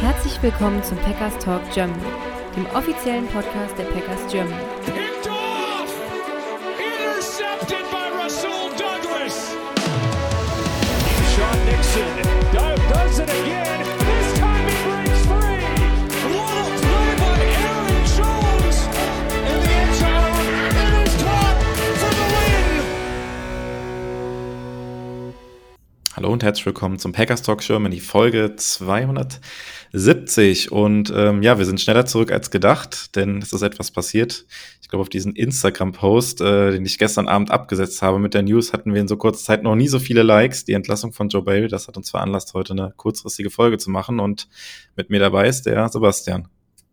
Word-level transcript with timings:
Herzlich 0.00 0.40
willkommen 0.42 0.82
zum 0.82 0.96
Packers 0.98 1.38
Talk 1.38 1.60
Germany, 1.72 2.02
dem 2.56 2.66
offiziellen 2.74 3.26
Podcast 3.28 3.76
der 3.78 3.84
Packers 3.84 4.20
Germany. 4.30 4.56
Picked 4.84 5.28
off! 5.28 5.92
Intercepted 6.78 7.84
by 7.90 8.08
Rasul 8.22 8.70
Douglas! 8.76 9.54
Sean 11.34 11.64
Nixon 11.66 12.16
do- 12.52 12.76
does 12.92 13.18
it 13.18 13.30
again. 13.30 13.80
This 13.98 14.38
time 14.38 14.66
he 14.66 14.74
breaks 14.88 15.22
free! 15.26 15.64
What 16.32 16.54
a 16.56 16.64
play 16.80 17.10
by 17.18 17.38
Aaron 17.44 18.04
Jones! 18.16 18.78
In 19.46 19.58
the 19.62 19.72
end 19.72 19.94
zone, 19.94 20.46
it 20.66 20.76
is 21.06 21.14
caught 21.22 21.58
for 21.98 22.10
the 22.10 22.26
win! 22.34 22.82
Hallo 26.16 26.28
und 26.32 26.42
herzlich 26.42 26.66
willkommen 26.66 26.98
zum 26.98 27.12
Packers 27.12 27.42
Talk 27.42 27.60
Germany 27.60 28.00
Folge 28.00 28.56
270 29.92 30.72
und 30.72 31.12
ähm, 31.14 31.42
ja, 31.42 31.58
wir 31.58 31.66
sind 31.66 31.80
schneller 31.80 32.06
zurück 32.06 32.32
als 32.32 32.50
gedacht, 32.50 33.14
denn 33.14 33.38
es 33.42 33.52
ist 33.52 33.60
etwas 33.60 33.90
passiert. 33.90 34.46
Ich 34.80 34.88
glaube, 34.88 35.02
auf 35.02 35.10
diesen 35.10 35.34
Instagram-Post, 35.34 36.40
äh, 36.40 36.72
den 36.72 36.86
ich 36.86 36.98
gestern 36.98 37.28
Abend 37.28 37.50
abgesetzt 37.50 38.00
habe 38.00 38.18
mit 38.18 38.32
der 38.32 38.42
News, 38.42 38.72
hatten 38.72 38.94
wir 38.94 39.02
in 39.02 39.08
so 39.08 39.18
kurzer 39.18 39.44
Zeit 39.44 39.62
noch 39.62 39.74
nie 39.74 39.88
so 39.88 39.98
viele 39.98 40.22
Likes. 40.22 40.64
Die 40.64 40.72
Entlassung 40.72 41.12
von 41.12 41.28
Joe 41.28 41.42
Barry, 41.42 41.68
das 41.68 41.88
hat 41.88 41.98
uns 41.98 42.10
veranlasst, 42.10 42.54
heute 42.54 42.72
eine 42.72 42.94
kurzfristige 42.96 43.50
Folge 43.50 43.76
zu 43.76 43.90
machen 43.90 44.18
und 44.18 44.48
mit 44.96 45.10
mir 45.10 45.20
dabei 45.20 45.46
ist 45.46 45.66
der 45.66 45.88
Sebastian. 45.90 46.48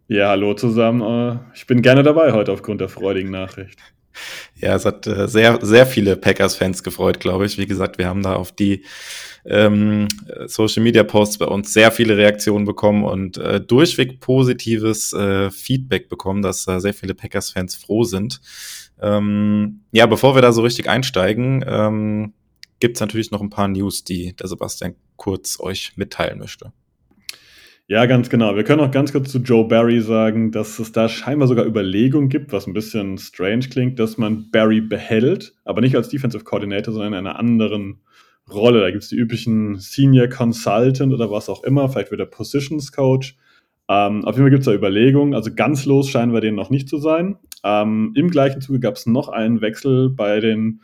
Ja, 0.09 0.29
hallo 0.29 0.53
zusammen. 0.53 1.01
Äh, 1.01 1.39
Ich 1.55 1.67
bin 1.67 1.81
gerne 1.81 2.03
dabei 2.03 2.33
heute 2.33 2.51
aufgrund 2.51 2.81
der 2.81 2.89
freudigen 2.89 3.31
Nachricht. 3.31 3.79
Ja, 4.55 4.75
es 4.75 4.85
hat 4.85 5.07
äh, 5.07 5.27
sehr, 5.27 5.59
sehr 5.61 5.85
viele 5.85 6.15
Packers-Fans 6.15 6.83
gefreut, 6.83 7.19
glaube 7.19 7.45
ich. 7.45 7.57
Wie 7.57 7.67
gesagt, 7.67 7.97
wir 7.97 8.07
haben 8.07 8.23
da 8.23 8.35
auf 8.35 8.51
die 8.51 8.83
ähm, 9.45 10.07
Social-Media-Posts 10.45 11.37
bei 11.37 11.45
uns 11.45 11.73
sehr 11.73 11.91
viele 11.91 12.17
Reaktionen 12.17 12.65
bekommen 12.65 13.03
und 13.03 13.37
äh, 13.37 13.61
durchweg 13.61 14.19
positives 14.19 15.13
äh, 15.13 15.49
Feedback 15.51 16.09
bekommen, 16.09 16.41
dass 16.41 16.67
äh, 16.67 16.79
sehr 16.79 16.93
viele 16.93 17.15
Packers-Fans 17.15 17.75
froh 17.75 18.03
sind. 18.03 18.41
Ähm, 19.01 19.81
ja, 19.91 20.05
bevor 20.05 20.35
wir 20.35 20.41
da 20.41 20.51
so 20.51 20.61
richtig 20.61 20.89
einsteigen, 20.89 21.63
ähm, 21.67 22.33
gibt 22.79 22.97
es 22.97 23.01
natürlich 23.01 23.31
noch 23.31 23.41
ein 23.41 23.49
paar 23.49 23.67
News, 23.67 24.03
die 24.03 24.35
der 24.35 24.47
Sebastian 24.47 24.95
kurz 25.15 25.59
euch 25.59 25.93
mitteilen 25.95 26.39
möchte. 26.39 26.71
Ja, 27.91 28.05
ganz 28.05 28.29
genau. 28.29 28.55
Wir 28.55 28.63
können 28.63 28.81
auch 28.81 28.91
ganz 28.91 29.11
kurz 29.11 29.31
zu 29.31 29.39
Joe 29.39 29.67
Barry 29.67 29.99
sagen, 29.99 30.51
dass 30.51 30.77
es 30.77 30.91
da 30.91 31.09
scheinbar 31.09 31.47
sogar 31.47 31.65
Überlegungen 31.65 32.29
gibt, 32.29 32.53
was 32.53 32.67
ein 32.67 32.73
bisschen 32.73 33.17
strange 33.17 33.67
klingt, 33.67 33.97
dass 33.97 34.19
man 34.19 34.51
Barry 34.51 34.79
behält, 34.79 35.55
aber 35.65 35.81
nicht 35.81 35.95
als 35.95 36.07
Defensive 36.07 36.43
Coordinator, 36.43 36.93
sondern 36.93 37.13
in 37.13 37.17
einer 37.17 37.39
anderen 37.39 38.01
Rolle. 38.47 38.81
Da 38.81 38.91
gibt 38.91 39.01
es 39.01 39.09
die 39.09 39.15
üblichen 39.15 39.79
Senior 39.79 40.27
Consultant 40.27 41.11
oder 41.11 41.31
was 41.31 41.49
auch 41.49 41.63
immer, 41.63 41.89
vielleicht 41.89 42.11
wird 42.11 42.21
er 42.21 42.27
Positions 42.27 42.91
Coach. 42.91 43.35
Ähm, 43.89 44.23
auf 44.23 44.35
jeden 44.35 44.43
Fall 44.43 44.51
gibt 44.51 44.61
es 44.61 44.65
da 44.67 44.73
Überlegungen. 44.73 45.33
Also 45.33 45.51
ganz 45.55 45.87
los 45.87 46.11
scheinen 46.11 46.31
wir 46.31 46.41
denen 46.41 46.57
noch 46.57 46.69
nicht 46.69 46.89
zu 46.89 46.99
sein. 46.99 47.37
Ähm, 47.63 48.11
Im 48.13 48.29
gleichen 48.29 48.61
Zuge 48.61 48.81
gab 48.81 48.97
es 48.97 49.07
noch 49.07 49.29
einen 49.29 49.61
Wechsel 49.61 50.11
bei 50.11 50.39
den 50.39 50.81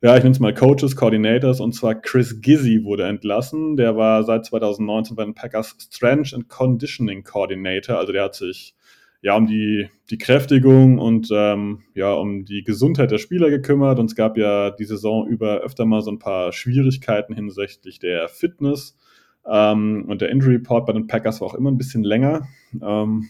ja, 0.00 0.16
ich 0.16 0.22
nenne 0.22 0.32
es 0.32 0.40
mal 0.40 0.54
Coaches, 0.54 0.94
Coordinators, 0.94 1.60
und 1.60 1.72
zwar 1.74 1.96
Chris 1.96 2.40
Gizzy 2.40 2.84
wurde 2.84 3.04
entlassen. 3.04 3.76
Der 3.76 3.96
war 3.96 4.22
seit 4.22 4.46
2019 4.46 5.16
bei 5.16 5.24
den 5.24 5.34
Packers 5.34 5.76
Strength 5.90 6.34
and 6.34 6.48
Conditioning 6.48 7.24
Coordinator. 7.24 7.98
Also 7.98 8.12
der 8.12 8.24
hat 8.24 8.36
sich 8.36 8.76
ja 9.22 9.36
um 9.36 9.46
die, 9.46 9.88
die 10.10 10.18
Kräftigung 10.18 10.98
und 10.98 11.28
ähm, 11.32 11.82
ja 11.94 12.12
um 12.12 12.44
die 12.44 12.62
Gesundheit 12.62 13.10
der 13.10 13.18
Spieler 13.18 13.50
gekümmert. 13.50 13.98
Und 13.98 14.06
es 14.06 14.14
gab 14.14 14.38
ja 14.38 14.70
die 14.70 14.84
Saison 14.84 15.26
über 15.26 15.58
öfter 15.58 15.84
mal 15.84 16.00
so 16.00 16.12
ein 16.12 16.20
paar 16.20 16.52
Schwierigkeiten 16.52 17.34
hinsichtlich 17.34 17.98
der 17.98 18.28
Fitness. 18.28 18.96
Ähm, 19.44 20.04
und 20.06 20.20
der 20.20 20.28
Injury 20.28 20.56
Report 20.56 20.86
bei 20.86 20.92
den 20.92 21.08
Packers 21.08 21.40
war 21.40 21.48
auch 21.48 21.54
immer 21.54 21.72
ein 21.72 21.78
bisschen 21.78 22.04
länger. 22.04 22.46
Ähm, 22.80 23.28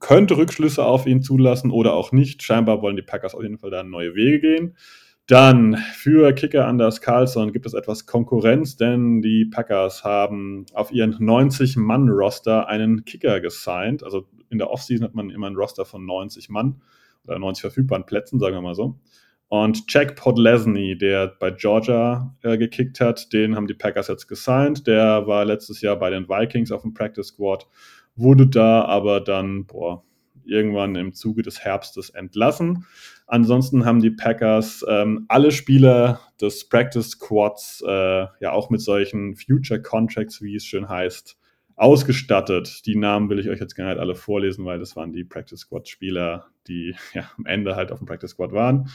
könnte 0.00 0.38
Rückschlüsse 0.38 0.82
auf 0.82 1.06
ihn 1.06 1.20
zulassen 1.20 1.70
oder 1.70 1.92
auch 1.92 2.12
nicht. 2.12 2.42
Scheinbar 2.42 2.80
wollen 2.80 2.96
die 2.96 3.02
Packers 3.02 3.34
auf 3.34 3.42
jeden 3.42 3.58
Fall 3.58 3.70
da 3.70 3.82
neue 3.82 4.14
Wege 4.14 4.40
gehen. 4.40 4.76
Dann 5.26 5.76
für 5.76 6.32
Kicker 6.34 6.68
Anders 6.68 7.00
Carlson 7.00 7.52
gibt 7.52 7.66
es 7.66 7.74
etwas 7.74 8.06
Konkurrenz, 8.06 8.76
denn 8.76 9.22
die 9.22 9.44
Packers 9.44 10.04
haben 10.04 10.66
auf 10.72 10.92
ihren 10.92 11.14
90-Mann-Roster 11.14 12.68
einen 12.68 13.04
Kicker 13.04 13.40
gesigned. 13.40 14.04
Also 14.04 14.28
in 14.50 14.58
der 14.58 14.70
Offseason 14.70 15.04
hat 15.04 15.14
man 15.14 15.30
immer 15.30 15.48
ein 15.48 15.56
Roster 15.56 15.84
von 15.84 16.06
90 16.06 16.48
Mann 16.48 16.80
oder 17.24 17.40
90 17.40 17.60
verfügbaren 17.60 18.06
Plätzen, 18.06 18.38
sagen 18.38 18.54
wir 18.54 18.62
mal 18.62 18.76
so. 18.76 19.00
Und 19.48 19.84
Jack 19.88 20.14
Podlesny, 20.14 20.96
der 20.96 21.26
bei 21.26 21.50
Georgia 21.50 22.36
äh, 22.42 22.56
gekickt 22.56 23.00
hat, 23.00 23.32
den 23.32 23.56
haben 23.56 23.66
die 23.66 23.74
Packers 23.74 24.06
jetzt 24.06 24.28
gesigned. 24.28 24.86
Der 24.86 25.26
war 25.26 25.44
letztes 25.44 25.80
Jahr 25.80 25.96
bei 25.96 26.10
den 26.10 26.28
Vikings 26.28 26.70
auf 26.70 26.82
dem 26.82 26.94
Practice 26.94 27.28
Squad, 27.28 27.66
wurde 28.14 28.46
da 28.46 28.84
aber 28.84 29.20
dann, 29.20 29.66
boah, 29.66 30.04
irgendwann 30.44 30.94
im 30.94 31.14
Zuge 31.14 31.42
des 31.42 31.60
Herbstes 31.60 32.10
entlassen. 32.10 32.86
Ansonsten 33.26 33.84
haben 33.84 34.00
die 34.00 34.10
Packers 34.10 34.84
ähm, 34.88 35.24
alle 35.28 35.50
Spieler 35.50 36.20
des 36.40 36.68
Practice 36.68 37.10
Squads 37.10 37.82
äh, 37.86 38.26
ja 38.40 38.52
auch 38.52 38.70
mit 38.70 38.80
solchen 38.80 39.34
Future 39.34 39.82
Contracts, 39.82 40.42
wie 40.42 40.54
es 40.54 40.64
schön 40.64 40.88
heißt, 40.88 41.36
ausgestattet. 41.74 42.86
Die 42.86 42.96
Namen 42.96 43.28
will 43.28 43.40
ich 43.40 43.48
euch 43.48 43.60
jetzt 43.60 43.74
gar 43.74 43.88
nicht 43.88 43.98
alle 43.98 44.14
vorlesen, 44.14 44.64
weil 44.64 44.78
das 44.78 44.94
waren 44.94 45.12
die 45.12 45.24
Practice 45.24 45.60
Squad 45.60 45.88
Spieler, 45.88 46.46
die 46.68 46.94
ja 47.14 47.30
am 47.36 47.46
Ende 47.46 47.74
halt 47.74 47.90
auf 47.90 47.98
dem 47.98 48.06
Practice 48.06 48.30
Squad 48.30 48.52
waren. 48.52 48.90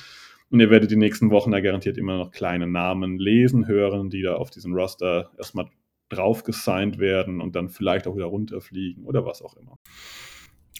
Und 0.49 0.59
ihr 0.59 0.69
werdet 0.69 0.91
die 0.91 0.97
nächsten 0.97 1.29
Wochen 1.29 1.51
da 1.51 1.61
garantiert 1.61 1.97
immer 1.97 2.17
noch 2.17 2.31
kleine 2.31 2.67
Namen 2.67 3.17
lesen, 3.17 3.67
hören, 3.67 4.09
die 4.09 4.21
da 4.21 4.35
auf 4.35 4.49
diesen 4.49 4.73
Roster 4.73 5.31
erstmal 5.37 5.69
drauf 6.09 6.43
gesigned 6.43 6.99
werden 6.99 7.39
und 7.39 7.55
dann 7.55 7.69
vielleicht 7.69 8.05
auch 8.07 8.15
wieder 8.15 8.25
runterfliegen 8.25 9.05
oder 9.05 9.25
was 9.25 9.41
auch 9.41 9.55
immer. 9.55 9.77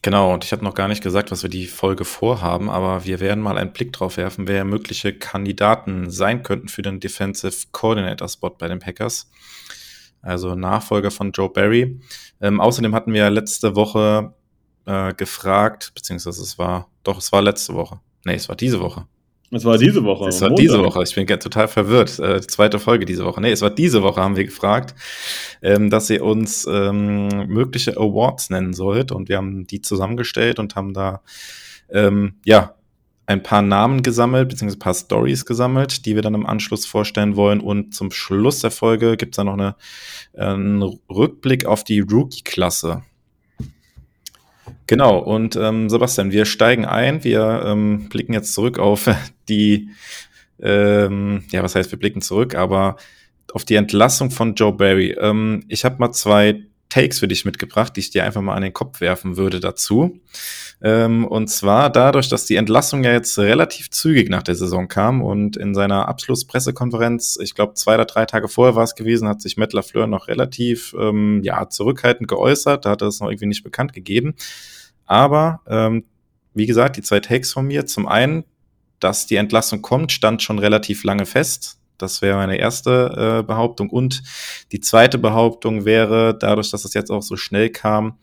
Genau, 0.03 0.33
und 0.33 0.43
ich 0.43 0.51
habe 0.51 0.63
noch 0.63 0.73
gar 0.73 0.87
nicht 0.87 1.03
gesagt, 1.03 1.29
was 1.29 1.43
wir 1.43 1.49
die 1.49 1.67
Folge 1.67 2.05
vorhaben, 2.05 2.71
aber 2.71 3.05
wir 3.05 3.19
werden 3.19 3.43
mal 3.43 3.59
einen 3.59 3.71
Blick 3.71 3.93
drauf 3.93 4.17
werfen, 4.17 4.47
wer 4.47 4.65
mögliche 4.65 5.13
Kandidaten 5.13 6.09
sein 6.09 6.41
könnten 6.41 6.69
für 6.69 6.81
den 6.81 6.99
Defensive 6.99 7.67
Coordinator 7.71 8.27
Spot 8.27 8.49
bei 8.49 8.67
den 8.67 8.79
Packers. 8.79 9.29
Also 10.23 10.55
Nachfolger 10.55 11.11
von 11.11 11.31
Joe 11.31 11.49
Barry. 11.49 11.99
Ähm, 12.41 12.59
außerdem 12.59 12.95
hatten 12.95 13.13
wir 13.13 13.29
letzte 13.29 13.75
Woche 13.75 14.33
äh, 14.85 15.13
gefragt, 15.13 15.91
beziehungsweise 15.93 16.41
es 16.41 16.57
war, 16.57 16.89
doch, 17.03 17.19
es 17.19 17.31
war 17.31 17.41
letzte 17.43 17.75
Woche. 17.75 17.99
Nee, 18.25 18.35
es 18.35 18.49
war 18.49 18.55
diese 18.55 18.79
Woche. 18.79 19.05
Es 19.53 19.65
war 19.65 19.77
diese 19.77 20.03
Woche. 20.05 20.29
Es 20.29 20.39
war 20.41 20.49
Montag. 20.49 20.61
diese 20.63 20.79
Woche. 20.79 21.03
Ich 21.03 21.13
bin 21.13 21.27
total 21.27 21.67
verwirrt. 21.67 22.17
Äh, 22.19 22.39
zweite 22.41 22.79
Folge 22.79 23.05
diese 23.05 23.25
Woche. 23.25 23.41
Nee, 23.41 23.51
es 23.51 23.61
war 23.61 23.69
diese 23.69 24.01
Woche, 24.01 24.21
haben 24.21 24.37
wir 24.37 24.45
gefragt, 24.45 24.95
ähm, 25.61 25.89
dass 25.89 26.09
ihr 26.09 26.23
uns 26.23 26.65
ähm, 26.71 27.27
mögliche 27.47 27.97
Awards 27.97 28.49
nennen 28.49 28.73
sollt. 28.73 29.11
Und 29.11 29.27
wir 29.27 29.37
haben 29.37 29.67
die 29.67 29.81
zusammengestellt 29.81 30.57
und 30.57 30.75
haben 30.75 30.93
da, 30.93 31.21
ähm, 31.89 32.35
ja, 32.45 32.75
ein 33.25 33.43
paar 33.43 33.61
Namen 33.61 34.03
gesammelt, 34.03 34.49
beziehungsweise 34.49 34.77
ein 34.77 34.79
paar 34.79 34.93
Stories 34.93 35.45
gesammelt, 35.45 36.05
die 36.05 36.15
wir 36.15 36.21
dann 36.21 36.33
im 36.33 36.45
Anschluss 36.45 36.85
vorstellen 36.85 37.35
wollen. 37.35 37.59
Und 37.59 37.93
zum 37.93 38.11
Schluss 38.11 38.59
der 38.59 38.71
Folge 38.71 39.17
gibt 39.17 39.33
es 39.33 39.37
dann 39.37 39.47
noch 39.47 39.53
eine, 39.53 39.75
äh, 40.33 40.45
einen 40.45 40.81
Rückblick 41.09 41.65
auf 41.65 41.83
die 41.83 41.99
Rookie-Klasse. 41.99 43.03
Genau, 44.87 45.19
und 45.19 45.55
ähm, 45.55 45.89
Sebastian, 45.89 46.31
wir 46.31 46.45
steigen 46.45 46.85
ein. 46.85 47.23
Wir 47.23 47.63
ähm, 47.65 48.09
blicken 48.09 48.33
jetzt 48.33 48.53
zurück 48.53 48.79
auf 48.79 49.09
die, 49.49 49.89
ähm, 50.61 51.43
ja, 51.51 51.63
was 51.63 51.75
heißt, 51.75 51.91
wir 51.91 51.99
blicken 51.99 52.21
zurück, 52.21 52.55
aber 52.55 52.97
auf 53.53 53.65
die 53.65 53.75
Entlassung 53.75 54.31
von 54.31 54.55
Joe 54.55 54.73
Barry. 54.73 55.15
Ähm, 55.19 55.63
ich 55.67 55.85
habe 55.85 55.97
mal 55.99 56.11
zwei 56.11 56.63
Takes 56.91 57.19
für 57.19 57.27
dich 57.27 57.45
mitgebracht, 57.45 57.95
die 57.95 58.01
ich 58.01 58.09
dir 58.11 58.25
einfach 58.25 58.41
mal 58.41 58.53
an 58.53 58.63
den 58.63 58.73
Kopf 58.73 58.99
werfen 58.99 59.37
würde 59.37 59.59
dazu. 59.61 60.19
Ähm, 60.81 61.25
und 61.25 61.47
zwar 61.47 61.89
dadurch, 61.89 62.27
dass 62.27 62.45
die 62.45 62.57
Entlassung 62.57 63.03
ja 63.03 63.13
jetzt 63.13 63.37
relativ 63.39 63.91
zügig 63.91 64.29
nach 64.29 64.43
der 64.43 64.55
Saison 64.55 64.87
kam 64.87 65.21
und 65.21 65.55
in 65.55 65.73
seiner 65.73 66.07
Abschlusspressekonferenz, 66.09 67.37
ich 67.41 67.55
glaube 67.55 67.75
zwei 67.75 67.95
oder 67.95 68.05
drei 68.05 68.25
Tage 68.25 68.49
vorher 68.49 68.75
war 68.75 68.83
es 68.83 68.95
gewesen, 68.95 69.27
hat 69.27 69.41
sich 69.41 69.57
Matt 69.57 69.73
LaFleur 69.73 70.07
noch 70.07 70.27
relativ 70.27 70.93
ähm, 70.99 71.41
ja, 71.43 71.69
zurückhaltend 71.69 72.27
geäußert. 72.27 72.85
Da 72.85 72.89
hat 72.91 73.01
er 73.01 73.07
es 73.07 73.21
noch 73.21 73.29
irgendwie 73.29 73.47
nicht 73.47 73.63
bekannt 73.63 73.93
gegeben. 73.93 74.35
Aber 75.11 75.59
ähm, 75.67 76.05
wie 76.53 76.65
gesagt, 76.65 76.95
die 76.95 77.01
zwei 77.01 77.19
Takes 77.19 77.51
von 77.51 77.67
mir. 77.67 77.85
Zum 77.85 78.07
einen, 78.07 78.45
dass 79.01 79.27
die 79.27 79.35
Entlassung 79.35 79.81
kommt, 79.81 80.13
stand 80.13 80.41
schon 80.41 80.57
relativ 80.57 81.03
lange 81.03 81.25
fest. 81.25 81.79
Das 81.97 82.21
wäre 82.21 82.37
meine 82.37 82.55
erste 82.55 83.41
äh, 83.41 83.43
Behauptung. 83.45 83.89
Und 83.89 84.23
die 84.71 84.79
zweite 84.79 85.17
Behauptung 85.17 85.83
wäre, 85.83 86.37
dadurch, 86.39 86.71
dass 86.71 86.85
es 86.85 86.93
jetzt 86.93 87.11
auch 87.11 87.23
so 87.23 87.35
schnell 87.35 87.69
kam, 87.69 88.19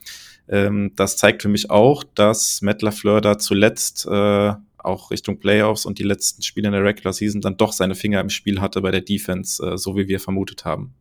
ähm, 0.47 0.93
das 0.95 1.15
zeigt 1.17 1.43
für 1.43 1.47
mich 1.47 1.69
auch, 1.69 2.03
dass 2.15 2.63
Matt 2.63 2.81
LaFleur 2.81 3.21
da 3.21 3.37
zuletzt 3.37 4.07
äh, 4.07 4.53
auch 4.79 5.11
Richtung 5.11 5.37
Playoffs 5.37 5.85
und 5.85 5.99
die 5.99 6.03
letzten 6.03 6.41
Spiele 6.41 6.69
in 6.69 6.73
der 6.73 6.83
Regular 6.83 7.13
Season 7.13 7.39
dann 7.39 7.55
doch 7.55 7.71
seine 7.71 7.93
Finger 7.93 8.19
im 8.19 8.31
Spiel 8.31 8.61
hatte 8.61 8.81
bei 8.81 8.89
der 8.89 9.01
Defense, 9.01 9.63
äh, 9.63 9.77
so 9.77 9.95
wie 9.95 10.07
wir 10.07 10.19
vermutet 10.19 10.65
haben. 10.65 10.95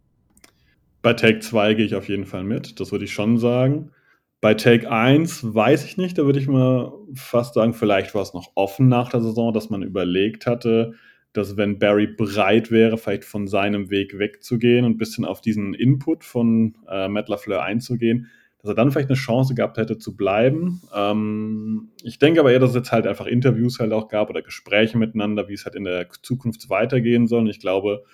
Bei 1.01 1.15
Take 1.15 1.39
2 1.39 1.73
gehe 1.73 1.87
ich 1.87 1.95
auf 1.95 2.11
jeden 2.11 2.27
Fall 2.27 2.45
mit, 2.45 2.79
das 2.79 2.93
würde 2.93 3.07
ich 3.07 3.15
schon 3.15 3.39
sagen. 3.39 3.91
Bei 4.41 4.55
Take 4.55 4.91
1 4.91 5.53
weiß 5.55 5.85
ich 5.85 5.97
nicht, 5.97 6.17
da 6.17 6.25
würde 6.25 6.39
ich 6.39 6.47
mal 6.47 6.93
fast 7.15 7.55
sagen, 7.55 7.75
vielleicht 7.75 8.15
war 8.15 8.23
es 8.23 8.35
noch 8.35 8.53
offen 8.55 8.89
nach 8.89 9.11
der 9.11 9.21
Saison, 9.21 9.53
dass 9.53 9.69
man 9.69 9.83
überlegt 9.83 10.47
hatte, 10.47 10.95
dass 11.33 11.57
wenn 11.57 11.79
Barry 11.79 12.07
bereit 12.07 12.71
wäre, 12.71 12.99
vielleicht 12.99 13.25
von 13.25 13.49
seinem 13.49 13.91
Weg 13.91 14.19
wegzugehen 14.19 14.85
und 14.85 14.93
ein 14.93 14.99
bisschen 14.99 15.25
auf 15.25 15.41
diesen 15.41 15.75
Input 15.75 16.25
von 16.25 16.77
äh, 16.89 17.09
Matt 17.09 17.29
LaFleur 17.29 17.63
einzugehen, 17.63 18.29
dass 18.61 18.71
er 18.71 18.75
dann 18.75 18.91
vielleicht 18.91 19.09
eine 19.09 19.17
Chance 19.17 19.55
gehabt 19.55 19.77
hätte 19.77 19.99
zu 19.99 20.17
bleiben. 20.17 20.83
Ähm, 20.95 21.91
ich 22.03 22.19
denke 22.19 22.41
aber 22.41 22.53
eher, 22.53 22.61
dass 22.61 22.71
es 22.71 22.77
jetzt 22.77 22.93
halt 22.93 23.07
einfach 23.07 23.27
Interviews 23.27 23.81
halt 23.81 23.93
auch 23.93 24.09
gab 24.09 24.31
oder 24.31 24.43
Gespräche 24.43 24.99
miteinander, 24.99 25.49
wie 25.49 25.55
es 25.55 25.65
halt 25.65 25.75
in 25.75 25.85
der 25.85 26.09
Zukunft 26.23 26.71
weitergehen 26.71 27.27
soll. 27.27 27.41
Und 27.41 27.49
ich 27.49 27.61
glaube, 27.61 28.05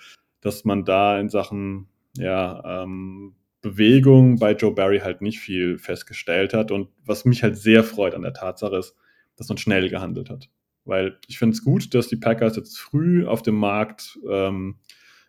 dass 0.41 0.65
man 0.65 0.85
da 0.85 1.19
in 1.19 1.29
Sachen 1.29 1.87
ja, 2.17 2.83
ähm, 2.83 3.33
Bewegung 3.65 4.37
bei 4.37 4.53
Joe 4.53 4.71
Barry 4.71 4.99
halt 4.99 5.21
nicht 5.21 5.39
viel 5.39 5.79
festgestellt 5.79 6.53
hat. 6.53 6.69
Und 6.71 6.89
was 7.03 7.25
mich 7.25 7.41
halt 7.41 7.57
sehr 7.57 7.83
freut 7.83 8.13
an 8.13 8.21
der 8.21 8.33
Tatsache 8.33 8.77
ist, 8.77 8.95
dass 9.37 9.49
man 9.49 9.57
schnell 9.57 9.89
gehandelt 9.89 10.29
hat. 10.29 10.49
Weil 10.85 11.17
ich 11.27 11.39
finde 11.39 11.55
es 11.55 11.63
gut, 11.63 11.95
dass 11.95 12.07
die 12.07 12.15
Packers 12.15 12.55
jetzt 12.55 12.77
früh 12.77 13.25
auf 13.25 13.41
dem 13.41 13.55
Markt 13.55 14.19
ähm, 14.29 14.75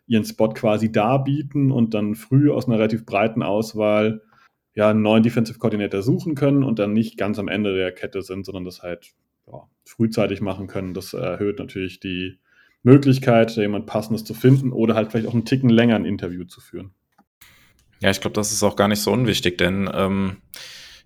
ihren 0.05 0.23
Spot 0.23 0.49
quasi 0.49 0.91
darbieten 0.91 1.71
und 1.71 1.95
dann 1.95 2.13
früh 2.13 2.51
aus 2.51 2.67
einer 2.67 2.77
relativ 2.77 3.07
breiten 3.07 3.41
Auswahl 3.41 4.21
ja, 4.75 4.91
einen 4.91 5.01
neuen 5.01 5.23
Defensive 5.23 5.57
Coordinator 5.57 6.03
suchen 6.03 6.35
können 6.35 6.63
und 6.63 6.77
dann 6.77 6.93
nicht 6.93 7.17
ganz 7.17 7.39
am 7.39 7.47
Ende 7.47 7.75
der 7.75 7.91
Kette 7.91 8.21
sind, 8.21 8.45
sondern 8.45 8.65
das 8.65 8.83
halt 8.83 9.15
ja, 9.47 9.67
frühzeitig 9.83 10.41
machen 10.41 10.67
können. 10.67 10.93
Das 10.93 11.13
erhöht 11.13 11.57
natürlich 11.57 11.99
die 11.99 12.37
Möglichkeit, 12.83 13.55
jemand 13.57 13.87
Passendes 13.87 14.23
zu 14.23 14.35
finden 14.35 14.71
oder 14.71 14.93
halt 14.93 15.11
vielleicht 15.11 15.27
auch 15.27 15.33
einen 15.33 15.45
Ticken 15.45 15.69
länger 15.71 15.95
ein 15.95 16.05
Interview 16.05 16.43
zu 16.43 16.61
führen. 16.61 16.93
Ja, 17.99 18.09
ich 18.11 18.21
glaube, 18.21 18.35
das 18.35 18.51
ist 18.51 18.63
auch 18.63 18.75
gar 18.75 18.87
nicht 18.87 19.01
so 19.01 19.11
unwichtig, 19.11 19.57
denn 19.57 19.89
ähm, 19.93 20.37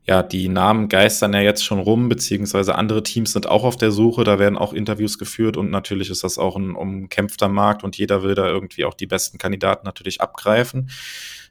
ja, 0.06 0.24
die 0.24 0.50
Namen 0.50 0.90
geistern 0.90 1.34
ja 1.34 1.42
jetzt 1.42 1.64
schon 1.64 1.80
rum, 1.80 2.10
beziehungsweise 2.10 2.76
andere 2.76 3.04
Teams 3.04 3.34
sind 3.34 3.48
auch 3.48 3.64
auf 3.64 3.78
der 3.78 3.92
Suche, 3.92 4.24
da 4.24 4.40
werden 4.40 4.58
auch 4.58 4.74
Interviews 4.74 5.18
geführt 5.20 5.58
und 5.58 5.70
natürlich 5.70 6.10
ist 6.10 6.24
das 6.24 6.38
auch 6.38 6.56
ein 6.56 6.76
umkämpfter 6.76 7.48
Markt 7.48 7.84
und 7.84 7.98
jeder 7.98 8.24
will 8.24 8.36
da 8.36 8.48
irgendwie 8.48 8.86
auch 8.86 8.96
die 8.96 9.08
besten 9.08 9.38
Kandidaten 9.38 9.86
natürlich 9.86 10.20
abgreifen. 10.20 10.90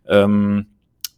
Ähm, 0.08 0.66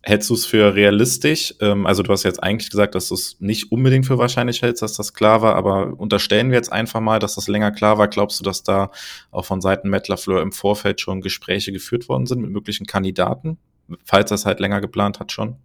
hältst 0.03 0.29
du 0.29 0.35
es 0.35 0.45
für 0.45 0.75
realistisch? 0.75 1.55
Ähm, 1.61 1.87
also 1.87 2.03
du 2.03 2.13
hast 2.13 2.25
jetzt 2.25 2.43
eigentlich 2.43 2.71
gesagt, 2.71 2.95
dass 2.95 3.09
du 3.09 3.15
es 3.15 3.37
nicht 3.41 3.73
unbedingt 3.73 4.05
für 4.05 4.19
wahrscheinlich 4.19 4.61
hältst, 4.61 4.83
dass 4.83 4.95
das 4.95 5.15
klar 5.15 5.41
war, 5.41 5.55
aber 5.55 5.99
unterstellen 5.99 6.51
wir 6.51 6.57
jetzt 6.57 6.73
einfach 6.73 7.01
mal, 7.01 7.19
dass 7.19 7.37
das 7.37 7.49
länger 7.49 7.71
klar 7.71 7.97
war. 7.97 8.09
Glaubst 8.09 8.41
du, 8.41 8.45
dass 8.45 8.63
da 8.63 8.91
auch 9.31 9.47
von 9.47 9.63
Seiten 9.63 9.89
Matt 9.89 10.09
LaFleur 10.09 10.43
im 10.43 10.53
Vorfeld 10.53 11.01
schon 11.01 11.23
Gespräche 11.23 11.73
geführt 11.73 12.09
worden 12.09 12.27
sind 12.27 12.43
mit 12.43 12.51
möglichen 12.51 12.87
Kandidaten? 12.87 13.59
Falls 14.05 14.31
er 14.31 14.37
es 14.37 14.47
halt 14.47 14.61
länger 14.61 14.81
geplant 14.81 15.21
hat 15.21 15.33
schon, 15.33 15.57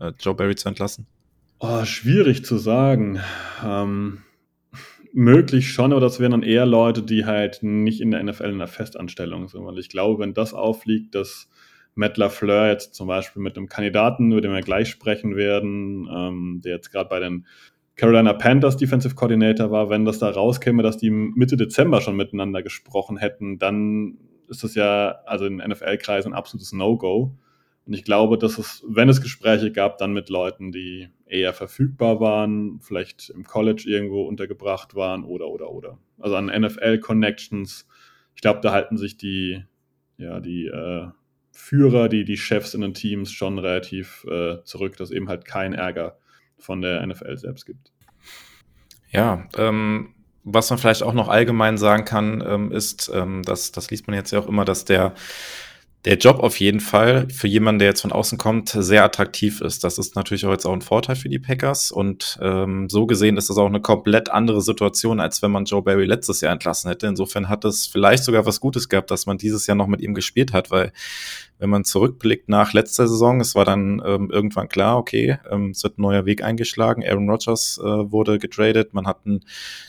äh, 0.00 0.12
Joe 0.20 0.34
Barry 0.34 0.54
zu 0.54 0.68
entlassen? 0.68 1.06
Oh, 1.58 1.84
schwierig 1.84 2.44
zu 2.44 2.58
sagen. 2.58 3.20
Ähm, 3.64 4.22
möglich 5.12 5.72
schon, 5.72 5.92
aber 5.92 6.00
das 6.00 6.18
wären 6.18 6.32
dann 6.32 6.42
eher 6.42 6.66
Leute, 6.66 7.02
die 7.02 7.24
halt 7.24 7.62
nicht 7.62 8.00
in 8.00 8.10
der 8.10 8.22
NFL 8.22 8.50
in 8.50 8.58
der 8.58 8.68
Festanstellung 8.68 9.48
sind. 9.48 9.64
Weil 9.64 9.78
ich 9.78 9.88
glaube, 9.88 10.20
wenn 10.20 10.34
das 10.34 10.54
aufliegt, 10.54 11.14
dass 11.14 11.48
Matt 11.94 12.16
LaFleur 12.16 12.68
jetzt 12.68 12.94
zum 12.94 13.06
Beispiel 13.06 13.42
mit 13.42 13.56
einem 13.56 13.68
Kandidaten, 13.68 14.32
über 14.32 14.40
den 14.40 14.52
wir 14.52 14.60
gleich 14.62 14.88
sprechen 14.88 15.36
werden, 15.36 16.08
ähm, 16.12 16.60
der 16.64 16.76
jetzt 16.76 16.90
gerade 16.90 17.08
bei 17.08 17.20
den 17.20 17.46
Carolina 17.96 18.32
Panthers 18.32 18.78
Defensive 18.78 19.14
Coordinator 19.14 19.70
war, 19.70 19.90
wenn 19.90 20.04
das 20.04 20.18
da 20.18 20.30
rauskäme, 20.30 20.82
dass 20.82 20.96
die 20.96 21.10
Mitte 21.10 21.56
Dezember 21.56 22.00
schon 22.00 22.16
miteinander 22.16 22.62
gesprochen 22.62 23.18
hätten, 23.18 23.58
dann 23.58 24.16
ist 24.48 24.64
das 24.64 24.74
ja 24.74 25.16
also 25.26 25.44
in 25.44 25.58
NFL-Kreisen 25.58 26.32
ein 26.32 26.38
absolutes 26.38 26.72
No-Go. 26.72 27.36
Und 27.86 27.94
ich 27.94 28.04
glaube, 28.04 28.38
dass 28.38 28.58
es, 28.58 28.84
wenn 28.86 29.08
es 29.08 29.20
Gespräche 29.20 29.72
gab, 29.72 29.98
dann 29.98 30.12
mit 30.12 30.28
Leuten, 30.28 30.70
die 30.70 31.08
eher 31.26 31.52
verfügbar 31.52 32.20
waren, 32.20 32.80
vielleicht 32.80 33.30
im 33.30 33.44
College 33.44 33.84
irgendwo 33.86 34.22
untergebracht 34.22 34.94
waren 34.94 35.24
oder, 35.24 35.48
oder, 35.48 35.70
oder. 35.70 35.98
Also 36.18 36.36
an 36.36 36.46
NFL-Connections. 36.46 37.88
Ich 38.34 38.42
glaube, 38.42 38.60
da 38.60 38.72
halten 38.72 38.96
sich 38.96 39.16
die, 39.16 39.64
ja, 40.16 40.38
die 40.38 40.66
äh, 40.66 41.08
Führer, 41.50 42.08
die, 42.08 42.24
die 42.24 42.36
Chefs 42.36 42.74
in 42.74 42.82
den 42.82 42.94
Teams 42.94 43.32
schon 43.32 43.58
relativ 43.58 44.24
äh, 44.30 44.62
zurück, 44.62 44.96
dass 44.96 45.10
eben 45.10 45.28
halt 45.28 45.44
kein 45.44 45.74
Ärger 45.74 46.18
von 46.58 46.80
der 46.80 47.04
NFL 47.04 47.36
selbst 47.36 47.66
gibt. 47.66 47.92
Ja, 49.10 49.48
ähm, 49.58 50.14
was 50.44 50.70
man 50.70 50.78
vielleicht 50.78 51.02
auch 51.02 51.12
noch 51.12 51.28
allgemein 51.28 51.76
sagen 51.76 52.04
kann, 52.04 52.42
ähm, 52.46 52.72
ist, 52.72 53.10
ähm, 53.12 53.42
dass, 53.42 53.72
das 53.72 53.90
liest 53.90 54.06
man 54.06 54.16
jetzt 54.16 54.30
ja 54.32 54.38
auch 54.38 54.48
immer, 54.48 54.64
dass 54.64 54.84
der 54.84 55.14
der 56.04 56.16
Job 56.16 56.40
auf 56.40 56.58
jeden 56.58 56.80
Fall 56.80 57.28
für 57.30 57.46
jemanden, 57.46 57.78
der 57.78 57.88
jetzt 57.88 58.00
von 58.00 58.10
außen 58.10 58.36
kommt, 58.36 58.70
sehr 58.70 59.04
attraktiv 59.04 59.60
ist. 59.60 59.84
Das 59.84 59.98
ist 59.98 60.16
natürlich 60.16 60.44
auch 60.44 60.50
jetzt 60.50 60.66
auch 60.66 60.72
ein 60.72 60.82
Vorteil 60.82 61.14
für 61.14 61.28
die 61.28 61.38
Packers. 61.38 61.92
Und 61.92 62.38
ähm, 62.42 62.88
so 62.88 63.06
gesehen 63.06 63.36
ist 63.36 63.50
das 63.50 63.56
auch 63.56 63.66
eine 63.66 63.80
komplett 63.80 64.28
andere 64.28 64.62
Situation, 64.62 65.20
als 65.20 65.42
wenn 65.42 65.52
man 65.52 65.64
Joe 65.64 65.82
Barry 65.82 66.04
letztes 66.04 66.40
Jahr 66.40 66.52
entlassen 66.52 66.88
hätte. 66.90 67.06
Insofern 67.06 67.48
hat 67.48 67.64
es 67.64 67.86
vielleicht 67.86 68.24
sogar 68.24 68.46
was 68.46 68.58
Gutes 68.58 68.88
gehabt, 68.88 69.12
dass 69.12 69.26
man 69.26 69.38
dieses 69.38 69.68
Jahr 69.68 69.76
noch 69.76 69.86
mit 69.86 70.00
ihm 70.00 70.14
gespielt 70.14 70.52
hat, 70.52 70.72
weil 70.72 70.92
wenn 71.62 71.70
man 71.70 71.84
zurückblickt 71.84 72.48
nach 72.48 72.72
letzter 72.72 73.06
Saison, 73.06 73.40
es 73.40 73.54
war 73.54 73.64
dann 73.64 74.02
ähm, 74.04 74.30
irgendwann 74.32 74.68
klar, 74.68 74.98
okay, 74.98 75.38
ähm, 75.48 75.70
es 75.70 75.84
wird 75.84 75.96
ein 75.96 76.02
neuer 76.02 76.26
Weg 76.26 76.42
eingeschlagen. 76.42 77.04
Aaron 77.06 77.30
Rodgers 77.30 77.78
äh, 77.80 77.86
wurde 77.86 78.40
getradet, 78.40 78.94
man 78.94 79.06
hat 79.06 79.20
einen 79.24 79.44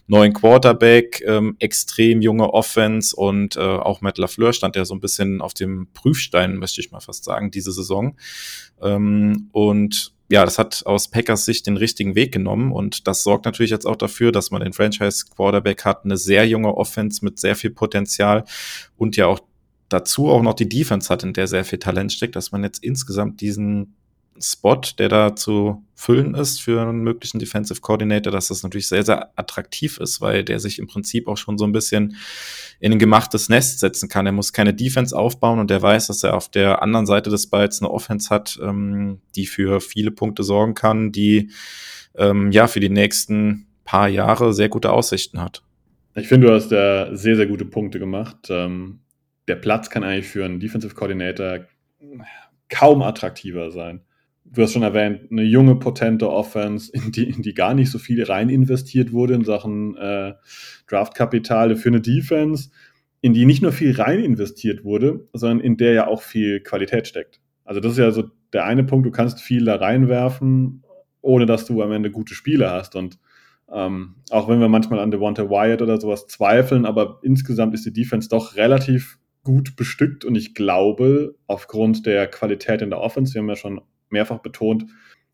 neuen 0.05 0.33
Quarterback, 0.33 1.23
ähm, 1.25 1.55
extrem 1.57 2.21
junge 2.21 2.53
Offense 2.53 3.15
und 3.15 3.55
äh, 3.55 3.59
auch 3.59 4.01
Matt 4.01 4.19
LaFleur 4.19 4.53
stand 4.53 4.75
ja 4.75 4.85
so 4.85 4.93
ein 4.93 4.99
bisschen 4.99 5.41
auf 5.41 5.55
dem 5.55 5.87
Prüfstein, 6.03 6.57
möchte 6.57 6.81
ich 6.81 6.91
mal 6.91 6.99
fast 6.99 7.23
sagen, 7.23 7.49
diese 7.49 7.71
Saison. 7.71 8.17
Ähm, 8.81 9.49
und 9.53 10.13
ja, 10.29 10.45
das 10.45 10.59
hat 10.59 10.83
aus 10.85 11.09
Packers 11.09 11.45
Sicht 11.45 11.65
den 11.67 11.77
richtigen 11.77 12.15
Weg 12.15 12.33
genommen 12.33 12.71
und 12.71 13.07
das 13.07 13.23
sorgt 13.23 13.45
natürlich 13.45 13.71
jetzt 13.71 13.85
auch 13.85 13.95
dafür, 13.95 14.31
dass 14.31 14.51
man 14.51 14.61
den 14.61 14.73
Franchise 14.73 15.25
Quarterback 15.33 15.85
hat, 15.85 16.05
eine 16.05 16.17
sehr 16.17 16.47
junge 16.47 16.75
Offense 16.75 17.23
mit 17.23 17.39
sehr 17.39 17.55
viel 17.55 17.69
Potenzial 17.69 18.43
und 18.97 19.15
ja 19.15 19.27
auch 19.27 19.39
dazu 19.89 20.29
auch 20.29 20.41
noch 20.41 20.55
die 20.55 20.67
Defense 20.67 21.09
hat, 21.09 21.23
in 21.23 21.33
der 21.33 21.47
sehr 21.47 21.63
viel 21.63 21.79
Talent 21.79 22.11
steckt, 22.11 22.35
dass 22.35 22.51
man 22.51 22.63
jetzt 22.63 22.83
insgesamt 22.83 23.41
diesen 23.41 23.95
Spot, 24.39 24.81
der 24.97 25.09
da 25.09 25.35
zu 25.35 25.83
füllen 25.95 26.35
ist 26.35 26.61
für 26.61 26.81
einen 26.81 27.01
möglichen 27.01 27.39
Defensive 27.39 27.81
Coordinator, 27.81 28.31
dass 28.31 28.49
das 28.49 28.63
natürlich 28.63 28.87
sehr, 28.87 29.03
sehr 29.03 29.31
attraktiv 29.37 29.99
ist, 29.99 30.21
weil 30.21 30.43
der 30.43 30.59
sich 30.59 30.79
im 30.79 30.87
Prinzip 30.87 31.27
auch 31.27 31.37
schon 31.37 31.57
so 31.57 31.65
ein 31.65 31.71
bisschen 31.71 32.17
in 32.79 32.91
ein 32.91 32.99
gemachtes 32.99 33.47
Nest 33.49 33.79
setzen 33.79 34.09
kann. 34.09 34.25
Er 34.25 34.31
muss 34.31 34.53
keine 34.53 34.73
Defense 34.73 35.17
aufbauen 35.17 35.59
und 35.59 35.69
der 35.69 35.81
weiß, 35.81 36.07
dass 36.07 36.23
er 36.23 36.35
auf 36.35 36.49
der 36.49 36.81
anderen 36.81 37.05
Seite 37.05 37.29
des 37.29 37.47
Balls 37.47 37.81
eine 37.81 37.91
Offense 37.91 38.29
hat, 38.29 38.59
ähm, 38.61 39.21
die 39.35 39.45
für 39.45 39.79
viele 39.79 40.11
Punkte 40.11 40.43
sorgen 40.43 40.73
kann, 40.73 41.11
die 41.11 41.51
ähm, 42.15 42.51
ja 42.51 42.67
für 42.67 42.79
die 42.79 42.89
nächsten 42.89 43.67
paar 43.85 44.07
Jahre 44.07 44.53
sehr 44.53 44.69
gute 44.69 44.91
Aussichten 44.91 45.41
hat. 45.41 45.63
Ich 46.15 46.27
finde, 46.27 46.47
du 46.47 46.53
hast 46.53 46.69
da 46.69 47.15
sehr, 47.15 47.35
sehr 47.35 47.47
gute 47.47 47.65
Punkte 47.65 47.99
gemacht. 47.99 48.47
Ähm, 48.49 48.99
der 49.47 49.55
Platz 49.55 49.89
kann 49.89 50.03
eigentlich 50.03 50.27
für 50.27 50.45
einen 50.45 50.59
Defensive 50.59 50.95
Coordinator 50.95 51.59
kaum 52.69 53.01
attraktiver 53.01 53.71
sein. 53.71 54.01
Du 54.53 54.61
hast 54.61 54.73
schon 54.73 54.83
erwähnt, 54.83 55.31
eine 55.31 55.41
junge, 55.41 55.75
potente 55.75 56.29
Offense, 56.29 56.91
in 56.93 57.11
die, 57.11 57.27
in 57.27 57.41
die 57.41 57.55
gar 57.55 57.73
nicht 57.73 57.89
so 57.89 57.97
viel 57.97 58.23
rein 58.23 58.49
investiert 58.49 59.11
wurde 59.11 59.33
in 59.33 59.43
Sachen 59.43 59.97
äh, 59.97 60.33
Draftkapitale 60.87 61.75
für 61.75 61.89
eine 61.89 62.01
Defense, 62.01 62.69
in 63.21 63.33
die 63.33 63.45
nicht 63.45 63.63
nur 63.63 63.71
viel 63.71 63.99
rein 63.99 64.19
investiert 64.19 64.83
wurde, 64.83 65.27
sondern 65.33 65.59
in 65.59 65.77
der 65.77 65.93
ja 65.93 66.07
auch 66.07 66.21
viel 66.21 66.59
Qualität 66.59 67.07
steckt. 67.07 67.41
Also 67.65 67.79
das 67.79 67.93
ist 67.93 67.97
ja 67.97 68.11
so 68.11 68.25
der 68.53 68.65
eine 68.65 68.83
Punkt, 68.83 69.07
du 69.07 69.11
kannst 69.11 69.41
viel 69.41 69.65
da 69.65 69.77
reinwerfen, 69.77 70.83
ohne 71.21 71.47
dass 71.47 71.65
du 71.65 71.81
am 71.81 71.91
Ende 71.91 72.11
gute 72.11 72.35
Spiele 72.35 72.69
hast. 72.69 72.95
Und 72.95 73.17
ähm, 73.71 74.17
auch 74.29 74.47
wenn 74.49 74.59
wir 74.59 74.69
manchmal 74.69 74.99
an 74.99 75.09
Devonta 75.09 75.49
Wyatt 75.49 75.81
oder 75.81 75.99
sowas 75.99 76.27
zweifeln, 76.27 76.85
aber 76.85 77.19
insgesamt 77.23 77.73
ist 77.73 77.87
die 77.87 77.93
Defense 77.93 78.29
doch 78.29 78.55
relativ 78.55 79.17
gut 79.43 79.75
bestückt 79.75 80.25
und 80.25 80.35
ich 80.35 80.53
glaube, 80.53 81.35
aufgrund 81.47 82.05
der 82.05 82.27
Qualität 82.27 82.81
in 82.81 82.91
der 82.91 83.01
Offense, 83.01 83.33
wir 83.33 83.41
haben 83.41 83.49
ja 83.49 83.55
schon 83.55 83.81
mehrfach 84.13 84.39
betont, 84.39 84.85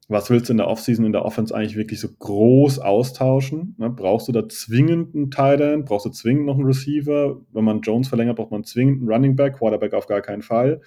was 0.09 0.31
willst 0.31 0.49
du 0.49 0.53
in 0.53 0.57
der 0.57 0.67
Offseason 0.67 1.05
in 1.05 1.11
der 1.11 1.23
Offense 1.23 1.55
eigentlich 1.55 1.77
wirklich 1.77 1.99
so 1.99 2.07
groß 2.07 2.79
austauschen? 2.79 3.75
Ne? 3.77 3.91
Brauchst 3.91 4.27
du 4.27 4.31
da 4.31 4.49
zwingend 4.49 5.13
einen 5.13 5.29
Tight 5.29 5.61
Brauchst 5.85 6.07
du 6.07 6.09
zwingend 6.09 6.47
noch 6.47 6.55
einen 6.55 6.65
Receiver? 6.65 7.39
Wenn 7.51 7.63
man 7.63 7.81
Jones 7.81 8.07
verlängert, 8.07 8.37
braucht 8.37 8.51
man 8.51 8.63
zwingend 8.63 9.01
einen 9.01 9.09
Running 9.09 9.35
Back, 9.35 9.57
Quarterback 9.57 9.93
auf 9.93 10.07
gar 10.07 10.21
keinen 10.21 10.41
Fall. 10.41 10.81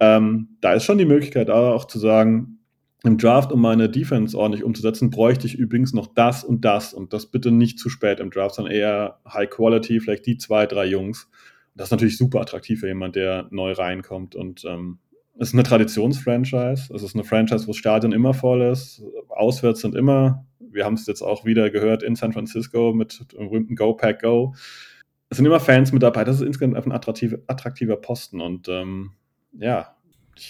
Ähm, 0.00 0.56
da 0.60 0.74
ist 0.74 0.82
schon 0.82 0.98
die 0.98 1.04
Möglichkeit 1.04 1.50
auch 1.50 1.84
zu 1.84 2.00
sagen, 2.00 2.58
im 3.04 3.16
Draft, 3.16 3.52
um 3.52 3.60
meine 3.60 3.88
Defense 3.88 4.36
ordentlich 4.36 4.64
umzusetzen, 4.64 5.10
bräuchte 5.10 5.46
ich 5.46 5.54
übrigens 5.54 5.92
noch 5.92 6.08
das 6.08 6.42
und 6.42 6.64
das 6.64 6.92
und 6.94 7.12
das 7.12 7.26
bitte 7.26 7.52
nicht 7.52 7.78
zu 7.78 7.90
spät 7.90 8.18
im 8.18 8.30
Draft, 8.30 8.56
sondern 8.56 8.74
eher 8.74 9.20
High 9.28 9.50
Quality, 9.50 10.00
vielleicht 10.00 10.26
die 10.26 10.38
zwei, 10.38 10.66
drei 10.66 10.86
Jungs 10.86 11.28
das 11.74 11.88
ist 11.88 11.92
natürlich 11.92 12.16
super 12.16 12.40
attraktiv 12.40 12.80
für 12.80 12.86
jemand, 12.86 13.16
der 13.16 13.48
neu 13.50 13.72
reinkommt. 13.72 14.34
Und 14.34 14.64
ähm, 14.64 14.98
es 15.38 15.48
ist 15.48 15.54
eine 15.54 15.64
Traditionsfranchise. 15.64 16.94
Es 16.94 17.02
ist 17.02 17.14
eine 17.14 17.24
Franchise, 17.24 17.66
wo 17.66 17.72
das 17.72 17.76
Stadion 17.76 18.12
immer 18.12 18.34
voll 18.34 18.62
ist. 18.62 19.02
Auswärts 19.28 19.80
sind 19.80 19.94
immer, 19.94 20.44
wir 20.58 20.84
haben 20.84 20.94
es 20.94 21.06
jetzt 21.06 21.22
auch 21.22 21.44
wieder 21.44 21.70
gehört 21.70 22.02
in 22.02 22.14
San 22.14 22.32
Francisco 22.32 22.92
mit 22.92 23.32
dem 23.32 23.48
berühmten 23.48 23.76
Go 23.76 23.94
Pack 23.94 24.22
Go. 24.22 24.54
Es 25.30 25.38
sind 25.38 25.46
immer 25.46 25.60
Fans 25.60 25.92
mit 25.92 26.02
dabei. 26.02 26.24
Das 26.24 26.36
ist 26.36 26.42
insgesamt 26.42 26.76
ein 26.76 26.92
attraktive, 26.92 27.42
attraktiver 27.48 27.96
Posten. 27.96 28.40
Und 28.40 28.68
ähm, 28.68 29.12
ja, 29.58 29.96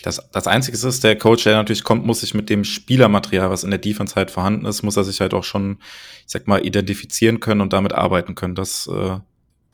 das, 0.03 0.29
das 0.31 0.47
Einzige 0.47 0.77
ist, 0.77 1.05
der 1.05 1.17
Coach, 1.17 1.45
der 1.45 1.57
natürlich 1.57 1.85
kommt, 1.85 2.05
muss 2.05 2.21
sich 2.21 2.35
mit 2.35 2.51
dem 2.51 2.65
Spielermaterial, 2.65 3.51
was 3.51 3.65
in 3.65 3.71
der 3.71 3.79
Defense 3.79 4.15
halt 4.15 4.31
vorhanden 4.31 4.67
ist, 4.67 4.83
muss 4.83 4.97
er 4.97 5.05
sich 5.05 5.21
halt 5.21 5.35
auch 5.35 5.45
schon, 5.45 5.79
ich 6.27 6.33
sag 6.33 6.47
mal, 6.47 6.65
identifizieren 6.65 7.41
können 7.41 7.61
und 7.61 7.73
damit 7.73 7.93
arbeiten 7.93 8.35
können. 8.35 8.55
Das 8.55 8.87
äh, 8.87 9.19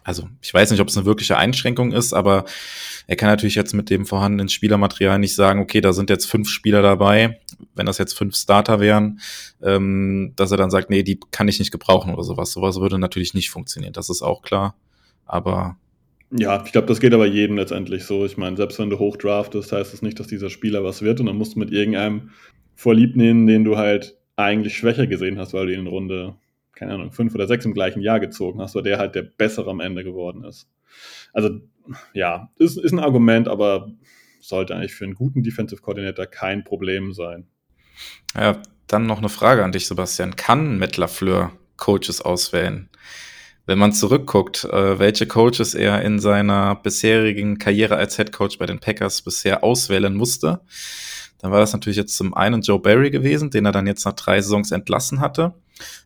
also 0.05 0.29
ich 0.41 0.53
weiß 0.53 0.71
nicht, 0.71 0.81
ob 0.81 0.89
es 0.89 0.97
eine 0.97 1.07
wirkliche 1.07 1.37
Einschränkung 1.37 1.93
ist, 1.93 2.13
aber 2.13 2.45
er 3.07 3.17
kann 3.17 3.29
natürlich 3.29 3.55
jetzt 3.55 3.75
mit 3.75 3.91
dem 3.91 4.07
vorhandenen 4.07 4.49
Spielermaterial 4.49 5.19
nicht 5.19 5.35
sagen, 5.35 5.61
okay, 5.61 5.81
da 5.81 5.93
sind 5.93 6.11
jetzt 6.11 6.27
fünf 6.27 6.49
Spieler 6.49 6.83
dabei, 6.83 7.41
wenn 7.75 7.87
das 7.87 7.99
jetzt 7.99 8.17
fünf 8.17 8.37
Starter 8.37 8.81
wären, 8.81 9.21
ähm, 9.63 10.33
dass 10.37 10.51
er 10.51 10.57
dann 10.57 10.71
sagt, 10.71 10.91
nee, 10.91 11.03
die 11.03 11.21
kann 11.31 11.49
ich 11.49 11.59
nicht 11.59 11.71
gebrauchen 11.71 12.13
oder 12.13 12.23
sowas. 12.23 12.53
Sowas 12.53 12.81
würde 12.81 12.99
natürlich 12.99 13.35
nicht 13.35 13.51
funktionieren, 13.51 13.93
das 13.93 14.11
ist 14.11 14.23
auch 14.23 14.43
klar. 14.43 14.75
Aber 15.27 15.77
ja, 16.33 16.63
ich 16.65 16.71
glaube, 16.71 16.87
das 16.87 17.01
geht 17.01 17.13
aber 17.13 17.27
jedem 17.27 17.57
letztendlich 17.57 18.05
so. 18.05 18.25
Ich 18.25 18.37
meine, 18.37 18.57
selbst 18.57 18.79
wenn 18.79 18.89
du 18.89 18.99
hochdraftest, 18.99 19.73
heißt 19.73 19.93
das 19.93 20.03
nicht, 20.03 20.21
dass 20.21 20.29
dieser 20.29 20.49
Spieler 20.49 20.85
was 20.85 21.03
wird 21.03 21.19
und 21.19 21.27
dann 21.27 21.37
musst 21.37 21.57
du 21.57 21.59
mit 21.59 21.73
irgendeinem 21.73 22.31
vorlieb 22.77 23.17
nehmen, 23.17 23.47
den 23.47 23.65
du 23.65 23.77
halt 23.77 24.17
eigentlich 24.37 24.77
schwächer 24.77 25.07
gesehen 25.07 25.39
hast, 25.39 25.53
weil 25.53 25.67
du 25.67 25.73
ihn 25.75 25.81
in 25.81 25.87
Runde 25.89 26.35
keine 26.73 26.95
Ahnung, 26.95 27.13
fünf 27.13 27.35
oder 27.35 27.47
sechs 27.47 27.65
im 27.65 27.75
gleichen 27.75 28.01
Jahr 28.01 28.21
gezogen 28.21 28.61
hast, 28.61 28.75
weil 28.75 28.83
der 28.83 28.99
halt 28.99 29.15
der 29.15 29.23
bessere 29.23 29.71
am 29.71 29.81
Ende 29.81 30.05
geworden 30.05 30.45
ist. 30.45 30.69
Also, 31.33 31.61
ja, 32.13 32.51
ist, 32.57 32.79
ist 32.79 32.93
ein 32.93 32.99
Argument, 32.99 33.49
aber 33.49 33.91
sollte 34.41 34.75
eigentlich 34.75 34.95
für 34.95 35.05
einen 35.05 35.15
guten 35.15 35.43
Defensive 35.43 35.83
Coordinator 35.83 36.27
kein 36.27 36.65
Problem 36.65 37.13
sein. 37.13 37.47
Ja, 38.35 38.61
dann 38.87 39.07
noch 39.07 39.19
eine 39.19 39.29
Frage 39.29 39.65
an 39.65 39.73
dich, 39.73 39.87
Sebastian. 39.87 40.37
Kann 40.37 40.79
Matt 40.79 40.97
LaFleur 40.97 41.53
Coaches 41.77 42.21
auswählen? 42.23 42.89
Wenn 43.67 43.79
man 43.79 43.93
zurückguckt, 43.93 44.65
äh, 44.65 44.99
welche 44.99 45.27
Coaches 45.27 45.75
er 45.75 46.03
in 46.03 46.19
seiner 46.19 46.75
bisherigen 46.77 47.59
Karriere 47.59 47.97
als 47.97 48.17
Head 48.17 48.33
Coach 48.33 48.59
bei 48.59 48.67
den 48.67 48.81
Packers 48.81 49.23
bisher 49.23 49.63
auswählen 49.63 50.15
musste, 50.15 50.61
dann 51.41 51.51
war 51.53 51.61
das 51.61 51.73
natürlich 51.73 51.97
jetzt 51.97 52.17
zum 52.17 52.35
einen 52.35 52.61
Joe 52.61 52.79
Barry 52.79 53.11
gewesen, 53.11 53.51
den 53.51 53.65
er 53.67 53.73
dann 53.73 53.87
jetzt 53.87 54.05
nach 54.05 54.13
drei 54.13 54.41
Saisons 54.41 54.71
entlassen 54.73 55.21
hatte. 55.21 55.55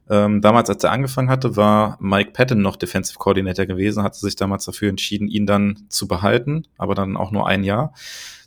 Ähm, 0.08 0.40
damals, 0.40 0.70
als 0.70 0.84
er 0.84 0.92
angefangen 0.92 1.30
hatte, 1.30 1.56
war 1.56 1.96
Mike 2.00 2.30
Patton 2.32 2.62
noch 2.62 2.76
Defensive 2.76 3.18
Coordinator 3.18 3.66
gewesen, 3.66 4.02
hatte 4.02 4.18
sich 4.18 4.36
damals 4.36 4.64
dafür 4.64 4.90
entschieden, 4.90 5.28
ihn 5.28 5.46
dann 5.46 5.86
zu 5.88 6.06
behalten, 6.06 6.66
aber 6.78 6.94
dann 6.94 7.16
auch 7.16 7.32
nur 7.32 7.48
ein 7.48 7.64
Jahr. 7.64 7.92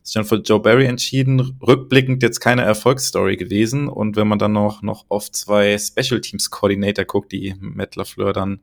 Sich 0.03 0.13
dann 0.13 0.23
für 0.23 0.37
Joe 0.37 0.61
Barry 0.61 0.85
entschieden, 0.85 1.57
rückblickend 1.61 2.23
jetzt 2.23 2.39
keine 2.39 2.61
Erfolgsstory 2.61 3.35
gewesen. 3.35 3.89
Und 3.89 4.15
wenn 4.15 4.29
man 4.29 4.39
dann 4.39 4.53
noch, 4.53 4.81
noch 4.81 5.03
auf 5.09 5.29
zwei 5.31 5.77
Special 5.77 6.21
Teams 6.21 6.49
Coordinator 6.49 7.03
guckt, 7.03 7.33
die 7.33 7.55
Matt 7.59 7.97
LaFleur 7.97 8.31
dann 8.31 8.61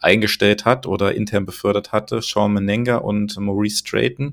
eingestellt 0.00 0.64
hat 0.64 0.86
oder 0.86 1.12
intern 1.16 1.46
befördert 1.46 1.90
hatte, 1.90 2.22
Sean 2.22 2.52
Menenga 2.52 2.98
und 2.98 3.36
Maurice 3.40 3.78
Strayton, 3.78 4.32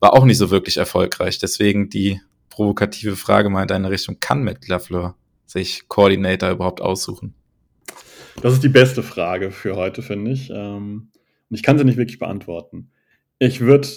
war 0.00 0.14
auch 0.14 0.24
nicht 0.24 0.38
so 0.38 0.50
wirklich 0.50 0.78
erfolgreich. 0.78 1.38
Deswegen 1.38 1.90
die 1.90 2.20
provokative 2.54 3.16
Frage 3.16 3.50
mal 3.50 3.62
in 3.62 3.68
deine 3.68 3.90
Richtung, 3.90 4.20
kann 4.20 4.44
Matt 4.44 4.68
LaFleur 4.68 5.16
sich 5.44 5.88
Coordinator 5.88 6.50
überhaupt 6.50 6.80
aussuchen? 6.80 7.34
Das 8.42 8.52
ist 8.52 8.62
die 8.62 8.68
beste 8.68 9.02
Frage 9.02 9.50
für 9.50 9.74
heute, 9.74 10.02
finde 10.02 10.30
ich. 10.30 10.50
Ähm, 10.50 11.08
und 11.50 11.56
ich 11.56 11.64
kann 11.64 11.78
sie 11.78 11.84
nicht 11.84 11.98
wirklich 11.98 12.20
beantworten. 12.20 12.92
Ich 13.40 13.60
würde 13.60 13.88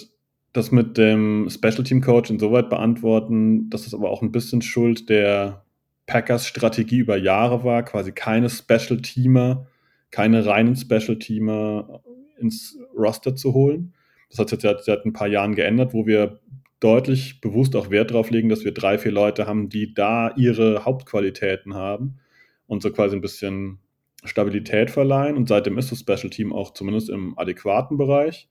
das 0.52 0.72
mit 0.72 0.98
dem 0.98 1.48
Special 1.48 1.84
Team 1.84 2.00
Coach 2.00 2.30
insoweit 2.30 2.68
beantworten, 2.68 3.70
dass 3.70 3.86
es 3.86 3.94
aber 3.94 4.10
auch 4.10 4.22
ein 4.22 4.32
bisschen 4.32 4.60
Schuld 4.60 5.08
der 5.08 5.64
Packers 6.06 6.46
Strategie 6.46 6.98
über 6.98 7.16
Jahre 7.16 7.62
war, 7.62 7.84
quasi 7.84 8.10
keine 8.10 8.50
Special 8.50 9.00
Teamer, 9.00 9.66
keine 10.10 10.44
reinen 10.44 10.74
Special 10.74 11.18
Teamer 11.18 12.02
ins 12.38 12.76
Roster 12.96 13.36
zu 13.36 13.54
holen. 13.54 13.94
Das 14.30 14.40
hat 14.40 14.48
sich 14.48 14.60
jetzt 14.62 14.86
seit 14.86 15.04
ein 15.04 15.12
paar 15.12 15.28
Jahren 15.28 15.54
geändert, 15.54 15.94
wo 15.94 16.06
wir 16.06 16.40
deutlich 16.80 17.40
bewusst 17.40 17.74
auch 17.76 17.90
Wert 17.90 18.10
darauf 18.10 18.30
legen, 18.30 18.48
dass 18.48 18.64
wir 18.64 18.72
drei, 18.72 18.98
vier 18.98 19.12
Leute 19.12 19.46
haben, 19.46 19.68
die 19.68 19.94
da 19.94 20.34
ihre 20.36 20.84
Hauptqualitäten 20.84 21.74
haben 21.74 22.18
und 22.66 22.82
so 22.82 22.90
quasi 22.90 23.16
ein 23.16 23.20
bisschen 23.20 23.78
Stabilität 24.24 24.90
verleihen. 24.90 25.36
Und 25.36 25.48
seitdem 25.48 25.78
ist 25.78 25.90
das 25.90 26.00
Special 26.00 26.30
Team 26.30 26.52
auch 26.52 26.72
zumindest 26.72 27.10
im 27.10 27.38
adäquaten 27.38 27.96
Bereich. 27.96 28.48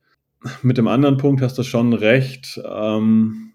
Mit 0.61 0.77
dem 0.77 0.87
anderen 0.87 1.17
Punkt 1.17 1.41
hast 1.41 1.57
du 1.57 1.63
schon 1.63 1.93
recht. 1.93 2.59
Ähm, 2.65 3.53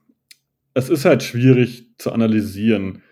es 0.74 0.88
ist 0.88 1.04
halt 1.04 1.22
schwierig 1.22 1.86
zu 1.98 2.12
analysieren, 2.12 3.02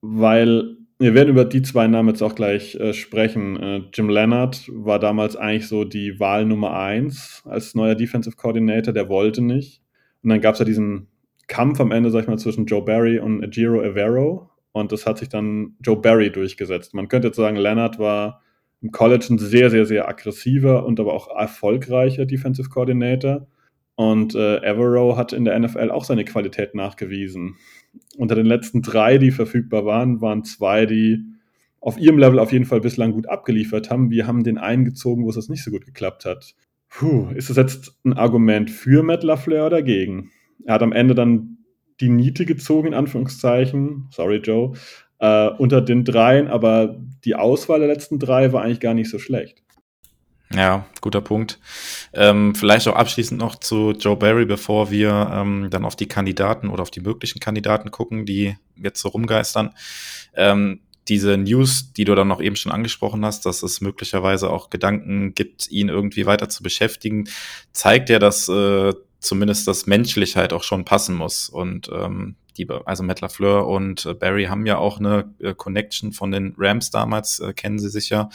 weil 0.00 0.76
wir 0.98 1.14
werden 1.14 1.30
über 1.30 1.44
die 1.44 1.62
zwei 1.62 1.86
Namen 1.86 2.10
jetzt 2.10 2.22
auch 2.22 2.34
gleich 2.34 2.74
äh, 2.74 2.92
sprechen. 2.92 3.56
Äh, 3.56 3.82
Jim 3.92 4.08
Leonard 4.08 4.68
war 4.72 4.98
damals 4.98 5.36
eigentlich 5.36 5.68
so 5.68 5.84
die 5.84 6.20
Wahl 6.20 6.44
Nummer 6.44 6.78
eins 6.78 7.42
als 7.46 7.74
neuer 7.74 7.94
Defensive 7.94 8.36
Coordinator, 8.36 8.92
der 8.92 9.08
wollte 9.08 9.42
nicht. 9.42 9.79
Und 10.22 10.30
dann 10.30 10.40
gab 10.40 10.54
es 10.54 10.58
ja 10.58 10.64
diesen 10.64 11.08
Kampf 11.46 11.80
am 11.80 11.90
Ende, 11.90 12.10
sag 12.10 12.22
ich 12.22 12.28
mal, 12.28 12.38
zwischen 12.38 12.66
Joe 12.66 12.82
Barry 12.82 13.18
und 13.18 13.50
Giro 13.50 13.82
Evero. 13.82 14.50
Und 14.72 14.92
das 14.92 15.06
hat 15.06 15.18
sich 15.18 15.28
dann 15.28 15.76
Joe 15.80 15.96
Barry 15.96 16.30
durchgesetzt. 16.30 16.94
Man 16.94 17.08
könnte 17.08 17.28
jetzt 17.28 17.36
sagen, 17.36 17.56
Leonard 17.56 17.98
war 17.98 18.42
im 18.82 18.92
College 18.92 19.26
ein 19.30 19.38
sehr, 19.38 19.70
sehr, 19.70 19.84
sehr 19.84 20.08
aggressiver 20.08 20.86
und 20.86 21.00
aber 21.00 21.12
auch 21.12 21.34
erfolgreicher 21.36 22.24
Defensive 22.24 22.68
Coordinator. 22.68 23.46
Und 23.96 24.34
äh, 24.34 24.58
Evero 24.58 25.16
hat 25.16 25.32
in 25.32 25.44
der 25.44 25.58
NFL 25.58 25.90
auch 25.90 26.04
seine 26.04 26.24
Qualität 26.24 26.74
nachgewiesen. 26.74 27.56
Unter 28.16 28.34
den 28.34 28.46
letzten 28.46 28.80
drei, 28.80 29.18
die 29.18 29.30
verfügbar 29.30 29.84
waren, 29.84 30.20
waren 30.20 30.44
zwei, 30.44 30.86
die 30.86 31.24
auf 31.80 31.98
ihrem 31.98 32.18
Level 32.18 32.38
auf 32.38 32.52
jeden 32.52 32.64
Fall 32.64 32.80
bislang 32.80 33.12
gut 33.12 33.28
abgeliefert 33.28 33.90
haben. 33.90 34.10
Wir 34.10 34.26
haben 34.26 34.44
den 34.44 34.58
eingezogen, 34.58 35.24
wo 35.24 35.30
es 35.30 35.48
nicht 35.48 35.64
so 35.64 35.70
gut 35.70 35.84
geklappt 35.84 36.24
hat. 36.24 36.54
Puh, 36.90 37.30
ist 37.34 37.48
das 37.48 37.56
jetzt 37.56 37.92
ein 38.04 38.12
Argument 38.12 38.70
für 38.70 39.02
Matt 39.02 39.22
LaFleur 39.22 39.66
oder 39.66 39.76
dagegen? 39.76 40.30
Er 40.66 40.74
hat 40.74 40.82
am 40.82 40.92
Ende 40.92 41.14
dann 41.14 41.58
die 42.00 42.08
Niete 42.08 42.44
gezogen, 42.44 42.88
in 42.88 42.94
Anführungszeichen. 42.94 44.08
Sorry, 44.10 44.38
Joe. 44.38 44.72
Äh, 45.18 45.48
unter 45.58 45.80
den 45.80 46.04
dreien, 46.04 46.48
aber 46.48 46.98
die 47.24 47.34
Auswahl 47.34 47.78
der 47.78 47.88
letzten 47.88 48.18
drei 48.18 48.52
war 48.52 48.62
eigentlich 48.62 48.80
gar 48.80 48.94
nicht 48.94 49.10
so 49.10 49.18
schlecht. 49.18 49.62
Ja, 50.52 50.84
guter 51.00 51.20
Punkt. 51.20 51.60
Ähm, 52.12 52.54
vielleicht 52.56 52.88
auch 52.88 52.96
abschließend 52.96 53.40
noch 53.40 53.54
zu 53.56 53.92
Joe 53.92 54.16
Barry, 54.16 54.46
bevor 54.46 54.90
wir 54.90 55.30
ähm, 55.32 55.68
dann 55.70 55.84
auf 55.84 55.94
die 55.94 56.08
Kandidaten 56.08 56.68
oder 56.68 56.82
auf 56.82 56.90
die 56.90 57.00
möglichen 57.00 57.38
Kandidaten 57.38 57.92
gucken, 57.92 58.26
die 58.26 58.56
jetzt 58.76 59.00
so 59.00 59.10
rumgeistern. 59.10 59.70
Ähm, 60.34 60.80
diese 61.08 61.36
News, 61.36 61.92
die 61.92 62.04
du 62.04 62.14
dann 62.14 62.28
noch 62.28 62.40
eben 62.40 62.56
schon 62.56 62.72
angesprochen 62.72 63.24
hast, 63.24 63.46
dass 63.46 63.62
es 63.62 63.80
möglicherweise 63.80 64.50
auch 64.50 64.70
Gedanken 64.70 65.34
gibt, 65.34 65.70
ihn 65.70 65.88
irgendwie 65.88 66.26
weiter 66.26 66.48
zu 66.48 66.62
beschäftigen, 66.62 67.28
zeigt 67.72 68.10
ja, 68.10 68.18
dass 68.18 68.48
äh, 68.48 68.92
zumindest 69.18 69.66
das 69.66 69.86
menschlich 69.86 70.36
halt 70.36 70.52
auch 70.52 70.62
schon 70.62 70.84
passen 70.84 71.16
muss. 71.16 71.48
Und 71.48 71.90
ähm, 71.92 72.36
die, 72.56 72.68
also 72.84 73.02
Matt 73.02 73.20
LaFleur 73.20 73.66
und 73.66 74.06
äh, 74.06 74.14
Barry 74.14 74.44
haben 74.44 74.66
ja 74.66 74.78
auch 74.78 74.98
eine 74.98 75.32
äh, 75.40 75.54
Connection 75.54 76.12
von 76.12 76.30
den 76.30 76.54
Rams 76.58 76.90
damals, 76.90 77.40
äh, 77.40 77.52
kennen 77.52 77.78
sie 77.78 77.90
sicher. 77.90 78.28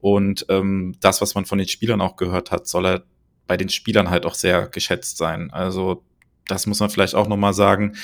Und 0.00 0.46
ähm, 0.48 0.94
das, 1.00 1.20
was 1.20 1.34
man 1.34 1.46
von 1.46 1.58
den 1.58 1.68
Spielern 1.68 2.00
auch 2.00 2.16
gehört 2.16 2.50
hat, 2.50 2.66
soll 2.66 2.86
er 2.86 3.02
bei 3.46 3.56
den 3.56 3.68
Spielern 3.68 4.10
halt 4.10 4.26
auch 4.26 4.34
sehr 4.34 4.68
geschätzt 4.68 5.16
sein. 5.16 5.50
Also 5.52 6.04
das 6.50 6.66
muss 6.66 6.80
man 6.80 6.90
vielleicht 6.90 7.14
auch 7.14 7.28
nochmal 7.28 7.54
sagen, 7.54 7.94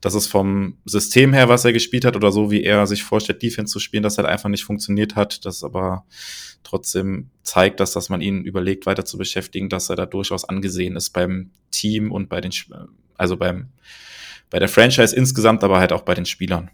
dass 0.00 0.14
es 0.14 0.26
vom 0.26 0.76
System 0.84 1.32
her, 1.32 1.48
was 1.48 1.64
er 1.64 1.72
gespielt 1.72 2.04
hat, 2.04 2.16
oder 2.16 2.32
so, 2.32 2.50
wie 2.50 2.62
er 2.62 2.86
sich 2.86 3.02
vorstellt, 3.02 3.42
Defense 3.42 3.72
zu 3.72 3.80
spielen, 3.80 4.02
das 4.02 4.18
halt 4.18 4.28
einfach 4.28 4.48
nicht 4.48 4.64
funktioniert 4.64 5.16
hat. 5.16 5.44
Das 5.44 5.64
aber 5.64 6.04
trotzdem 6.62 7.30
zeigt, 7.42 7.80
dass, 7.80 7.92
dass 7.92 8.08
man 8.08 8.20
ihn 8.20 8.42
überlegt, 8.42 8.86
weiter 8.86 9.04
zu 9.04 9.18
beschäftigen, 9.18 9.68
dass 9.68 9.90
er 9.90 9.96
da 9.96 10.06
durchaus 10.06 10.44
angesehen 10.44 10.96
ist 10.96 11.10
beim 11.10 11.50
Team 11.70 12.12
und 12.12 12.28
bei 12.28 12.40
den, 12.40 12.52
also 13.16 13.36
beim, 13.36 13.68
bei 14.50 14.58
der 14.58 14.68
Franchise 14.68 15.14
insgesamt, 15.14 15.64
aber 15.64 15.78
halt 15.78 15.92
auch 15.92 16.02
bei 16.02 16.14
den 16.14 16.26
Spielern. 16.26 16.70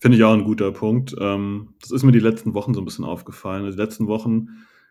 Finde 0.00 0.18
ich 0.18 0.24
auch 0.24 0.34
ein 0.34 0.44
guter 0.44 0.70
Punkt. 0.72 1.14
Ähm, 1.18 1.74
das 1.80 1.90
ist 1.90 2.02
mir 2.02 2.12
die 2.12 2.18
letzten 2.18 2.54
Wochen 2.54 2.74
so 2.74 2.80
ein 2.80 2.84
bisschen 2.84 3.06
aufgefallen. 3.06 3.64
Also 3.64 3.76
die 3.76 3.82
letzten 3.82 4.06
Wochen, 4.06 4.48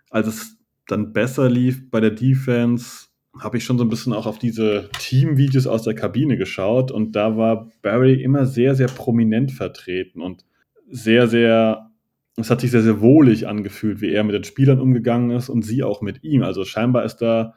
als 0.09 0.27
es 0.27 0.57
dann 0.87 1.13
besser 1.13 1.49
lief 1.49 1.89
bei 1.91 1.99
der 1.99 2.11
Defense, 2.11 3.07
habe 3.39 3.57
ich 3.57 3.63
schon 3.63 3.77
so 3.77 3.83
ein 3.83 3.89
bisschen 3.89 4.13
auch 4.13 4.25
auf 4.25 4.37
diese 4.37 4.89
Teamvideos 4.99 5.65
aus 5.67 5.83
der 5.83 5.95
Kabine 5.95 6.37
geschaut 6.37 6.91
und 6.91 7.15
da 7.15 7.35
war 7.35 7.69
Barry 7.81 8.21
immer 8.21 8.45
sehr, 8.45 8.75
sehr 8.75 8.87
prominent 8.87 9.51
vertreten 9.51 10.21
und 10.21 10.45
sehr, 10.89 11.27
sehr, 11.27 11.89
es 12.37 12.51
hat 12.51 12.61
sich 12.61 12.71
sehr, 12.71 12.83
sehr 12.83 13.01
wohlig 13.01 13.47
angefühlt, 13.47 14.01
wie 14.01 14.11
er 14.11 14.23
mit 14.23 14.35
den 14.35 14.43
Spielern 14.43 14.79
umgegangen 14.79 15.31
ist 15.31 15.49
und 15.49 15.63
sie 15.63 15.83
auch 15.83 16.01
mit 16.01 16.23
ihm. 16.23 16.43
Also 16.43 16.63
scheinbar 16.63 17.05
ist 17.05 17.17
da, 17.17 17.55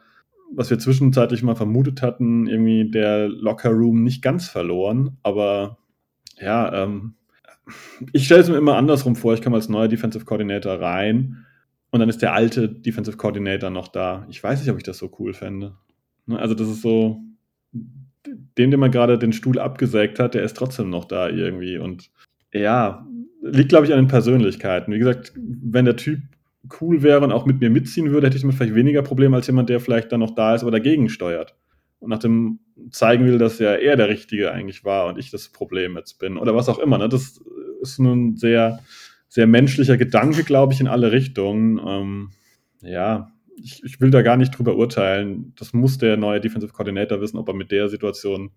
was 0.52 0.71
wir 0.71 0.78
zwischenzeitlich 0.78 1.42
mal 1.42 1.56
vermutet 1.56 2.00
hatten, 2.00 2.47
irgendwie 2.47 2.90
der 2.90 3.28
Locker 3.28 3.71
Room 3.71 4.02
nicht 4.02 4.23
ganz 4.23 4.49
verloren, 4.49 5.18
aber 5.23 5.78
ja, 6.40 6.85
ähm, 6.85 7.14
ich 8.12 8.26
stelle 8.26 8.42
es 8.42 8.49
mir 8.49 8.56
immer 8.56 8.76
andersrum 8.76 9.16
vor, 9.16 9.35
ich 9.35 9.42
komme 9.42 9.56
als 9.56 9.68
neuer 9.68 9.88
Defensive 9.88 10.25
Coordinator 10.25 10.80
rein 10.80 11.46
und 11.90 12.00
dann 12.00 12.09
ist 12.09 12.23
der 12.23 12.35
alte 12.35 12.69
Defensive 12.69 13.16
Coordinator 13.16 13.71
noch 13.71 13.88
da. 13.88 14.26
Ich 14.28 14.43
weiß 14.43 14.61
nicht, 14.61 14.71
ob 14.71 14.76
ich 14.76 14.83
das 14.83 14.99
so 14.99 15.11
cool 15.19 15.35
fände. 15.35 15.76
Ne, 16.26 16.38
also, 16.38 16.55
das 16.55 16.69
ist 16.69 16.83
so, 16.83 17.21
dem, 17.73 18.71
dem 18.71 18.81
man 18.81 18.90
gerade 18.90 19.19
den 19.19 19.33
Stuhl 19.33 19.59
abgesägt 19.59 20.19
hat, 20.19 20.35
der 20.35 20.43
ist 20.43 20.57
trotzdem 20.57 20.90
noch 20.90 21.05
da 21.05 21.28
irgendwie. 21.28 21.78
Und 21.78 22.11
ja, 22.52 23.07
liegt, 23.43 23.69
glaube 23.69 23.87
ich, 23.87 23.93
an 23.93 23.99
den 23.99 24.09
Persönlichkeiten. 24.09 24.93
Wie 24.93 24.99
gesagt, 24.99 25.33
wenn 25.37 25.85
der 25.85 25.97
Typ 25.97 26.21
cool 26.81 27.02
wäre 27.02 27.23
und 27.23 27.33
auch 27.33 27.47
mit 27.47 27.61
mir 27.61 27.71
mitziehen 27.71 28.11
würde, 28.11 28.26
hätte 28.26 28.37
ich 28.37 28.43
damit 28.43 28.57
vielleicht 28.57 28.75
weniger 28.75 29.02
Probleme 29.02 29.37
als 29.37 29.47
jemand, 29.47 29.69
der 29.69 29.81
vielleicht 29.81 30.11
dann 30.11 30.21
noch 30.21 30.35
da 30.35 30.55
ist, 30.55 30.62
aber 30.62 30.73
dagegen 30.73 31.09
steuert. 31.09 31.55
Und 32.00 32.11
nach 32.11 32.19
dem 32.19 32.59
zeigen 32.90 33.25
will, 33.25 33.38
dass 33.38 33.59
ja 33.59 33.75
er 33.75 33.97
der 33.97 34.09
Richtige 34.09 34.52
eigentlich 34.52 34.85
war 34.85 35.07
und 35.07 35.19
ich 35.19 35.31
das 35.31 35.49
Problem 35.49 35.97
jetzt 35.97 36.19
bin. 36.19 36.37
Oder 36.37 36.55
was 36.55 36.69
auch 36.69 36.78
immer. 36.78 36.99
Ne? 36.99 37.09
Das 37.09 37.40
ist 37.81 37.99
nun 37.99 38.37
sehr 38.37 38.81
sehr 39.28 39.47
menschlicher 39.47 39.97
Gedanke, 39.97 40.45
glaube 40.45 40.73
ich, 40.73 40.80
in 40.80 40.88
alle 40.88 41.12
Richtungen. 41.12 41.80
Ähm, 41.85 42.30
ja, 42.80 43.33
ich, 43.56 43.83
ich, 43.85 44.00
will 44.00 44.11
da 44.11 44.23
gar 44.23 44.37
nicht 44.37 44.56
drüber 44.56 44.76
urteilen. 44.76 45.52
Das 45.56 45.73
muss 45.73 45.99
der 45.99 46.16
neue 46.16 46.40
Defensive 46.40 46.73
Coordinator 46.73 47.21
wissen, 47.21 47.38
ob 47.38 47.49
er 47.49 47.54
mit 47.54 47.71
der 47.71 47.88
Situation 47.88 48.50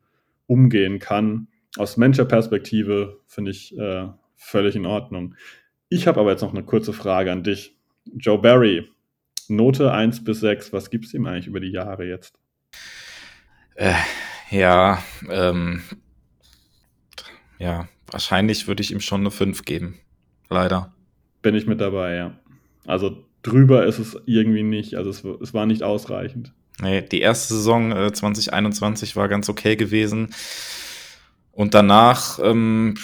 umgehen 0.48 1.00
kann. 1.00 1.48
Aus 1.78 1.98
Manager-Perspektive 1.98 3.20
finde 3.28 3.52
ich 3.52 3.78
äh, 3.78 4.08
völlig 4.36 4.76
in 4.76 4.86
Ordnung. 4.86 5.36
Ich 5.90 6.08
habe 6.08 6.20
aber 6.20 6.32
jetzt 6.32 6.42
noch 6.42 6.54
eine 6.54 6.64
kurze 6.64 6.94
Frage 6.94 7.32
an 7.32 7.44
dich. 7.44 7.78
Joe 8.16 8.40
Barry, 8.40 8.90
Note 9.48 9.92
1 9.92 10.24
bis 10.24 10.40
6, 10.42 10.74
was 10.74 10.90
gibt 10.90 11.06
es 11.06 11.14
ihm 11.14 11.26
eigentlich 11.26 11.48
über 11.48 11.60
die 11.60 11.72
Jahre 11.72 12.06
jetzt? 12.06 12.40
Äh, 13.76 13.94
ja, 14.50 15.04
ähm, 15.30 15.82
ja, 17.58 17.88
wahrscheinlich 18.08 18.68
würde 18.68 18.82
ich 18.82 18.92
ihm 18.92 19.00
schon 19.00 19.22
eine 19.22 19.32
5 19.32 19.64
geben. 19.64 20.00
Leider. 20.50 20.94
Bin 21.42 21.56
ich 21.56 21.68
mit 21.68 21.80
dabei, 21.80 22.16
ja. 22.16 22.32
Also 22.86 23.24
drüber 23.44 23.86
ist 23.86 24.00
es 24.00 24.18
irgendwie 24.26 24.64
nicht. 24.64 24.96
Also 24.96 25.10
es, 25.10 25.24
es 25.42 25.54
war 25.54 25.66
nicht 25.66 25.84
ausreichend. 25.84 26.54
Nee, 26.82 27.02
die 27.02 27.22
erste 27.22 27.54
Saison 27.54 27.92
äh, 27.92 28.12
2021 28.12 29.16
war 29.16 29.28
ganz 29.28 29.50
okay 29.50 29.76
gewesen. 29.76 30.34
Und 31.52 31.74
danach, 31.74 32.40
ähm, 32.42 32.96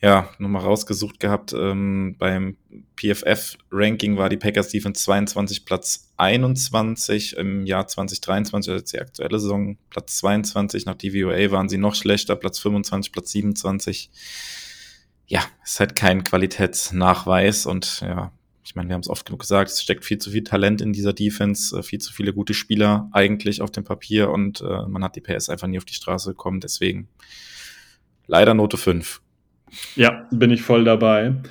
ja, 0.00 0.28
nochmal 0.38 0.62
rausgesucht 0.62 1.20
gehabt, 1.20 1.52
ähm, 1.52 2.16
beim 2.18 2.56
PFF-Ranking 2.96 4.16
war 4.16 4.28
die 4.28 4.36
Packers 4.36 4.70
Defense 4.70 5.04
22 5.04 5.64
Platz 5.64 6.12
21, 6.16 7.36
im 7.36 7.64
Jahr 7.64 7.86
2023, 7.86 8.72
also 8.72 8.84
die 8.84 9.00
aktuelle 9.00 9.38
Saison 9.38 9.78
Platz 9.88 10.16
22, 10.18 10.86
nach 10.86 10.96
DVOA 10.96 11.52
waren 11.52 11.68
sie 11.68 11.78
noch 11.78 11.94
schlechter, 11.94 12.34
Platz 12.34 12.58
25, 12.58 13.12
Platz 13.12 13.30
27. 13.30 14.10
Ja, 15.26 15.42
ist 15.64 15.80
halt 15.80 15.96
kein 15.96 16.24
Qualitätsnachweis 16.24 17.66
und 17.66 18.00
ja, 18.00 18.32
ich 18.64 18.76
meine, 18.76 18.88
wir 18.88 18.94
haben 18.94 19.00
es 19.00 19.08
oft 19.08 19.26
genug 19.26 19.40
gesagt, 19.40 19.70
es 19.70 19.82
steckt 19.82 20.04
viel 20.04 20.18
zu 20.18 20.30
viel 20.30 20.44
Talent 20.44 20.80
in 20.80 20.92
dieser 20.92 21.12
Defense, 21.12 21.76
äh, 21.76 21.82
viel 21.82 21.98
zu 21.98 22.12
viele 22.12 22.32
gute 22.32 22.54
Spieler 22.54 23.08
eigentlich 23.12 23.60
auf 23.60 23.70
dem 23.70 23.84
Papier 23.84 24.30
und 24.30 24.60
äh, 24.60 24.86
man 24.86 25.02
hat 25.02 25.16
die 25.16 25.20
PS 25.20 25.48
einfach 25.48 25.66
nie 25.66 25.78
auf 25.78 25.84
die 25.84 25.94
Straße 25.94 26.30
bekommen. 26.30 26.60
Deswegen 26.60 27.08
leider 28.26 28.54
Note 28.54 28.76
5. 28.76 29.20
Ja, 29.96 30.26
bin 30.30 30.50
ich 30.50 30.62
voll 30.62 30.84
dabei. 30.84 31.28
Und 31.28 31.42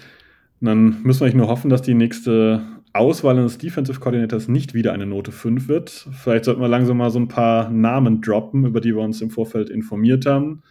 dann 0.61 1.01
müssen 1.03 1.21
wir 1.21 1.25
eigentlich 1.25 1.35
nur 1.35 1.47
hoffen, 1.47 1.69
dass 1.69 1.81
die 1.81 1.95
nächste 1.95 2.61
Auswahl 2.93 3.37
eines 3.37 3.57
Defensive 3.57 3.99
Coordinators 3.99 4.47
nicht 4.47 4.73
wieder 4.73 4.93
eine 4.93 5.05
Note 5.05 5.31
5 5.31 5.67
wird. 5.67 5.89
Vielleicht 6.11 6.45
sollten 6.45 6.61
wir 6.61 6.67
langsam 6.67 6.97
mal 6.97 7.09
so 7.09 7.19
ein 7.19 7.27
paar 7.27 7.69
Namen 7.69 8.21
droppen, 8.21 8.65
über 8.65 8.81
die 8.81 8.95
wir 8.95 9.01
uns 9.01 9.21
im 9.21 9.31
Vorfeld 9.31 9.69
informiert 9.69 10.25
haben. 10.25 10.61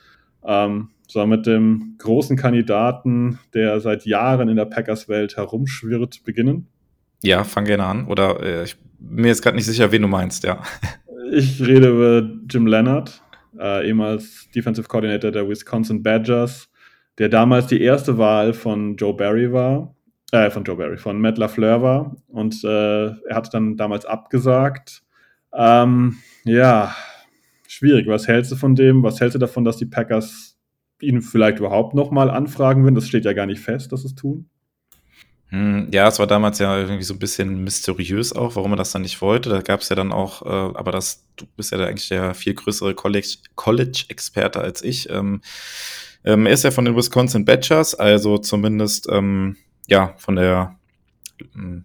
Ähm, 0.44 0.90
so 1.10 1.26
mit 1.26 1.46
dem 1.46 1.96
großen 1.98 2.36
Kandidaten, 2.36 3.40
der 3.52 3.80
seit 3.80 4.06
Jahren 4.06 4.48
in 4.48 4.56
der 4.56 4.64
Packers-Welt 4.64 5.36
herumschwirrt, 5.36 6.22
beginnen? 6.24 6.68
Ja, 7.22 7.42
fang 7.42 7.64
gerne 7.64 7.84
an. 7.84 8.06
Oder 8.06 8.40
äh, 8.42 8.64
ich 8.64 8.76
bin 8.98 9.22
mir 9.22 9.28
jetzt 9.28 9.42
gerade 9.42 9.56
nicht 9.56 9.66
sicher, 9.66 9.90
wen 9.90 10.02
du 10.02 10.08
meinst, 10.08 10.44
ja. 10.44 10.62
Ich 11.32 11.60
rede 11.60 11.90
über 11.90 12.30
Jim 12.48 12.66
Leonard, 12.66 13.22
äh, 13.58 13.88
ehemals 13.88 14.48
Defensive 14.54 14.86
Coordinator 14.86 15.30
der 15.30 15.48
Wisconsin 15.48 16.02
Badgers, 16.02 16.70
der 17.18 17.28
damals 17.28 17.66
die 17.66 17.80
erste 17.80 18.16
Wahl 18.16 18.52
von 18.52 18.96
Joe 18.96 19.14
Barry 19.14 19.52
war, 19.52 19.94
äh, 20.32 20.48
von 20.50 20.62
Joe 20.62 20.76
Barry, 20.76 20.96
von 20.96 21.20
Matt 21.20 21.38
LaFleur 21.38 21.82
war. 21.82 22.16
Und 22.28 22.62
äh, 22.64 23.06
er 23.06 23.34
hatte 23.34 23.50
dann 23.50 23.76
damals 23.76 24.06
abgesagt. 24.06 25.02
Ähm, 25.52 26.18
ja, 26.44 26.94
schwierig. 27.66 28.06
Was 28.06 28.28
hältst 28.28 28.52
du 28.52 28.56
von 28.56 28.76
dem? 28.76 29.02
Was 29.02 29.20
hältst 29.20 29.34
du 29.34 29.40
davon, 29.40 29.64
dass 29.64 29.76
die 29.76 29.86
Packers 29.86 30.49
ihn 31.02 31.22
vielleicht 31.22 31.58
überhaupt 31.58 31.94
nochmal 31.94 32.30
anfragen 32.30 32.82
würden. 32.82 32.94
Das 32.94 33.08
steht 33.08 33.24
ja 33.24 33.32
gar 33.32 33.46
nicht 33.46 33.60
fest, 33.60 33.92
dass 33.92 34.04
es 34.04 34.14
tun. 34.14 34.48
Hm, 35.50 35.88
ja, 35.92 36.06
es 36.06 36.18
war 36.20 36.28
damals 36.28 36.60
ja 36.60 36.78
irgendwie 36.78 37.02
so 37.02 37.14
ein 37.14 37.18
bisschen 37.18 37.64
mysteriös 37.64 38.32
auch, 38.32 38.54
warum 38.54 38.72
er 38.72 38.76
das 38.76 38.92
dann 38.92 39.02
nicht 39.02 39.20
wollte. 39.20 39.50
Da 39.50 39.62
gab 39.62 39.80
es 39.80 39.88
ja 39.88 39.96
dann 39.96 40.12
auch, 40.12 40.42
äh, 40.42 40.48
aber 40.48 40.92
das, 40.92 41.26
du 41.36 41.44
bist 41.56 41.72
ja 41.72 41.78
da 41.78 41.86
eigentlich 41.86 42.08
der 42.08 42.34
viel 42.34 42.54
größere 42.54 42.94
College-Experte 42.94 43.48
College 43.56 44.60
als 44.60 44.82
ich. 44.82 45.10
Ähm, 45.10 45.40
ähm, 46.24 46.46
er 46.46 46.52
ist 46.52 46.62
ja 46.62 46.70
von 46.70 46.84
den 46.84 46.94
Wisconsin 46.94 47.44
Badgers, 47.44 47.96
also 47.96 48.38
zumindest 48.38 49.08
ähm, 49.10 49.56
ja 49.88 50.14
von 50.18 50.36
der 50.36 50.78
ähm, 51.56 51.84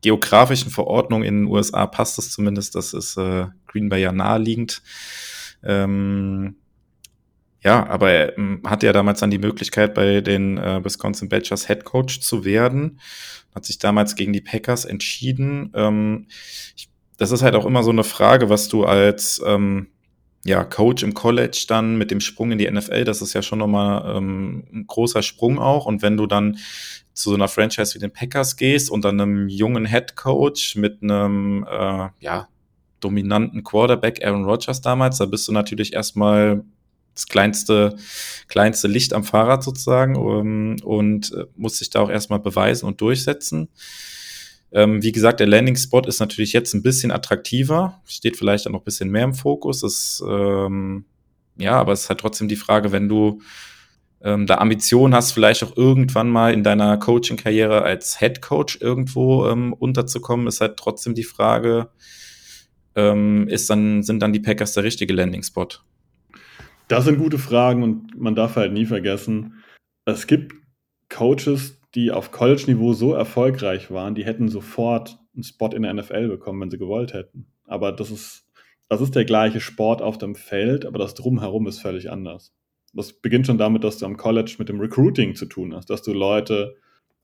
geografischen 0.00 0.70
Verordnung 0.70 1.22
in 1.24 1.42
den 1.42 1.46
USA 1.46 1.86
passt 1.86 2.18
es 2.18 2.30
zumindest. 2.30 2.74
Das 2.74 2.94
ist 2.94 3.18
äh, 3.18 3.46
Green 3.66 3.90
Bay 3.90 4.00
ja 4.00 4.12
naheliegend. 4.12 4.82
Ähm, 5.62 6.56
ja, 7.64 7.86
aber 7.86 8.10
er 8.10 8.38
ähm, 8.38 8.60
hatte 8.64 8.86
ja 8.86 8.92
damals 8.92 9.20
dann 9.20 9.30
die 9.30 9.38
Möglichkeit, 9.38 9.94
bei 9.94 10.20
den 10.20 10.58
äh, 10.58 10.84
Wisconsin 10.84 11.30
Badgers 11.30 11.66
Head 11.66 11.84
Coach 11.84 12.20
zu 12.20 12.44
werden. 12.44 13.00
Hat 13.54 13.64
sich 13.64 13.78
damals 13.78 14.16
gegen 14.16 14.34
die 14.34 14.42
Packers 14.42 14.84
entschieden. 14.84 15.72
Ähm, 15.74 16.26
ich, 16.76 16.90
das 17.16 17.30
ist 17.30 17.42
halt 17.42 17.54
auch 17.54 17.64
immer 17.64 17.82
so 17.82 17.90
eine 17.90 18.04
Frage, 18.04 18.50
was 18.50 18.68
du 18.68 18.84
als 18.84 19.42
ähm, 19.46 19.86
ja, 20.44 20.62
Coach 20.62 21.02
im 21.02 21.14
College 21.14 21.64
dann 21.66 21.96
mit 21.96 22.10
dem 22.10 22.20
Sprung 22.20 22.52
in 22.52 22.58
die 22.58 22.70
NFL, 22.70 23.04
das 23.04 23.22
ist 23.22 23.32
ja 23.32 23.40
schon 23.40 23.60
nochmal 23.60 24.14
ähm, 24.14 24.64
ein 24.70 24.86
großer 24.86 25.22
Sprung 25.22 25.58
auch. 25.58 25.86
Und 25.86 26.02
wenn 26.02 26.18
du 26.18 26.26
dann 26.26 26.58
zu 27.14 27.30
so 27.30 27.34
einer 27.34 27.48
Franchise 27.48 27.94
wie 27.94 27.98
den 27.98 28.12
Packers 28.12 28.56
gehst 28.56 28.90
und 28.90 29.06
dann 29.06 29.18
einem 29.18 29.48
jungen 29.48 29.86
Head 29.86 30.16
Coach 30.16 30.76
mit 30.76 31.02
einem 31.02 31.66
äh, 31.70 32.08
ja, 32.20 32.48
dominanten 33.00 33.64
Quarterback 33.64 34.22
Aaron 34.22 34.44
Rodgers 34.44 34.82
damals, 34.82 35.16
da 35.16 35.24
bist 35.24 35.48
du 35.48 35.52
natürlich 35.52 35.94
erstmal 35.94 36.62
das 37.14 37.26
kleinste, 37.26 37.96
kleinste 38.48 38.88
Licht 38.88 39.12
am 39.12 39.24
Fahrrad 39.24 39.62
sozusagen 39.62 40.16
um, 40.16 40.76
und 40.82 41.32
äh, 41.32 41.46
muss 41.56 41.78
sich 41.78 41.90
da 41.90 42.00
auch 42.00 42.10
erstmal 42.10 42.40
beweisen 42.40 42.86
und 42.86 43.00
durchsetzen. 43.00 43.68
Ähm, 44.72 45.02
wie 45.02 45.12
gesagt, 45.12 45.38
der 45.38 45.46
Landing-Spot 45.46 46.00
ist 46.00 46.18
natürlich 46.18 46.52
jetzt 46.52 46.74
ein 46.74 46.82
bisschen 46.82 47.12
attraktiver, 47.12 48.02
steht 48.06 48.36
vielleicht 48.36 48.66
auch 48.66 48.72
noch 48.72 48.80
ein 48.80 48.84
bisschen 48.84 49.10
mehr 49.10 49.24
im 49.24 49.34
Fokus. 49.34 49.80
Das, 49.80 50.22
ähm, 50.28 51.04
ja, 51.56 51.72
aber 51.72 51.92
es 51.92 52.02
ist 52.02 52.08
halt 52.08 52.20
trotzdem 52.20 52.48
die 52.48 52.56
Frage, 52.56 52.90
wenn 52.90 53.08
du 53.08 53.40
ähm, 54.20 54.46
da 54.46 54.56
Ambitionen 54.56 55.14
hast, 55.14 55.30
vielleicht 55.30 55.62
auch 55.62 55.76
irgendwann 55.76 56.28
mal 56.28 56.52
in 56.52 56.64
deiner 56.64 56.96
Coaching-Karriere 56.96 57.82
als 57.82 58.18
Head 58.18 58.42
Coach 58.42 58.78
irgendwo 58.80 59.46
ähm, 59.46 59.72
unterzukommen, 59.74 60.48
ist 60.48 60.60
halt 60.60 60.76
trotzdem 60.76 61.14
die 61.14 61.24
Frage, 61.24 61.90
ähm, 62.96 63.46
ist 63.46 63.70
dann, 63.70 64.02
sind 64.02 64.20
dann 64.20 64.32
die 64.32 64.40
Packers 64.40 64.72
der 64.72 64.82
richtige 64.82 65.12
Landing-Spot? 65.12 65.68
Das 66.88 67.04
sind 67.04 67.18
gute 67.18 67.38
Fragen 67.38 67.82
und 67.82 68.18
man 68.18 68.34
darf 68.34 68.56
halt 68.56 68.72
nie 68.72 68.84
vergessen, 68.84 69.62
es 70.04 70.26
gibt 70.26 70.54
Coaches, 71.08 71.80
die 71.94 72.10
auf 72.10 72.30
College-Niveau 72.30 72.92
so 72.92 73.14
erfolgreich 73.14 73.90
waren, 73.90 74.14
die 74.14 74.24
hätten 74.24 74.48
sofort 74.48 75.18
einen 75.34 75.44
Spot 75.44 75.68
in 75.68 75.82
der 75.82 75.94
NFL 75.94 76.28
bekommen, 76.28 76.60
wenn 76.60 76.70
sie 76.70 76.78
gewollt 76.78 77.14
hätten. 77.14 77.46
Aber 77.66 77.92
das 77.92 78.10
ist, 78.10 78.46
das 78.88 79.00
ist 79.00 79.14
der 79.14 79.24
gleiche 79.24 79.60
Sport 79.60 80.02
auf 80.02 80.18
dem 80.18 80.34
Feld, 80.34 80.84
aber 80.84 80.98
das 80.98 81.14
Drumherum 81.14 81.66
ist 81.66 81.80
völlig 81.80 82.10
anders. 82.10 82.54
Das 82.92 83.12
beginnt 83.12 83.46
schon 83.46 83.58
damit, 83.58 83.82
dass 83.82 83.98
du 83.98 84.06
am 84.06 84.16
College 84.16 84.56
mit 84.58 84.68
dem 84.68 84.80
Recruiting 84.80 85.34
zu 85.34 85.46
tun 85.46 85.74
hast, 85.74 85.90
dass 85.90 86.02
du 86.02 86.12
Leute 86.12 86.76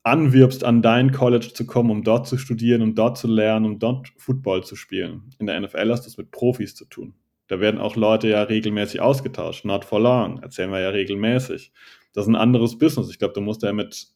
anwirbst, 0.03 0.63
an 0.63 0.81
dein 0.81 1.11
College 1.11 1.51
zu 1.53 1.65
kommen, 1.65 1.91
um 1.91 2.03
dort 2.03 2.27
zu 2.27 2.37
studieren, 2.37 2.81
um 2.81 2.95
dort 2.95 3.17
zu 3.17 3.27
lernen, 3.27 3.65
um 3.65 3.79
dort 3.79 4.09
Football 4.17 4.63
zu 4.63 4.75
spielen. 4.75 5.29
In 5.37 5.45
der 5.45 5.59
NFL 5.59 5.91
hast 5.91 6.05
du 6.05 6.09
es 6.09 6.17
mit 6.17 6.31
Profis 6.31 6.75
zu 6.75 6.85
tun. 6.85 7.13
Da 7.51 7.59
werden 7.59 7.81
auch 7.81 7.97
Leute 7.97 8.29
ja 8.29 8.43
regelmäßig 8.43 9.01
ausgetauscht. 9.01 9.65
Not 9.65 9.83
for 9.83 9.99
long, 9.99 10.41
erzählen 10.41 10.71
wir 10.71 10.79
ja 10.79 10.87
regelmäßig. 10.87 11.73
Das 12.13 12.23
ist 12.23 12.29
ein 12.29 12.37
anderes 12.37 12.77
Business. 12.77 13.09
Ich 13.09 13.19
glaube, 13.19 13.33
du 13.33 13.41
musst 13.41 13.61
ja 13.61 13.73
mit 13.73 14.07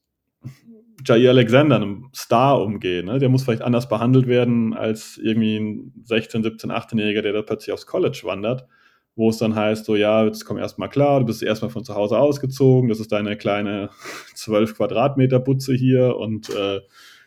Jair 1.06 1.32
Alexander, 1.32 1.76
einem 1.76 2.10
Star, 2.15 2.62
umgehen. 2.62 3.08
Ne? 3.08 3.19
Der 3.19 3.28
muss 3.28 3.43
vielleicht 3.43 3.62
anders 3.62 3.89
behandelt 3.89 4.28
werden 4.28 4.74
als 4.74 5.19
irgendwie 5.21 5.58
ein 5.58 5.93
16, 6.06 6.43
17, 6.43 6.71
18-Jähriger, 6.71 7.21
der 7.24 7.34
da 7.34 7.41
plötzlich 7.41 7.74
aufs 7.74 7.86
College 7.86 8.21
wandert, 8.24 8.69
wo 9.17 9.30
es 9.30 9.38
dann 9.38 9.54
heißt, 9.54 9.84
so 9.84 9.98
ja, 9.98 10.24
jetzt 10.24 10.45
komm 10.45 10.58
erstmal 10.58 10.88
klar, 10.88 11.19
du 11.19 11.26
bist 11.26 11.43
erstmal 11.43 11.71
von 11.71 11.84
zu 11.84 11.93
Hause 11.93 12.17
ausgezogen, 12.17 12.88
das 12.88 13.02
ist 13.02 13.12
deine 13.12 13.36
kleine 13.36 13.89
12 14.36 14.78
Quadratmeter 14.78 15.41
Butze 15.41 15.74
hier 15.74 16.15
und 16.15 16.52
äh, 16.52 16.80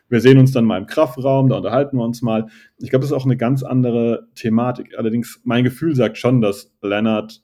wir 0.08 0.20
sehen 0.20 0.38
uns 0.38 0.52
dann 0.52 0.64
mal 0.64 0.78
im 0.78 0.86
Kraftraum, 0.86 1.48
da 1.48 1.56
unterhalten 1.56 1.96
wir 1.98 2.04
uns 2.04 2.22
mal. 2.22 2.46
Ich 2.78 2.90
glaube, 2.90 3.02
das 3.02 3.10
ist 3.10 3.16
auch 3.16 3.24
eine 3.24 3.36
ganz 3.36 3.62
andere 3.62 4.28
Thematik. 4.34 4.94
Allerdings, 4.96 5.40
mein 5.44 5.64
Gefühl 5.64 5.94
sagt 5.94 6.18
schon, 6.18 6.40
dass 6.40 6.72
Leonard 6.82 7.42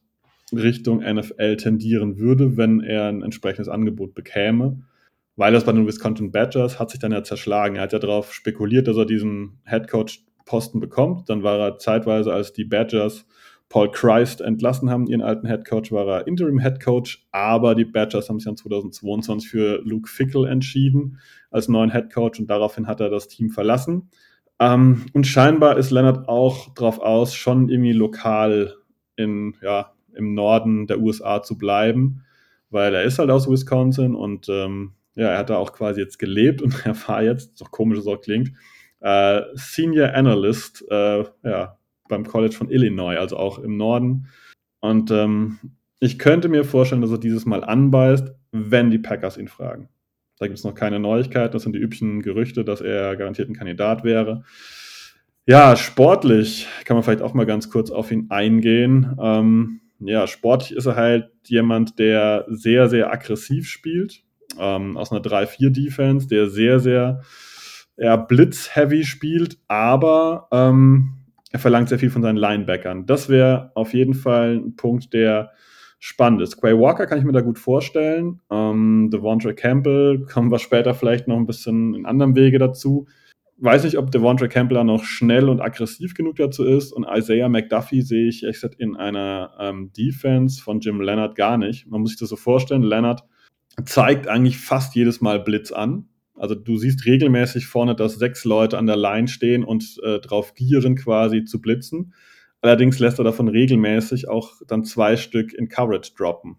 Richtung 0.53 0.99
NFL 0.99 1.57
tendieren 1.57 2.19
würde, 2.19 2.57
wenn 2.57 2.81
er 2.81 3.07
ein 3.07 3.23
entsprechendes 3.23 3.69
Angebot 3.69 4.15
bekäme. 4.15 4.83
Weil 5.37 5.53
das 5.53 5.65
bei 5.65 5.73
den 5.73 5.87
Wisconsin 5.87 6.31
Badgers 6.31 6.79
hat 6.79 6.91
sich 6.91 7.01
dann 7.01 7.13
ja 7.13 7.25
zerschlagen. 7.25 7.77
Er 7.77 7.83
hat 7.83 7.93
ja 7.93 7.99
darauf 7.99 8.33
spekuliert, 8.33 8.87
dass 8.87 8.97
er 8.97 9.05
diesen 9.05 9.59
Headcoach-Posten 9.65 10.79
bekommt. 10.79 11.29
Dann 11.29 11.43
war 11.43 11.59
er 11.59 11.79
zeitweise, 11.79 12.33
als 12.33 12.53
die 12.53 12.65
Badgers 12.65 13.27
Paul 13.69 13.91
Christ 13.91 14.41
entlassen 14.41 14.91
haben, 14.91 15.07
ihren 15.07 15.23
alten 15.23 15.47
Head 15.47 15.65
Coach, 15.65 15.91
war 15.91 16.07
er 16.07 16.27
Interim 16.27 16.61
Head 16.61 16.83
Coach, 16.83 17.27
aber 17.33 17.75
die 17.75 17.85
Badgers 17.85 18.29
haben 18.29 18.39
sich 18.39 18.47
dann 18.47 18.57
2022 18.57 19.49
für 19.51 19.81
Luke 19.85 20.09
Fickle 20.09 20.49
entschieden 20.49 21.19
als 21.51 21.69
neuen 21.69 21.91
Head 21.91 22.13
Coach 22.13 22.39
und 22.39 22.49
daraufhin 22.49 22.87
hat 22.87 23.01
er 23.01 23.11
das 23.11 23.29
Team 23.29 23.51
verlassen. 23.51 24.11
Ähm, 24.61 25.07
und 25.13 25.27
scheinbar 25.27 25.77
ist 25.79 25.91
Leonard 25.91 26.29
auch 26.29 26.73
darauf 26.75 27.01
aus, 27.01 27.35
schon 27.35 27.69
irgendwie 27.69 27.93
lokal 27.93 28.77
in, 29.17 29.57
ja, 29.63 29.93
im 30.15 30.35
Norden 30.35 30.87
der 30.87 31.01
USA 31.01 31.43
zu 31.43 31.59
bleiben, 31.59 32.23
weil 32.71 32.95
er 32.95 33.03
ist 33.03 33.19
halt 33.19 33.31
aus 33.31 33.51
Wisconsin 33.51 34.15
und 34.15 34.49
ähm, 34.49 34.93
ja, 35.17 35.29
er 35.29 35.39
hat 35.39 35.51
da 35.51 35.57
auch 35.57 35.73
quasi 35.73 36.01
jetzt 36.01 36.19
gelebt 36.19 36.63
und 36.63 36.75
er 36.87 36.97
war 37.09 37.23
jetzt, 37.23 37.59
so 37.59 37.65
komisch 37.65 37.99
es 37.99 38.07
auch 38.07 38.21
klingt, 38.21 38.53
äh, 39.01 39.43
Senior 39.55 40.15
Analyst 40.15 40.85
äh, 40.91 41.25
ja, 41.43 41.79
beim 42.09 42.27
College 42.27 42.55
von 42.55 42.71
Illinois, 42.71 43.17
also 43.17 43.37
auch 43.37 43.59
im 43.59 43.77
Norden. 43.77 44.29
Und 44.81 45.11
ähm, 45.11 45.59
ich 46.01 46.19
könnte 46.19 46.49
mir 46.49 46.65
vorstellen, 46.65 47.01
dass 47.01 47.11
er 47.11 47.19
dieses 47.19 47.47
Mal 47.47 47.65
anbeißt, 47.65 48.35
wenn 48.53 48.91
die 48.91 48.99
Packers 48.99 49.37
ihn 49.37 49.49
fragen. 49.49 49.89
Da 50.39 50.47
gibt 50.47 50.59
es 50.59 50.65
noch 50.65 50.75
keine 50.75 51.01
Neuigkeiten, 51.01 51.53
das 51.53 51.63
sind 51.63 51.75
die 51.75 51.81
üblichen 51.81 52.21
Gerüchte, 52.21 52.65
dass 52.65 52.81
er 52.81 53.17
garantiert 53.17 53.49
ein 53.49 53.57
Kandidat 53.57 54.05
wäre. 54.05 54.45
Ja, 55.47 55.77
sportlich 55.77 56.67
kann 56.85 56.97
man 56.97 57.05
vielleicht 57.05 57.23
auch 57.23 57.35
mal 57.35 57.47
ganz 57.47 57.71
kurz 57.71 57.91
auf 57.91 58.11
ihn 58.11 58.27
eingehen. 58.31 59.17
Ähm, 59.21 59.81
ja, 60.01 60.27
sportlich 60.27 60.73
ist 60.73 60.87
er 60.87 60.97
halt 60.97 61.31
jemand, 61.47 61.99
der 61.99 62.47
sehr, 62.49 62.89
sehr 62.89 63.13
aggressiv 63.13 63.69
spielt. 63.69 64.23
Ähm, 64.59 64.97
aus 64.97 65.13
einer 65.13 65.21
3-4-Defense, 65.21 66.29
der 66.29 66.49
sehr, 66.49 66.81
sehr 66.81 67.23
ja, 67.97 68.17
blitz-heavy 68.17 69.05
spielt, 69.05 69.59
aber 69.69 70.49
ähm, 70.51 71.24
er 71.55 71.61
verlangt 71.61 71.89
sehr 71.89 72.01
viel 72.01 72.11
von 72.11 72.23
seinen 72.23 72.37
Linebackern. 72.37 73.07
Das 73.07 73.29
wäre 73.29 73.71
auf 73.77 73.95
jeden 73.95 74.15
Fall 74.15 74.57
ein 74.57 74.75
Punkt, 74.75 75.13
der 75.15 75.53
spannend 76.01 76.43
ist. 76.43 76.61
Quay 76.61 76.77
Walker 76.77 77.07
kann 77.07 77.19
ich 77.19 77.25
mir 77.25 77.31
da 77.31 77.43
gut 77.43 77.61
vorstellen. 77.61 78.41
Ähm, 78.51 79.09
Devontre 79.13 79.55
Campbell 79.55 80.27
kommen 80.27 80.51
wir 80.51 80.59
später 80.59 80.95
vielleicht 80.95 81.29
noch 81.29 81.37
ein 81.37 81.47
bisschen 81.47 81.95
in 81.95 82.07
anderem 82.07 82.35
Wege 82.35 82.59
dazu 82.59 83.07
weiß 83.59 83.85
nicht, 83.85 83.99
ob 83.99 84.11
Devontre 84.11 84.49
Campbell 84.49 84.77
da 84.77 84.85
noch 84.85 85.05
schnell 85.05 85.49
und 85.49 85.61
aggressiv 85.61 86.15
genug 86.15 86.37
dazu 86.37 86.65
ist. 86.65 86.93
Und 86.93 87.07
Isaiah 87.09 87.49
McDuffie 87.49 88.03
sehe 88.03 88.29
ich 88.29 88.45
echt 88.45 88.65
in 88.79 88.97
einer 88.97 89.53
ähm, 89.61 89.93
Defense 89.97 90.61
von 90.61 90.81
Jim 90.81 91.01
Leonard 91.01 91.37
gar 91.37 91.57
nicht. 91.57 91.87
Man 91.87 92.01
muss 92.01 92.11
sich 92.11 92.19
das 92.19 92.31
so 92.31 92.37
vorstellen. 92.37 92.83
Leonard 92.83 93.23
zeigt 93.85 94.29
eigentlich 94.29 94.59
fast 94.59 94.95
jedes 94.95 95.21
Mal 95.21 95.41
Blitz 95.41 95.73
an. 95.73 96.09
Also 96.35 96.55
du 96.55 96.77
siehst 96.77 97.07
regelmäßig 97.07 97.67
vorne, 97.67 97.95
dass 97.95 98.17
sechs 98.17 98.45
Leute 98.45 98.77
an 98.79 98.87
der 98.87 98.97
Line 98.97 99.29
stehen 99.29 99.65
und 99.65 99.99
äh, 100.03 100.19
drauf 100.19 100.55
gieren, 100.55 100.97
quasi 100.97 101.45
zu 101.45 101.61
blitzen. 101.61 102.13
Allerdings 102.61 102.99
lässt 102.99 103.19
er 103.19 103.25
davon 103.25 103.49
regelmäßig 103.49 104.29
auch 104.29 104.53
dann 104.67 104.85
zwei 104.85 105.17
Stück 105.17 105.53
in 105.53 105.69
Coverage 105.69 106.13
droppen. 106.17 106.57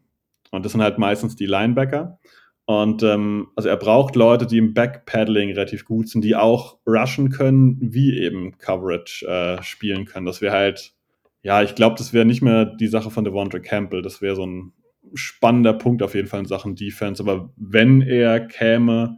Und 0.52 0.64
das 0.64 0.72
sind 0.72 0.82
halt 0.82 0.98
meistens 0.98 1.36
die 1.36 1.48
Linebacker. 1.48 2.20
Und 2.66 3.04
ähm, 3.04 3.50
also 3.56 3.70
er 3.70 3.78
braucht 3.78 4.16
Leute, 4.16 4.48
die 4.48 4.58
im 4.58 4.74
Backpedaling 4.74 5.52
relativ 5.52 5.86
gut 5.86 6.10
sind, 6.10 6.24
die 6.24 6.36
auch 6.36 6.80
rushen 6.88 7.30
können, 7.30 7.78
wie 7.80 8.18
eben 8.20 8.58
Coverage 8.58 9.26
äh, 9.28 9.62
spielen 9.62 10.06
können. 10.06 10.26
Das 10.26 10.42
wäre 10.42 10.56
halt, 10.56 10.94
ja, 11.44 11.62
ich 11.62 11.76
glaube, 11.76 11.96
das 11.98 12.12
wäre 12.12 12.26
nicht 12.26 12.42
mehr 12.42 12.66
die 12.66 12.88
Sache 12.88 13.12
von 13.12 13.24
Devonta 13.24 13.60
Campbell. 13.60 14.02
Das 14.02 14.22
wäre 14.22 14.36
so 14.36 14.46
ein 14.46 14.74
spannender 15.14 15.74
Punkt 15.74 16.02
auf 16.02 16.16
jeden 16.16 16.28
Fall 16.28 16.40
in 16.40 16.48
Sachen 16.48 16.76
Defense. 16.76 17.22
Aber 17.22 17.54
wenn 17.56 18.02
er 18.02 18.40
käme, 18.40 19.18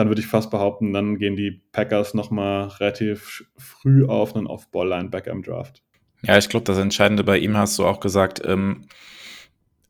dann 0.00 0.08
würde 0.08 0.22
ich 0.22 0.26
fast 0.26 0.50
behaupten, 0.50 0.94
dann 0.94 1.18
gehen 1.18 1.36
die 1.36 1.60
Packers 1.72 2.14
nochmal 2.14 2.68
relativ 2.68 3.44
früh 3.58 4.06
auf 4.06 4.34
einen 4.34 4.46
Off-Ball-Linebacker 4.46 5.30
im 5.30 5.42
Draft. 5.42 5.82
Ja, 6.22 6.38
ich 6.38 6.48
glaube, 6.48 6.64
das 6.64 6.78
Entscheidende 6.78 7.22
bei 7.22 7.36
ihm 7.36 7.54
hast 7.54 7.78
du 7.78 7.84
auch 7.84 8.00
gesagt, 8.00 8.40
ähm, 8.46 8.86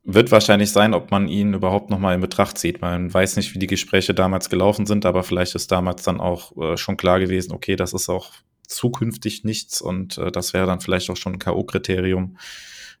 wird 0.03 0.29
wahrscheinlich 0.29 0.71
sein, 0.71 0.93
ob 0.93 1.11
man 1.11 1.29
ihn 1.29 1.53
überhaupt 1.53 1.89
nochmal 1.89 2.15
in 2.15 2.19
Betracht 2.19 2.57
zieht. 2.57 2.81
Man 2.81 3.13
weiß 3.13 3.37
nicht, 3.37 3.55
wie 3.55 3.59
die 3.59 3.67
Gespräche 3.67 4.13
damals 4.13 4.49
gelaufen 4.49 4.85
sind, 4.85 5.05
aber 5.05 5.23
vielleicht 5.23 5.55
ist 5.55 5.71
damals 5.71 6.03
dann 6.03 6.19
auch 6.19 6.57
äh, 6.57 6.75
schon 6.75 6.97
klar 6.97 7.21
gewesen, 7.21 7.53
okay, 7.53 7.77
das 7.77 7.93
ist 7.93 8.09
auch 8.09 8.33
zukünftig 8.67 9.45
nichts 9.45 9.81
und 9.81 10.17
äh, 10.17 10.29
das 10.29 10.53
wäre 10.53 10.67
dann 10.67 10.81
vielleicht 10.81 11.09
auch 11.09 11.17
schon 11.17 11.35
ein 11.35 11.39
K.O.-Kriterium. 11.39 12.35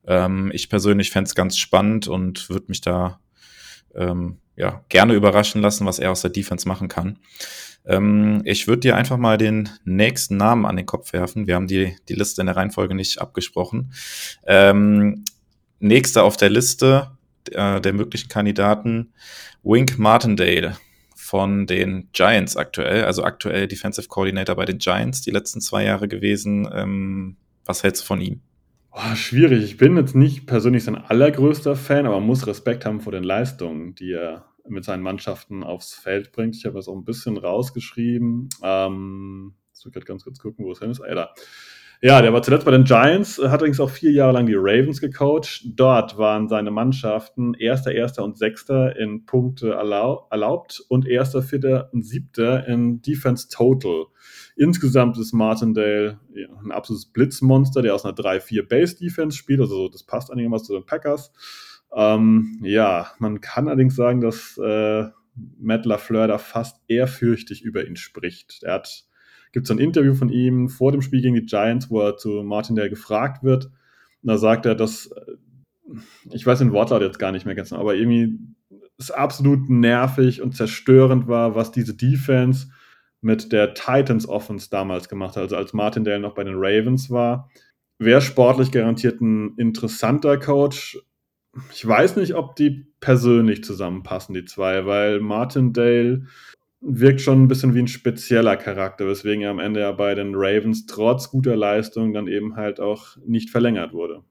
Ähm, 0.07 0.49
ich 0.53 0.69
persönlich 0.69 1.11
fände 1.11 1.27
es 1.27 1.35
ganz 1.35 1.57
spannend 1.57 2.07
und 2.07 2.49
würde 2.49 2.65
mich 2.69 2.79
da 2.79 3.19
ähm, 3.95 4.40
ja, 4.55 4.83
gerne 4.89 5.13
überraschen 5.13 5.61
lassen, 5.61 5.85
was 5.85 5.99
er 5.99 6.11
aus 6.11 6.21
der 6.21 6.31
Defense 6.31 6.67
machen 6.67 6.87
kann. 6.87 7.19
Ähm, 7.85 8.41
ich 8.45 8.67
würde 8.67 8.81
dir 8.81 8.95
einfach 8.95 9.17
mal 9.17 9.37
den 9.37 9.69
nächsten 9.83 10.37
Namen 10.37 10.65
an 10.65 10.75
den 10.75 10.85
Kopf 10.85 11.13
werfen. 11.13 11.47
Wir 11.47 11.55
haben 11.55 11.67
die, 11.67 11.95
die 12.09 12.15
Liste 12.15 12.41
in 12.41 12.47
der 12.47 12.55
Reihenfolge 12.55 12.93
nicht 12.93 13.19
abgesprochen. 13.19 13.93
Ähm, 14.45 15.23
nächster 15.79 16.23
auf 16.23 16.37
der 16.37 16.49
Liste 16.49 17.11
äh, 17.51 17.81
der 17.81 17.93
möglichen 17.93 18.29
Kandidaten, 18.29 19.13
Wink 19.63 19.97
Martindale 19.97 20.77
von 21.15 21.65
den 21.65 22.09
Giants 22.11 22.57
aktuell, 22.57 23.05
also 23.05 23.23
aktuell 23.23 23.67
Defensive 23.67 24.07
Coordinator 24.07 24.55
bei 24.55 24.65
den 24.65 24.77
Giants 24.77 25.21
die 25.21 25.31
letzten 25.31 25.61
zwei 25.61 25.85
Jahre 25.85 26.07
gewesen. 26.07 26.69
Ähm, 26.73 27.37
was 27.65 27.83
hältst 27.83 28.03
du 28.03 28.07
von 28.07 28.21
ihm? 28.21 28.41
Oh, 28.93 29.15
schwierig. 29.15 29.63
Ich 29.63 29.77
bin 29.77 29.95
jetzt 29.95 30.15
nicht 30.15 30.47
persönlich 30.47 30.83
sein 30.83 30.97
allergrößter 30.97 31.77
Fan, 31.77 32.05
aber 32.05 32.19
man 32.19 32.27
muss 32.27 32.45
Respekt 32.45 32.85
haben 32.85 32.99
vor 32.99 33.13
den 33.13 33.23
Leistungen, 33.23 33.95
die 33.95 34.11
er 34.11 34.47
mit 34.67 34.83
seinen 34.83 35.01
Mannschaften 35.01 35.63
aufs 35.63 35.93
Feld 35.93 36.33
bringt. 36.33 36.57
Ich 36.57 36.65
habe 36.65 36.75
das 36.75 36.89
auch 36.89 36.95
ein 36.95 37.05
bisschen 37.05 37.37
rausgeschrieben. 37.37 38.49
Ähm, 38.61 39.53
jetzt 39.69 39.85
will 39.85 39.93
ich 39.95 40.05
ganz 40.05 40.25
kurz 40.25 40.39
gucken, 40.39 40.65
wo 40.65 40.73
es 40.73 40.79
hin 40.79 40.91
ist. 40.91 40.99
Ah, 40.99 41.15
da. 41.15 41.33
Ja, 42.01 42.21
der 42.21 42.33
war 42.33 42.41
zuletzt 42.41 42.65
bei 42.65 42.71
den 42.71 42.83
Giants, 42.83 43.37
hat 43.37 43.61
übrigens 43.61 43.79
auch 43.79 43.91
vier 43.91 44.11
Jahre 44.11 44.33
lang 44.33 44.47
die 44.47 44.55
Ravens 44.57 44.99
gecoacht. 44.99 45.63
Dort 45.75 46.17
waren 46.17 46.49
seine 46.49 46.71
Mannschaften 46.71 47.53
Erster, 47.53 47.93
Erster 47.93 48.23
und 48.23 48.37
Sechster 48.37 48.97
in 48.97 49.25
Punkte 49.25 49.73
erlaubt 49.73 50.83
und 50.89 51.07
Erster, 51.07 51.43
Vierter 51.43 51.89
und 51.93 52.03
Siebter 52.03 52.67
in 52.67 53.01
Defense 53.01 53.47
Total. 53.49 54.05
Insgesamt 54.61 55.17
ist 55.17 55.33
Martindale 55.33 56.19
ein 56.63 56.71
absolutes 56.71 57.07
Blitzmonster, 57.07 57.81
der 57.81 57.95
aus 57.95 58.05
einer 58.05 58.13
3-4 58.13 58.67
Base 58.67 58.95
Defense 58.95 59.35
spielt, 59.35 59.59
also 59.59 59.89
das 59.89 60.03
passt 60.03 60.29
einigermaßen 60.29 60.67
zu 60.67 60.73
den 60.73 60.85
Packers. 60.85 61.31
Ähm, 61.91 62.59
ja, 62.61 63.07
man 63.17 63.41
kann 63.41 63.67
allerdings 63.67 63.95
sagen, 63.95 64.21
dass 64.21 64.59
äh, 64.63 65.05
Matt 65.59 65.87
LaFleur 65.87 66.27
da 66.27 66.37
fast 66.37 66.79
ehrfürchtig 66.87 67.63
über 67.63 67.87
ihn 67.87 67.95
spricht. 67.95 68.61
Er 68.61 68.75
hat 68.75 69.07
gibt 69.51 69.65
es 69.65 69.71
ein 69.71 69.79
Interview 69.79 70.13
von 70.13 70.29
ihm 70.29 70.69
vor 70.69 70.91
dem 70.91 71.01
Spiel 71.01 71.23
gegen 71.23 71.33
die 71.33 71.47
Giants, 71.47 71.89
wo 71.89 71.99
er 71.99 72.17
zu 72.17 72.43
Martindale 72.43 72.91
gefragt 72.91 73.43
wird. 73.43 73.65
Und 73.65 74.27
da 74.27 74.37
sagt 74.37 74.67
er, 74.67 74.75
dass, 74.75 75.07
äh, 75.07 75.95
ich 76.31 76.45
weiß 76.45 76.59
den 76.59 76.71
Wortlaut 76.71 77.01
jetzt 77.01 77.17
gar 77.17 77.31
nicht 77.31 77.47
mehr 77.47 77.55
ganz 77.55 77.69
genau, 77.69 77.81
aber 77.81 77.95
irgendwie 77.95 78.37
es 78.99 79.09
absolut 79.09 79.71
nervig 79.71 80.43
und 80.43 80.55
zerstörend 80.55 81.27
war, 81.27 81.55
was 81.55 81.71
diese 81.71 81.95
Defense 81.95 82.67
mit 83.21 83.51
der 83.51 83.73
Titans 83.73 84.27
Offense 84.27 84.69
damals 84.69 85.07
gemacht 85.07 85.35
hat, 85.35 85.43
also 85.43 85.55
als 85.55 85.73
Martindale 85.73 86.19
noch 86.19 86.33
bei 86.33 86.43
den 86.43 86.55
Ravens 86.57 87.09
war. 87.09 87.49
Wäre 87.99 88.21
sportlich 88.21 88.71
garantiert 88.71 89.21
ein 89.21 89.55
interessanter 89.57 90.37
Coach. 90.37 90.99
Ich 91.71 91.87
weiß 91.87 92.15
nicht, 92.15 92.33
ob 92.33 92.55
die 92.55 92.87
persönlich 92.99 93.63
zusammenpassen, 93.63 94.33
die 94.33 94.45
zwei, 94.45 94.85
weil 94.85 95.19
Martindale 95.19 96.23
wirkt 96.81 97.21
schon 97.21 97.43
ein 97.43 97.47
bisschen 97.47 97.75
wie 97.75 97.79
ein 97.79 97.87
spezieller 97.87 98.57
Charakter, 98.57 99.07
weswegen 99.07 99.43
er 99.43 99.51
am 99.51 99.59
Ende 99.59 99.81
ja 99.81 99.91
bei 99.91 100.15
den 100.15 100.33
Ravens 100.33 100.87
trotz 100.87 101.29
guter 101.29 101.55
Leistung 101.55 102.13
dann 102.13 102.27
eben 102.27 102.55
halt 102.55 102.79
auch 102.79 103.17
nicht 103.25 103.51
verlängert 103.51 103.93
wurde. 103.93 104.23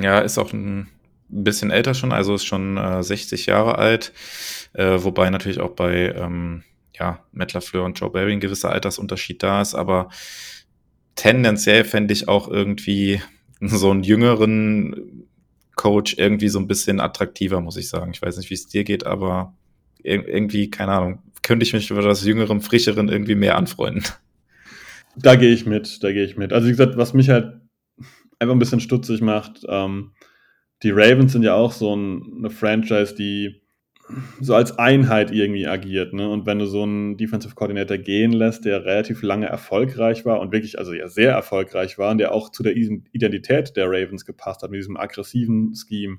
Ja, 0.00 0.20
ist 0.20 0.38
auch 0.38 0.52
ein 0.52 0.88
bisschen 1.28 1.70
älter 1.70 1.94
schon, 1.94 2.12
also 2.12 2.34
ist 2.34 2.44
schon 2.44 2.76
äh, 2.76 3.02
60 3.02 3.46
Jahre 3.46 3.78
alt, 3.78 4.12
äh, 4.74 4.98
wobei 5.02 5.28
natürlich 5.30 5.60
auch 5.60 5.72
bei 5.72 6.14
ähm, 6.14 6.62
ja, 6.98 7.24
Matt 7.32 7.52
LaFleur 7.52 7.84
und 7.84 7.98
Joe 7.98 8.10
Barry 8.10 8.32
ein 8.32 8.40
gewisser 8.40 8.70
Altersunterschied 8.70 9.42
da 9.42 9.60
ist, 9.62 9.74
aber 9.74 10.08
tendenziell 11.14 11.84
fände 11.84 12.12
ich 12.12 12.28
auch 12.28 12.48
irgendwie 12.48 13.20
so 13.60 13.90
einen 13.90 14.02
jüngeren 14.02 15.26
Coach 15.76 16.16
irgendwie 16.18 16.48
so 16.48 16.58
ein 16.58 16.66
bisschen 16.66 17.00
attraktiver, 17.00 17.60
muss 17.60 17.76
ich 17.76 17.88
sagen. 17.88 18.12
Ich 18.12 18.22
weiß 18.22 18.36
nicht, 18.36 18.50
wie 18.50 18.54
es 18.54 18.66
dir 18.66 18.84
geht, 18.84 19.06
aber 19.06 19.54
irgendwie, 20.02 20.70
keine 20.70 20.92
Ahnung, 20.92 21.22
könnte 21.42 21.64
ich 21.64 21.72
mich 21.72 21.90
über 21.90 22.02
das 22.02 22.24
Jüngeren, 22.24 22.60
Frischeren 22.60 23.08
irgendwie 23.08 23.34
mehr 23.34 23.56
anfreunden. 23.56 24.04
Da 25.16 25.34
gehe 25.36 25.52
ich 25.52 25.66
mit, 25.66 26.02
da 26.02 26.12
gehe 26.12 26.24
ich 26.24 26.36
mit. 26.36 26.52
Also 26.52 26.68
wie 26.68 26.72
gesagt, 26.72 26.96
was 26.96 27.14
mich 27.14 27.28
halt 27.28 27.60
einfach 28.38 28.54
ein 28.54 28.58
bisschen 28.60 28.80
stutzig 28.80 29.20
macht, 29.20 29.62
ähm, 29.68 30.12
die 30.82 30.90
Ravens 30.90 31.32
sind 31.32 31.42
ja 31.42 31.54
auch 31.54 31.72
so 31.72 31.94
ein, 31.94 32.36
eine 32.38 32.50
Franchise, 32.50 33.14
die 33.14 33.62
so 34.40 34.54
als 34.54 34.78
Einheit 34.78 35.30
irgendwie 35.30 35.66
agiert. 35.66 36.12
Ne? 36.12 36.28
Und 36.28 36.46
wenn 36.46 36.58
du 36.58 36.66
so 36.66 36.82
einen 36.82 37.16
Defensive 37.16 37.54
Coordinator 37.54 37.98
gehen 37.98 38.32
lässt, 38.32 38.64
der 38.64 38.84
relativ 38.84 39.22
lange 39.22 39.46
erfolgreich 39.46 40.24
war 40.24 40.40
und 40.40 40.52
wirklich, 40.52 40.78
also 40.78 40.92
ja 40.92 41.08
sehr 41.08 41.32
erfolgreich 41.32 41.98
war 41.98 42.10
und 42.10 42.18
der 42.18 42.32
auch 42.32 42.50
zu 42.50 42.62
der 42.62 42.76
Identität 42.76 43.76
der 43.76 43.86
Ravens 43.86 44.24
gepasst 44.24 44.62
hat, 44.62 44.70
mit 44.70 44.78
diesem 44.78 44.96
aggressiven 44.96 45.74
Scheme, 45.74 46.18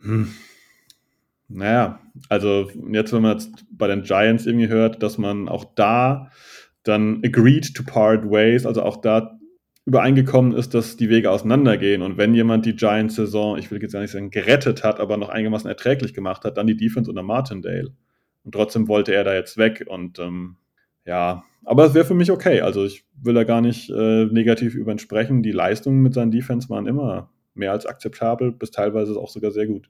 hm, 0.00 0.28
naja, 1.48 2.00
also 2.28 2.70
jetzt, 2.92 3.12
wenn 3.12 3.22
man 3.22 3.38
jetzt 3.38 3.64
bei 3.70 3.88
den 3.88 4.02
Giants 4.02 4.46
irgendwie 4.46 4.68
hört, 4.68 5.02
dass 5.02 5.16
man 5.16 5.48
auch 5.48 5.64
da 5.74 6.30
dann 6.82 7.22
agreed 7.24 7.74
to 7.74 7.82
part 7.82 8.24
ways, 8.24 8.66
also 8.66 8.82
auch 8.82 8.98
da 9.00 9.37
übereingekommen 9.88 10.52
ist, 10.52 10.74
dass 10.74 10.98
die 10.98 11.08
Wege 11.08 11.30
auseinandergehen. 11.30 12.02
Und 12.02 12.18
wenn 12.18 12.34
jemand 12.34 12.66
die 12.66 12.76
Giants-Saison, 12.76 13.56
ich 13.56 13.70
will 13.70 13.80
jetzt 13.80 13.92
gar 13.92 14.00
nicht 14.00 14.10
sagen, 14.10 14.30
gerettet 14.30 14.84
hat, 14.84 15.00
aber 15.00 15.16
noch 15.16 15.30
einigermaßen 15.30 15.66
erträglich 15.66 16.12
gemacht 16.12 16.44
hat, 16.44 16.58
dann 16.58 16.66
die 16.66 16.76
Defense 16.76 17.10
unter 17.10 17.22
Martindale. 17.22 17.94
Und 18.44 18.52
trotzdem 18.52 18.86
wollte 18.86 19.14
er 19.14 19.24
da 19.24 19.34
jetzt 19.34 19.56
weg. 19.56 19.86
Und 19.88 20.18
ähm, 20.18 20.56
ja, 21.06 21.42
aber 21.64 21.86
es 21.86 21.94
wäre 21.94 22.04
für 22.04 22.12
mich 22.12 22.30
okay. 22.30 22.60
Also 22.60 22.84
ich 22.84 23.06
will 23.22 23.32
da 23.32 23.44
gar 23.44 23.62
nicht 23.62 23.88
äh, 23.88 24.26
negativ 24.26 24.74
über 24.74 24.92
ihn 24.92 24.98
sprechen. 24.98 25.42
Die 25.42 25.52
Leistungen 25.52 26.02
mit 26.02 26.12
seinen 26.12 26.32
Defense 26.32 26.68
waren 26.68 26.86
immer 26.86 27.30
mehr 27.54 27.72
als 27.72 27.86
akzeptabel, 27.86 28.52
bis 28.52 28.70
teilweise 28.70 29.18
auch 29.18 29.30
sogar 29.30 29.52
sehr 29.52 29.66
gut. 29.66 29.88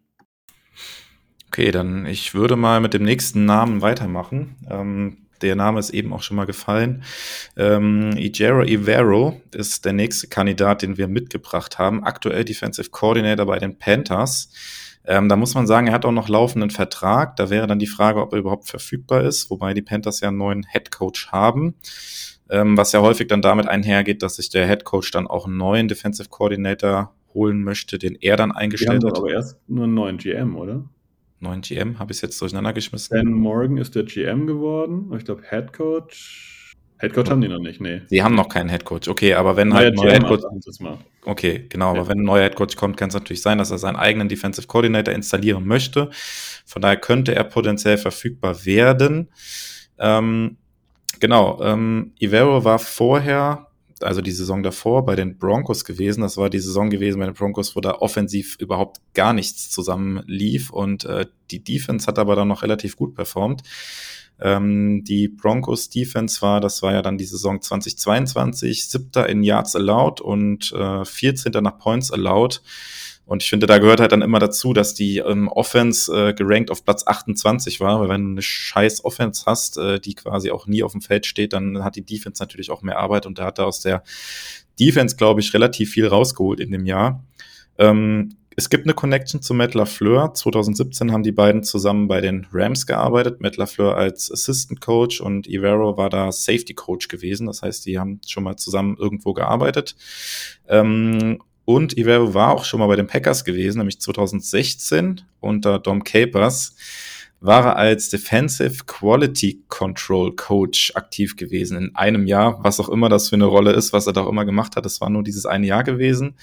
Okay, 1.48 1.72
dann 1.72 2.06
ich 2.06 2.34
würde 2.34 2.54
mal 2.54 2.80
mit 2.80 2.94
dem 2.94 3.02
nächsten 3.02 3.46
Namen 3.46 3.82
weitermachen. 3.82 4.54
Ähm, 4.70 5.26
der 5.42 5.56
Name 5.56 5.78
ist 5.80 5.90
eben 5.90 6.12
auch 6.12 6.22
schon 6.22 6.36
mal 6.36 6.46
gefallen. 6.46 7.02
Ähm, 7.56 8.10
Ijero 8.16 8.62
Ivero 8.62 9.40
ist 9.52 9.84
der 9.84 9.92
nächste 9.92 10.28
Kandidat, 10.28 10.82
den 10.82 10.96
wir 10.98 11.08
mitgebracht 11.08 11.78
haben. 11.78 12.04
Aktuell 12.04 12.44
Defensive 12.44 12.90
Coordinator 12.90 13.46
bei 13.46 13.58
den 13.58 13.78
Panthers. 13.78 14.50
Ähm, 15.04 15.28
da 15.28 15.36
muss 15.36 15.54
man 15.54 15.66
sagen, 15.66 15.86
er 15.86 15.94
hat 15.94 16.04
auch 16.04 16.12
noch 16.12 16.28
laufenden 16.28 16.70
Vertrag. 16.70 17.36
Da 17.36 17.48
wäre 17.48 17.66
dann 17.66 17.78
die 17.78 17.86
Frage, 17.86 18.20
ob 18.20 18.32
er 18.32 18.40
überhaupt 18.40 18.68
verfügbar 18.68 19.22
ist, 19.22 19.50
wobei 19.50 19.72
die 19.72 19.82
Panthers 19.82 20.20
ja 20.20 20.28
einen 20.28 20.36
neuen 20.36 20.66
Head 20.70 20.90
Coach 20.90 21.28
haben. 21.28 21.76
Ähm, 22.50 22.76
was 22.76 22.92
ja 22.92 23.00
häufig 23.00 23.26
dann 23.26 23.42
damit 23.42 23.68
einhergeht, 23.68 24.22
dass 24.22 24.36
sich 24.36 24.50
der 24.50 24.66
Head 24.66 24.84
Coach 24.84 25.10
dann 25.10 25.26
auch 25.26 25.46
einen 25.46 25.56
neuen 25.56 25.88
Defensive 25.88 26.28
Coordinator 26.28 27.14
holen 27.32 27.62
möchte, 27.62 27.98
den 27.98 28.16
er 28.20 28.36
dann 28.36 28.52
eingestellt 28.52 29.04
hat. 29.04 29.16
aber 29.16 29.30
erst 29.30 29.58
nur 29.68 29.84
einen 29.84 29.94
neuen 29.94 30.18
GM, 30.18 30.56
oder? 30.56 30.84
Neuen 31.40 31.60
GM, 31.60 31.98
habe 31.98 32.12
ich 32.12 32.18
es 32.18 32.22
jetzt 32.22 32.40
durcheinander 32.40 32.72
geschmissen. 32.72 33.16
Ben 33.16 33.32
Morgan 33.32 33.76
ist 33.76 33.94
der 33.94 34.04
GM 34.04 34.46
geworden. 34.46 35.12
Ich 35.16 35.24
glaube, 35.24 35.42
Head 35.48 35.72
Coach. 35.72 36.74
Head 37.00 37.14
Coach 37.14 37.30
haben 37.30 37.40
die 37.40 37.48
noch 37.48 37.60
nicht, 37.60 37.80
nee. 37.80 38.02
Die 38.10 38.22
haben 38.22 38.34
noch 38.34 38.48
keinen 38.48 38.68
Head 38.68 38.84
Coach. 38.84 39.06
Okay, 39.06 39.34
aber 39.34 39.56
wenn 39.56 39.72
halt 39.72 39.92
ein 39.92 39.94
neuer 39.94 40.12
Head 40.12 40.24
Coach. 40.24 40.42
Okay, 41.24 41.66
genau, 41.68 41.94
ja. 41.94 42.00
aber 42.00 42.08
wenn 42.08 42.18
ein 42.18 42.24
neuer 42.24 42.42
Head 42.42 42.56
Coach 42.56 42.74
kommt, 42.74 42.96
kann 42.96 43.08
es 43.08 43.14
natürlich 43.14 43.42
sein, 43.42 43.58
dass 43.58 43.70
er 43.70 43.78
seinen 43.78 43.96
eigenen 43.96 44.28
Defensive 44.28 44.66
Coordinator 44.66 45.14
installieren 45.14 45.64
möchte. 45.64 46.10
Von 46.66 46.82
daher 46.82 46.96
könnte 46.96 47.34
er 47.34 47.44
potenziell 47.44 47.98
verfügbar 47.98 48.64
werden. 48.64 49.28
Ähm, 49.98 50.56
genau, 51.20 51.62
ähm, 51.62 52.12
Ivero 52.18 52.64
war 52.64 52.80
vorher 52.80 53.67
also 54.00 54.20
die 54.20 54.32
Saison 54.32 54.62
davor 54.62 55.04
bei 55.04 55.16
den 55.16 55.38
Broncos 55.38 55.84
gewesen. 55.84 56.22
Das 56.22 56.36
war 56.36 56.50
die 56.50 56.60
Saison 56.60 56.90
gewesen 56.90 57.18
bei 57.18 57.26
den 57.26 57.34
Broncos, 57.34 57.76
wo 57.76 57.80
da 57.80 57.92
offensiv 57.92 58.56
überhaupt 58.58 59.00
gar 59.14 59.32
nichts 59.32 59.70
zusammen 59.70 60.22
lief 60.26 60.70
und 60.70 61.04
äh, 61.04 61.26
die 61.50 61.62
Defense 61.62 62.06
hat 62.06 62.18
aber 62.18 62.36
dann 62.36 62.48
noch 62.48 62.62
relativ 62.62 62.96
gut 62.96 63.14
performt. 63.14 63.62
Ähm, 64.40 65.02
die 65.04 65.28
Broncos 65.28 65.90
Defense 65.90 66.40
war, 66.42 66.60
das 66.60 66.82
war 66.82 66.92
ja 66.92 67.02
dann 67.02 67.18
die 67.18 67.24
Saison 67.24 67.60
2022, 67.60 68.88
siebter 68.88 69.28
in 69.28 69.42
Yards 69.42 69.74
allowed 69.74 70.20
und 70.20 70.72
äh, 70.72 71.04
14. 71.04 71.52
nach 71.62 71.78
Points 71.78 72.12
allowed. 72.12 72.62
Und 73.28 73.42
ich 73.42 73.50
finde, 73.50 73.66
da 73.66 73.76
gehört 73.76 74.00
halt 74.00 74.12
dann 74.12 74.22
immer 74.22 74.38
dazu, 74.38 74.72
dass 74.72 74.94
die 74.94 75.18
ähm, 75.18 75.48
Offense 75.48 76.10
äh, 76.10 76.32
gerankt 76.32 76.70
auf 76.70 76.82
Platz 76.82 77.06
28 77.06 77.78
war, 77.78 78.00
weil 78.00 78.08
wenn 78.08 78.24
du 78.24 78.30
eine 78.30 78.42
scheiß 78.42 79.04
Offense 79.04 79.44
hast, 79.44 79.76
äh, 79.76 80.00
die 80.00 80.14
quasi 80.14 80.50
auch 80.50 80.66
nie 80.66 80.82
auf 80.82 80.92
dem 80.92 81.02
Feld 81.02 81.26
steht, 81.26 81.52
dann 81.52 81.84
hat 81.84 81.96
die 81.96 82.06
Defense 82.06 82.42
natürlich 82.42 82.70
auch 82.70 82.80
mehr 82.80 82.98
Arbeit 82.98 83.26
und 83.26 83.38
da 83.38 83.44
hat 83.44 83.58
er 83.58 83.66
aus 83.66 83.80
der 83.80 84.02
Defense, 84.80 85.16
glaube 85.16 85.40
ich, 85.40 85.52
relativ 85.52 85.90
viel 85.90 86.06
rausgeholt 86.06 86.58
in 86.58 86.72
dem 86.72 86.86
Jahr. 86.86 87.22
Ähm, 87.76 88.34
es 88.56 88.70
gibt 88.70 88.86
eine 88.86 88.94
Connection 88.94 89.42
zu 89.42 89.52
Matt 89.52 89.74
LaFleur. 89.74 90.32
2017 90.32 91.12
haben 91.12 91.22
die 91.22 91.30
beiden 91.30 91.62
zusammen 91.62 92.08
bei 92.08 92.22
den 92.22 92.46
Rams 92.50 92.86
gearbeitet. 92.86 93.42
Matt 93.42 93.58
LaFleur 93.58 93.94
als 93.94 94.32
Assistant 94.32 94.80
Coach 94.80 95.20
und 95.20 95.46
Ivero 95.46 95.98
war 95.98 96.08
da 96.08 96.32
Safety 96.32 96.72
Coach 96.72 97.08
gewesen. 97.08 97.46
Das 97.46 97.60
heißt, 97.60 97.84
die 97.84 97.98
haben 97.98 98.20
schon 98.26 98.42
mal 98.42 98.56
zusammen 98.56 98.96
irgendwo 98.98 99.34
gearbeitet. 99.34 99.96
Ähm, 100.66 101.38
und 101.68 101.98
Ivero 101.98 102.32
war 102.32 102.52
auch 102.52 102.64
schon 102.64 102.80
mal 102.80 102.86
bei 102.86 102.96
den 102.96 103.08
Packers 103.08 103.44
gewesen, 103.44 103.76
nämlich 103.76 104.00
2016 104.00 105.20
unter 105.38 105.78
Dom 105.78 106.02
Capers 106.02 106.74
war 107.40 107.66
er 107.66 107.76
als 107.76 108.08
Defensive 108.08 108.84
Quality 108.86 109.64
Control 109.68 110.34
Coach 110.34 110.92
aktiv 110.94 111.36
gewesen 111.36 111.76
in 111.76 111.94
einem 111.94 112.26
Jahr, 112.26 112.64
was 112.64 112.80
auch 112.80 112.88
immer 112.88 113.10
das 113.10 113.28
für 113.28 113.34
eine 113.34 113.44
Rolle 113.44 113.72
ist, 113.72 113.92
was 113.92 114.06
er 114.06 114.14
da 114.14 114.22
auch 114.22 114.30
immer 114.30 114.46
gemacht 114.46 114.76
hat. 114.76 114.86
Das 114.86 115.02
war 115.02 115.10
nur 115.10 115.22
dieses 115.22 115.44
eine 115.44 115.66
Jahr 115.66 115.84
gewesen. 115.84 116.36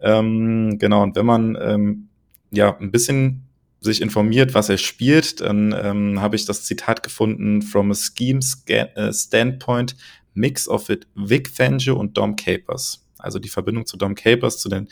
Ähm, 0.00 0.76
genau, 0.78 1.02
und 1.02 1.16
wenn 1.16 1.24
man 1.24 1.56
ähm, 1.58 2.08
ja 2.50 2.76
ein 2.76 2.90
bisschen 2.90 3.44
sich 3.80 4.02
informiert, 4.02 4.52
was 4.52 4.68
er 4.68 4.76
spielt, 4.76 5.40
dann 5.40 5.74
ähm, 5.82 6.20
habe 6.20 6.36
ich 6.36 6.44
das 6.44 6.64
Zitat 6.64 7.02
gefunden, 7.02 7.62
from 7.62 7.90
a 7.90 7.94
scheme 7.94 8.40
äh, 8.66 9.14
standpoint, 9.14 9.96
mix 10.34 10.68
of 10.68 10.90
it 10.90 11.06
Vic 11.14 11.48
Fangio 11.48 11.96
und 11.96 12.18
Dom 12.18 12.36
Capers. 12.36 13.07
Also 13.18 13.38
die 13.38 13.48
Verbindung 13.48 13.86
zu 13.86 13.96
Dom 13.96 14.14
Capers, 14.14 14.58
zu 14.58 14.68
den 14.68 14.88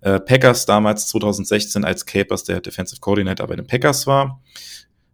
äh, 0.00 0.20
Packers 0.20 0.66
damals 0.66 1.08
2016, 1.08 1.84
als 1.84 2.06
Capers 2.06 2.44
der 2.44 2.60
Defensive 2.60 3.00
Coordinator 3.00 3.46
bei 3.46 3.56
den 3.56 3.66
Packers 3.66 4.06
war. 4.06 4.42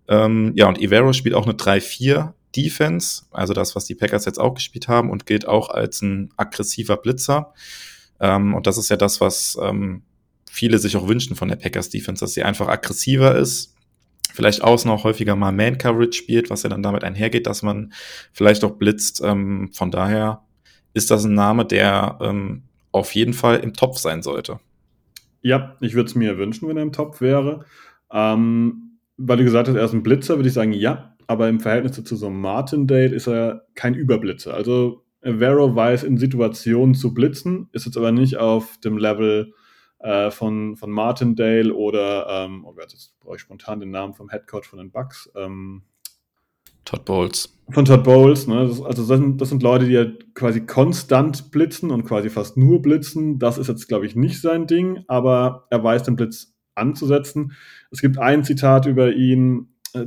Ähm, 0.08 0.52
ja, 0.54 0.66
und 0.66 0.80
Ivero 0.80 1.12
spielt 1.12 1.34
auch 1.34 1.46
eine 1.46 1.54
3-4 1.54 2.32
Defense, 2.54 3.24
also 3.30 3.52
das, 3.52 3.74
was 3.74 3.84
die 3.84 3.94
Packers 3.94 4.26
jetzt 4.26 4.38
auch 4.38 4.54
gespielt 4.54 4.88
haben 4.88 5.10
und 5.10 5.26
gilt 5.26 5.48
auch 5.48 5.70
als 5.70 6.02
ein 6.02 6.30
aggressiver 6.36 6.96
Blitzer. 6.96 7.52
Ähm, 8.20 8.54
und 8.54 8.66
das 8.66 8.78
ist 8.78 8.90
ja 8.90 8.96
das, 8.96 9.20
was 9.20 9.58
ähm, 9.60 10.02
viele 10.50 10.78
sich 10.78 10.96
auch 10.96 11.08
wünschen 11.08 11.36
von 11.36 11.48
der 11.48 11.56
Packers 11.56 11.90
Defense, 11.90 12.24
dass 12.24 12.34
sie 12.34 12.44
einfach 12.44 12.68
aggressiver 12.68 13.34
ist, 13.34 13.74
vielleicht 14.32 14.62
außen 14.62 14.90
auch 14.90 15.04
häufiger 15.04 15.36
mal 15.36 15.52
Man 15.52 15.78
Coverage 15.78 16.12
spielt, 16.12 16.50
was 16.50 16.62
ja 16.62 16.68
dann 16.68 16.82
damit 16.82 17.04
einhergeht, 17.04 17.46
dass 17.46 17.62
man 17.62 17.92
vielleicht 18.32 18.64
auch 18.64 18.72
blitzt. 18.72 19.20
Ähm, 19.24 19.70
von 19.72 19.90
daher 19.90 20.43
ist 20.94 21.10
das 21.10 21.24
ein 21.24 21.34
Name, 21.34 21.66
der 21.66 22.18
ähm, 22.22 22.62
auf 22.92 23.14
jeden 23.14 23.34
Fall 23.34 23.58
im 23.58 23.74
Topf 23.74 23.98
sein 23.98 24.22
sollte. 24.22 24.60
Ja, 25.42 25.76
ich 25.80 25.94
würde 25.94 26.08
es 26.08 26.14
mir 26.14 26.38
wünschen, 26.38 26.68
wenn 26.68 26.76
er 26.76 26.82
im 26.82 26.92
Topf 26.92 27.20
wäre. 27.20 27.66
Ähm, 28.10 28.98
weil 29.16 29.36
du 29.36 29.44
gesagt 29.44 29.68
hast, 29.68 29.76
er 29.76 29.84
ist 29.84 29.92
ein 29.92 30.02
Blitzer, 30.02 30.36
würde 30.36 30.48
ich 30.48 30.54
sagen, 30.54 30.72
ja. 30.72 31.14
Aber 31.26 31.48
im 31.48 31.60
Verhältnis 31.60 32.02
zu 32.02 32.16
so 32.16 32.26
einem 32.26 32.40
Martindale 32.40 33.14
ist 33.14 33.26
er 33.26 33.66
kein 33.74 33.94
Überblitzer. 33.94 34.54
Also 34.54 35.04
Vero 35.22 35.74
weiß 35.74 36.04
in 36.04 36.18
Situationen 36.18 36.94
zu 36.94 37.14
blitzen, 37.14 37.68
ist 37.72 37.86
jetzt 37.86 37.96
aber 37.96 38.12
nicht 38.12 38.36
auf 38.36 38.78
dem 38.78 38.98
Level 38.98 39.54
äh, 40.00 40.30
von, 40.30 40.76
von 40.76 40.90
Martindale 40.90 41.72
oder, 41.74 42.26
ähm, 42.28 42.64
oh 42.66 42.74
Gott, 42.74 42.92
jetzt 42.92 43.18
brauche 43.20 43.36
ich 43.36 43.40
spontan 43.40 43.80
den 43.80 43.90
Namen 43.90 44.12
vom 44.12 44.28
Headcoach 44.28 44.66
von 44.66 44.78
den 44.78 44.90
Bucks. 44.90 45.30
Ähm, 45.34 45.82
Todd 46.84 47.04
Bowles. 47.04 47.50
Von 47.70 47.84
Todd 47.84 48.04
Bowles, 48.04 48.46
ne? 48.46 48.66
Das, 48.66 48.82
also 48.82 49.02
das 49.02 49.18
sind, 49.18 49.40
das 49.40 49.48
sind 49.48 49.62
Leute, 49.62 49.86
die 49.86 49.92
ja 49.92 50.06
quasi 50.34 50.66
konstant 50.66 51.50
blitzen 51.50 51.90
und 51.90 52.04
quasi 52.04 52.28
fast 52.28 52.56
nur 52.56 52.82
blitzen. 52.82 53.38
Das 53.38 53.58
ist 53.58 53.68
jetzt, 53.68 53.88
glaube 53.88 54.06
ich, 54.06 54.16
nicht 54.16 54.40
sein 54.40 54.66
Ding, 54.66 55.04
aber 55.08 55.66
er 55.70 55.82
weiß 55.82 56.02
den 56.02 56.16
Blitz 56.16 56.54
anzusetzen. 56.74 57.52
Es 57.90 58.00
gibt 58.00 58.18
ein 58.18 58.44
Zitat 58.44 58.86
über 58.86 59.12
ihn, 59.12 59.68
äh, 59.94 60.06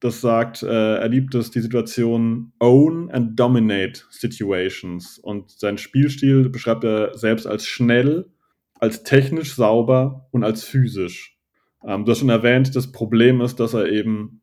das 0.00 0.20
sagt, 0.20 0.62
äh, 0.62 0.96
er 0.96 1.08
liebt 1.08 1.34
es, 1.34 1.50
die 1.50 1.60
Situation 1.60 2.52
own 2.60 3.10
and 3.10 3.38
dominate 3.38 4.02
situations. 4.10 5.18
Und 5.18 5.50
sein 5.50 5.78
Spielstil 5.78 6.50
beschreibt 6.50 6.84
er 6.84 7.16
selbst 7.16 7.46
als 7.46 7.66
schnell, 7.66 8.26
als 8.74 9.02
technisch 9.02 9.54
sauber 9.54 10.28
und 10.30 10.44
als 10.44 10.62
physisch. 10.62 11.36
Ähm, 11.84 12.04
du 12.04 12.12
hast 12.12 12.18
schon 12.18 12.28
erwähnt, 12.28 12.76
das 12.76 12.92
Problem 12.92 13.40
ist, 13.40 13.58
dass 13.60 13.74
er 13.74 13.88
eben 13.90 14.37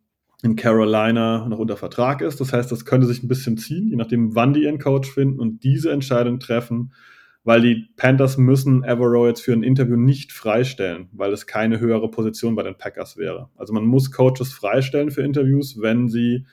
in 0.46 0.56
Carolina 0.56 1.48
noch 1.48 1.60
unter 1.60 1.76
Vertrag 1.76 2.22
ist. 2.22 2.40
Das 2.40 2.54
heißt, 2.54 2.72
das 2.72 2.86
könnte 2.86 3.08
sich 3.08 3.24
ein 3.24 3.28
bisschen 3.28 3.58
ziehen, 3.58 3.90
je 3.90 3.96
nachdem, 3.96 4.36
wann 4.36 4.54
die 4.54 4.64
ihren 4.64 4.80
Coach 4.80 5.12
finden 5.12 5.40
und 5.40 5.64
diese 5.64 5.92
Entscheidung 5.92 6.40
treffen, 6.40 6.94
weil 7.44 7.62
die 7.62 7.90
Panthers 7.98 8.38
müssen 8.38 8.84
Evero 8.84 9.28
jetzt 9.28 9.42
für 9.42 9.54
ein 9.54 9.64
Interview 9.64 9.98
nicht 9.98 10.32
freistellen, 10.32 11.10
weil 11.12 11.34
es 11.34 11.48
keine 11.48 11.80
höhere 11.80 12.10
Position 12.10 12.56
bei 12.56 12.64
den 12.64 12.78
Packers 12.78 13.18
wäre. 13.18 13.50
Also 13.56 13.74
man 13.74 13.86
muss 13.86 14.12
Coaches 14.12 14.54
freistellen 14.54 15.12
für 15.12 15.22
Interviews, 15.22 15.82
wenn 15.82 16.08
sie 16.08 16.46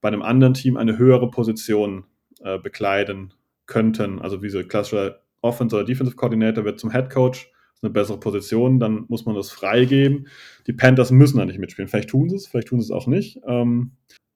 bei 0.00 0.08
einem 0.08 0.22
anderen 0.22 0.54
Team 0.54 0.76
eine 0.76 0.96
höhere 0.96 1.30
Position 1.30 2.04
äh, 2.40 2.58
bekleiden 2.58 3.34
könnten. 3.66 4.20
Also 4.20 4.42
wie 4.42 4.48
so 4.48 4.62
klassischer 4.62 5.20
Offense- 5.42 5.76
oder 5.76 5.84
Defensive 5.84 6.16
Coordinator 6.16 6.64
wird 6.64 6.80
zum 6.80 6.92
Head 6.92 7.10
Coach 7.10 7.50
eine 7.82 7.90
bessere 7.90 8.18
Position, 8.18 8.80
dann 8.80 9.04
muss 9.08 9.26
man 9.26 9.34
das 9.34 9.50
freigeben. 9.50 10.28
Die 10.66 10.72
Panthers 10.72 11.10
müssen 11.10 11.38
da 11.38 11.44
nicht 11.44 11.58
mitspielen. 11.58 11.88
Vielleicht 11.88 12.10
tun 12.10 12.28
sie 12.28 12.36
es, 12.36 12.46
vielleicht 12.46 12.68
tun 12.68 12.80
sie 12.80 12.86
es 12.86 12.90
auch 12.90 13.06
nicht. 13.06 13.40
Ähm, 13.46 13.92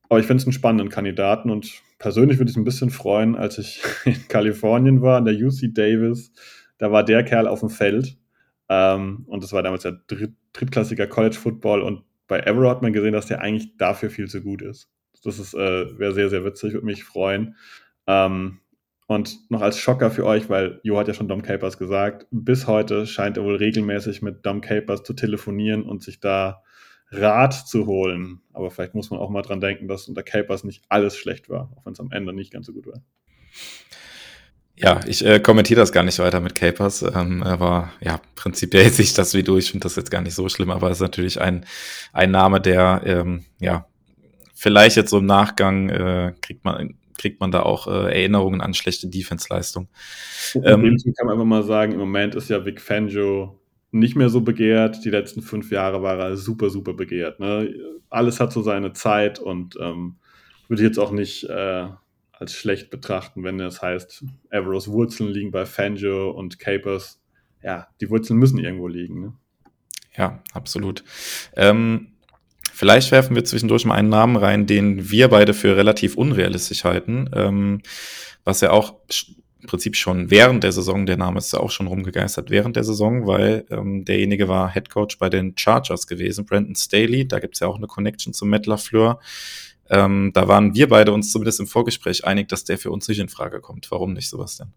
aber 0.09 0.21
ich 0.21 0.27
finde 0.27 0.43
es 0.43 0.47
einen 0.47 0.53
spannenden 0.53 0.91
Kandidaten 0.91 1.51
und 1.51 1.83
persönlich 1.99 2.39
würde 2.39 2.51
ich 2.51 2.57
ein 2.57 2.65
bisschen 2.65 2.91
freuen, 2.91 3.35
als 3.35 3.59
ich 3.59 3.83
in 4.05 4.29
Kalifornien 4.29 5.03
war, 5.03 5.17
an 5.17 5.25
der 5.25 5.35
UC 5.35 5.75
Davis. 5.75 6.33
Da 6.79 6.93
war 6.93 7.05
der 7.05 7.25
Kerl 7.25 7.49
auf 7.49 7.61
dem 7.61 7.71
Feld 7.71 8.19
ähm, 8.69 9.25
und 9.27 9.43
das 9.43 9.53
war 9.53 9.63
damals 9.63 9.83
der 9.83 10.01
dritt, 10.07 10.35
drittklassiger 10.53 11.07
College 11.07 11.37
Football 11.37 11.83
und 11.83 12.05
bei 12.29 12.41
Evero 12.41 12.71
hat 12.71 12.83
man 12.83 12.93
gesehen, 12.93 13.13
dass 13.13 13.27
der 13.27 13.41
eigentlich 13.41 13.77
dafür 13.77 14.11
viel 14.11 14.29
zu 14.29 14.43
gut 14.43 14.63
ist. 14.63 14.89
Das 15.25 15.39
ist 15.39 15.55
äh, 15.55 15.99
wäre 15.99 16.15
sehr, 16.15 16.29
sehr 16.29 16.45
witzig, 16.45 16.73
würde 16.73 16.87
mich 16.87 17.05
freuen. 17.05 17.57
Ähm, 18.07 18.59
und 19.07 19.51
noch 19.51 19.61
als 19.61 19.79
Schocker 19.79 20.11
für 20.11 20.25
euch, 20.25 20.49
weil 20.49 20.81
Jo 20.83 20.99
hat 20.99 21.09
ja 21.09 21.15
schon 21.15 21.29
Dom 21.29 21.43
Capers 21.43 21.79
gesagt, 21.79 22.27
bis 22.31 22.67
heute 22.67 23.07
scheint 23.07 23.37
er 23.37 23.45
wohl 23.45 23.57
regelmäßig 23.57 24.23
mit 24.23 24.47
Dom 24.47 24.61
Capers 24.61 25.03
zu 25.03 25.13
telefonieren 25.13 25.83
und 25.83 26.03
sich 26.03 26.21
da 26.21 26.63
Rat 27.11 27.53
zu 27.53 27.87
holen. 27.87 28.41
Aber 28.53 28.71
vielleicht 28.71 28.95
muss 28.95 29.11
man 29.11 29.21
auch 29.21 29.29
mal 29.29 29.43
dran 29.43 29.61
denken, 29.61 29.87
dass 29.87 30.09
unter 30.09 30.23
Capers 30.23 30.65
nicht 30.65 30.83
alles 30.89 31.17
schlecht 31.17 31.51
war, 31.51 31.71
auch 31.77 31.85
wenn 31.85 31.93
es 31.93 32.01
am 32.01 32.11
Ende 32.11 32.33
nicht 32.33 32.53
ganz 32.53 32.67
so 32.67 32.73
gut 32.73 32.87
war. 32.87 33.03
Ja, 34.75 35.01
ich 35.07 35.25
äh, 35.25 35.39
kommentiere 35.39 35.81
das 35.81 35.93
gar 35.93 36.03
nicht 36.03 36.19
weiter 36.19 36.41
mit 36.41 36.55
Capers. 36.55 37.03
Ähm, 37.03 37.43
aber 37.43 37.93
ja, 38.01 38.21
prinzipiell 38.35 38.89
sehe 38.91 39.05
ich 39.05 39.15
das 39.15 39.35
wie 39.35 39.43
du. 39.43 39.59
Ich 39.59 39.71
finde 39.71 39.85
das 39.85 39.97
jetzt 39.97 40.11
gar 40.11 40.23
nicht 40.23 40.35
so 40.35 40.49
schlimm, 40.49 40.71
aber 40.71 40.91
es 40.91 40.99
ist 40.99 41.03
natürlich 41.03 41.41
ein, 41.41 41.67
ein 42.13 42.31
Name, 42.31 42.61
der 42.61 43.03
ähm, 43.05 43.45
ja 43.61 43.87
vielleicht 44.55 44.97
jetzt 44.97 45.11
so 45.11 45.19
im 45.19 45.27
Nachgang 45.27 45.89
äh, 45.91 46.35
kriegt 46.41 46.65
man 46.65 46.95
kriegt 47.17 47.41
man 47.41 47.51
da 47.51 47.63
auch 47.63 47.87
äh, 47.87 48.13
Erinnerungen 48.13 48.61
an 48.61 48.75
schlechte 48.75 49.09
Defense-Leistung. 49.09 49.89
Ähm, 50.55 50.97
kann 51.17 51.27
man 51.27 51.35
einfach 51.35 51.45
mal 51.45 51.63
sagen, 51.63 51.93
im 51.93 51.99
Moment 51.99 52.35
ist 52.35 52.51
ja 52.51 52.65
Vic 52.65 52.81
Fangio 52.81 53.59
nicht 53.91 54.17
mehr 54.17 54.29
so 54.29 54.41
begehrt. 54.41 55.05
Die 55.05 55.11
letzten 55.11 55.43
fünf 55.43 55.71
Jahre 55.71 56.03
war 56.03 56.19
er 56.19 56.37
super, 56.37 56.71
super 56.71 56.95
begehrt. 56.95 57.41
Ne? 57.41 57.75
Alles 58.11 58.41
hat 58.41 58.53
so 58.53 58.63
seine 58.63 58.93
Zeit 58.93 59.39
und 59.39 59.77
ähm, 59.81 60.17
würde 60.69 60.83
ich 60.83 60.89
jetzt 60.89 60.99
auch 60.99 61.13
nicht 61.13 61.45
äh, 61.45 61.89
als 62.33 62.55
schlecht 62.55 62.91
betrachten, 62.91 63.45
wenn 63.45 63.61
es 63.61 63.83
heißt, 63.83 64.25
Everos 64.51 64.89
Wurzeln 64.89 65.31
liegen 65.31 65.51
bei 65.51 65.67
Fangio 65.67 66.31
und 66.31 66.59
Capers. 66.59 67.23
Ja, 67.63 67.89
die 68.01 68.11
Wurzeln 68.11 68.39
müssen 68.39 68.59
irgendwo 68.59 68.89
liegen. 68.89 69.21
Ne? 69.21 69.33
Ja, 70.17 70.43
absolut. 70.53 71.05
Ähm, 71.55 72.12
vielleicht 72.73 73.11
werfen 73.13 73.37
wir 73.37 73.45
zwischendurch 73.45 73.85
mal 73.85 73.95
einen 73.95 74.09
Namen 74.09 74.37
rein, 74.37 74.67
den 74.67 75.11
wir 75.11 75.29
beide 75.29 75.55
für 75.55 75.77
relativ 75.77 76.17
unrealistisch 76.17 76.85
halten, 76.85 77.31
ähm, 77.35 77.83
was 78.45 78.61
ja 78.61 78.71
auch 78.71 78.95
im 79.61 79.69
Prinzip 79.69 79.97
schon 79.97 80.31
während 80.31 80.65
der 80.65 80.73
Saison, 80.73 81.07
der 81.07 81.17
Name 81.17 81.39
ist 81.39 81.53
ja 81.53 81.61
auch 81.61 81.71
schon 81.71 81.87
rumgegeistert 81.87 82.51
während 82.51 82.75
der 82.75 82.85
Saison, 82.85 83.27
weil 83.27 83.65
ähm, 83.71 84.05
derjenige 84.05 84.49
war 84.49 84.73
Head 84.73 84.91
Coach 84.91 85.19
bei 85.19 85.29
den 85.29 85.55
Chargers 85.57 86.07
gewesen, 86.07 86.45
Brandon 86.45 86.75
Staley, 86.75 87.29
da 87.29 87.39
gibt's 87.39 87.61
ja 87.61 87.69
auch 87.69 87.77
eine 87.77 87.87
Connection 87.87 88.33
zu 88.33 88.45
Matt 88.45 88.67
LaFleur. 88.67 89.21
Ähm, 89.89 90.33
da 90.35 90.49
waren 90.49 90.75
wir 90.75 90.89
beide 90.89 91.13
uns 91.13 91.31
zumindest 91.31 91.61
im 91.61 91.67
Vorgespräch 91.67 92.25
einig, 92.25 92.49
dass 92.49 92.65
der 92.65 92.79
für 92.79 92.91
uns 92.91 93.07
nicht 93.09 93.21
in 93.21 93.29
Frage 93.29 93.61
kommt. 93.61 93.91
Warum 93.91 94.15
nicht 94.15 94.33
denn? 94.33 94.73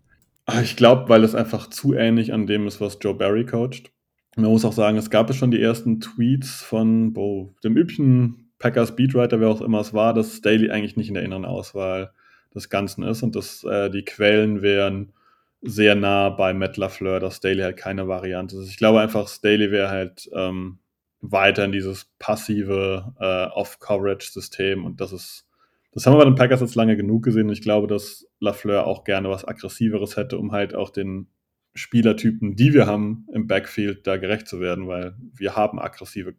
Ah, 0.46 0.62
ich 0.62 0.76
glaube, 0.76 1.10
weil 1.10 1.24
es 1.24 1.34
einfach 1.34 1.70
zu 1.70 1.94
ähnlich 1.94 2.32
an 2.32 2.46
dem 2.46 2.68
ist, 2.68 2.80
was 2.80 3.00
Joe 3.02 3.16
Barry 3.16 3.46
coacht. 3.46 3.92
Man 4.36 4.52
muss 4.52 4.66
auch 4.66 4.74
sagen, 4.74 4.98
es 4.98 5.10
gab 5.10 5.34
schon 5.34 5.52
die 5.52 5.62
ersten 5.62 6.02
Tweets 6.02 6.62
von 6.62 7.14
boah, 7.14 7.50
dem 7.64 7.78
üblichen 7.78 8.52
Packers 8.60 8.96
Beatwriter, 8.96 9.40
wer 9.40 9.50
auch 9.50 9.62
immer 9.62 9.80
es 9.80 9.94
war, 9.94 10.14
dass 10.14 10.38
Staley 10.38 10.70
eigentlich 10.72 10.98
nicht 10.98 11.08
in 11.08 11.14
der 11.14 11.24
inneren 11.24 11.46
Auswahl 11.46 12.12
des 12.54 12.70
Ganzen 12.70 13.04
ist 13.04 13.24
und 13.24 13.36
dass 13.36 13.64
äh, 13.64 13.90
die 13.90 14.04
Quellen 14.04 14.62
wären 14.62 15.14
sehr 15.62 15.96
nah 15.96 16.30
bei 16.30 16.54
Matt 16.54 16.78
LaFleur, 16.78 17.20
dass 17.20 17.38
Staley 17.38 17.62
halt 17.62 17.78
keine 17.78 18.08
Variante 18.08 18.58
ist. 18.58 18.70
Ich 18.70 18.78
glaube 18.78 19.02
einfach, 19.02 19.28
Staley 19.28 19.72
wäre 19.72 19.90
halt 19.90 20.30
ähm, 20.34 20.80
weiter 21.22 21.66
in 21.66 21.72
dieses 21.72 22.12
passive 22.20 23.14
äh, 23.20 23.48
Off-Coverage-System 23.54 24.86
und 24.86 25.02
das 25.02 25.12
ist, 25.12 25.48
das 25.92 26.06
haben 26.06 26.14
wir 26.14 26.20
bei 26.20 26.26
den 26.26 26.36
Packers 26.36 26.62
jetzt 26.62 26.76
lange 26.76 26.98
genug 26.98 27.24
gesehen 27.24 27.48
und 27.48 27.54
ich 27.54 27.62
glaube, 27.62 27.88
dass 27.88 28.28
LaFleur 28.40 28.86
auch 28.86 29.06
gerne 29.06 29.30
was 29.30 29.48
Aggressiveres 29.48 30.18
hätte, 30.18 30.38
um 30.38 30.52
halt 30.52 30.76
auch 30.76 30.90
den 30.90 31.28
Spielertypen, 31.76 32.56
die 32.56 32.74
wir 32.74 32.88
haben 32.88 33.28
im 33.34 33.48
Backfield, 33.48 34.08
da 34.08 34.18
gerecht 34.18 34.48
zu 34.48 34.60
werden, 34.60 34.88
weil 34.88 35.16
wir 35.36 35.56
haben 35.56 35.80
aggressive 35.80 36.34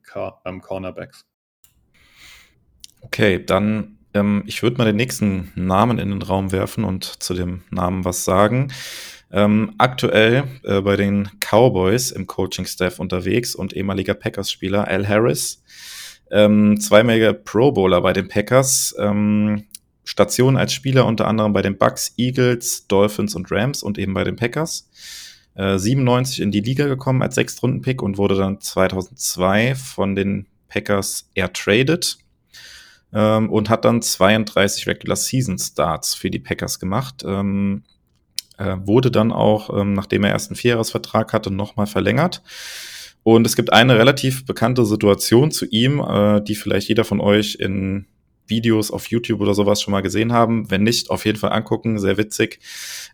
ähm, 0.45 0.61
Cornerbacks. 0.61 1.27
Okay, 3.03 3.45
dann 3.45 3.97
ähm, 4.17 4.43
ich 4.47 4.63
würde 4.63 4.79
mal 4.79 4.87
den 4.87 4.97
nächsten 4.97 5.53
Namen 5.55 5.99
in 5.99 6.09
den 6.09 6.23
Raum 6.23 6.53
werfen 6.53 6.85
und 6.85 7.05
zu 7.05 7.35
dem 7.35 7.63
Namen 7.71 8.05
was 8.05 8.25
sagen. 8.25 8.73
Ähm, 9.31 9.75
aktuell 9.79 10.45
äh, 10.63 10.81
bei 10.81 10.97
den 10.97 11.29
Cowboys 11.41 12.13
im 12.13 12.27
Coaching-Staff 12.27 12.99
unterwegs 12.99 13.55
und 13.55 13.75
ehemaliger 13.75 14.15
Packers-Spieler 14.15 14.89
Al 14.89 15.07
Harris. 15.07 15.63
Ähm, 16.31 16.81
zweimaliger 16.81 17.35
Pro 17.35 17.73
Bowler 17.73 18.01
bei 18.01 18.13
den 18.13 18.29
Packers. 18.29 18.95
Ähm, 18.99 19.65
Station 20.05 20.57
als 20.57 20.73
Spieler 20.73 21.05
unter 21.05 21.27
anderem 21.27 21.53
bei 21.53 21.63
den 21.63 21.77
Bucks, 21.77 22.15
Eagles, 22.17 22.87
Dolphins 22.87 23.35
und 23.35 23.51
Rams 23.51 23.83
und 23.83 23.99
eben 23.99 24.15
bei 24.15 24.25
den 24.25 24.37
Packers. 24.37 24.89
Äh, 25.57 25.79
97 25.79 26.41
in 26.41 26.51
die 26.51 26.61
Liga 26.61 26.87
gekommen 26.87 27.23
als 27.23 27.35
Sechstrunden-Pick 27.35 28.03
und 28.03 28.19
wurde 28.19 28.37
dann 28.37 28.61
2002 28.61 29.75
von 29.75 30.15
den 30.15 30.47
Packers 30.69 31.31
ertradet 31.35 32.19
ähm, 33.13 33.51
und 33.51 33.71
hat 33.71 33.85
dann 33.85 34.03
32 34.03 34.87
Regular 34.87 35.17
Season 35.17 35.59
Starts 35.59 36.15
für 36.15 36.31
die 36.31 36.39
Packers 36.39 36.79
gemacht. 36.79 37.25
Ähm, 37.27 37.85
äh, 38.59 38.77
wurde 38.85 39.11
dann 39.11 39.33
auch, 39.33 39.71
ähm, 39.79 39.93
nachdem 39.95 40.25
er 40.25 40.31
erst 40.31 40.51
einen 40.51 40.57
Vierjahresvertrag 40.57 41.33
hatte, 41.33 41.51
nochmal 41.51 41.87
verlängert. 41.87 42.43
Und 43.23 43.47
es 43.47 43.57
gibt 43.57 43.73
eine 43.73 43.99
relativ 43.99 44.47
bekannte 44.47 44.85
Situation 44.85 45.51
zu 45.51 45.67
ihm, 45.67 46.01
äh, 46.01 46.41
die 46.43 46.55
vielleicht 46.55 46.89
jeder 46.89 47.05
von 47.05 47.21
euch 47.21 47.57
in 47.57 48.07
Videos 48.49 48.91
auf 48.91 49.07
YouTube 49.09 49.41
oder 49.41 49.55
sowas 49.55 49.83
schon 49.83 49.93
mal 49.93 50.03
gesehen 50.03 50.33
haben. 50.33 50.71
Wenn 50.71 50.83
nicht, 50.83 51.11
auf 51.11 51.25
jeden 51.25 51.39
Fall 51.39 51.53
angucken, 51.53 51.99
sehr 51.99 52.17
witzig. 52.17 52.61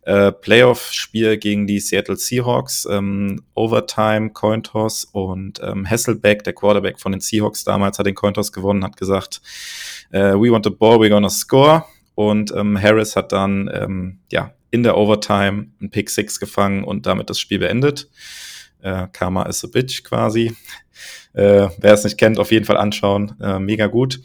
Äh, 0.02 0.32
Playoff-Spiel 0.32 1.38
gegen 1.38 1.66
die 1.66 1.80
Seattle 1.80 2.16
Seahawks, 2.16 2.86
ähm, 2.90 3.42
Overtime, 3.54 4.30
Cointoss 4.30 5.04
und 5.04 5.60
ähm, 5.62 5.88
Hasselbeck, 5.88 6.44
der 6.44 6.52
Quarterback 6.52 7.00
von 7.00 7.12
den 7.12 7.20
Seahawks 7.20 7.64
damals, 7.64 7.98
hat 7.98 8.06
den 8.06 8.14
Cointoss 8.14 8.52
gewonnen, 8.52 8.84
hat 8.84 8.96
gesagt, 8.96 9.40
äh, 10.10 10.34
we 10.34 10.50
want 10.50 10.64
the 10.64 10.70
ball, 10.70 10.98
we're 10.98 11.08
gonna 11.08 11.30
score. 11.30 11.84
Und 12.14 12.52
ähm, 12.54 12.80
Harris 12.80 13.16
hat 13.16 13.32
dann 13.32 13.70
ähm, 13.72 14.18
ja 14.30 14.52
in 14.70 14.82
der 14.82 14.96
Overtime 14.96 15.68
einen 15.80 15.90
Pick 15.90 16.10
Six 16.10 16.40
gefangen 16.40 16.84
und 16.84 17.06
damit 17.06 17.30
das 17.30 17.38
Spiel 17.38 17.58
beendet. 17.58 18.08
Äh, 18.80 19.06
Karma 19.12 19.44
is 19.44 19.64
a 19.64 19.68
bitch 19.68 20.02
quasi. 20.02 20.54
Äh, 21.34 21.68
wer 21.78 21.94
es 21.94 22.04
nicht 22.04 22.18
kennt, 22.18 22.38
auf 22.38 22.52
jeden 22.52 22.66
Fall 22.66 22.76
anschauen. 22.76 23.34
Äh, 23.40 23.58
mega 23.58 23.86
gut. 23.86 24.20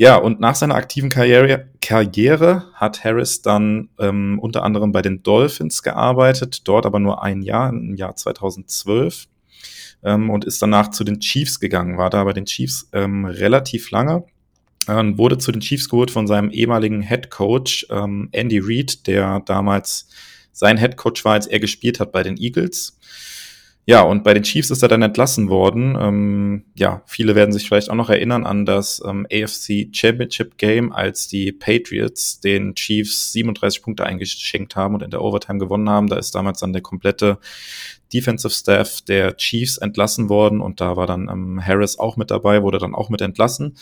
Ja, 0.00 0.14
und 0.14 0.38
nach 0.38 0.54
seiner 0.54 0.76
aktiven 0.76 1.10
Karriere, 1.10 1.66
Karriere 1.82 2.66
hat 2.74 3.02
Harris 3.02 3.42
dann 3.42 3.88
ähm, 3.98 4.38
unter 4.38 4.62
anderem 4.62 4.92
bei 4.92 5.02
den 5.02 5.24
Dolphins 5.24 5.82
gearbeitet, 5.82 6.68
dort 6.68 6.86
aber 6.86 7.00
nur 7.00 7.24
ein 7.24 7.42
Jahr, 7.42 7.70
im 7.70 7.96
Jahr 7.96 8.14
2012 8.14 9.26
ähm, 10.04 10.30
und 10.30 10.44
ist 10.44 10.62
danach 10.62 10.92
zu 10.92 11.02
den 11.02 11.18
Chiefs 11.18 11.58
gegangen, 11.58 11.98
war 11.98 12.10
da 12.10 12.22
bei 12.22 12.32
den 12.32 12.44
Chiefs 12.44 12.88
ähm, 12.92 13.24
relativ 13.24 13.90
lange. 13.90 14.22
Ähm, 14.86 15.18
wurde 15.18 15.36
zu 15.36 15.50
den 15.50 15.62
Chiefs 15.62 15.88
geholt 15.88 16.12
von 16.12 16.28
seinem 16.28 16.50
ehemaligen 16.50 17.02
Head 17.02 17.30
Coach 17.30 17.84
ähm, 17.90 18.28
Andy 18.30 18.60
Reid, 18.62 19.04
der 19.08 19.40
damals 19.46 20.10
sein 20.52 20.78
Head 20.78 20.96
Coach 20.96 21.24
war, 21.24 21.32
als 21.32 21.48
er 21.48 21.58
gespielt 21.58 21.98
hat 21.98 22.12
bei 22.12 22.22
den 22.22 22.36
Eagles. 22.36 23.00
Ja, 23.88 24.02
und 24.02 24.22
bei 24.22 24.34
den 24.34 24.42
Chiefs 24.42 24.68
ist 24.68 24.82
er 24.82 24.88
dann 24.88 25.00
entlassen 25.00 25.48
worden. 25.48 25.96
Ähm, 25.98 26.64
ja, 26.74 27.00
viele 27.06 27.34
werden 27.34 27.54
sich 27.54 27.66
vielleicht 27.66 27.88
auch 27.88 27.94
noch 27.94 28.10
erinnern 28.10 28.44
an 28.44 28.66
das 28.66 29.02
ähm, 29.02 29.26
AFC 29.32 29.88
Championship 29.92 30.58
Game, 30.58 30.92
als 30.92 31.26
die 31.26 31.52
Patriots 31.52 32.38
den 32.38 32.74
Chiefs 32.74 33.32
37 33.32 33.80
Punkte 33.80 34.04
eingeschenkt 34.04 34.76
haben 34.76 34.92
und 34.92 35.02
in 35.02 35.10
der 35.10 35.22
Overtime 35.22 35.58
gewonnen 35.58 35.88
haben. 35.88 36.08
Da 36.08 36.18
ist 36.18 36.34
damals 36.34 36.60
dann 36.60 36.74
der 36.74 36.82
komplette 36.82 37.38
Defensive 38.12 38.52
Staff 38.52 39.00
der 39.00 39.38
Chiefs 39.38 39.78
entlassen 39.78 40.28
worden 40.28 40.60
und 40.60 40.82
da 40.82 40.98
war 40.98 41.06
dann 41.06 41.30
ähm, 41.30 41.58
Harris 41.64 41.98
auch 41.98 42.18
mit 42.18 42.30
dabei, 42.30 42.62
wurde 42.62 42.76
dann 42.76 42.94
auch 42.94 43.08
mit 43.08 43.22
entlassen. 43.22 43.78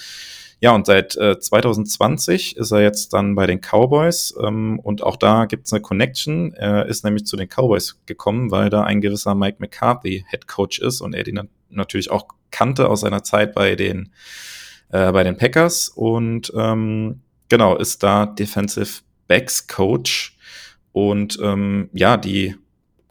Ja, 0.61 0.75
und 0.75 0.87
seit 0.87 1.17
äh, 1.17 1.39
2020 1.39 2.57
ist 2.57 2.71
er 2.71 2.81
jetzt 2.81 3.13
dann 3.13 3.35
bei 3.35 3.47
den 3.47 3.61
Cowboys 3.61 4.35
ähm, 4.43 4.79
und 4.79 5.03
auch 5.03 5.17
da 5.17 5.45
gibt's 5.45 5.73
eine 5.73 5.83
Connection. 5.83 6.55
Er 6.55 6.87
ist 6.87 7.05
nämlich 7.05 7.27
zu 7.27 7.37
den 7.37 7.49
Cowboys 7.49 8.01
gekommen, 8.07 8.51
weil 8.51 8.71
da 8.71 8.83
ein 8.83 9.03
gewisser 9.03 9.35
Mike 9.35 9.59
McCarthy 9.61 10.25
Head 10.31 10.49
Coach 10.49 10.79
ist 10.79 11.03
und 11.03 11.15
er 11.15 11.25
den 11.25 11.49
natürlich 11.69 12.11
auch 12.11 12.27
kannte 12.51 12.89
aus 12.89 13.03
seiner 13.03 13.23
Zeit 13.23 13.55
bei 13.55 13.77
den, 13.77 14.13
äh, 14.91 15.13
bei 15.13 15.25
den 15.25 15.37
Packers 15.37 15.91
und 15.91 16.51
ähm, 16.57 17.21
genau, 17.51 17.77
ist 17.77 18.03
da 18.03 18.25
Defensive 18.25 19.03
Backs 19.29 19.67
Coach 19.67 20.39
und 20.93 21.39
ähm, 21.43 21.91
ja, 21.93 22.17
die 22.17 22.55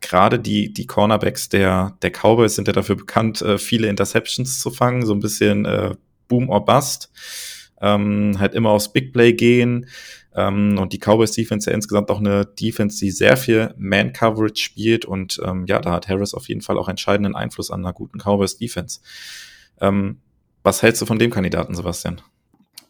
gerade 0.01 0.39
die, 0.39 0.71
die 0.73 0.87
Cornerbacks 0.87 1.49
der, 1.49 1.97
der 2.01 2.11
Cowboys 2.11 2.55
sind 2.55 2.67
ja 2.67 2.73
dafür 2.73 2.95
bekannt, 2.95 3.41
äh, 3.41 3.57
viele 3.57 3.87
Interceptions 3.87 4.59
zu 4.59 4.71
fangen, 4.71 5.05
so 5.05 5.13
ein 5.13 5.19
bisschen 5.19 5.65
äh, 5.65 5.95
Boom 6.27 6.49
or 6.49 6.65
Bust. 6.65 7.11
Ähm, 7.81 8.37
halt 8.39 8.53
immer 8.53 8.69
aufs 8.69 8.91
Big 8.91 9.13
Play 9.13 9.33
gehen. 9.33 9.87
Ähm, 10.35 10.77
und 10.77 10.91
die 10.91 10.99
Cowboys 10.99 11.31
Defense 11.31 11.69
ja 11.69 11.75
insgesamt 11.75 12.09
auch 12.11 12.19
eine 12.19 12.45
Defense, 12.45 12.99
die 12.99 13.11
sehr 13.11 13.37
viel 13.37 13.73
Man 13.77 14.11
Coverage 14.11 14.61
spielt. 14.61 15.05
Und 15.05 15.39
ähm, 15.45 15.65
ja, 15.67 15.79
da 15.79 15.91
hat 15.91 16.09
Harris 16.09 16.33
auf 16.33 16.49
jeden 16.49 16.61
Fall 16.61 16.77
auch 16.77 16.89
entscheidenden 16.89 17.35
Einfluss 17.35 17.71
an 17.71 17.85
einer 17.85 17.93
guten 17.93 18.19
Cowboys 18.19 18.57
Defense. 18.57 18.99
Ähm, 19.79 20.19
was 20.63 20.81
hältst 20.81 21.01
du 21.01 21.05
von 21.05 21.19
dem 21.19 21.31
Kandidaten, 21.31 21.75
Sebastian? 21.75 22.21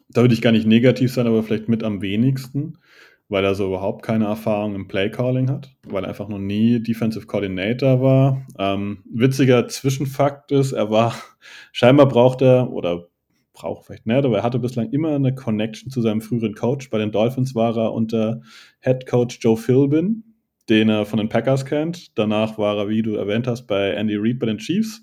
Da 0.10 0.22
würde 0.22 0.34
ich 0.34 0.42
gar 0.42 0.52
nicht 0.52 0.66
negativ 0.66 1.14
sein, 1.14 1.28
aber 1.28 1.44
vielleicht 1.44 1.68
mit 1.68 1.84
am 1.84 2.02
wenigsten, 2.02 2.78
weil 3.28 3.44
er 3.44 3.54
so 3.54 3.68
überhaupt 3.68 4.04
keine 4.04 4.26
Erfahrung 4.26 4.76
im 4.76 4.88
Play 4.88 5.10
Calling 5.10 5.50
hat, 5.50 5.76
weil 5.84 6.04
er 6.04 6.10
einfach 6.10 6.30
noch 6.30 6.40
nie 6.40 6.82
Defensive 6.82 7.26
Coordinator 7.26 8.02
war. 8.02 8.46
Ähm, 8.58 9.04
witziger 9.12 9.68
Zwischenfakt 9.68 10.52
ist, 10.52 10.72
er 10.72 10.90
war, 10.90 11.16
scheinbar 11.74 12.08
braucht 12.08 12.42
er 12.42 12.72
oder 12.72 13.08
braucht 13.56 13.86
vielleicht 13.86 14.06
nicht, 14.06 14.24
aber 14.24 14.38
er 14.38 14.44
hatte 14.44 14.60
bislang 14.60 14.92
immer 14.92 15.16
eine 15.16 15.34
Connection 15.34 15.90
zu 15.90 16.02
seinem 16.02 16.22
früheren 16.22 16.54
Coach. 16.54 16.90
Bei 16.92 17.00
den 17.00 17.12
Dolphins 17.12 17.56
war 17.56 17.76
er 17.76 17.94
unter 17.94 18.42
Head 18.82 19.08
Coach 19.08 19.40
Joe 19.42 19.58
Philbin, 19.58 20.24
den 20.70 20.90
er 20.90 21.06
von 21.06 21.18
den 21.18 21.30
Packers 21.30 21.66
kennt. 21.66 22.18
Danach 22.18 22.58
war 22.58 22.78
er, 22.78 22.90
wie 22.90 23.02
du 23.02 23.16
erwähnt 23.16 23.48
hast, 23.48 23.66
bei 23.66 23.92
Andy 23.92 24.16
Reid 24.18 24.40
bei 24.40 24.46
den 24.46 24.60
Chiefs. 24.60 25.00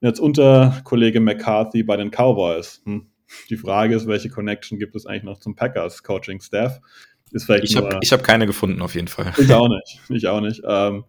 Und 0.00 0.08
jetzt 0.08 0.20
unter 0.20 0.80
Kollege 0.84 1.20
McCarthy 1.20 1.82
bei 1.82 1.96
den 1.96 2.10
Cowboys. 2.10 2.82
Hm. 2.84 3.06
Die 3.50 3.56
Frage 3.56 3.96
ist, 3.96 4.06
welche 4.06 4.28
Connection 4.28 4.78
gibt 4.78 4.94
es 4.94 5.04
eigentlich 5.04 5.24
noch 5.24 5.38
zum 5.38 5.56
Packers 5.56 6.02
Coaching 6.02 6.40
Staff? 6.40 6.80
Ist 7.32 7.44
vielleicht 7.44 7.64
ich 7.64 7.76
habe 7.76 7.98
hab 8.00 8.22
keine 8.22 8.46
gefunden, 8.46 8.80
auf 8.80 8.94
jeden 8.94 9.08
Fall. 9.08 9.32
Ich 9.36 9.52
auch 9.52 9.68
nicht. 9.68 10.00
Ich 10.08 10.28
auch 10.28 10.40
nicht. 10.40 10.62
Ähm, 10.64 11.04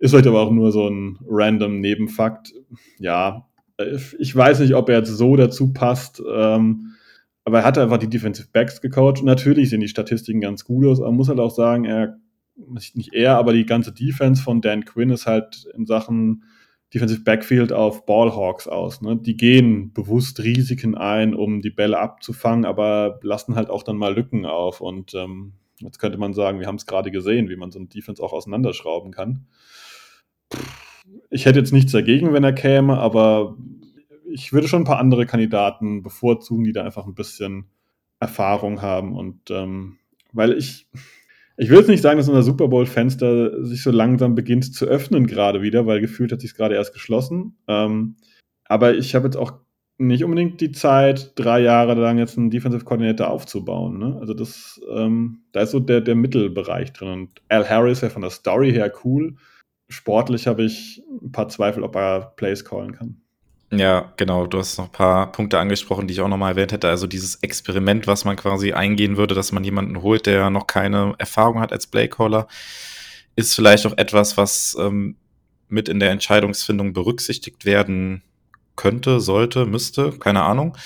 ist 0.00 0.10
vielleicht 0.10 0.26
aber 0.26 0.40
auch 0.40 0.50
nur 0.50 0.72
so 0.72 0.88
ein 0.88 1.18
random 1.28 1.80
Nebenfakt. 1.80 2.52
Ja, 2.98 3.46
ich 4.18 4.34
weiß 4.34 4.60
nicht, 4.60 4.74
ob 4.74 4.88
er 4.88 4.98
jetzt 4.98 5.16
so 5.16 5.36
dazu 5.36 5.72
passt, 5.72 6.22
ähm, 6.30 6.94
aber 7.44 7.60
er 7.60 7.64
hat 7.64 7.78
einfach 7.78 7.98
die 7.98 8.10
Defensive 8.10 8.48
Backs 8.52 8.80
gecoacht. 8.80 9.22
Natürlich 9.22 9.70
sehen 9.70 9.80
die 9.80 9.88
Statistiken 9.88 10.40
ganz 10.40 10.64
gut 10.64 10.86
aus, 10.86 11.00
aber 11.00 11.08
man 11.08 11.16
muss 11.16 11.28
halt 11.28 11.40
auch 11.40 11.50
sagen, 11.50 11.84
er, 11.84 12.18
nicht 12.94 13.14
er, 13.14 13.36
aber 13.36 13.52
die 13.52 13.66
ganze 13.66 13.92
Defense 13.92 14.42
von 14.42 14.60
Dan 14.60 14.84
Quinn 14.84 15.10
ist 15.10 15.26
halt 15.26 15.66
in 15.74 15.86
Sachen 15.86 16.44
Defensive 16.92 17.22
Backfield 17.22 17.72
auf 17.72 18.04
Ballhawks 18.04 18.66
aus. 18.66 19.00
Ne? 19.00 19.16
Die 19.16 19.36
gehen 19.36 19.92
bewusst 19.92 20.40
Risiken 20.40 20.96
ein, 20.96 21.34
um 21.34 21.60
die 21.60 21.70
Bälle 21.70 21.98
abzufangen, 21.98 22.64
aber 22.64 23.20
lassen 23.22 23.54
halt 23.54 23.70
auch 23.70 23.84
dann 23.84 23.96
mal 23.96 24.14
Lücken 24.14 24.44
auf. 24.44 24.80
Und 24.80 25.14
ähm, 25.14 25.52
jetzt 25.78 26.00
könnte 26.00 26.18
man 26.18 26.34
sagen, 26.34 26.58
wir 26.58 26.66
haben 26.66 26.76
es 26.76 26.86
gerade 26.86 27.12
gesehen, 27.12 27.48
wie 27.48 27.56
man 27.56 27.70
so 27.70 27.78
ein 27.78 27.88
Defense 27.88 28.20
auch 28.22 28.32
auseinanderschrauben 28.32 29.12
kann. 29.12 29.46
Ich 31.30 31.46
hätte 31.46 31.58
jetzt 31.58 31.72
nichts 31.72 31.92
dagegen, 31.92 32.32
wenn 32.32 32.44
er 32.44 32.52
käme, 32.52 32.98
aber 32.98 33.56
ich 34.32 34.52
würde 34.52 34.68
schon 34.68 34.82
ein 34.82 34.86
paar 34.86 34.98
andere 34.98 35.26
Kandidaten 35.26 36.02
bevorzugen, 36.02 36.64
die 36.64 36.72
da 36.72 36.84
einfach 36.84 37.06
ein 37.06 37.14
bisschen 37.14 37.66
Erfahrung 38.20 38.82
haben. 38.82 39.16
Und 39.16 39.50
ähm, 39.50 39.98
weil 40.32 40.52
ich, 40.52 40.88
ich 41.56 41.70
will 41.70 41.78
jetzt 41.78 41.88
nicht 41.88 42.02
sagen, 42.02 42.18
dass 42.18 42.28
unser 42.28 42.42
Super 42.42 42.68
Bowl-Fenster 42.68 43.64
sich 43.64 43.82
so 43.82 43.90
langsam 43.90 44.34
beginnt 44.34 44.74
zu 44.74 44.86
öffnen, 44.86 45.26
gerade 45.26 45.62
wieder, 45.62 45.86
weil 45.86 46.00
gefühlt 46.00 46.32
hat 46.32 46.40
sich 46.40 46.54
gerade 46.54 46.74
erst 46.74 46.92
geschlossen. 46.92 47.56
Ähm, 47.66 48.16
aber 48.64 48.94
ich 48.94 49.14
habe 49.14 49.26
jetzt 49.26 49.36
auch 49.36 49.52
nicht 49.98 50.24
unbedingt 50.24 50.60
die 50.62 50.72
Zeit, 50.72 51.32
drei 51.34 51.60
Jahre 51.60 51.94
lang 51.94 52.16
jetzt 52.16 52.38
einen 52.38 52.50
Defensive 52.50 52.84
Coordinator 52.84 53.28
aufzubauen. 53.28 53.98
Ne? 53.98 54.16
Also 54.18 54.32
das, 54.32 54.80
ähm, 54.90 55.42
da 55.52 55.60
ist 55.60 55.72
so 55.72 55.80
der, 55.80 56.00
der 56.00 56.14
Mittelbereich 56.14 56.92
drin. 56.92 57.08
Und 57.08 57.42
Al 57.48 57.68
Harris 57.68 58.00
wäre 58.00 58.10
von 58.10 58.22
der 58.22 58.30
Story 58.30 58.72
her 58.72 58.90
cool. 59.04 59.36
Sportlich 59.90 60.46
habe 60.46 60.62
ich 60.62 61.02
ein 61.20 61.32
paar 61.32 61.48
Zweifel, 61.48 61.82
ob 61.82 61.96
er 61.96 62.32
Plays 62.36 62.64
callen 62.64 62.92
kann. 62.92 63.20
Ja, 63.72 64.12
genau. 64.16 64.46
Du 64.46 64.58
hast 64.58 64.78
noch 64.78 64.86
ein 64.86 64.92
paar 64.92 65.30
Punkte 65.30 65.58
angesprochen, 65.58 66.06
die 66.06 66.14
ich 66.14 66.20
auch 66.20 66.28
nochmal 66.28 66.52
erwähnt 66.52 66.72
hätte. 66.72 66.88
Also 66.88 67.06
dieses 67.06 67.36
Experiment, 67.36 68.06
was 68.06 68.24
man 68.24 68.36
quasi 68.36 68.72
eingehen 68.72 69.16
würde, 69.16 69.34
dass 69.34 69.52
man 69.52 69.62
jemanden 69.62 70.02
holt, 70.02 70.26
der 70.26 70.50
noch 70.50 70.66
keine 70.66 71.14
Erfahrung 71.18 71.60
hat 71.60 71.72
als 71.72 71.86
Playcaller, 71.86 72.48
ist 73.36 73.54
vielleicht 73.54 73.86
auch 73.86 73.96
etwas, 73.96 74.36
was 74.36 74.76
ähm, 74.80 75.16
mit 75.68 75.88
in 75.88 76.00
der 76.00 76.10
Entscheidungsfindung 76.10 76.92
berücksichtigt 76.92 77.64
werden 77.64 78.22
könnte, 78.76 79.20
sollte, 79.20 79.66
müsste, 79.66 80.12
keine 80.12 80.42
Ahnung. 80.42 80.76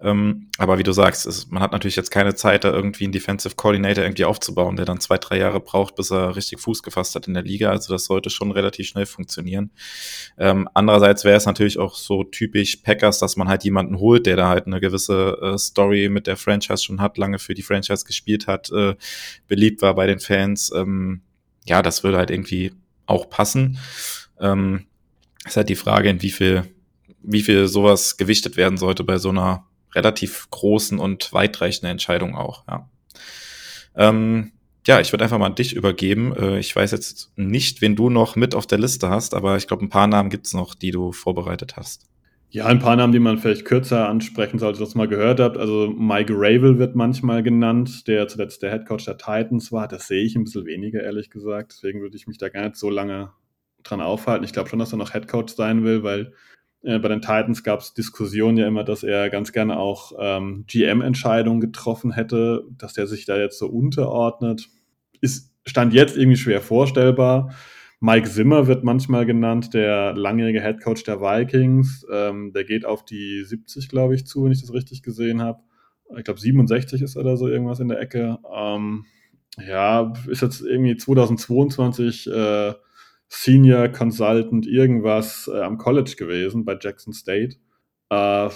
Ähm, 0.00 0.48
aber 0.58 0.78
wie 0.78 0.84
du 0.84 0.92
sagst, 0.92 1.26
ist, 1.26 1.50
man 1.50 1.60
hat 1.60 1.72
natürlich 1.72 1.96
jetzt 1.96 2.10
keine 2.12 2.36
Zeit, 2.36 2.62
da 2.62 2.72
irgendwie 2.72 3.04
einen 3.04 3.12
Defensive 3.12 3.56
Coordinator 3.56 4.04
irgendwie 4.04 4.24
aufzubauen, 4.24 4.76
der 4.76 4.84
dann 4.84 5.00
zwei, 5.00 5.18
drei 5.18 5.38
Jahre 5.38 5.58
braucht, 5.58 5.96
bis 5.96 6.12
er 6.12 6.36
richtig 6.36 6.60
Fuß 6.60 6.84
gefasst 6.84 7.16
hat 7.16 7.26
in 7.26 7.34
der 7.34 7.42
Liga. 7.42 7.70
Also 7.70 7.92
das 7.92 8.04
sollte 8.04 8.30
schon 8.30 8.52
relativ 8.52 8.86
schnell 8.86 9.06
funktionieren. 9.06 9.72
Ähm, 10.38 10.68
andererseits 10.72 11.24
wäre 11.24 11.36
es 11.36 11.46
natürlich 11.46 11.78
auch 11.78 11.96
so 11.96 12.22
typisch 12.22 12.76
Packers, 12.76 13.18
dass 13.18 13.36
man 13.36 13.48
halt 13.48 13.64
jemanden 13.64 13.98
holt, 13.98 14.26
der 14.26 14.36
da 14.36 14.48
halt 14.48 14.66
eine 14.66 14.80
gewisse 14.80 15.36
äh, 15.42 15.58
Story 15.58 16.08
mit 16.08 16.28
der 16.28 16.36
Franchise 16.36 16.84
schon 16.84 17.00
hat, 17.00 17.18
lange 17.18 17.40
für 17.40 17.54
die 17.54 17.62
Franchise 17.62 18.04
gespielt 18.04 18.46
hat, 18.46 18.70
äh, 18.70 18.94
beliebt 19.48 19.82
war 19.82 19.96
bei 19.96 20.06
den 20.06 20.20
Fans. 20.20 20.70
Ähm, 20.72 21.22
ja, 21.66 21.82
das 21.82 22.04
würde 22.04 22.18
halt 22.18 22.30
irgendwie 22.30 22.72
auch 23.06 23.28
passen. 23.28 23.78
Ähm, 24.40 24.86
ist 25.44 25.56
halt 25.56 25.68
die 25.68 25.76
Frage, 25.76 26.08
in 26.08 26.22
wie 26.22 26.30
viel, 26.30 26.64
wie 27.22 27.42
viel 27.42 27.66
sowas 27.66 28.16
gewichtet 28.16 28.56
werden 28.56 28.78
sollte 28.78 29.04
bei 29.04 29.18
so 29.18 29.30
einer 29.30 29.66
relativ 29.94 30.48
großen 30.50 30.98
und 30.98 31.32
weitreichenden 31.32 31.90
Entscheidung 31.90 32.36
auch, 32.36 32.64
ja. 32.68 32.88
Ähm, 33.96 34.52
ja, 34.86 35.00
ich 35.00 35.12
würde 35.12 35.24
einfach 35.24 35.38
mal 35.38 35.46
an 35.46 35.54
dich 35.54 35.74
übergeben. 35.74 36.34
Äh, 36.34 36.58
ich 36.58 36.74
weiß 36.74 36.92
jetzt 36.92 37.30
nicht, 37.36 37.82
wen 37.82 37.94
du 37.94 38.08
noch 38.08 38.36
mit 38.36 38.54
auf 38.54 38.66
der 38.66 38.78
Liste 38.78 39.10
hast, 39.10 39.34
aber 39.34 39.56
ich 39.56 39.66
glaube, 39.66 39.84
ein 39.84 39.90
paar 39.90 40.06
Namen 40.06 40.30
gibt's 40.30 40.54
noch, 40.54 40.74
die 40.74 40.92
du 40.92 41.12
vorbereitet 41.12 41.76
hast. 41.76 42.06
Ja, 42.50 42.64
ein 42.64 42.78
paar 42.78 42.96
Namen, 42.96 43.12
die 43.12 43.18
man 43.18 43.36
vielleicht 43.36 43.66
kürzer 43.66 44.08
ansprechen 44.08 44.58
sollte, 44.58 44.80
das 44.80 44.94
mal 44.94 45.06
gehört 45.06 45.40
habt. 45.40 45.58
Also 45.58 45.90
Mike 45.90 46.32
Ravel 46.34 46.78
wird 46.78 46.96
manchmal 46.96 47.42
genannt, 47.42 48.08
der 48.08 48.26
zuletzt 48.28 48.62
der 48.62 48.70
Headcoach 48.70 49.04
der 49.04 49.18
Titans 49.18 49.70
war. 49.70 49.86
Das 49.86 50.06
sehe 50.06 50.24
ich 50.24 50.34
ein 50.34 50.44
bisschen 50.44 50.64
weniger, 50.64 51.02
ehrlich 51.02 51.28
gesagt. 51.28 51.72
Deswegen 51.72 52.00
würde 52.00 52.16
ich 52.16 52.26
mich 52.26 52.38
da 52.38 52.48
gar 52.48 52.62
nicht 52.62 52.76
so 52.76 52.88
lange 52.88 53.32
dran 53.82 54.00
aufhalten. 54.00 54.46
Ich 54.46 54.54
glaube 54.54 54.70
schon, 54.70 54.78
dass 54.78 54.92
er 54.92 54.96
noch 54.96 55.12
Headcoach 55.12 55.50
sein 55.50 55.84
will, 55.84 56.02
weil 56.02 56.32
äh, 56.82 56.98
bei 56.98 57.08
den 57.08 57.20
Titans 57.20 57.62
gab 57.64 57.80
es 57.80 57.94
Diskussionen 57.94 58.56
ja 58.56 58.66
immer, 58.66 58.84
dass 58.84 59.02
er 59.02 59.30
ganz 59.30 59.52
gerne 59.52 59.78
auch 59.78 60.12
ähm, 60.18 60.64
GM-Entscheidungen 60.66 61.60
getroffen 61.60 62.12
hätte, 62.12 62.64
dass 62.76 62.92
der 62.92 63.06
sich 63.06 63.26
da 63.26 63.36
jetzt 63.36 63.58
so 63.58 63.66
unterordnet. 63.66 64.68
Ist, 65.20 65.52
stand 65.66 65.92
jetzt 65.92 66.16
irgendwie 66.16 66.36
schwer 66.36 66.60
vorstellbar. 66.60 67.54
Mike 68.00 68.28
Zimmer 68.28 68.68
wird 68.68 68.84
manchmal 68.84 69.26
genannt, 69.26 69.74
der 69.74 70.14
langjährige 70.14 70.62
Head 70.62 70.80
Coach 70.80 71.02
der 71.02 71.20
Vikings. 71.20 72.06
Ähm, 72.12 72.52
der 72.52 72.64
geht 72.64 72.84
auf 72.84 73.04
die 73.04 73.42
70, 73.42 73.88
glaube 73.88 74.14
ich, 74.14 74.24
zu, 74.24 74.44
wenn 74.44 74.52
ich 74.52 74.60
das 74.60 74.72
richtig 74.72 75.02
gesehen 75.02 75.42
habe. 75.42 75.62
Ich 76.16 76.24
glaube, 76.24 76.40
67 76.40 77.02
ist 77.02 77.16
oder 77.16 77.36
so 77.36 77.48
irgendwas 77.48 77.80
in 77.80 77.88
der 77.88 78.00
Ecke. 78.00 78.38
Ähm, 78.54 79.04
ja, 79.66 80.12
ist 80.28 80.42
jetzt 80.42 80.60
irgendwie 80.60 80.96
2022 80.96 82.28
äh, 82.28 82.74
Senior 83.28 83.88
Consultant 83.88 84.66
irgendwas 84.66 85.50
äh, 85.52 85.60
am 85.60 85.78
College 85.78 86.14
gewesen 86.16 86.64
bei 86.64 86.76
Jackson 86.80 87.12
State. 87.12 87.56
Äh, 88.10 88.48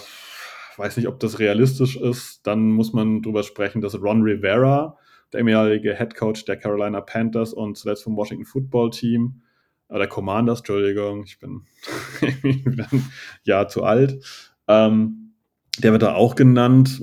weiß 0.77 0.97
nicht, 0.97 1.07
ob 1.07 1.19
das 1.19 1.39
realistisch 1.39 1.95
ist. 1.95 2.45
Dann 2.47 2.71
muss 2.71 2.93
man 2.93 3.21
drüber 3.21 3.43
sprechen, 3.43 3.81
dass 3.81 4.01
Ron 4.01 4.23
Rivera, 4.23 4.97
der 5.31 5.39
ehemalige 5.39 5.95
Head 5.95 6.15
Coach 6.15 6.45
der 6.45 6.57
Carolina 6.57 7.01
Panthers 7.01 7.53
und 7.53 7.77
zuletzt 7.77 8.03
vom 8.03 8.15
Washington 8.15 8.45
Football 8.45 8.89
Team, 8.89 9.41
äh, 9.89 9.97
der 9.97 10.07
Commanders, 10.07 10.59
Entschuldigung, 10.59 11.23
ich 11.23 11.39
bin 11.39 11.61
ein 12.21 13.11
Jahr 13.43 13.67
zu 13.67 13.83
alt. 13.83 14.23
Ähm, 14.67 15.33
der 15.79 15.91
wird 15.91 16.03
da 16.03 16.13
auch 16.13 16.35
genannt 16.35 17.01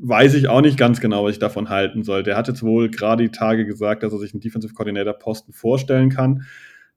weiß 0.00 0.34
ich 0.34 0.48
auch 0.48 0.60
nicht 0.60 0.78
ganz 0.78 1.00
genau, 1.00 1.24
was 1.24 1.32
ich 1.32 1.38
davon 1.38 1.68
halten 1.68 2.02
soll. 2.02 2.22
Der 2.22 2.36
hat 2.36 2.48
jetzt 2.48 2.62
wohl 2.62 2.90
gerade 2.90 3.24
die 3.24 3.30
Tage 3.30 3.66
gesagt, 3.66 4.02
dass 4.02 4.12
er 4.12 4.18
sich 4.18 4.32
einen 4.32 4.40
Defensive 4.40 4.74
Coordinator 4.74 5.14
Posten 5.14 5.52
vorstellen 5.52 6.10
kann. 6.10 6.44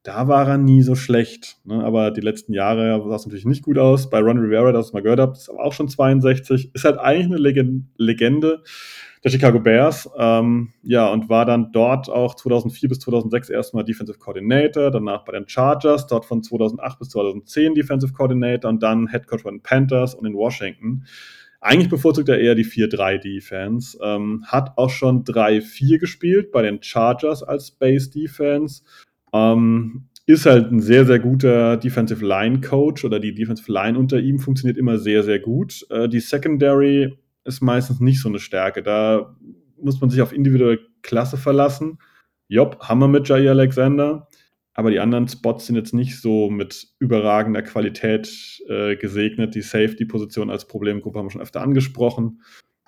Da 0.04 0.28
war 0.28 0.48
er 0.48 0.58
nie 0.58 0.82
so 0.82 0.96
schlecht. 0.96 1.58
Ne? 1.64 1.84
Aber 1.84 2.12
die 2.12 2.22
letzten 2.22 2.54
Jahre 2.54 3.04
sah 3.08 3.16
es 3.16 3.26
natürlich 3.26 3.46
nicht 3.46 3.64
gut 3.64 3.78
aus. 3.78 4.10
Bei 4.10 4.20
Ron 4.20 4.40
Rivera, 4.40 4.72
das 4.72 4.88
ich 4.88 4.94
mal 4.94 5.04
gehört 5.04 5.20
habe, 5.20 5.34
ist 5.34 5.50
aber 5.50 5.64
auch 5.64 5.74
schon 5.74 5.90
62. 5.90 6.74
Ist 6.74 6.86
halt 6.86 6.98
eigentlich 6.98 7.28
eine 7.28 7.84
Legende 7.98 8.64
der 9.24 9.30
Chicago 9.30 9.60
Bears. 9.60 10.10
Ähm, 10.18 10.74
ja, 10.84 11.08
und 11.08 11.30
war 11.30 11.46
dann 11.46 11.72
dort 11.72 12.10
auch 12.10 12.36
2004 12.36 12.90
bis 12.90 13.00
2006 13.00 13.50
erstmal 13.50 13.84
Defensive 13.84 14.18
Coordinator, 14.18 14.90
danach 14.90 15.24
bei 15.24 15.34
den 15.34 15.48
Chargers, 15.48 16.08
dort 16.08 16.26
von 16.26 16.42
2008 16.42 17.00
bis 17.00 17.10
2010 17.10 17.76
Defensive 17.76 18.14
Coordinator 18.14 18.70
und 18.70 18.82
dann 18.82 19.08
Head 19.08 19.28
Coach 19.28 19.44
bei 19.44 19.52
den 19.52 19.62
Panthers 19.62 20.16
und 20.16 20.26
in 20.26 20.34
Washington. 20.34 21.06
Eigentlich 21.62 21.90
bevorzugt 21.90 22.28
er 22.28 22.40
eher 22.40 22.56
die 22.56 22.66
4-3-Defense. 22.66 24.00
Ähm, 24.02 24.44
hat 24.48 24.78
auch 24.78 24.90
schon 24.90 25.24
3-4 25.24 26.00
gespielt 26.00 26.52
bei 26.52 26.64
den 26.64 26.82
Chargers 26.82 27.44
als 27.44 27.72
Base-Defense. 27.72 28.82
Ähm, 29.32 30.08
ist 30.26 30.48
halt 30.48 30.72
ein 30.72 30.82
sehr, 30.82 31.06
sehr 31.06 31.20
guter 31.20 31.78
Defensive 31.78 32.26
Line 32.26 32.62
Coach 32.62 33.06
oder 33.06 33.20
die 33.20 33.36
Defensive 33.36 33.72
Line 33.72 33.98
unter 33.98 34.20
ihm 34.20 34.40
funktioniert 34.40 34.78
immer 34.78 34.98
sehr, 34.98 35.24
sehr 35.24 35.40
gut. 35.40 35.86
Äh, 35.92 36.10
die 36.10 36.20
Secondary 36.20 37.18
ist 37.44 37.62
meistens 37.62 38.00
nicht 38.00 38.22
so 38.22 38.30
eine 38.30 38.40
Stärke. 38.40 38.82
Da 38.82 39.36
muss 39.80 40.02
man 40.02 40.10
sich 40.10 40.22
auf 40.22 40.34
individuelle 40.34 40.80
Klasse 41.04 41.38
verlassen. 41.38 42.00
Job, 42.48 42.80
Hammer 42.82 43.08
mit 43.08 43.28
Jair 43.30 43.52
Alexander 43.52 44.28
aber 44.74 44.90
die 44.90 45.00
anderen 45.00 45.28
Spots 45.28 45.66
sind 45.66 45.76
jetzt 45.76 45.94
nicht 45.94 46.22
so 46.22 46.50
mit 46.50 46.88
überragender 47.00 47.62
Qualität 47.62 48.62
äh, 48.70 48.96
gesegnet. 48.96 49.56
Die 49.56 49.62
Safety-Position 49.62 50.50
als 50.50 50.66
Problemgruppe 50.66 51.20
haben 51.20 51.26
wir 51.26 51.32
schon 51.32 51.42
öfter 51.42 51.62
angesprochen. 51.62 52.42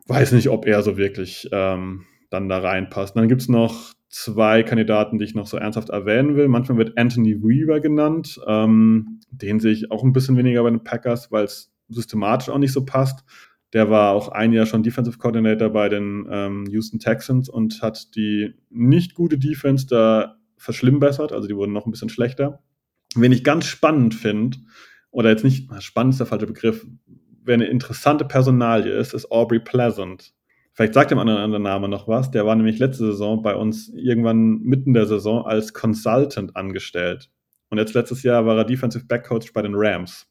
Weiß 0.08 0.32
nicht, 0.32 0.50
ob 0.50 0.66
er 0.66 0.82
so 0.82 0.98
wirklich 0.98 1.50
ähm, 1.52 2.06
dann 2.30 2.50
da 2.50 2.60
reinpasst. 2.60 3.16
dann 3.16 3.28
gibt 3.28 3.42
es 3.42 3.50
noch 3.50 3.94
zwei 4.10 4.64
Kandidaten, 4.64 5.18
die 5.18 5.26
ich 5.26 5.36
noch 5.36 5.48
so 5.48 5.58
ernsthaft 5.58 5.90
erwähnen 5.90 6.36
will. 6.36 6.48
Manchmal 6.48 6.78
wird 6.78 6.98
Anthony 6.98 7.42
Weaver 7.42 7.80
genannt. 7.80 8.40
Ähm, 8.48 9.20
den 9.32 9.60
sehe 9.60 9.74
ich 9.74 9.92
auch 9.92 10.04
ein 10.04 10.14
bisschen 10.14 10.38
weniger 10.38 10.64
bei 10.64 10.70
den 10.70 10.84
Packers, 10.84 11.32
weil 11.32 11.46
es 11.46 11.74
systematisch 11.90 12.50
auch 12.50 12.60
nicht 12.60 12.74
so 12.74 12.86
passt. 12.86 13.26
Der 13.74 13.90
war 13.90 14.14
auch 14.14 14.30
ein 14.30 14.54
Jahr 14.54 14.68
schon 14.68 14.84
Defensive 14.84 15.18
Coordinator 15.18 15.70
bei 15.70 15.90
den 15.90 16.28
ähm, 16.30 16.66
Houston 16.70 17.00
Texans 17.00 17.50
und 17.50 17.82
hat 17.82 18.16
die 18.16 18.54
nicht 18.70 19.16
gute 19.16 19.40
Defense 19.40 19.88
da 19.88 20.38
verschlimmbessert, 20.64 21.32
also 21.32 21.48
die 21.48 21.56
wurden 21.56 21.74
noch 21.74 21.86
ein 21.86 21.92
bisschen 21.92 22.10
schlechter. 22.10 22.64
Wen 23.16 23.32
ich 23.32 23.44
ganz 23.44 23.66
spannend 23.66 24.16
finde, 24.16 24.58
oder 25.12 25.30
jetzt 25.30 25.44
nicht, 25.44 25.70
spannend 25.82 26.14
ist 26.14 26.20
der 26.20 26.28
falsche 26.28 26.48
Begriff, 26.48 26.86
wer 27.44 27.54
eine 27.54 27.66
interessante 27.66 28.26
Personalie 28.26 28.92
ist, 28.92 29.14
ist 29.14 29.32
Aubrey 29.32 29.60
Pleasant. 29.60 30.34
Vielleicht 30.74 30.96
sagt 30.96 31.12
dem 31.12 31.20
anderen 31.20 31.40
anderen 31.40 31.64
Name 31.64 31.88
noch 31.88 32.08
was. 32.08 32.32
Der 32.32 32.48
war 32.48 32.56
nämlich 32.56 32.80
letzte 32.80 33.06
Saison 33.06 33.44
bei 33.44 33.56
uns 33.56 33.90
irgendwann 33.90 34.60
mitten 34.62 34.94
der 34.94 35.06
Saison 35.06 35.46
als 35.46 35.74
Consultant 35.74 36.56
angestellt. 36.56 37.30
Und 37.70 37.78
jetzt 37.78 37.94
letztes 37.94 38.24
Jahr 38.24 38.46
war 38.46 38.58
er 38.58 38.66
Defensive 38.66 39.06
Back 39.06 39.26
Coach 39.28 39.54
bei 39.54 39.62
den 39.62 39.74
Rams. 39.76 40.28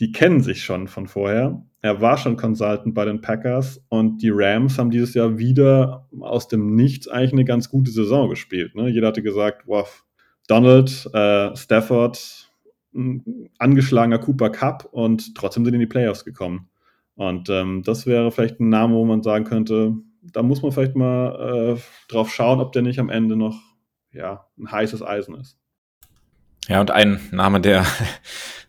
Die 0.00 0.12
kennen 0.12 0.40
sich 0.40 0.64
schon 0.64 0.88
von 0.88 1.06
vorher. 1.06 1.62
Er 1.80 2.00
war 2.00 2.16
schon 2.16 2.36
Consultant 2.36 2.94
bei 2.94 3.04
den 3.04 3.20
Packers 3.20 3.84
und 3.88 4.22
die 4.22 4.30
Rams 4.32 4.78
haben 4.78 4.90
dieses 4.90 5.14
Jahr 5.14 5.38
wieder 5.38 6.08
aus 6.20 6.48
dem 6.48 6.74
Nichts 6.74 7.08
eigentlich 7.08 7.32
eine 7.32 7.44
ganz 7.44 7.68
gute 7.68 7.90
Saison 7.90 8.28
gespielt. 8.28 8.74
Ne? 8.74 8.88
Jeder 8.88 9.08
hatte 9.08 9.22
gesagt, 9.22 9.64
wow, 9.66 10.04
Donald, 10.48 11.08
äh, 11.12 11.54
Stafford, 11.56 12.50
angeschlagener 13.58 14.18
Cooper 14.18 14.50
Cup 14.50 14.88
und 14.92 15.34
trotzdem 15.34 15.64
sind 15.64 15.74
in 15.74 15.80
die 15.80 15.86
Playoffs 15.86 16.24
gekommen. 16.24 16.68
Und 17.16 17.48
ähm, 17.48 17.82
das 17.84 18.06
wäre 18.06 18.30
vielleicht 18.30 18.60
ein 18.60 18.68
Name, 18.68 18.94
wo 18.94 19.04
man 19.04 19.22
sagen 19.22 19.44
könnte, 19.44 19.94
da 20.22 20.42
muss 20.42 20.62
man 20.62 20.72
vielleicht 20.72 20.96
mal 20.96 21.76
äh, 21.76 21.80
drauf 22.08 22.32
schauen, 22.32 22.60
ob 22.60 22.72
der 22.72 22.82
nicht 22.82 22.98
am 22.98 23.10
Ende 23.10 23.36
noch 23.36 23.60
ja, 24.12 24.46
ein 24.58 24.70
heißes 24.70 25.02
Eisen 25.02 25.34
ist. 25.36 25.58
Ja, 26.68 26.80
und 26.80 26.90
ein 26.90 27.20
Name, 27.30 27.60
der, 27.60 27.84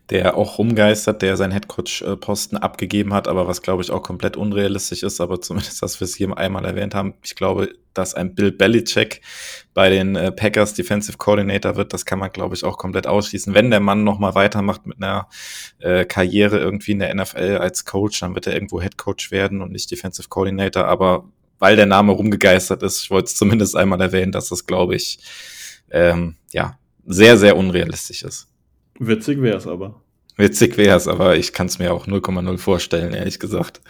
der 0.10 0.38
auch 0.38 0.60
rumgeistert, 0.60 1.22
der 1.22 1.36
seinen 1.36 1.52
Headcoach-Posten 1.52 2.58
abgegeben 2.58 3.14
hat, 3.14 3.28
aber 3.28 3.48
was 3.48 3.64
glaube 3.64 3.82
ich 3.82 3.90
auch 3.90 4.04
komplett 4.04 4.38
unrealistisch 4.38 5.02
ist, 5.02 5.20
aber 5.20 5.42
zumindest, 5.42 5.82
dass 5.82 6.00
wir 6.00 6.06
es 6.06 6.16
hier 6.16 6.38
einmal 6.38 6.66
erwähnt 6.66 6.94
haben. 6.94 7.16
Ich 7.24 7.36
glaube, 7.36 7.74
dass 7.94 8.14
ein 8.14 8.36
Bill 8.36 8.52
Belichick 8.52 9.22
bei 9.74 9.90
den 9.90 10.16
äh, 10.16 10.32
Packers 10.32 10.76
Defensive 10.76 11.18
Coordinator 11.18 11.76
wird, 11.76 11.92
das 11.92 12.06
kann 12.06 12.20
man 12.20 12.32
glaube 12.32 12.54
ich 12.56 12.64
auch 12.64 12.78
komplett 12.78 13.08
ausschließen. 13.08 13.54
Wenn 13.56 13.72
der 13.72 13.80
Mann 13.80 14.04
nochmal 14.04 14.36
weitermacht 14.36 14.86
mit 14.86 14.98
einer 14.98 15.28
äh, 15.80 16.06
Karriere 16.06 16.60
irgendwie 16.60 16.92
in 16.92 17.00
der 17.00 17.14
NFL 17.16 17.58
als 17.60 17.86
Coach, 17.86 18.20
dann 18.20 18.36
wird 18.36 18.46
er 18.46 18.54
irgendwo 18.54 18.82
Headcoach 18.82 19.32
werden 19.32 19.62
und 19.62 19.72
nicht 19.72 19.90
Defensive 19.90 20.30
Coordinator, 20.30 20.86
aber 20.86 21.26
weil 21.58 21.78
der 21.78 21.86
Name 21.88 22.12
rumgegeistert 22.12 22.84
ist, 22.84 23.04
ich 23.04 23.10
wollte 23.10 23.28
es 23.28 23.38
zumindest 23.38 23.76
einmal 23.76 24.00
erwähnen, 24.02 24.32
dass 24.32 24.50
das 24.50 24.68
glaube 24.68 24.96
ich 24.96 25.20
ähm, 25.90 26.36
ja 26.52 26.78
sehr, 27.06 27.38
sehr 27.38 27.58
unrealistisch 27.58 28.24
ist. 28.24 28.48
Witzig 29.00 29.42
wäre 29.42 29.58
es 29.58 29.68
aber. 29.68 30.02
Witzig 30.38 30.78
wäre 30.78 30.98
es, 30.98 31.08
aber 31.08 31.38
ich 31.38 31.54
kann 31.54 31.68
es 31.68 31.80
mir 31.80 31.94
auch 31.94 32.08
0,0 32.08 32.58
vorstellen, 32.58 33.14
ehrlich 33.14 33.40
gesagt. 33.40 33.82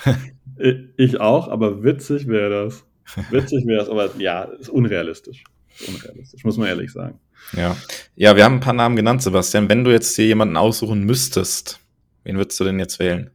ich 0.98 1.20
auch, 1.20 1.48
aber 1.48 1.84
witzig 1.84 2.28
wäre 2.28 2.66
das. 2.66 2.86
Witzig 3.32 3.66
wäre 3.66 3.84
es, 3.84 3.90
aber 3.90 4.10
ja, 4.18 4.44
ist 4.44 4.70
unrealistisch. 4.70 5.44
Ist 5.80 5.90
unrealistisch, 5.90 6.44
muss 6.44 6.58
man 6.58 6.68
ehrlich 6.68 6.92
sagen. 6.92 7.20
Ja. 7.54 7.76
ja, 8.16 8.36
wir 8.36 8.44
haben 8.44 8.56
ein 8.56 8.62
paar 8.62 8.74
Namen 8.74 8.96
genannt, 8.96 9.22
Sebastian. 9.22 9.70
Wenn 9.70 9.84
du 9.84 9.92
jetzt 9.92 10.16
hier 10.16 10.26
jemanden 10.26 10.58
aussuchen 10.58 11.04
müsstest, 11.04 11.80
wen 12.24 12.38
würdest 12.38 12.60
du 12.60 12.64
denn 12.64 12.80
jetzt 12.80 13.00
wählen? 13.00 13.32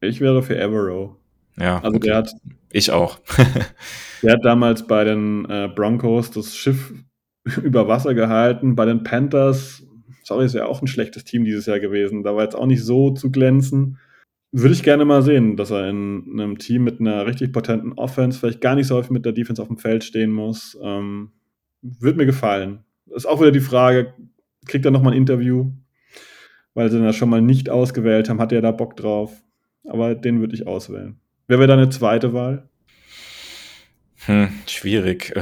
Ich 0.00 0.20
wäre 0.20 0.42
für 0.42 0.58
Evero. 0.58 1.16
Ja, 1.56 1.80
also 1.80 1.96
okay. 1.96 2.08
der 2.08 2.16
hat. 2.16 2.32
Ich 2.70 2.90
auch. 2.90 3.18
der 4.22 4.32
hat 4.32 4.44
damals 4.44 4.86
bei 4.86 5.04
den 5.04 5.44
äh, 5.48 5.68
Broncos 5.74 6.30
das 6.30 6.56
Schiff 6.56 6.92
über 7.62 7.88
Wasser 7.88 8.14
gehalten. 8.14 8.74
Bei 8.74 8.86
den 8.86 9.02
Panthers, 9.02 9.82
sorry, 10.32 10.46
ist 10.46 10.54
ja 10.54 10.66
auch 10.66 10.80
ein 10.80 10.86
schlechtes 10.86 11.24
Team 11.24 11.44
dieses 11.44 11.66
Jahr 11.66 11.78
gewesen. 11.78 12.22
Da 12.22 12.34
war 12.34 12.44
jetzt 12.44 12.54
auch 12.54 12.66
nicht 12.66 12.82
so 12.82 13.10
zu 13.10 13.30
glänzen. 13.30 13.98
Würde 14.50 14.74
ich 14.74 14.82
gerne 14.82 15.04
mal 15.04 15.22
sehen, 15.22 15.56
dass 15.56 15.70
er 15.70 15.88
in 15.88 16.26
einem 16.32 16.58
Team 16.58 16.84
mit 16.84 17.00
einer 17.00 17.26
richtig 17.26 17.52
potenten 17.52 17.92
Offense 17.94 18.38
vielleicht 18.38 18.60
gar 18.60 18.74
nicht 18.74 18.86
so 18.86 18.96
häufig 18.96 19.10
mit 19.10 19.24
der 19.24 19.32
Defense 19.32 19.60
auf 19.60 19.68
dem 19.68 19.78
Feld 19.78 20.04
stehen 20.04 20.32
muss. 20.32 20.78
Ähm, 20.82 21.32
würde 21.82 22.18
mir 22.18 22.26
gefallen. 22.26 22.80
Ist 23.14 23.26
auch 23.26 23.40
wieder 23.40 23.52
die 23.52 23.60
Frage, 23.60 24.14
kriegt 24.66 24.84
er 24.84 24.90
nochmal 24.90 25.12
ein 25.12 25.18
Interview? 25.18 25.70
Weil 26.74 26.90
sie 26.90 26.98
ihn 26.98 27.04
ja 27.04 27.12
schon 27.12 27.28
mal 27.28 27.42
nicht 27.42 27.68
ausgewählt 27.68 28.28
haben, 28.28 28.40
hat 28.40 28.52
er 28.52 28.62
da 28.62 28.70
Bock 28.70 28.96
drauf? 28.96 29.42
Aber 29.86 30.14
den 30.14 30.40
würde 30.40 30.54
ich 30.54 30.66
auswählen. 30.66 31.18
Wer 31.48 31.58
wäre 31.58 31.68
deine 31.68 31.90
zweite 31.90 32.32
Wahl? 32.32 32.68
Hm, 34.26 34.48
schwierig. 34.66 35.34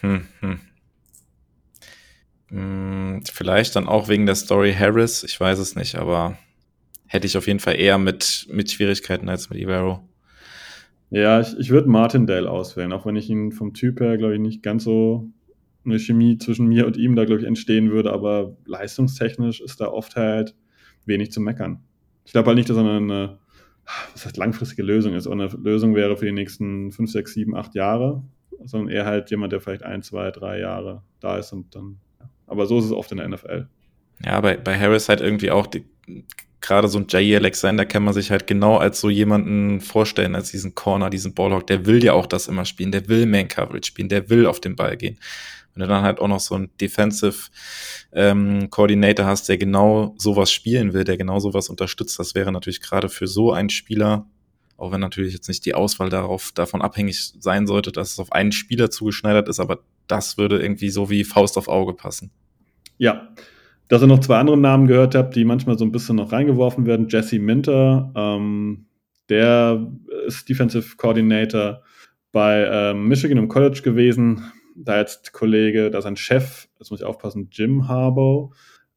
Hm, 0.00 0.26
hm. 0.40 0.60
Hm, 2.48 3.22
vielleicht 3.30 3.76
dann 3.76 3.88
auch 3.88 4.08
wegen 4.08 4.26
der 4.26 4.34
Story 4.34 4.72
Harris, 4.72 5.22
ich 5.24 5.38
weiß 5.38 5.58
es 5.58 5.76
nicht, 5.76 5.96
aber 5.96 6.38
hätte 7.06 7.26
ich 7.26 7.36
auf 7.36 7.46
jeden 7.46 7.60
Fall 7.60 7.76
eher 7.78 7.98
mit, 7.98 8.46
mit 8.50 8.70
Schwierigkeiten 8.70 9.28
als 9.28 9.50
mit 9.50 9.58
Ibero. 9.58 10.08
Ja, 11.10 11.40
ich, 11.40 11.58
ich 11.58 11.70
würde 11.70 11.88
Martindale 11.88 12.50
auswählen, 12.50 12.92
auch 12.92 13.06
wenn 13.06 13.16
ich 13.16 13.30
ihn 13.30 13.52
vom 13.52 13.72
Typ 13.72 14.00
her, 14.00 14.18
glaube 14.18 14.34
ich, 14.34 14.40
nicht 14.40 14.62
ganz 14.62 14.84
so 14.84 15.30
eine 15.84 15.98
Chemie 15.98 16.36
zwischen 16.36 16.66
mir 16.66 16.86
und 16.86 16.96
ihm 16.96 17.16
da, 17.16 17.24
glaube 17.24 17.40
ich, 17.40 17.46
entstehen 17.46 17.90
würde, 17.90 18.12
aber 18.12 18.56
leistungstechnisch 18.66 19.60
ist 19.60 19.80
da 19.80 19.88
oft 19.88 20.16
halt 20.16 20.54
wenig 21.06 21.32
zu 21.32 21.40
meckern. 21.40 21.80
Ich 22.26 22.32
glaube 22.32 22.48
halt 22.48 22.58
nicht, 22.58 22.68
dass 22.68 22.76
er 22.76 22.84
eine, 22.84 23.38
was 24.12 24.26
heißt 24.26 24.36
langfristige 24.36 24.82
Lösung 24.82 25.14
ist, 25.14 25.26
oder 25.26 25.44
eine 25.44 25.62
Lösung 25.62 25.94
wäre 25.94 26.16
für 26.16 26.26
die 26.26 26.32
nächsten 26.32 26.92
5, 26.92 27.10
6, 27.10 27.32
7, 27.32 27.56
8 27.56 27.74
Jahre, 27.74 28.22
sondern 28.64 28.90
eher 28.90 29.06
halt 29.06 29.30
jemand, 29.30 29.52
der 29.52 29.60
vielleicht 29.60 29.84
ein, 29.84 30.02
zwei, 30.02 30.30
drei 30.30 30.60
Jahre 30.60 31.02
da 31.20 31.38
ist 31.38 31.52
und 31.52 31.74
dann 31.74 31.98
aber 32.48 32.66
so 32.66 32.78
ist 32.78 32.86
es 32.86 32.92
oft 32.92 33.12
in 33.12 33.18
der 33.18 33.28
NFL. 33.28 33.68
Ja, 34.24 34.40
bei, 34.40 34.56
bei 34.56 34.78
Harris 34.78 35.08
halt 35.08 35.20
irgendwie 35.20 35.50
auch 35.50 35.66
die, 35.66 35.84
gerade 36.60 36.88
so 36.88 36.98
ein 36.98 37.06
Jay 37.08 37.36
Alexander 37.36 37.86
kann 37.86 38.02
man 38.02 38.14
sich 38.14 38.30
halt 38.30 38.46
genau 38.46 38.78
als 38.78 39.00
so 39.00 39.10
jemanden 39.10 39.80
vorstellen, 39.80 40.34
als 40.34 40.50
diesen 40.50 40.74
Corner, 40.74 41.10
diesen 41.10 41.34
Ballhawk. 41.34 41.66
Der 41.66 41.86
will 41.86 42.02
ja 42.02 42.14
auch 42.14 42.26
das 42.26 42.48
immer 42.48 42.64
spielen, 42.64 42.92
der 42.92 43.08
will 43.08 43.26
Man 43.26 43.48
Coverage 43.48 43.86
spielen, 43.86 44.08
der 44.08 44.28
will 44.28 44.46
auf 44.46 44.60
den 44.60 44.76
Ball 44.76 44.96
gehen. 44.96 45.18
Wenn 45.74 45.82
du 45.82 45.88
dann 45.88 46.02
halt 46.02 46.18
auch 46.18 46.26
noch 46.26 46.40
so 46.40 46.56
einen 46.56 46.70
Defensive 46.80 47.50
ähm, 48.12 48.68
Coordinator 48.70 49.26
hast, 49.26 49.48
der 49.48 49.58
genau 49.58 50.14
sowas 50.18 50.50
spielen 50.50 50.92
will, 50.92 51.04
der 51.04 51.16
genau 51.16 51.38
sowas 51.38 51.68
unterstützt, 51.68 52.18
das 52.18 52.34
wäre 52.34 52.50
natürlich 52.50 52.80
gerade 52.80 53.08
für 53.08 53.28
so 53.28 53.52
einen 53.52 53.70
Spieler, 53.70 54.26
auch 54.76 54.90
wenn 54.90 55.00
natürlich 55.00 55.34
jetzt 55.34 55.46
nicht 55.46 55.64
die 55.66 55.74
Auswahl 55.74 56.08
darauf 56.08 56.50
davon 56.52 56.82
abhängig 56.82 57.34
sein 57.38 57.68
sollte, 57.68 57.92
dass 57.92 58.12
es 58.12 58.18
auf 58.18 58.32
einen 58.32 58.50
Spieler 58.50 58.90
zugeschneidert 58.90 59.48
ist, 59.48 59.60
aber 59.60 59.80
das 60.08 60.38
würde 60.38 60.60
irgendwie 60.60 60.90
so 60.90 61.10
wie 61.10 61.24
Faust 61.24 61.56
auf 61.56 61.68
Auge 61.68 61.94
passen. 61.94 62.30
Ja, 62.96 63.28
dass 63.88 64.02
ihr 64.02 64.06
noch 64.06 64.20
zwei 64.20 64.38
andere 64.38 64.58
Namen 64.58 64.86
gehört 64.86 65.14
habt, 65.14 65.34
die 65.34 65.44
manchmal 65.44 65.78
so 65.78 65.84
ein 65.84 65.92
bisschen 65.92 66.16
noch 66.16 66.32
reingeworfen 66.32 66.86
werden. 66.86 67.08
Jesse 67.08 67.38
Minter, 67.38 68.12
ähm, 68.14 68.86
der 69.28 69.90
ist 70.26 70.48
Defensive 70.48 70.96
Coordinator 70.96 71.82
bei 72.32 72.68
ähm, 72.70 73.08
Michigan 73.08 73.38
im 73.38 73.48
College 73.48 73.80
gewesen. 73.82 74.44
Da 74.74 74.98
jetzt 74.98 75.32
Kollege, 75.32 75.90
da 75.90 76.02
sein 76.02 76.16
Chef, 76.16 76.68
jetzt 76.78 76.90
muss 76.90 77.00
ich 77.00 77.06
aufpassen, 77.06 77.48
Jim 77.50 77.88
Harbaugh, 77.88 78.54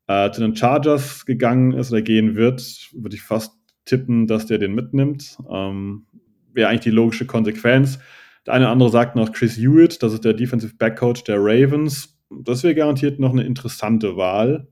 äh, 0.07 0.29
zu 0.31 0.41
den 0.41 0.55
Chargers 0.55 1.25
gegangen 1.25 1.71
ist 1.73 1.91
oder 1.91 2.01
gehen 2.01 2.35
wird, 2.35 2.89
würde 2.93 3.15
ich 3.15 3.21
fast 3.21 3.53
tippen, 3.85 4.27
dass 4.27 4.45
der 4.45 4.57
den 4.57 4.75
mitnimmt. 4.75 5.37
Ähm, 5.49 6.05
Wäre 6.53 6.69
eigentlich 6.69 6.81
die 6.81 6.91
logische 6.91 7.25
Konsequenz. 7.25 7.97
Der 8.45 8.53
eine 8.53 8.65
oder 8.65 8.71
andere 8.71 8.89
sagt 8.89 9.15
noch 9.15 9.31
Chris 9.31 9.57
Hewitt, 9.57 10.01
das 10.01 10.13
ist 10.13 10.25
der 10.25 10.33
Defensive 10.33 10.75
Back 10.75 10.97
Coach 10.97 11.23
der 11.23 11.37
Ravens. 11.39 12.17
Das 12.29 12.63
wäre 12.63 12.75
garantiert 12.75 13.19
noch 13.19 13.31
eine 13.31 13.43
interessante 13.43 14.15
Wahl. 14.17 14.67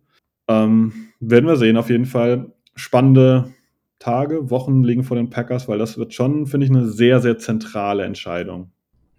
Ähm, 0.47 1.09
werden 1.19 1.45
wir 1.45 1.57
sehen, 1.57 1.77
auf 1.77 1.89
jeden 1.89 2.05
Fall. 2.05 2.53
Spannende 2.75 3.53
Tage, 3.99 4.49
Wochen 4.49 4.83
liegen 4.83 5.03
vor 5.03 5.17
den 5.17 5.29
Packers, 5.29 5.67
weil 5.67 5.77
das 5.77 5.97
wird 5.97 6.13
schon, 6.13 6.47
finde 6.47 6.65
ich, 6.65 6.71
eine 6.71 6.87
sehr, 6.87 7.19
sehr 7.19 7.37
zentrale 7.37 8.05
Entscheidung. 8.05 8.71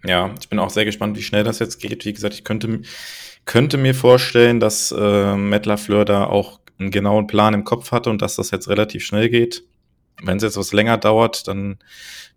Ja, 0.05 0.34
ich 0.40 0.48
bin 0.48 0.59
auch 0.59 0.70
sehr 0.70 0.86
gespannt, 0.86 1.18
wie 1.18 1.22
schnell 1.22 1.44
das 1.44 1.59
jetzt 1.59 1.78
geht. 1.78 2.07
Wie 2.07 2.12
gesagt, 2.12 2.34
ich 2.34 2.44
könnte, 2.44 2.80
könnte 3.44 3.76
mir 3.76 3.94
vorstellen, 3.94 4.59
dass 4.59 4.92
äh, 4.96 5.36
Matt 5.36 5.66
LaFleur 5.66 6.07
da 6.07 6.24
auch 6.24 6.61
einen 6.78 6.90
genauen 6.90 7.26
Plan 7.26 7.53
im 7.53 7.64
Kopf 7.64 7.92
hatte 7.92 8.09
und 8.09 8.22
dass 8.22 8.36
das 8.36 8.51
jetzt 8.51 8.68
relativ 8.68 9.05
schnell 9.05 9.28
geht. 9.28 9.64
Wenn 10.22 10.36
es 10.36 10.42
jetzt 10.42 10.56
was 10.56 10.72
länger 10.72 10.98
dauert, 10.98 11.48
dann 11.48 11.78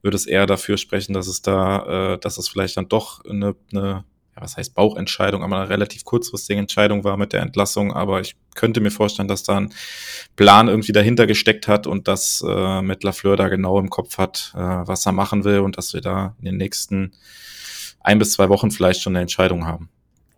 würde 0.01 0.15
es 0.15 0.25
eher 0.25 0.45
dafür 0.45 0.77
sprechen, 0.77 1.13
dass 1.13 1.27
es 1.27 1.41
da, 1.41 2.13
äh, 2.13 2.17
dass 2.19 2.38
es 2.38 2.49
vielleicht 2.49 2.77
dann 2.77 2.89
doch 2.89 3.23
eine, 3.25 3.55
eine 3.71 4.05
ja, 4.36 4.41
was 4.41 4.57
heißt 4.57 4.73
Bauchentscheidung, 4.73 5.43
aber 5.43 5.57
eine 5.57 5.69
relativ 5.69 6.05
kurzfristige 6.05 6.59
Entscheidung 6.59 7.03
war 7.03 7.17
mit 7.17 7.34
der 7.34 7.41
Entlassung. 7.41 7.93
Aber 7.93 8.19
ich 8.19 8.36
könnte 8.55 8.81
mir 8.81 8.91
vorstellen, 8.91 9.27
dass 9.27 9.43
da 9.43 9.57
ein 9.57 9.73
Plan 10.36 10.67
irgendwie 10.67 10.91
dahinter 10.91 11.27
gesteckt 11.27 11.67
hat 11.67 11.86
und 11.86 12.07
dass 12.07 12.43
äh, 12.47 12.81
mit 12.81 13.03
Lafleur 13.03 13.38
da 13.38 13.47
genau 13.47 13.79
im 13.79 13.89
Kopf 13.89 14.17
hat, 14.17 14.53
äh, 14.55 14.59
was 14.59 15.05
er 15.05 15.11
machen 15.11 15.43
will 15.43 15.59
und 15.59 15.77
dass 15.77 15.93
wir 15.93 16.01
da 16.01 16.36
in 16.39 16.45
den 16.45 16.57
nächsten 16.57 17.13
ein 17.99 18.19
bis 18.19 18.34
zwei 18.34 18.49
Wochen 18.49 18.71
vielleicht 18.71 19.01
schon 19.01 19.13
eine 19.13 19.21
Entscheidung 19.21 19.65
haben. 19.65 19.89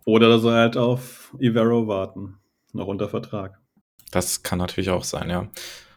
Oder 0.04 0.28
dass 0.28 0.44
er 0.44 0.52
halt 0.52 0.76
auf 0.76 1.34
Ivero 1.40 1.88
warten, 1.88 2.38
noch 2.72 2.86
unter 2.86 3.08
Vertrag. 3.08 3.58
Das 4.12 4.42
kann 4.42 4.58
natürlich 4.58 4.90
auch 4.90 5.04
sein, 5.04 5.30
ja. 5.30 5.48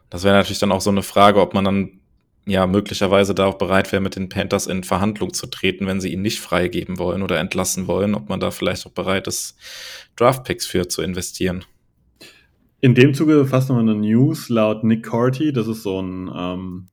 Das 0.10 0.24
wäre 0.24 0.36
natürlich 0.36 0.60
dann 0.60 0.72
auch 0.72 0.82
so 0.82 0.90
eine 0.90 1.04
Frage, 1.04 1.40
ob 1.42 1.54
man 1.54 1.66
dann 1.66 2.00
ja 2.46 2.66
möglicherweise 2.66 3.36
da 3.36 3.46
auch 3.46 3.58
bereit 3.58 3.92
wäre, 3.92 4.02
mit 4.02 4.16
den 4.16 4.30
Panthers 4.30 4.68
in 4.68 4.84
Verhandlung 4.84 5.34
zu 5.34 5.48
treten, 5.48 5.86
wenn 5.86 6.02
sie 6.02 6.12
ihn 6.12 6.22
nicht 6.22 6.40
freigeben 6.40 6.98
wollen 6.98 7.22
oder 7.22 7.40
entlassen 7.40 7.88
wollen, 7.88 8.16
ob 8.16 8.30
man 8.30 8.40
da 8.40 8.52
vielleicht 8.52 8.88
auch 8.88 8.92
bereit 8.92 9.28
ist, 9.28 9.58
Draftpicks 10.16 10.66
für 10.66 10.88
zu 10.88 11.02
investieren. 11.02 11.66
In 12.82 12.96
dem 12.96 13.14
Zuge 13.14 13.46
fast 13.46 13.70
noch 13.70 13.78
eine 13.78 13.96
News 13.96 14.50
laut 14.50 14.84
Nick 14.84 15.06
Corty, 15.06 15.52
das 15.52 15.68
ist 15.68 15.84
so 15.84 16.02
ein 16.02 16.32
ähm, 16.34 16.88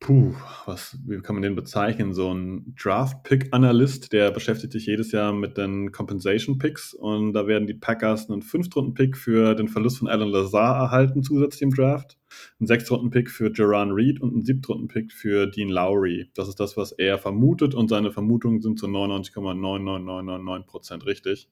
puh, 0.00 0.34
was, 0.66 0.96
wie 1.06 1.18
kann 1.20 1.34
man 1.34 1.42
den 1.42 1.54
bezeichnen? 1.54 2.12
So 2.12 2.32
ein 2.32 2.74
Draft-Pick-Analyst, 2.80 4.12
der 4.12 4.30
beschäftigt 4.30 4.72
sich 4.72 4.86
jedes 4.86 5.12
Jahr 5.12 5.32
mit 5.32 5.56
den 5.56 5.92
Compensation-Picks 5.92 6.94
und 6.94 7.32
da 7.32 7.46
werden 7.46 7.66
die 7.66 7.74
Packers 7.74 8.30
einen 8.30 8.42
Fünftrunden-Pick 8.42 9.16
für 9.16 9.54
den 9.54 9.68
Verlust 9.68 9.98
von 9.98 10.08
Alan 10.08 10.28
Lazar 10.28 10.76
erhalten, 10.76 11.22
zusätzlich 11.22 11.62
im 11.62 11.74
Draft, 11.74 12.17
einen 12.60 12.66
Sechstrunden-Pick 12.66 13.30
für 13.30 13.52
Jaron 13.54 13.92
Reed 13.92 14.20
und 14.20 14.32
einen 14.32 14.44
Siebtrunden-Pick 14.44 15.12
für 15.12 15.46
Dean 15.46 15.68
Lowry. 15.68 16.30
Das 16.34 16.48
ist 16.48 16.58
das, 16.58 16.76
was 16.76 16.92
er 16.92 17.18
vermutet 17.18 17.74
und 17.74 17.88
seine 17.88 18.10
Vermutungen 18.10 18.60
sind 18.60 18.78
zu 18.78 18.86
99,99999% 18.86 21.06
richtig. 21.06 21.48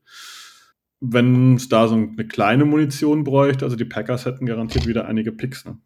Wenn 1.00 1.54
es 1.54 1.68
da 1.68 1.88
so 1.88 1.94
eine 1.94 2.26
kleine 2.26 2.64
Munition 2.64 3.22
bräuchte, 3.22 3.64
also 3.64 3.76
die 3.76 3.84
Packers 3.84 4.24
hätten 4.24 4.46
garantiert 4.46 4.86
wieder 4.86 5.06
einige 5.06 5.32
Picks, 5.32 5.64
ne? 5.64 5.78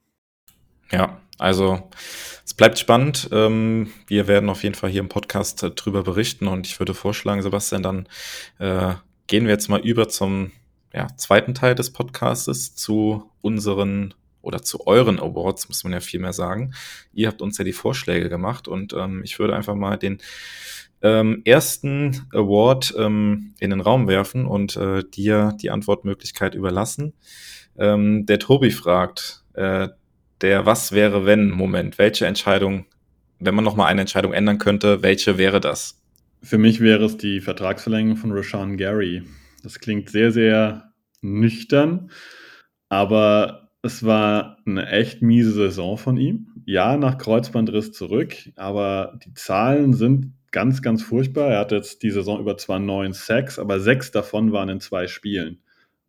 Ja, 0.93 1.21
also 1.39 1.89
es 2.45 2.55
bleibt 2.55 2.79
spannend. 2.79 3.29
Ähm, 3.33 3.91
wir 4.07 4.27
werden 4.27 4.51
auf 4.51 4.63
jeden 4.63 4.75
Fall 4.75 4.91
hier 4.91 5.01
im 5.01 5.09
Podcast 5.09 5.63
äh, 5.63 5.71
drüber 5.71 6.03
berichten 6.03 6.49
und 6.49 6.67
ich 6.67 6.79
würde 6.81 6.95
vorschlagen, 6.95 7.43
Sebastian, 7.43 7.83
dann 7.83 8.09
äh, 8.59 8.95
gehen 9.27 9.45
wir 9.45 9.53
jetzt 9.53 9.69
mal 9.69 9.81
über 9.81 10.09
zum 10.09 10.51
ja, 10.93 11.07
zweiten 11.17 11.55
Teil 11.55 11.75
des 11.75 11.93
Podcastes 11.93 12.75
zu 12.75 13.31
unseren 13.41 14.15
oder 14.43 14.63
zu 14.63 14.87
euren 14.87 15.19
Awards, 15.19 15.69
muss 15.69 15.85
man 15.85 15.93
ja 15.93 16.01
viel 16.01 16.21
mehr 16.21 16.33
sagen. 16.33 16.73
Ihr 17.13 17.29
habt 17.29 17.43
uns 17.43 17.59
ja 17.59 17.65
die 17.65 17.73
Vorschläge 17.73 18.29
gemacht 18.29 18.69
und 18.69 18.93
ähm, 18.93 19.23
ich 19.25 19.39
würde 19.39 19.55
einfach 19.55 19.75
mal 19.75 19.97
den 19.97 20.19
ähm, 21.03 21.43
ersten 21.45 22.27
Award 22.33 22.95
ähm, 22.99 23.55
in 23.59 23.71
den 23.71 23.81
Raum 23.81 24.09
werfen 24.09 24.47
und 24.47 24.77
äh, 24.77 25.03
dir 25.03 25.57
die 25.61 25.71
Antwortmöglichkeit 25.71 26.55
überlassen. 26.55 27.15
Ähm, 27.79 28.27
der 28.27 28.39
Tobi 28.39 28.71
fragt, 28.71 29.45
äh, 29.55 29.89
der 30.41 30.67
Was 30.67 30.93
wäre 30.93 31.27
wenn 31.27 31.51
Moment, 31.51 31.99
welche 31.99 32.27
Entscheidung, 32.27 32.87
wenn 33.39 33.55
man 33.55 33.65
nochmal 33.65 33.89
eine 33.89 34.03
Entscheidung 34.03 34.33
ändern 34.33 34.59
könnte, 34.59 35.03
welche 35.03 35.39
wäre 35.39 35.61
das? 35.61 36.01
Für 36.43 36.59
mich 36.59 36.81
wäre 36.81 37.05
es 37.05 37.17
die 37.17 37.41
Vertragsverlängerung 37.41 38.17
von 38.17 38.33
Rashawn 38.33 38.77
Gary. 38.77 39.23
Das 39.63 39.79
klingt 39.79 40.09
sehr, 40.09 40.33
sehr 40.33 40.93
nüchtern, 41.21 42.11
aber 42.89 43.60
es 43.83 44.05
war 44.05 44.59
eine 44.67 44.89
echt 44.89 45.23
miese 45.23 45.53
Saison 45.53 45.97
von 45.97 46.17
ihm. 46.17 46.49
Ja, 46.67 46.97
nach 46.97 47.19
Kreuzbandriss 47.19 47.93
zurück, 47.93 48.35
aber 48.57 49.19
die 49.25 49.35
Zahlen 49.35 49.95
sind 49.95 50.33
ganz, 50.51 50.83
ganz 50.83 51.03
furchtbar. 51.03 51.51
Er 51.51 51.61
hat 51.61 51.73
jetzt 51.73 52.03
die 52.03 52.11
Saison 52.11 52.41
über 52.41 52.57
zwar 52.59 52.79
neun 52.79 53.13
Sacks, 53.13 53.59
aber 53.59 53.81
sechs 53.81 54.11
davon 54.11 54.53
waren 54.53 54.69
in 54.69 54.81
zwei 54.81 55.07
Spielen. 55.07 55.59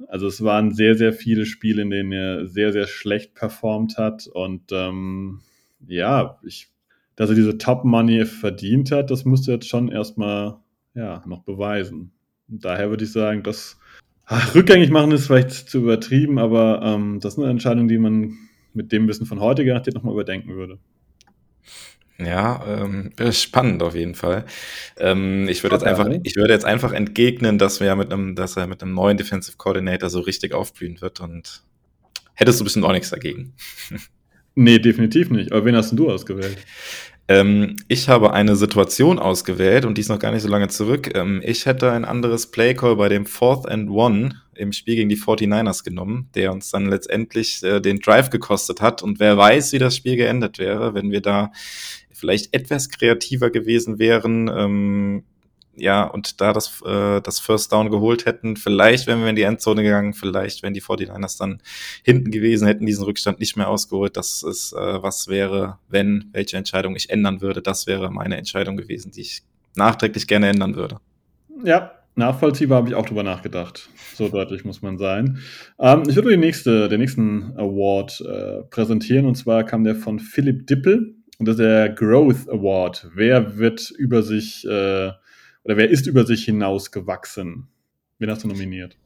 Also 0.07 0.27
es 0.27 0.43
waren 0.43 0.73
sehr, 0.73 0.95
sehr 0.95 1.13
viele 1.13 1.45
Spiele, 1.45 1.83
in 1.83 1.89
denen 1.89 2.11
er 2.11 2.47
sehr, 2.47 2.73
sehr 2.73 2.87
schlecht 2.87 3.35
performt 3.35 3.97
hat. 3.97 4.27
Und 4.27 4.71
ähm, 4.71 5.41
ja, 5.87 6.39
ich, 6.43 6.69
dass 7.15 7.29
er 7.29 7.35
diese 7.35 7.57
Top 7.57 7.85
Money 7.85 8.25
verdient 8.25 8.91
hat, 8.91 9.11
das 9.11 9.25
musste 9.25 9.51
jetzt 9.51 9.67
schon 9.67 9.89
erstmal 9.89 10.57
ja, 10.95 11.23
noch 11.25 11.43
beweisen. 11.43 12.11
Und 12.49 12.65
daher 12.65 12.89
würde 12.89 13.05
ich 13.05 13.11
sagen, 13.11 13.43
dass 13.43 13.79
ach, 14.31 14.55
rückgängig 14.55 14.89
machen 14.89 15.11
ist 15.11 15.27
vielleicht 15.27 15.51
zu 15.51 15.79
übertrieben, 15.79 16.39
aber 16.39 16.81
ähm, 16.83 17.19
das 17.19 17.33
ist 17.33 17.39
eine 17.39 17.49
Entscheidung, 17.49 17.87
die 17.87 17.97
man 17.97 18.37
mit 18.73 18.91
dem 18.91 19.07
Wissen 19.07 19.25
von 19.25 19.41
heute 19.41 19.65
garantiert 19.65 19.95
nochmal 19.95 20.13
überdenken 20.13 20.55
würde. 20.55 20.79
Ja, 22.17 22.63
ähm, 22.67 23.11
spannend 23.31 23.83
auf 23.83 23.95
jeden 23.95 24.15
Fall. 24.15 24.45
Ähm, 24.97 25.49
ich 25.49 25.63
würde 25.63 25.75
jetzt 25.75 25.85
einfach, 25.85 26.07
ich 26.23 26.35
würde 26.35 26.53
jetzt 26.53 26.65
einfach 26.65 26.93
entgegnen, 26.93 27.57
dass 27.57 27.81
wir 27.81 27.95
mit 27.95 28.13
einem, 28.13 28.35
dass 28.35 28.55
er 28.55 28.67
mit 28.67 28.81
einem 28.81 28.93
neuen 28.93 29.17
Defensive 29.17 29.57
Coordinator 29.57 30.09
so 30.09 30.19
richtig 30.21 30.53
aufblühen 30.53 31.01
wird 31.01 31.19
und 31.19 31.63
hättest 32.33 32.59
du 32.59 32.63
ein 32.63 32.65
bisschen 32.65 32.83
auch 32.83 32.93
nichts 32.93 33.09
dagegen. 33.09 33.53
Nee, 34.53 34.79
definitiv 34.79 35.29
nicht. 35.29 35.53
Aber 35.53 35.63
wen 35.63 35.77
hast 35.77 35.91
denn 35.91 35.97
du 35.97 36.11
ausgewählt? 36.11 36.57
Ähm, 37.27 37.77
ich 37.87 38.09
habe 38.09 38.33
eine 38.33 38.55
Situation 38.55 39.19
ausgewählt 39.19 39.85
und 39.85 39.97
die 39.97 40.01
ist 40.01 40.09
noch 40.09 40.19
gar 40.19 40.31
nicht 40.31 40.41
so 40.41 40.49
lange 40.49 40.67
zurück. 40.67 41.15
Ähm, 41.15 41.41
ich 41.43 41.65
hätte 41.65 41.91
ein 41.91 42.05
anderes 42.05 42.47
Playcall 42.47 42.95
bei 42.95 43.09
dem 43.09 43.25
Fourth 43.25 43.67
and 43.67 43.89
One 43.89 44.41
im 44.55 44.73
Spiel 44.73 44.95
gegen 44.95 45.09
die 45.09 45.17
49ers 45.17 45.83
genommen, 45.83 46.29
der 46.35 46.51
uns 46.51 46.69
dann 46.71 46.87
letztendlich 46.87 47.63
äh, 47.63 47.79
den 47.79 47.99
Drive 47.99 48.29
gekostet 48.29 48.81
hat. 48.81 49.01
Und 49.01 49.19
wer 49.19 49.37
weiß, 49.37 49.73
wie 49.73 49.79
das 49.79 49.95
Spiel 49.95 50.17
geendet 50.17 50.59
wäre, 50.59 50.93
wenn 50.93 51.11
wir 51.11 51.21
da 51.21 51.51
vielleicht 52.11 52.53
etwas 52.53 52.89
kreativer 52.89 53.49
gewesen 53.49 53.97
wären, 53.97 54.49
ähm, 54.53 55.23
ja, 55.75 56.03
und 56.03 56.41
da 56.41 56.53
das, 56.53 56.81
äh, 56.85 57.21
das 57.21 57.39
First 57.39 57.71
Down 57.71 57.89
geholt 57.89 58.25
hätten, 58.25 58.57
vielleicht 58.57 59.07
wären 59.07 59.21
wir 59.21 59.29
in 59.29 59.35
die 59.35 59.43
Endzone 59.43 59.83
gegangen, 59.83 60.13
vielleicht 60.13 60.63
wären 60.63 60.73
die 60.73 60.81
49ers 60.81 61.37
dann 61.37 61.61
hinten 62.03 62.31
gewesen, 62.31 62.67
hätten 62.67 62.85
diesen 62.85 63.05
Rückstand 63.05 63.39
nicht 63.39 63.55
mehr 63.55 63.69
ausgeholt. 63.69 64.17
Das 64.17 64.43
ist, 64.43 64.73
äh, 64.73 65.01
was 65.03 65.27
wäre, 65.27 65.77
wenn, 65.87 66.25
welche 66.33 66.57
Entscheidung 66.57 66.95
ich 66.95 67.09
ändern 67.09 67.41
würde. 67.41 67.61
Das 67.61 67.87
wäre 67.87 68.11
meine 68.11 68.37
Entscheidung 68.37 68.75
gewesen, 68.75 69.11
die 69.11 69.21
ich 69.21 69.43
nachträglich 69.75 70.27
gerne 70.27 70.49
ändern 70.49 70.75
würde. 70.75 70.97
Ja, 71.63 71.91
nachvollziehbar 72.15 72.79
habe 72.79 72.89
ich 72.89 72.95
auch 72.95 73.05
drüber 73.05 73.23
nachgedacht. 73.23 73.89
So 74.15 74.27
deutlich 74.27 74.65
muss 74.65 74.81
man 74.81 74.97
sein. 74.97 75.39
Ähm, 75.79 76.03
ich 76.07 76.15
würde 76.15 76.31
die 76.31 76.37
nächste, 76.37 76.89
den 76.89 76.99
nächsten 76.99 77.53
Award 77.55 78.21
äh, 78.21 78.63
präsentieren 78.69 79.25
und 79.25 79.35
zwar 79.35 79.63
kam 79.63 79.85
der 79.85 79.95
von 79.95 80.19
Philipp 80.19 80.67
Dippel 80.67 81.15
und 81.39 81.47
das 81.47 81.55
ist 81.55 81.61
der 81.61 81.89
Growth 81.89 82.49
Award. 82.49 83.09
Wer 83.15 83.57
wird 83.57 83.89
über 83.91 84.21
sich 84.21 84.67
äh, 84.67 85.11
oder 85.63 85.77
wer 85.77 85.89
ist 85.89 86.07
über 86.07 86.25
sich 86.25 86.45
hinaus 86.45 86.91
gewachsen? 86.91 87.67
Wen 88.19 88.29
hast 88.29 88.43
du 88.43 88.47
nominiert? 88.47 88.97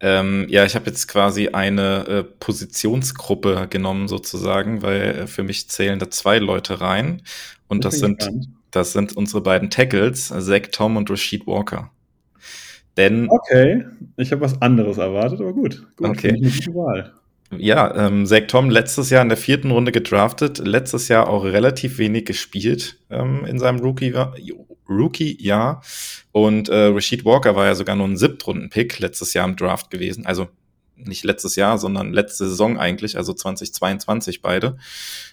Ähm, 0.00 0.46
ja, 0.48 0.64
ich 0.64 0.74
habe 0.74 0.86
jetzt 0.86 1.06
quasi 1.06 1.48
eine 1.48 2.06
äh, 2.08 2.24
Positionsgruppe 2.24 3.68
genommen 3.70 4.08
sozusagen, 4.08 4.82
weil 4.82 5.02
äh, 5.02 5.26
für 5.26 5.44
mich 5.44 5.68
zählen 5.68 5.98
da 5.98 6.10
zwei 6.10 6.38
Leute 6.38 6.80
rein 6.80 7.22
und 7.68 7.84
das, 7.84 7.94
das 7.94 8.00
sind 8.00 8.30
das 8.72 8.92
sind 8.92 9.16
unsere 9.16 9.42
beiden 9.42 9.70
Tackles, 9.70 10.28
Zach 10.28 10.68
Tom 10.72 10.96
und 10.96 11.08
Rashid 11.10 11.46
Walker. 11.46 11.90
Denn 12.96 13.28
okay, 13.30 13.84
ich 14.16 14.32
habe 14.32 14.40
was 14.40 14.60
anderes 14.60 14.98
erwartet, 14.98 15.40
aber 15.40 15.52
gut, 15.52 15.86
gut 15.96 16.08
okay. 16.08 16.32
Wahl. 16.74 17.12
Ja, 17.56 18.06
ähm, 18.06 18.26
Zach 18.26 18.46
Tom 18.48 18.70
letztes 18.70 19.10
Jahr 19.10 19.22
in 19.22 19.28
der 19.28 19.38
vierten 19.38 19.70
Runde 19.70 19.92
gedraftet, 19.92 20.58
letztes 20.58 21.08
Jahr 21.08 21.28
auch 21.28 21.44
relativ 21.44 21.98
wenig 21.98 22.24
gespielt 22.24 22.98
ähm, 23.10 23.44
in 23.44 23.58
seinem 23.58 23.80
Rookie-Jahr. 23.80 24.34
Rookie 24.96 25.36
Und 26.32 26.68
äh, 26.68 26.86
Rashid 26.86 27.24
Walker 27.24 27.56
war 27.56 27.66
ja 27.66 27.74
sogar 27.74 27.96
nur 27.96 28.08
ein 28.08 28.16
Siebtrunden-Pick 28.16 28.98
letztes 28.98 29.34
Jahr 29.34 29.48
im 29.48 29.56
Draft 29.56 29.90
gewesen. 29.90 30.26
Also 30.26 30.48
nicht 30.96 31.24
letztes 31.24 31.56
Jahr, 31.56 31.78
sondern 31.78 32.12
letzte 32.12 32.48
Saison 32.48 32.78
eigentlich, 32.78 33.16
also 33.16 33.32
2022 33.32 34.42
beide. 34.42 34.76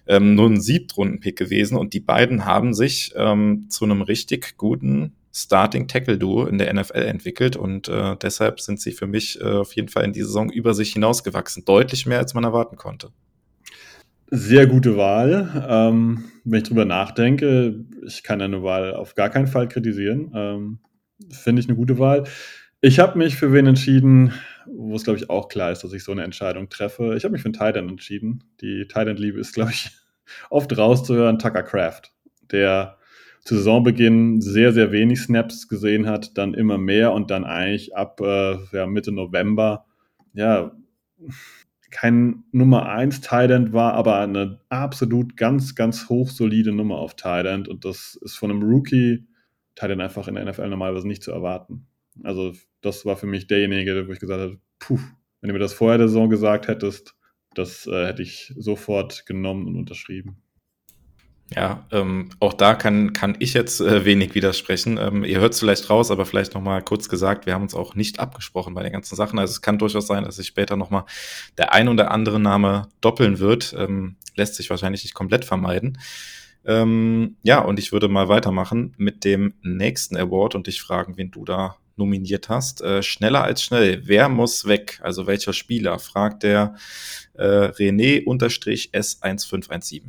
Ähm, 0.08 0.36
nur 0.36 0.50
ein 0.50 0.62
Siebtrunden-Pick 0.62 1.38
gewesen. 1.38 1.78
Und 1.78 1.94
die 1.94 2.00
beiden 2.00 2.46
haben 2.46 2.74
sich 2.74 3.14
ähm, 3.16 3.68
zu 3.70 3.86
einem 3.86 4.02
richtig 4.02 4.58
guten 4.58 5.14
Starting 5.32 5.88
Tackle 5.88 6.18
Duo 6.18 6.46
in 6.46 6.58
der 6.58 6.74
NFL 6.74 7.04
entwickelt 7.04 7.56
und 7.56 7.88
äh, 7.88 8.16
deshalb 8.18 8.60
sind 8.60 8.82
sie 8.82 8.92
für 8.92 9.06
mich 9.06 9.40
äh, 9.40 9.44
auf 9.44 9.76
jeden 9.76 9.88
Fall 9.88 10.04
in 10.04 10.14
die 10.14 10.24
Saison 10.24 10.52
über 10.52 10.74
sich 10.74 10.94
hinausgewachsen. 10.94 11.66
Deutlich 11.66 12.06
mehr, 12.06 12.18
als 12.18 12.34
man 12.34 12.44
erwarten 12.44 12.78
konnte. 12.78 13.12
Sehr 14.32 14.68
gute 14.68 14.96
Wahl. 14.96 15.66
Ähm, 15.68 16.26
wenn 16.44 16.62
ich 16.62 16.68
drüber 16.68 16.86
nachdenke, 16.86 17.84
ich 18.06 18.22
kann 18.22 18.42
eine 18.42 18.62
Wahl 18.62 18.94
auf 18.94 19.16
gar 19.16 19.30
keinen 19.30 19.48
Fall 19.48 19.68
kritisieren. 19.68 20.32
Ähm, 20.36 20.80
Finde 21.32 21.62
ich 21.62 21.68
eine 21.68 21.76
gute 21.76 21.98
Wahl. 21.98 22.26
Ich 22.80 23.00
habe 23.00 23.18
mich 23.18 23.36
für 23.36 23.52
wen 23.52 23.66
entschieden, 23.66 24.32
wo 24.68 24.96
es, 24.96 25.04
glaube 25.04 25.18
ich, 25.18 25.32
auch 25.32 25.50
klar 25.50 25.72
ist, 25.72 25.84
dass 25.84 25.94
ich 25.94 26.04
so 26.04 26.12
eine 26.12 26.24
Entscheidung 26.24 26.70
treffe. 26.70 27.16
Ich 27.18 27.24
habe 27.24 27.32
mich 27.32 27.42
für 27.42 27.48
einen 27.48 27.54
Titan 27.54 27.90
entschieden. 27.90 28.44
Die 28.62 28.88
Titan-Liebe 28.88 29.40
ist, 29.40 29.54
glaube 29.54 29.72
ich, 29.72 29.90
oft 30.52 30.78
rauszuhören. 30.78 31.40
Tucker 31.40 31.64
Craft, 31.64 32.14
der 32.52 32.98
zu 33.44 33.56
Saisonbeginn 33.56 34.42
sehr, 34.42 34.74
sehr 34.74 34.92
wenig 34.92 35.22
Snaps 35.22 35.68
gesehen 35.68 36.06
hat, 36.06 36.38
dann 36.38 36.54
immer 36.54 36.78
mehr 36.78 37.14
und 37.14 37.32
dann 37.32 37.46
eigentlich 37.46 37.96
ab 37.96 38.22
äh, 38.22 38.58
ja, 38.72 38.86
Mitte 38.86 39.12
November, 39.12 39.86
ja, 40.34 40.72
kein 41.92 42.44
Nummer 42.52 42.90
1 42.90 43.22
Thailand 43.22 43.74
war, 43.74 43.94
aber 43.94 44.20
eine 44.20 44.60
absolut 44.70 45.38
ganz, 45.38 45.76
ganz 45.76 46.10
hochsolide 46.10 46.72
Nummer 46.72 46.98
auf 46.98 47.16
Thailand 47.16 47.68
und 47.68 47.86
das 47.86 48.18
ist 48.22 48.36
von 48.36 48.52
einem 48.52 48.64
Rookie 48.64 49.28
Thailand 49.76 50.02
einfach 50.02 50.28
in 50.28 50.36
der 50.36 50.46
NFL 50.46 50.70
normalerweise 50.70 51.08
nicht 51.08 51.24
zu 51.24 51.32
erwarten. 51.32 51.88
Also 52.24 52.54
das 52.82 53.06
war 53.06 53.16
für 53.16 53.28
mich 53.28 53.48
derjenige, 53.48 54.08
wo 54.08 54.12
ich 54.12 54.20
gesagt 54.20 54.42
habe, 54.42 54.60
puh, 54.80 55.00
wenn 55.42 55.48
du 55.48 55.54
mir 55.54 55.60
das 55.60 55.74
vorher 55.74 55.98
der 55.98 56.08
Saison 56.08 56.30
gesagt 56.30 56.68
hättest, 56.68 57.16
das 57.56 57.88
äh, 57.88 58.08
hätte 58.08 58.22
ich 58.22 58.54
sofort 58.58 59.26
genommen 59.26 59.68
und 59.68 59.76
unterschrieben. 59.76 60.42
Ja, 61.56 61.84
ähm, 61.92 62.30
auch 62.40 62.54
da 62.54 62.76
kann, 62.76 63.14
kann 63.14 63.36
ich 63.40 63.56
jetzt 63.56 63.82
äh, 63.82 64.06
wenig 64.06 64.36
widersprechen. 64.36 64.98
Ähm, 64.98 65.24
ihr 65.24 65.40
hört 65.40 65.54
es 65.54 65.60
vielleicht 65.60 65.90
raus, 65.90 66.12
aber 66.12 66.28
vielleicht 66.28 66.54
nochmal 66.54 66.84
kurz 66.84 67.10
gesagt, 67.10 67.48
wir 67.48 67.56
haben 67.56 67.64
uns 67.64 67.74
auch 67.74 67.96
nicht 67.96 68.20
abgesprochen 68.20 68.76
bei 68.76 68.84
den 68.84 68.92
ganzen 68.92 69.16
Sachen. 69.16 69.40
Also 69.40 69.54
es 69.54 69.62
kann 69.62 69.80
durchaus 69.80 70.06
sein, 70.06 70.26
dass 70.26 70.36
sich 70.36 70.46
später 70.46 70.76
nochmal 70.76 71.06
der 71.58 71.74
ein 71.74 71.88
oder 71.88 72.12
andere 72.12 72.40
Name 72.40 72.88
doppeln 73.02 73.40
wird. 73.40 73.76
Ähm, 73.78 74.16
lässt 74.36 74.54
sich 74.56 74.70
wahrscheinlich 74.70 75.04
nicht 75.04 75.16
komplett 75.16 75.44
vermeiden. 75.44 75.98
Ähm, 76.66 77.38
ja, 77.42 77.58
und 77.60 77.80
ich 77.80 77.92
würde 77.92 78.10
mal 78.10 78.30
weitermachen 78.30 78.94
mit 78.98 79.26
dem 79.26 79.56
nächsten 79.64 80.18
Award 80.18 80.54
und 80.54 80.68
dich 80.68 80.80
fragen, 80.82 81.18
wen 81.18 81.32
du 81.32 81.46
da 81.46 81.78
nominiert 81.96 82.48
hast. 82.50 82.82
Äh, 82.82 83.02
schneller 83.02 83.44
als 83.44 83.64
schnell. 83.64 84.04
Wer 84.06 84.30
muss 84.30 84.68
weg? 84.68 85.00
Also 85.02 85.26
welcher 85.26 85.54
Spieler? 85.54 85.98
Fragt 85.98 86.44
der 86.44 86.76
äh, 87.34 87.44
René-S1517 87.44 90.04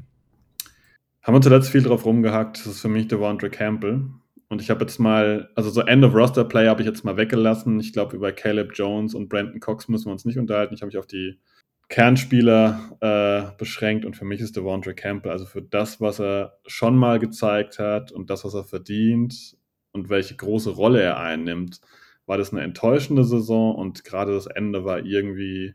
haben 1.30 1.36
wir 1.36 1.42
zuletzt 1.42 1.70
viel 1.70 1.84
drauf 1.84 2.04
rumgehackt. 2.04 2.58
Das 2.58 2.66
ist 2.66 2.80
für 2.80 2.88
mich 2.88 3.06
Devondre 3.06 3.50
Campbell. 3.50 4.02
Und 4.48 4.60
ich 4.60 4.68
habe 4.68 4.80
jetzt 4.80 4.98
mal, 4.98 5.48
also 5.54 5.70
so 5.70 5.80
End 5.82 6.02
of 6.02 6.12
Roster 6.12 6.42
Play 6.42 6.66
habe 6.66 6.82
ich 6.82 6.88
jetzt 6.88 7.04
mal 7.04 7.16
weggelassen. 7.16 7.78
Ich 7.78 7.92
glaube, 7.92 8.16
über 8.16 8.32
Caleb 8.32 8.72
Jones 8.74 9.14
und 9.14 9.28
Brandon 9.28 9.60
Cox 9.60 9.86
müssen 9.86 10.06
wir 10.06 10.12
uns 10.12 10.24
nicht 10.24 10.40
unterhalten. 10.40 10.74
Ich 10.74 10.82
habe 10.82 10.88
mich 10.88 10.98
auf 10.98 11.06
die 11.06 11.38
Kernspieler 11.88 12.96
äh, 13.00 13.56
beschränkt 13.58 14.04
und 14.04 14.16
für 14.16 14.24
mich 14.24 14.40
ist 14.40 14.56
Devondre 14.56 14.92
Campbell, 14.92 15.30
also 15.30 15.44
für 15.44 15.62
das, 15.62 16.00
was 16.00 16.18
er 16.18 16.58
schon 16.66 16.96
mal 16.96 17.20
gezeigt 17.20 17.78
hat 17.78 18.10
und 18.10 18.28
das, 18.28 18.44
was 18.44 18.54
er 18.54 18.64
verdient 18.64 19.56
und 19.92 20.08
welche 20.08 20.34
große 20.34 20.70
Rolle 20.70 21.00
er 21.00 21.20
einnimmt, 21.20 21.80
war 22.26 22.38
das 22.38 22.52
eine 22.52 22.62
enttäuschende 22.62 23.22
Saison 23.22 23.76
und 23.76 24.02
gerade 24.02 24.32
das 24.32 24.46
Ende 24.46 24.84
war 24.84 25.04
irgendwie, 25.04 25.74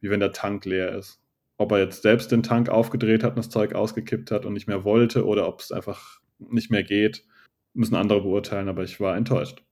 wie 0.00 0.08
wenn 0.08 0.20
der 0.20 0.32
Tank 0.32 0.64
leer 0.64 0.96
ist 0.96 1.20
ob 1.56 1.72
er 1.72 1.78
jetzt 1.78 2.02
selbst 2.02 2.32
den 2.32 2.42
Tank 2.42 2.68
aufgedreht 2.68 3.22
hat 3.22 3.32
und 3.32 3.38
das 3.38 3.50
Zeug 3.50 3.74
ausgekippt 3.74 4.30
hat 4.30 4.44
und 4.44 4.54
nicht 4.54 4.68
mehr 4.68 4.84
wollte 4.84 5.24
oder 5.24 5.46
ob 5.48 5.60
es 5.60 5.72
einfach 5.72 6.20
nicht 6.38 6.70
mehr 6.70 6.82
geht, 6.82 7.24
müssen 7.74 7.94
andere 7.94 8.22
beurteilen, 8.22 8.68
aber 8.68 8.82
ich 8.82 9.00
war 9.00 9.16
enttäuscht. 9.16 9.62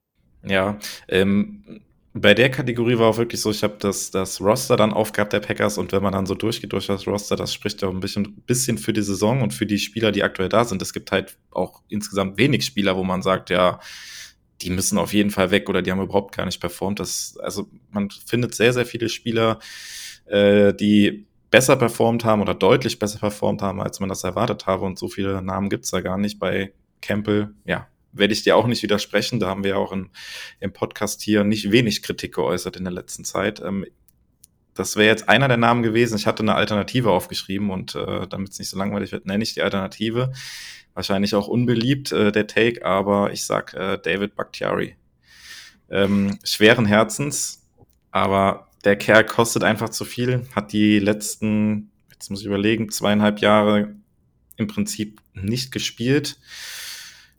Ja, 0.45 0.79
ähm, 1.09 1.83
bei 2.15 2.35
der 2.35 2.51
Kategorie 2.51 2.99
war 2.99 3.09
auch 3.09 3.17
wirklich 3.17 3.41
so, 3.41 3.51
ich 3.51 3.63
habe 3.63 3.77
das, 3.79 4.11
das 4.11 4.41
Roster 4.41 4.77
dann 4.77 4.93
aufgehabt 4.93 5.33
der 5.33 5.41
Packers 5.41 5.79
und 5.79 5.93
wenn 5.93 6.03
man 6.03 6.13
dann 6.13 6.27
so 6.27 6.35
durchgeht 6.35 6.73
durch 6.73 6.87
das 6.87 7.07
Roster, 7.07 7.37
das 7.37 7.55
spricht 7.55 7.81
ja 7.81 7.89
auch 7.89 7.93
ein 7.95 8.01
bisschen, 8.01 8.43
bisschen 8.43 8.77
für 8.77 8.93
die 8.93 9.03
Saison 9.03 9.41
und 9.41 9.55
für 9.55 9.67
die 9.67 9.79
Spieler, 9.79 10.13
die 10.13 10.23
aktuell 10.23 10.51
da 10.51 10.65
sind. 10.65 10.83
Es 10.83 10.93
gibt 10.93 11.11
halt 11.11 11.39
auch 11.51 11.83
insgesamt 11.89 12.37
wenig 12.37 12.67
Spieler, 12.67 12.97
wo 12.97 13.05
man 13.05 13.23
sagt, 13.23 13.49
ja, 13.51 13.81
die 14.61 14.71
müssen 14.71 14.99
auf 14.99 15.15
jeden 15.15 15.31
Fall 15.31 15.51
weg 15.51 15.69
oder 15.69 15.81
die 15.81 15.91
haben 15.91 16.03
überhaupt 16.03 16.37
gar 16.37 16.45
nicht 16.45 16.61
performt. 16.61 17.01
Das, 17.01 17.37
also 17.41 17.69
man 17.91 18.11
findet 18.11 18.55
sehr, 18.55 18.73
sehr 18.73 18.87
viele 18.87 19.09
Spieler, 19.09 19.59
äh, 20.27 20.75
die 20.75 21.27
besser 21.53 21.77
performt 21.77 22.25
haben 22.25 22.41
oder 22.41 22.55
deutlich 22.55 22.99
besser 22.99 23.21
performt 23.21 23.63
haben, 23.63 23.81
als 23.81 24.01
man 24.01 24.09
das 24.09 24.25
erwartet 24.25 24.67
habe. 24.67 24.85
Und 24.87 24.99
so 24.99 25.07
viele 25.07 25.41
Namen 25.43 25.69
gibt's 25.69 25.91
da 25.91 26.01
gar 26.01 26.19
nicht 26.19 26.41
bei 26.41 26.73
Campbell. 27.03 27.55
Ja, 27.65 27.87
werde 28.11 28.33
ich 28.33 28.43
dir 28.43 28.57
auch 28.57 28.67
nicht 28.67 28.83
widersprechen. 28.83 29.39
Da 29.39 29.49
haben 29.49 29.63
wir 29.63 29.79
auch 29.79 29.93
in, 29.93 30.09
im 30.61 30.73
Podcast 30.73 31.21
hier 31.21 31.45
nicht 31.45 31.71
wenig 31.71 32.03
Kritik 32.03 32.35
geäußert 32.35 32.77
in 32.77 32.85
der 32.85 32.93
letzten 32.93 33.25
Zeit. 33.25 33.61
Ähm, 33.61 33.87
das 34.73 34.97
wäre 34.97 35.09
jetzt 35.09 35.29
einer 35.29 35.47
der 35.47 35.59
Namen 35.59 35.83
gewesen. 35.83 36.17
Ich 36.17 36.27
hatte 36.27 36.43
eine 36.43 36.55
Alternative 36.55 37.11
aufgeschrieben 37.11 37.71
und 37.71 37.95
äh, 37.95 38.27
damit 38.27 38.53
es 38.53 38.59
nicht 38.59 38.71
so 38.71 38.79
langweilig 38.79 39.13
wird, 39.13 39.27
nenne 39.27 39.45
ich 39.45 39.53
die 39.53 39.63
Alternative. 39.63 40.33
Wahrscheinlich 40.95 41.35
auch 41.35 41.49
unbeliebt, 41.49 42.13
äh, 42.13 42.33
der 42.33 42.47
Take, 42.47 42.83
aber 42.83 43.31
ich 43.31 43.45
sag 43.45 43.75
äh, 43.75 43.99
David 44.03 44.35
Bakhtiari. 44.37 44.97
Ähm, 45.91 46.39
schweren 46.45 46.87
Herzens, 46.87 47.67
aber 48.11 48.72
der 48.85 48.97
Kerl 48.97 49.25
kostet 49.25 49.65
einfach 49.65 49.91
zu 49.91 50.05
viel, 50.05 50.47
hat 50.55 50.73
die 50.73 50.99
letzten, 50.99 51.91
jetzt 52.11 52.31
muss 52.31 52.41
ich 52.41 52.47
überlegen, 52.47 52.91
zweieinhalb 52.91 53.41
Jahre 53.41 53.95
im 54.57 54.67
Prinzip 54.67 55.21
nicht 55.35 55.73
gespielt 55.73 56.39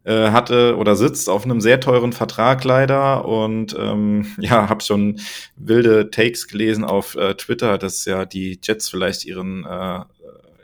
äh, 0.03 0.31
hatte 0.31 0.77
oder 0.77 0.95
sitzt 0.95 1.29
auf 1.29 1.45
einem 1.45 1.61
sehr 1.61 1.79
teuren 1.79 2.13
Vertrag 2.13 2.63
leider 2.63 3.25
und 3.25 3.75
ähm, 3.77 4.27
ja, 4.39 4.69
habe 4.69 4.83
schon 4.83 5.19
wilde 5.55 6.11
Takes 6.11 6.47
gelesen 6.47 6.83
auf 6.83 7.15
äh, 7.15 7.35
Twitter, 7.35 7.77
dass 7.77 8.05
ja 8.05 8.25
die 8.25 8.59
Jets 8.61 8.89
vielleicht 8.89 9.25
ihren 9.25 9.65
äh, 9.65 10.01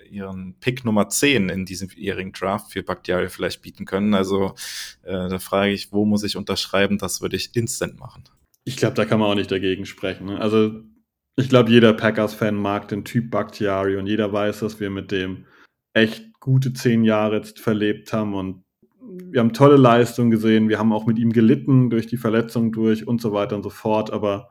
ihren 0.09 0.55
Pick 0.59 0.86
Nummer 0.86 1.09
10 1.09 1.49
in 1.49 1.65
diesem 1.65 1.89
jährigen 1.95 2.32
Draft 2.32 2.71
für 2.71 2.82
Bakhtiari 2.82 3.30
vielleicht 3.30 3.61
bieten 3.61 3.86
können. 3.86 4.15
Also 4.15 4.55
äh, 5.03 5.30
da 5.30 5.38
frage 5.38 5.71
ich, 5.71 5.91
wo 5.91 6.03
muss 6.03 6.23
ich 6.23 6.36
unterschreiben? 6.36 6.97
Das 6.97 7.21
würde 7.21 7.36
ich 7.36 7.55
instant 7.55 7.99
machen. 7.99 8.23
Ich 8.66 8.78
glaube, 8.78 8.95
da 8.95 9.05
kann 9.05 9.20
man 9.20 9.30
auch 9.30 9.36
nicht 9.36 9.51
dagegen 9.51 9.86
sprechen. 9.86 10.28
Ne? 10.28 10.39
Also 10.39 10.82
ich 11.36 11.49
glaube, 11.49 11.72
jeder 11.72 11.93
Packers-Fan 11.93 12.55
mag 12.55 12.88
den 12.89 13.05
Typ 13.05 13.32
Bakhtiari 13.32 13.95
und 13.95 14.07
jeder 14.07 14.32
weiß, 14.32 14.60
dass 14.60 14.80
wir 14.80 14.89
mit 14.89 15.12
dem 15.12 15.45
echt 15.93 16.39
gute 16.39 16.74
zehn 16.74 17.03
Jahre 17.03 17.38
jetzt 17.38 17.60
verlebt 17.60 18.14
haben 18.14 18.34
und 18.34 18.64
wir 19.01 19.39
haben 19.39 19.53
tolle 19.53 19.78
Leistungen 19.78 20.32
gesehen, 20.32 20.70
wir 20.70 20.80
haben 20.80 20.93
auch 20.93 21.05
mit 21.05 21.18
ihm 21.18 21.32
gelitten 21.32 21.89
durch 21.89 22.07
die 22.07 22.18
Verletzung 22.18 22.72
durch 22.72 23.07
und 23.07 23.22
so 23.22 23.34
weiter 23.34 23.55
und 23.55 23.64
so 23.64 23.70
fort. 23.70 24.12
Aber 24.12 24.49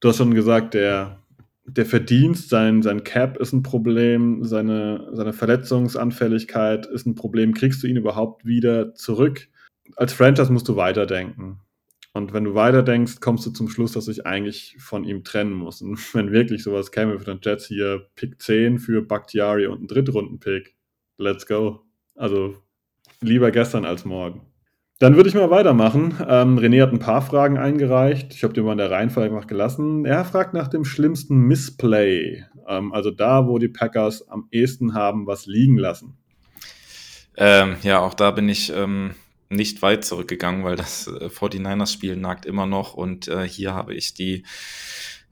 du 0.00 0.08
hast 0.08 0.16
schon 0.16 0.34
gesagt, 0.34 0.74
der, 0.74 1.22
der 1.64 1.86
Verdienst, 1.86 2.48
sein, 2.48 2.82
sein 2.82 3.04
Cap 3.04 3.36
ist 3.38 3.52
ein 3.52 3.62
Problem, 3.62 4.44
seine, 4.44 5.08
seine 5.12 5.32
Verletzungsanfälligkeit 5.32 6.86
ist 6.86 7.06
ein 7.06 7.14
Problem. 7.14 7.54
Kriegst 7.54 7.82
du 7.82 7.86
ihn 7.86 7.96
überhaupt 7.96 8.44
wieder 8.44 8.94
zurück? 8.94 9.48
Als 9.96 10.12
Franchise 10.12 10.52
musst 10.52 10.68
du 10.68 10.76
weiterdenken. 10.76 11.60
Und 12.12 12.32
wenn 12.32 12.44
du 12.44 12.54
weiterdenkst, 12.54 13.20
kommst 13.20 13.46
du 13.46 13.50
zum 13.50 13.68
Schluss, 13.68 13.92
dass 13.92 14.08
ich 14.08 14.26
eigentlich 14.26 14.76
von 14.78 15.04
ihm 15.04 15.24
trennen 15.24 15.52
muss. 15.52 15.82
Und 15.82 15.98
wenn 16.14 16.32
wirklich 16.32 16.62
sowas 16.62 16.90
käme 16.92 17.18
für 17.18 17.24
den 17.24 17.40
Jets 17.42 17.66
hier, 17.66 18.08
Pick 18.16 18.40
10 18.40 18.78
für 18.78 19.02
Bakhtiari 19.02 19.66
und 19.66 19.78
einen 19.78 19.88
Drittrunden-Pick, 19.88 20.76
let's 21.18 21.46
go. 21.46 21.80
Also 22.16 22.56
Lieber 23.22 23.50
gestern 23.50 23.84
als 23.84 24.06
morgen. 24.06 24.40
Dann 24.98 25.14
würde 25.14 25.28
ich 25.28 25.34
mal 25.34 25.50
weitermachen. 25.50 26.14
Ähm, 26.26 26.58
René 26.58 26.82
hat 26.82 26.92
ein 26.92 26.98
paar 26.98 27.20
Fragen 27.20 27.58
eingereicht. 27.58 28.34
Ich 28.34 28.42
habe 28.44 28.54
die 28.54 28.62
mal 28.62 28.72
in 28.72 28.78
der 28.78 28.90
Reihenfolge 28.90 29.34
einfach 29.34 29.46
gelassen. 29.46 30.06
Er 30.06 30.24
fragt 30.24 30.54
nach 30.54 30.68
dem 30.68 30.86
schlimmsten 30.86 31.36
Missplay. 31.36 32.44
Ähm, 32.66 32.92
also 32.92 33.10
da, 33.10 33.46
wo 33.46 33.58
die 33.58 33.68
Packers 33.68 34.26
am 34.28 34.48
ehesten 34.50 34.94
haben 34.94 35.26
was 35.26 35.44
liegen 35.46 35.76
lassen. 35.76 36.16
Ähm, 37.36 37.76
ja, 37.82 38.00
auch 38.00 38.14
da 38.14 38.30
bin 38.30 38.48
ich 38.48 38.72
ähm, 38.74 39.14
nicht 39.50 39.82
weit 39.82 40.04
zurückgegangen, 40.04 40.64
weil 40.64 40.76
das 40.76 41.06
äh, 41.06 41.26
49ers-Spiel 41.26 42.16
nagt 42.16 42.46
immer 42.46 42.66
noch 42.66 42.94
und 42.94 43.28
äh, 43.28 43.46
hier 43.46 43.74
habe 43.74 43.94
ich 43.94 44.14
die 44.14 44.44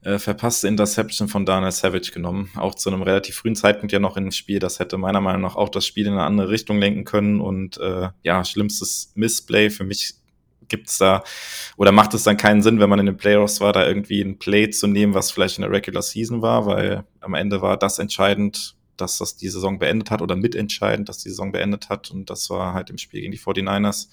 äh, 0.01 0.19
verpasste 0.19 0.67
Interception 0.67 1.27
von 1.27 1.45
Daniel 1.45 1.71
Savage 1.71 2.11
genommen. 2.13 2.49
Auch 2.55 2.75
zu 2.75 2.89
einem 2.89 3.01
relativ 3.01 3.35
frühen 3.35 3.55
Zeitpunkt 3.55 3.91
ja 3.91 3.99
noch 3.99 4.17
im 4.17 4.31
Spiel. 4.31 4.59
Das 4.59 4.79
hätte 4.79 4.97
meiner 4.97 5.21
Meinung 5.21 5.41
nach 5.41 5.55
auch 5.55 5.69
das 5.69 5.85
Spiel 5.85 6.07
in 6.07 6.13
eine 6.13 6.23
andere 6.23 6.49
Richtung 6.49 6.79
lenken 6.79 7.03
können. 7.03 7.41
Und 7.41 7.77
äh, 7.79 8.09
ja, 8.23 8.45
schlimmstes 8.45 9.11
Missplay 9.15 9.69
für 9.69 9.83
mich 9.83 10.15
gibt's 10.69 10.99
da 10.99 11.23
oder 11.77 11.91
macht 11.91 12.13
es 12.13 12.23
dann 12.23 12.37
keinen 12.37 12.61
Sinn, 12.61 12.79
wenn 12.79 12.89
man 12.89 12.99
in 12.99 13.07
den 13.07 13.17
Playoffs 13.17 13.59
war, 13.59 13.73
da 13.73 13.87
irgendwie 13.87 14.21
ein 14.21 14.37
Play 14.37 14.69
zu 14.69 14.87
nehmen, 14.87 15.15
was 15.15 15.31
vielleicht 15.31 15.57
in 15.57 15.63
der 15.63 15.71
Regular 15.71 16.03
Season 16.03 16.41
war, 16.41 16.65
weil 16.65 17.05
am 17.21 17.33
Ende 17.33 17.61
war 17.61 17.75
das 17.75 17.97
entscheidend, 17.97 18.75
dass 19.01 19.17
das 19.17 19.35
die 19.35 19.49
Saison 19.49 19.79
beendet 19.79 20.11
hat 20.11 20.21
oder 20.21 20.35
mitentscheidend, 20.35 21.09
dass 21.09 21.19
die 21.19 21.29
Saison 21.29 21.51
beendet 21.51 21.89
hat. 21.89 22.11
Und 22.11 22.29
das 22.29 22.49
war 22.49 22.73
halt 22.73 22.89
im 22.89 22.97
Spiel 22.97 23.21
gegen 23.21 23.31
die 23.31 23.39
49ers. 23.39 24.07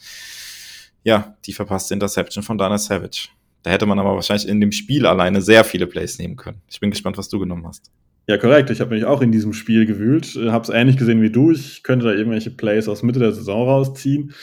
Ja, 1.04 1.36
die 1.44 1.52
verpasste 1.52 1.94
Interception 1.94 2.42
von 2.42 2.58
Dana 2.58 2.78
Savage. 2.78 3.28
Da 3.62 3.70
hätte 3.70 3.86
man 3.86 3.98
aber 3.98 4.14
wahrscheinlich 4.14 4.48
in 4.48 4.60
dem 4.60 4.72
Spiel 4.72 5.06
alleine 5.06 5.42
sehr 5.42 5.64
viele 5.64 5.86
Plays 5.86 6.18
nehmen 6.18 6.36
können. 6.36 6.62
Ich 6.68 6.80
bin 6.80 6.90
gespannt, 6.90 7.18
was 7.18 7.28
du 7.28 7.38
genommen 7.38 7.66
hast. 7.66 7.90
Ja, 8.28 8.38
korrekt. 8.38 8.70
Ich 8.70 8.80
habe 8.80 8.94
mich 8.94 9.04
auch 9.04 9.22
in 9.22 9.30
diesem 9.30 9.52
Spiel 9.52 9.86
gewühlt. 9.86 10.36
Habe 10.36 10.64
es 10.64 10.68
ähnlich 10.68 10.96
gesehen 10.96 11.22
wie 11.22 11.30
du. 11.30 11.52
Ich 11.52 11.82
könnte 11.84 12.06
da 12.06 12.12
irgendwelche 12.12 12.50
Plays 12.50 12.88
aus 12.88 13.02
Mitte 13.02 13.20
der 13.20 13.32
Saison 13.32 13.68
rausziehen. 13.68 14.34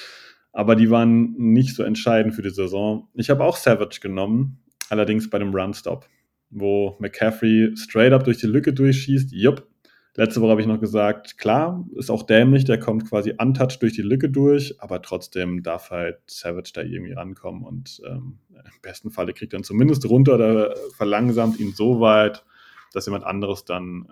Aber 0.54 0.76
die 0.76 0.90
waren 0.90 1.34
nicht 1.38 1.76
so 1.76 1.84
entscheidend 1.84 2.36
für 2.36 2.44
die 2.44 2.50
Saison. 2.50 3.10
Ich 3.14 3.30
habe 3.30 3.44
auch 3.44 3.58
Savage 3.58 4.00
genommen, 4.02 4.60
allerdings 4.90 5.30
bei 5.30 5.40
dem 5.40 5.54
Run-Stop, 5.54 6.08
wo 6.50 6.96
McCaffrey 7.00 7.76
straight 7.76 8.14
up 8.14 8.24
durch 8.24 8.38
die 8.38 8.48
Lücke 8.48 8.72
durchschießt. 8.72 9.34
Jupp, 9.34 9.68
Letzte 10.16 10.42
Woche 10.42 10.52
habe 10.52 10.62
ich 10.62 10.68
noch 10.68 10.80
gesagt, 10.80 11.40
klar, 11.40 11.84
ist 11.96 12.12
auch 12.12 12.22
dämlich, 12.22 12.66
der 12.66 12.80
kommt 12.80 13.10
quasi 13.10 13.34
untouched 13.36 13.82
durch 13.82 13.94
die 13.94 14.04
Lücke 14.04 14.30
durch, 14.30 14.76
aber 14.80 15.02
trotzdem 15.02 15.64
darf 15.64 15.90
halt 15.90 16.20
Savage 16.28 16.72
da 16.72 16.82
irgendwie 16.82 17.14
rankommen 17.14 17.64
und 17.64 18.00
ähm, 18.08 18.38
im 18.50 18.82
besten 18.84 19.10
Falle 19.10 19.34
kriegt 19.34 19.54
er 19.54 19.60
ihn 19.60 19.64
zumindest 19.64 20.08
runter 20.08 20.36
oder 20.36 20.76
verlangsamt 20.96 21.60
ihn 21.60 21.74
so 21.74 22.00
weit, 22.00 22.46
dass 22.94 23.08
jemand 23.08 23.24
anderes 23.24 23.66
dann 23.66 24.06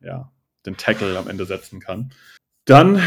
äh, 0.00 0.06
ja, 0.06 0.32
den 0.64 0.78
Tackle 0.78 1.18
am 1.18 1.28
Ende 1.28 1.44
setzen 1.44 1.80
kann. 1.80 2.14
Dann 2.64 3.02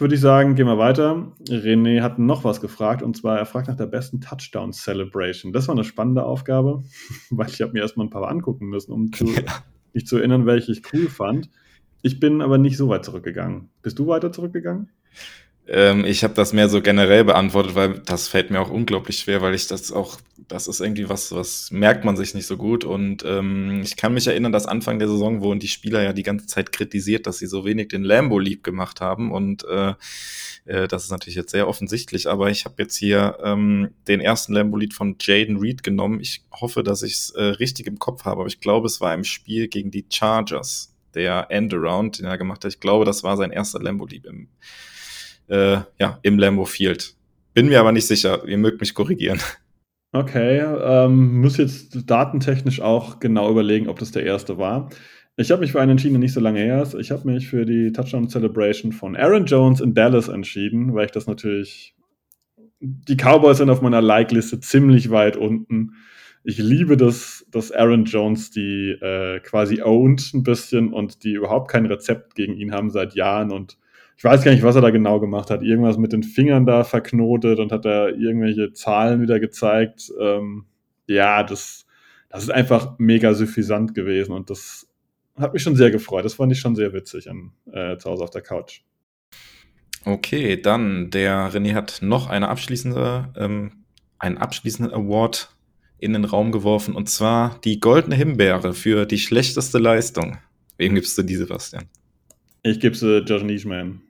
würde 0.00 0.16
ich 0.16 0.20
sagen, 0.20 0.56
gehen 0.56 0.66
wir 0.66 0.78
weiter. 0.78 1.32
René 1.48 2.02
hat 2.02 2.18
noch 2.18 2.42
was 2.42 2.60
gefragt 2.60 3.02
und 3.02 3.16
zwar, 3.16 3.38
er 3.38 3.46
fragt 3.46 3.68
nach 3.68 3.76
der 3.76 3.86
besten 3.86 4.20
Touchdown 4.20 4.72
Celebration. 4.72 5.52
Das 5.52 5.68
war 5.68 5.76
eine 5.76 5.84
spannende 5.84 6.24
Aufgabe, 6.24 6.82
weil 7.30 7.48
ich 7.48 7.62
habe 7.62 7.72
mir 7.72 7.82
erstmal 7.82 8.06
ein 8.06 8.10
paar 8.10 8.28
angucken 8.28 8.66
müssen, 8.66 8.90
um 8.90 9.12
zu, 9.12 9.26
mich 9.92 10.06
zu 10.06 10.16
erinnern, 10.16 10.46
welche 10.46 10.72
ich 10.72 10.82
cool 10.92 11.08
fand. 11.08 11.50
Ich 12.04 12.20
bin 12.20 12.42
aber 12.42 12.58
nicht 12.58 12.76
so 12.76 12.90
weit 12.90 13.02
zurückgegangen. 13.02 13.70
Bist 13.80 13.98
du 13.98 14.06
weiter 14.06 14.30
zurückgegangen? 14.30 14.90
Ähm, 15.66 16.04
ich 16.04 16.22
habe 16.22 16.34
das 16.34 16.52
mehr 16.52 16.68
so 16.68 16.82
generell 16.82 17.24
beantwortet, 17.24 17.74
weil 17.74 17.98
das 18.00 18.28
fällt 18.28 18.50
mir 18.50 18.60
auch 18.60 18.68
unglaublich 18.68 19.20
schwer, 19.20 19.40
weil 19.40 19.54
ich 19.54 19.68
das 19.68 19.90
auch, 19.90 20.18
das 20.46 20.68
ist 20.68 20.80
irgendwie 20.80 21.08
was, 21.08 21.32
was 21.32 21.70
merkt 21.70 22.04
man 22.04 22.18
sich 22.18 22.34
nicht 22.34 22.46
so 22.46 22.58
gut. 22.58 22.84
Und 22.84 23.24
ähm, 23.24 23.80
ich 23.82 23.96
kann 23.96 24.12
mich 24.12 24.26
erinnern, 24.26 24.52
dass 24.52 24.66
Anfang 24.66 24.98
der 24.98 25.08
Saison 25.08 25.40
wurden 25.40 25.60
die 25.60 25.68
Spieler 25.68 26.02
ja 26.02 26.12
die 26.12 26.22
ganze 26.22 26.44
Zeit 26.44 26.72
kritisiert, 26.72 27.26
dass 27.26 27.38
sie 27.38 27.46
so 27.46 27.64
wenig 27.64 27.88
den 27.88 28.04
Lambo 28.04 28.38
lieb 28.38 28.62
gemacht 28.62 29.00
haben. 29.00 29.32
Und 29.32 29.64
äh, 29.64 29.94
äh, 30.66 30.86
das 30.86 31.04
ist 31.04 31.10
natürlich 31.10 31.36
jetzt 31.36 31.52
sehr 31.52 31.66
offensichtlich, 31.68 32.28
aber 32.28 32.50
ich 32.50 32.66
habe 32.66 32.74
jetzt 32.82 32.96
hier 32.96 33.38
ähm, 33.42 33.92
den 34.08 34.20
ersten 34.20 34.52
Lambo-Lied 34.52 34.92
von 34.92 35.16
Jaden 35.18 35.56
Reed 35.56 35.82
genommen. 35.82 36.20
Ich 36.20 36.44
hoffe, 36.52 36.82
dass 36.82 37.02
ich 37.02 37.14
es 37.14 37.30
äh, 37.30 37.42
richtig 37.42 37.86
im 37.86 37.98
Kopf 37.98 38.26
habe, 38.26 38.40
aber 38.40 38.48
ich 38.48 38.60
glaube, 38.60 38.88
es 38.88 39.00
war 39.00 39.14
im 39.14 39.24
Spiel 39.24 39.68
gegen 39.68 39.90
die 39.90 40.04
Chargers 40.12 40.93
der 41.14 41.46
Endaround, 41.50 42.18
den 42.18 42.26
er 42.26 42.38
gemacht 42.38 42.64
hat. 42.64 42.72
Ich 42.72 42.80
glaube, 42.80 43.04
das 43.04 43.22
war 43.22 43.36
sein 43.36 43.50
erster 43.50 43.80
Lambo-Lieb 43.80 44.26
im, 44.26 44.48
äh, 45.48 45.78
ja, 45.98 46.18
im 46.22 46.38
Lambo 46.38 46.64
Field. 46.64 47.14
Bin 47.54 47.68
mir 47.68 47.80
aber 47.80 47.92
nicht 47.92 48.06
sicher. 48.06 48.46
Ihr 48.46 48.58
mögt 48.58 48.80
mich 48.80 48.94
korrigieren. 48.94 49.40
Okay, 50.12 50.60
ähm, 50.60 51.40
muss 51.40 51.56
jetzt 51.56 52.08
datentechnisch 52.08 52.80
auch 52.80 53.18
genau 53.18 53.50
überlegen, 53.50 53.88
ob 53.88 53.98
das 53.98 54.12
der 54.12 54.24
erste 54.24 54.58
war. 54.58 54.90
Ich 55.36 55.50
habe 55.50 55.62
mich 55.62 55.72
für 55.72 55.80
einen 55.80 55.92
entschieden, 55.92 56.14
der 56.14 56.20
nicht 56.20 56.32
so 56.32 56.40
lange 56.40 56.60
her 56.60 56.82
ist. 56.82 56.94
Ich 56.94 57.10
habe 57.10 57.28
mich 57.28 57.48
für 57.48 57.64
die 57.66 57.90
Touchdown 57.92 58.28
Celebration 58.28 58.92
von 58.92 59.16
Aaron 59.16 59.46
Jones 59.46 59.80
in 59.80 59.92
Dallas 59.92 60.28
entschieden, 60.28 60.94
weil 60.94 61.06
ich 61.06 61.10
das 61.10 61.26
natürlich. 61.26 61.96
Die 62.78 63.16
Cowboys 63.16 63.58
sind 63.58 63.70
auf 63.70 63.82
meiner 63.82 64.02
Like-Liste 64.02 64.60
ziemlich 64.60 65.10
weit 65.10 65.36
unten 65.36 65.94
ich 66.44 66.58
liebe 66.58 66.98
das, 66.98 67.46
dass 67.50 67.72
Aaron 67.72 68.04
Jones 68.04 68.50
die 68.50 68.90
äh, 68.90 69.40
quasi 69.40 69.82
owned 69.82 70.32
ein 70.34 70.42
bisschen 70.42 70.92
und 70.92 71.24
die 71.24 71.32
überhaupt 71.32 71.70
kein 71.70 71.86
Rezept 71.86 72.34
gegen 72.34 72.54
ihn 72.54 72.72
haben 72.72 72.90
seit 72.90 73.14
Jahren 73.14 73.50
und 73.50 73.78
ich 74.16 74.22
weiß 74.22 74.44
gar 74.44 74.52
nicht, 74.52 74.62
was 74.62 74.76
er 74.76 74.82
da 74.82 74.90
genau 74.90 75.18
gemacht 75.18 75.50
hat. 75.50 75.62
Irgendwas 75.62 75.96
mit 75.98 76.12
den 76.12 76.22
Fingern 76.22 76.66
da 76.66 76.84
verknotet 76.84 77.58
und 77.58 77.72
hat 77.72 77.84
da 77.84 78.08
irgendwelche 78.08 78.72
Zahlen 78.72 79.20
wieder 79.20 79.40
gezeigt. 79.40 80.12
Ähm, 80.20 80.66
ja, 81.08 81.42
das, 81.42 81.86
das 82.28 82.44
ist 82.44 82.50
einfach 82.50 82.96
mega 82.98 83.34
suffisant 83.34 83.94
gewesen 83.94 84.32
und 84.32 84.50
das 84.50 84.86
hat 85.36 85.52
mich 85.52 85.62
schon 85.62 85.74
sehr 85.74 85.90
gefreut. 85.90 86.24
Das 86.24 86.34
fand 86.34 86.52
ich 86.52 86.60
schon 86.60 86.76
sehr 86.76 86.92
witzig 86.92 87.28
an, 87.28 87.52
äh, 87.72 87.96
zu 87.96 88.08
Hause 88.10 88.22
auf 88.22 88.30
der 88.30 88.42
Couch. 88.42 88.82
Okay, 90.04 90.60
dann 90.60 91.10
der 91.10 91.50
René 91.50 91.74
hat 91.74 92.00
noch 92.02 92.28
eine 92.28 92.48
abschließende, 92.48 93.32
ähm, 93.36 93.84
einen 94.18 94.38
abschließenden 94.38 94.94
Award 94.94 95.53
in 96.04 96.12
den 96.12 96.24
Raum 96.24 96.52
geworfen 96.52 96.94
und 96.94 97.08
zwar 97.08 97.58
die 97.64 97.80
goldene 97.80 98.14
Himbeere 98.14 98.74
für 98.74 99.06
die 99.06 99.18
schlechteste 99.18 99.78
Leistung. 99.78 100.36
Wem 100.76 100.94
gibst 100.94 101.16
du 101.16 101.22
diese, 101.22 101.46
Bastian? 101.46 101.84
Ich 102.62 102.78
gebe 102.78 102.94
sie 102.94 103.18
Josh 103.18 103.42
Nischman, 103.42 104.02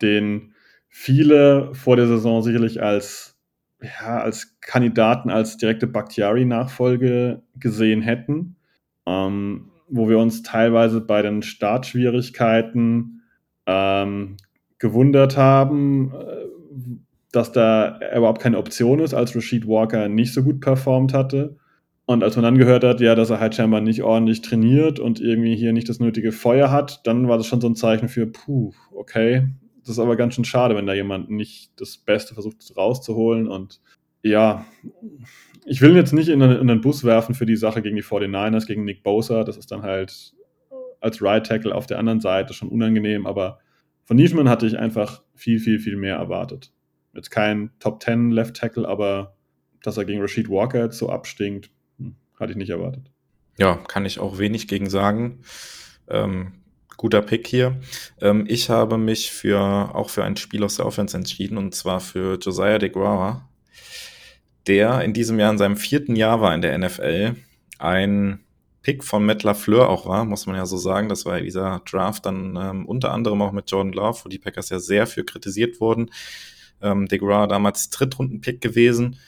den 0.00 0.54
viele 0.88 1.74
vor 1.74 1.96
der 1.96 2.06
Saison 2.06 2.42
sicherlich 2.42 2.82
als, 2.82 3.38
ja, 3.82 4.20
als 4.20 4.58
Kandidaten, 4.60 5.30
als 5.30 5.58
direkte 5.58 5.86
Bakhtiari-Nachfolge 5.86 7.42
gesehen 7.56 8.02
hätten, 8.02 8.56
ähm, 9.06 9.70
wo 9.88 10.08
wir 10.08 10.18
uns 10.18 10.42
teilweise 10.42 11.00
bei 11.00 11.20
den 11.22 11.42
Startschwierigkeiten 11.42 13.22
ähm, 13.66 14.36
gewundert 14.78 15.36
haben, 15.36 16.12
äh, 16.14 16.42
dass 17.32 17.50
da 17.50 17.98
überhaupt 18.14 18.42
keine 18.42 18.58
Option 18.58 19.00
ist, 19.00 19.14
als 19.14 19.34
Rashid 19.34 19.66
Walker 19.66 20.08
nicht 20.08 20.32
so 20.32 20.42
gut 20.42 20.60
performt 20.60 21.14
hatte. 21.14 21.56
Und 22.04 22.22
als 22.22 22.36
man 22.36 22.42
dann 22.42 22.58
gehört 22.58 22.84
hat, 22.84 23.00
ja, 23.00 23.14
dass 23.14 23.30
er 23.30 23.40
halt 23.40 23.54
scheinbar 23.54 23.80
nicht 23.80 24.02
ordentlich 24.02 24.42
trainiert 24.42 24.98
und 24.98 25.20
irgendwie 25.20 25.56
hier 25.56 25.72
nicht 25.72 25.88
das 25.88 25.98
nötige 25.98 26.32
Feuer 26.32 26.70
hat, 26.70 27.00
dann 27.06 27.28
war 27.28 27.38
das 27.38 27.46
schon 27.46 27.60
so 27.60 27.68
ein 27.68 27.76
Zeichen 27.76 28.08
für, 28.08 28.26
puh, 28.26 28.72
okay. 28.92 29.48
Das 29.80 29.90
ist 29.90 29.98
aber 29.98 30.16
ganz 30.16 30.34
schön 30.34 30.44
schade, 30.44 30.76
wenn 30.76 30.86
da 30.86 30.94
jemand 30.94 31.30
nicht 31.30 31.72
das 31.80 31.96
Beste 31.96 32.34
versucht 32.34 32.76
rauszuholen. 32.76 33.48
Und 33.48 33.80
ja, 34.22 34.66
ich 35.64 35.80
will 35.80 35.90
ihn 35.90 35.96
jetzt 35.96 36.12
nicht 36.12 36.28
in 36.28 36.40
den, 36.40 36.52
in 36.52 36.66
den 36.66 36.80
Bus 36.80 37.02
werfen 37.02 37.34
für 37.34 37.46
die 37.46 37.56
Sache 37.56 37.82
gegen 37.82 37.96
die 37.96 38.04
49ers, 38.04 38.66
gegen 38.66 38.84
Nick 38.84 39.02
Bosa. 39.02 39.44
Das 39.44 39.56
ist 39.56 39.70
dann 39.70 39.82
halt 39.82 40.34
als 41.00 41.22
Right 41.22 41.46
Tackle 41.46 41.74
auf 41.74 41.86
der 41.86 41.98
anderen 41.98 42.20
Seite 42.20 42.52
schon 42.54 42.68
unangenehm, 42.68 43.26
aber 43.26 43.58
von 44.04 44.16
Nischmann 44.16 44.48
hatte 44.48 44.66
ich 44.66 44.78
einfach 44.78 45.22
viel, 45.34 45.58
viel, 45.58 45.78
viel 45.78 45.96
mehr 45.96 46.16
erwartet. 46.16 46.72
Jetzt 47.14 47.30
kein 47.30 47.70
Top 47.78 48.02
10 48.02 48.30
Left 48.30 48.56
Tackle, 48.56 48.88
aber 48.88 49.36
dass 49.82 49.96
er 49.96 50.04
gegen 50.04 50.20
Rashid 50.20 50.48
Walker 50.48 50.84
jetzt 50.84 50.98
so 50.98 51.10
abstinkt, 51.10 51.70
hm, 51.98 52.16
hatte 52.38 52.52
ich 52.52 52.56
nicht 52.56 52.70
erwartet. 52.70 53.10
Ja, 53.58 53.76
kann 53.76 54.06
ich 54.06 54.18
auch 54.18 54.38
wenig 54.38 54.68
gegen 54.68 54.88
sagen. 54.88 55.40
Ähm, 56.08 56.52
guter 56.96 57.22
Pick 57.22 57.46
hier. 57.46 57.80
Ähm, 58.20 58.44
ich 58.48 58.70
habe 58.70 58.96
mich 58.96 59.30
für 59.30 59.60
auch 59.60 60.08
für 60.08 60.24
ein 60.24 60.36
Spiel 60.36 60.64
aus 60.64 60.76
der 60.76 60.86
Offense 60.86 61.16
entschieden 61.16 61.58
und 61.58 61.74
zwar 61.74 62.00
für 62.00 62.38
Josiah 62.38 62.78
DeGuara, 62.78 63.48
der 64.66 65.02
in 65.02 65.12
diesem 65.12 65.38
Jahr 65.38 65.50
in 65.50 65.58
seinem 65.58 65.76
vierten 65.76 66.16
Jahr 66.16 66.40
war 66.40 66.54
in 66.54 66.62
der 66.62 66.78
NFL. 66.78 67.36
Ein 67.78 68.40
Pick 68.82 69.04
von 69.04 69.24
Matt 69.24 69.42
LaFleur 69.42 69.88
auch 69.88 70.06
war, 70.06 70.24
muss 70.24 70.46
man 70.46 70.56
ja 70.56 70.66
so 70.66 70.76
sagen. 70.76 71.08
Das 71.08 71.24
war 71.24 71.40
dieser 71.40 71.82
Draft 71.88 72.26
dann 72.26 72.56
ähm, 72.56 72.86
unter 72.86 73.12
anderem 73.12 73.42
auch 73.42 73.52
mit 73.52 73.70
Jordan 73.70 73.92
Love, 73.92 74.20
wo 74.24 74.28
die 74.28 74.38
Packers 74.38 74.70
ja 74.70 74.78
sehr 74.78 75.06
für 75.06 75.24
kritisiert 75.24 75.80
wurden. 75.80 76.10
Ähm, 76.82 77.06
DeGra 77.06 77.46
damals 77.46 77.90
Drittrunden-Pick 77.90 78.60
gewesen 78.60 79.18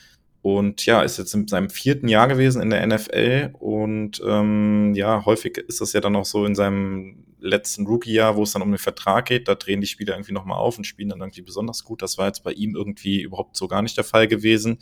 und 0.45 0.85
ja, 0.85 1.01
ist 1.01 1.17
jetzt 1.17 1.33
in 1.33 1.47
seinem 1.47 1.71
vierten 1.71 2.07
Jahr 2.07 2.27
gewesen 2.27 2.61
in 2.61 2.69
der 2.69 2.85
NFL 2.85 3.49
und 3.57 4.21
ähm, 4.23 4.93
ja, 4.93 5.25
häufig 5.25 5.57
ist 5.57 5.81
das 5.81 5.93
ja 5.93 6.01
dann 6.01 6.15
auch 6.15 6.25
so 6.25 6.45
in 6.45 6.53
seinem 6.53 7.25
letzten 7.39 7.87
Rookie-Jahr, 7.87 8.35
wo 8.35 8.43
es 8.43 8.51
dann 8.51 8.61
um 8.61 8.69
den 8.69 8.77
Vertrag 8.77 9.25
geht, 9.25 9.47
da 9.47 9.55
drehen 9.55 9.81
die 9.81 9.87
Spieler 9.87 10.13
irgendwie 10.13 10.33
nochmal 10.33 10.59
auf 10.59 10.77
und 10.77 10.83
spielen 10.83 11.09
dann 11.09 11.19
irgendwie 11.19 11.41
besonders 11.41 11.83
gut. 11.83 12.03
Das 12.03 12.19
war 12.19 12.27
jetzt 12.27 12.43
bei 12.43 12.51
ihm 12.51 12.75
irgendwie 12.75 13.23
überhaupt 13.23 13.57
so 13.57 13.67
gar 13.67 13.81
nicht 13.81 13.97
der 13.97 14.03
Fall 14.03 14.27
gewesen. 14.27 14.77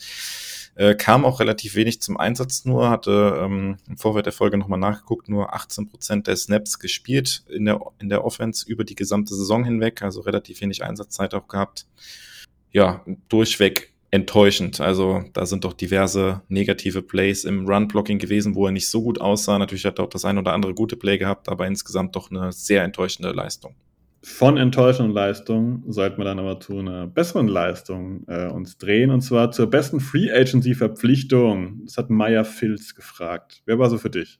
Äh, 0.75 0.95
kam 0.95 1.23
auch 1.23 1.39
relativ 1.39 1.75
wenig 1.75 2.01
zum 2.01 2.17
Einsatz 2.17 2.65
nur, 2.65 2.89
hatte 2.89 3.39
ähm, 3.41 3.77
im 3.87 3.95
Vorfeld 3.95 4.25
der 4.25 4.33
Folge 4.33 4.57
nochmal 4.57 4.79
nachgeguckt, 4.79 5.29
nur 5.29 5.53
18 5.53 5.87
Prozent 5.87 6.27
der 6.27 6.35
Snaps 6.35 6.77
gespielt 6.77 7.45
in 7.47 7.63
der, 7.63 7.79
in 7.99 8.09
der 8.09 8.25
Offense 8.25 8.67
über 8.67 8.83
die 8.83 8.95
gesamte 8.95 9.33
Saison 9.33 9.63
hinweg, 9.63 10.01
also 10.01 10.19
relativ 10.19 10.59
wenig 10.59 10.83
Einsatzzeit 10.83 11.33
auch 11.35 11.47
gehabt 11.47 11.85
ja, 12.73 13.05
durchweg 13.29 13.93
enttäuschend. 14.11 14.79
Also 14.79 15.23
da 15.33 15.45
sind 15.45 15.63
doch 15.63 15.73
diverse 15.73 16.41
negative 16.47 17.01
Plays 17.01 17.45
im 17.45 17.65
Run-Blocking 17.65 18.19
gewesen, 18.19 18.53
wo 18.53 18.67
er 18.67 18.71
nicht 18.71 18.89
so 18.89 19.01
gut 19.01 19.19
aussah. 19.19 19.57
Natürlich 19.57 19.85
hat 19.85 19.99
er 19.99 20.05
auch 20.05 20.09
das 20.09 20.25
ein 20.25 20.37
oder 20.37 20.53
andere 20.53 20.73
gute 20.73 20.95
Play 20.95 21.17
gehabt, 21.17 21.49
aber 21.49 21.65
insgesamt 21.65 22.15
doch 22.15 22.29
eine 22.29 22.51
sehr 22.51 22.83
enttäuschende 22.83 23.31
Leistung. 23.31 23.75
Von 24.21 24.57
enttäuschenden 24.57 25.13
Leistung 25.13 25.83
sollten 25.87 26.19
wir 26.19 26.25
dann 26.25 26.39
aber 26.39 26.59
zu 26.59 26.77
einer 26.77 27.07
besseren 27.07 27.47
Leistung 27.47 28.23
äh, 28.27 28.47
uns 28.47 28.77
drehen, 28.77 29.09
und 29.09 29.21
zwar 29.21 29.51
zur 29.51 29.69
besten 29.69 29.99
Free 29.99 30.31
Agency-Verpflichtung. 30.31 31.81
Das 31.85 31.97
hat 31.97 32.09
Maya 32.09 32.43
Filz 32.43 32.95
gefragt. 32.95 33.63
Wer 33.65 33.79
war 33.79 33.89
so 33.89 33.97
für 33.97 34.09
dich? 34.09 34.39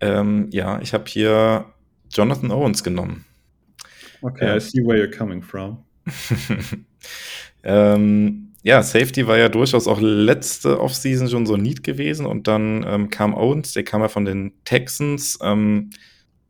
Ähm, 0.00 0.48
ja, 0.50 0.80
ich 0.80 0.92
habe 0.92 1.04
hier 1.06 1.66
Jonathan 2.10 2.50
Owens 2.50 2.82
genommen. 2.82 3.26
Okay, 4.22 4.54
äh, 4.54 4.56
I 4.56 4.60
see 4.60 4.80
where 4.80 4.98
you're 4.98 5.14
coming 5.14 5.42
from. 5.42 5.84
ähm, 7.64 8.52
ja, 8.62 8.82
Safety 8.82 9.26
war 9.26 9.36
ja 9.36 9.48
durchaus 9.48 9.86
auch 9.86 10.00
letzte 10.00 10.80
Offseason 10.80 11.28
schon 11.28 11.44
so 11.46 11.56
Need 11.56 11.82
gewesen 11.82 12.24
und 12.24 12.48
dann 12.48 12.84
ähm, 12.88 13.10
kam 13.10 13.34
Owens, 13.34 13.74
der 13.74 13.84
kam 13.84 14.00
ja 14.00 14.08
von 14.08 14.24
den 14.24 14.52
Texans. 14.64 15.38
Ähm, 15.42 15.90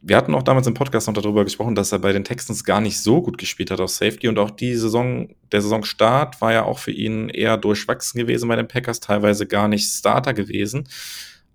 wir 0.00 0.16
hatten 0.16 0.34
auch 0.34 0.42
damals 0.42 0.66
im 0.66 0.74
Podcast 0.74 1.08
noch 1.08 1.14
darüber 1.14 1.44
gesprochen, 1.44 1.74
dass 1.74 1.90
er 1.90 1.98
bei 1.98 2.12
den 2.12 2.24
Texans 2.24 2.62
gar 2.62 2.80
nicht 2.80 3.00
so 3.00 3.22
gut 3.22 3.38
gespielt 3.38 3.70
hat 3.70 3.80
auf 3.80 3.90
Safety 3.90 4.28
und 4.28 4.38
auch 4.38 4.50
die 4.50 4.74
Saison, 4.74 5.34
der 5.50 5.62
Saisonstart 5.62 6.40
war 6.40 6.52
ja 6.52 6.64
auch 6.64 6.78
für 6.78 6.92
ihn 6.92 7.30
eher 7.30 7.56
durchwachsen 7.56 8.20
gewesen 8.20 8.48
bei 8.48 8.56
den 8.56 8.68
Packers, 8.68 9.00
teilweise 9.00 9.46
gar 9.46 9.66
nicht 9.66 9.88
Starter 9.88 10.34
gewesen. 10.34 10.86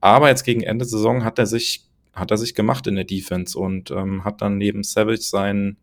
Aber 0.01 0.29
jetzt 0.29 0.43
gegen 0.43 0.61
Ende 0.61 0.83
Saison 0.83 1.23
hat 1.23 1.39
er 1.39 1.45
sich, 1.45 1.85
hat 2.13 2.31
er 2.31 2.37
sich 2.37 2.55
gemacht 2.55 2.87
in 2.87 2.95
der 2.95 3.05
Defense 3.05 3.57
und 3.57 3.91
ähm, 3.91 4.25
hat 4.25 4.41
dann 4.41 4.57
neben 4.57 4.83
Savage 4.83 5.21
seinen 5.21 5.77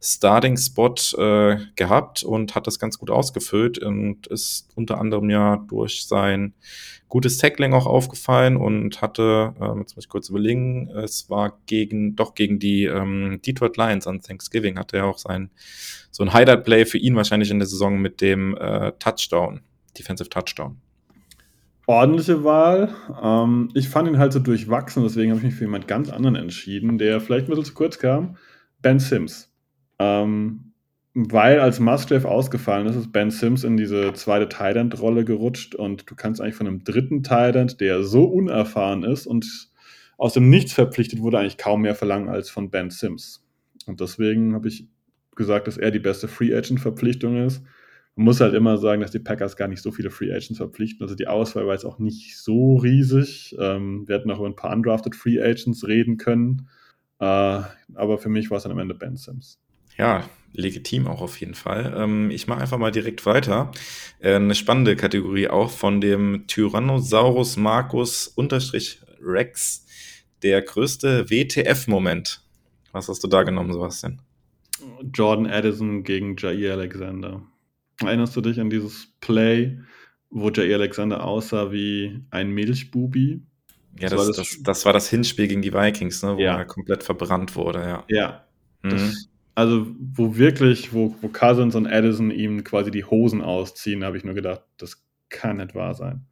Starting-Spot 0.00 0.94
äh, 1.18 1.56
gehabt 1.76 2.22
und 2.22 2.54
hat 2.54 2.66
das 2.66 2.78
ganz 2.78 2.98
gut 2.98 3.10
ausgefüllt 3.10 3.78
und 3.78 4.26
ist 4.26 4.68
unter 4.74 4.98
anderem 4.98 5.30
ja 5.30 5.56
durch 5.68 6.06
sein 6.06 6.54
gutes 7.08 7.38
Tackling 7.38 7.74
auch 7.74 7.86
aufgefallen 7.86 8.56
und 8.56 9.00
hatte, 9.00 9.54
äh, 9.60 9.78
jetzt 9.78 9.96
muss 9.96 10.04
ich 10.04 10.08
kurz 10.08 10.28
überlegen, 10.28 10.90
es 10.90 11.30
war 11.30 11.58
gegen, 11.66 12.16
doch 12.16 12.34
gegen 12.34 12.58
die 12.58 12.84
ähm, 12.84 13.40
Detroit 13.46 13.76
Lions 13.76 14.06
an 14.06 14.20
Thanksgiving 14.20 14.78
hatte 14.78 14.96
er 14.98 15.06
auch 15.06 15.18
sein, 15.18 15.50
so 16.10 16.22
ein 16.22 16.32
Highlight-Play 16.32 16.86
für 16.86 16.98
ihn 16.98 17.16
wahrscheinlich 17.16 17.50
in 17.50 17.58
der 17.58 17.68
Saison 17.68 17.98
mit 17.98 18.20
dem 18.20 18.56
äh, 18.56 18.92
Touchdown, 18.98 19.60
Defensive 19.96 20.28
Touchdown 20.28 20.80
ordentliche 21.86 22.44
Wahl. 22.44 22.94
Ähm, 23.22 23.70
ich 23.74 23.88
fand 23.88 24.08
ihn 24.08 24.18
halt 24.18 24.32
so 24.32 24.38
durchwachsen, 24.38 25.02
deswegen 25.02 25.30
habe 25.30 25.38
ich 25.40 25.44
mich 25.44 25.54
für 25.54 25.64
jemand 25.64 25.88
ganz 25.88 26.10
anderen 26.10 26.36
entschieden, 26.36 26.98
der 26.98 27.20
vielleicht 27.20 27.46
ein 27.46 27.50
bisschen 27.50 27.64
zu 27.64 27.74
kurz 27.74 27.98
kam. 27.98 28.36
Ben 28.82 28.98
Sims. 28.98 29.53
Ähm, 29.98 30.72
weil 31.14 31.60
als 31.60 31.78
Musgrave 31.78 32.28
ausgefallen 32.28 32.88
ist, 32.88 32.96
ist 32.96 33.12
Ben 33.12 33.30
Sims 33.30 33.62
in 33.62 33.76
diese 33.76 34.12
zweite 34.14 34.48
Thailand-Rolle 34.48 35.24
gerutscht 35.24 35.76
und 35.76 36.10
du 36.10 36.16
kannst 36.16 36.40
eigentlich 36.40 36.56
von 36.56 36.66
einem 36.66 36.82
dritten 36.82 37.22
Thailand, 37.22 37.80
der 37.80 38.02
so 38.02 38.24
unerfahren 38.24 39.04
ist 39.04 39.26
und 39.26 39.70
aus 40.16 40.32
dem 40.32 40.50
Nichts 40.50 40.72
verpflichtet 40.72 41.20
wurde, 41.20 41.38
eigentlich 41.38 41.56
kaum 41.58 41.82
mehr 41.82 41.94
verlangen 41.94 42.28
als 42.28 42.50
von 42.50 42.70
Ben 42.70 42.90
Sims. 42.90 43.44
Und 43.86 44.00
deswegen 44.00 44.54
habe 44.54 44.66
ich 44.66 44.88
gesagt, 45.36 45.68
dass 45.68 45.76
er 45.76 45.92
die 45.92 46.00
beste 46.00 46.26
Free 46.26 46.54
Agent-Verpflichtung 46.54 47.36
ist. 47.44 47.62
Man 48.16 48.24
muss 48.26 48.40
halt 48.40 48.54
immer 48.54 48.78
sagen, 48.78 49.00
dass 49.00 49.10
die 49.10 49.18
Packers 49.18 49.56
gar 49.56 49.68
nicht 49.68 49.82
so 49.82 49.90
viele 49.90 50.10
Free 50.10 50.30
Agents 50.30 50.56
verpflichten. 50.56 51.02
Also 51.02 51.16
die 51.16 51.26
Auswahl 51.26 51.66
war 51.66 51.74
jetzt 51.74 51.84
auch 51.84 51.98
nicht 51.98 52.38
so 52.38 52.76
riesig. 52.76 53.56
Ähm, 53.58 54.06
wir 54.06 54.16
hätten 54.16 54.30
auch 54.30 54.38
über 54.38 54.48
ein 54.48 54.56
paar 54.56 54.72
undrafted 54.72 55.16
Free 55.16 55.40
Agents 55.40 55.86
reden 55.86 56.16
können. 56.16 56.68
Äh, 57.18 57.24
aber 57.94 58.18
für 58.18 58.28
mich 58.28 58.50
war 58.50 58.58
es 58.58 58.62
dann 58.62 58.72
am 58.72 58.78
Ende 58.78 58.94
Ben 58.94 59.16
Sims. 59.16 59.60
Ja, 59.96 60.28
legitim 60.54 61.06
auch 61.06 61.20
auf 61.20 61.38
jeden 61.40 61.54
Fall. 61.54 61.94
Ähm, 61.96 62.30
ich 62.30 62.46
mache 62.46 62.60
einfach 62.60 62.78
mal 62.78 62.90
direkt 62.90 63.26
weiter. 63.26 63.72
Äh, 64.20 64.36
eine 64.36 64.54
spannende 64.54 64.96
Kategorie 64.96 65.48
auch 65.48 65.70
von 65.70 66.00
dem 66.00 66.46
Tyrannosaurus 66.46 67.56
Marcus 67.56 68.28
unterstrich 68.28 69.00
Rex. 69.20 69.86
Der 70.42 70.62
größte 70.62 71.30
WTF-Moment. 71.30 72.42
Was 72.92 73.08
hast 73.08 73.24
du 73.24 73.28
da 73.28 73.42
genommen, 73.42 73.72
Sebastian? 73.72 74.20
Jordan 75.12 75.46
Addison 75.46 76.04
gegen 76.04 76.36
Jair 76.36 76.74
Alexander. 76.74 77.42
Erinnerst 78.00 78.36
du 78.36 78.40
dich 78.40 78.60
an 78.60 78.70
dieses 78.70 79.08
Play, 79.20 79.80
wo 80.30 80.50
Jair 80.50 80.76
Alexander 80.76 81.24
aussah 81.24 81.72
wie 81.72 82.20
ein 82.30 82.50
Milchbubi? 82.50 83.42
Ja, 83.98 84.08
das, 84.08 84.10
das, 84.10 84.18
war, 84.18 84.26
das, 84.26 84.36
das, 84.36 84.62
das 84.62 84.86
war 84.86 84.92
das 84.92 85.08
Hinspiel 85.08 85.48
gegen 85.48 85.62
die 85.62 85.72
Vikings, 85.72 86.22
ne, 86.22 86.36
wo 86.36 86.40
ja. 86.40 86.58
er 86.58 86.64
komplett 86.64 87.02
verbrannt 87.02 87.54
wurde, 87.56 87.80
ja. 87.80 88.04
Ja. 88.08 88.44
Mhm 88.82 89.14
also 89.54 89.86
wo 89.98 90.36
wirklich, 90.36 90.92
wo, 90.92 91.14
wo 91.20 91.28
Cousins 91.28 91.74
und 91.74 91.86
Addison 91.86 92.30
ihm 92.30 92.64
quasi 92.64 92.90
die 92.90 93.04
Hosen 93.04 93.40
ausziehen, 93.40 94.04
habe 94.04 94.16
ich 94.16 94.24
nur 94.24 94.34
gedacht, 94.34 94.62
das 94.78 95.04
kann 95.28 95.58
nicht 95.58 95.74
wahr 95.74 95.94
sein. 95.94 96.26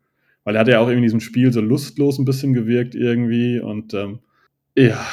Weil 0.44 0.56
er 0.56 0.60
hat 0.60 0.68
ja 0.68 0.80
auch 0.80 0.88
in 0.88 1.02
diesem 1.02 1.20
Spiel 1.20 1.52
so 1.52 1.60
lustlos 1.60 2.18
ein 2.18 2.24
bisschen 2.24 2.52
gewirkt 2.52 2.94
irgendwie 2.94 3.60
und 3.60 3.94
ähm, 3.94 4.20
ja, 4.76 5.06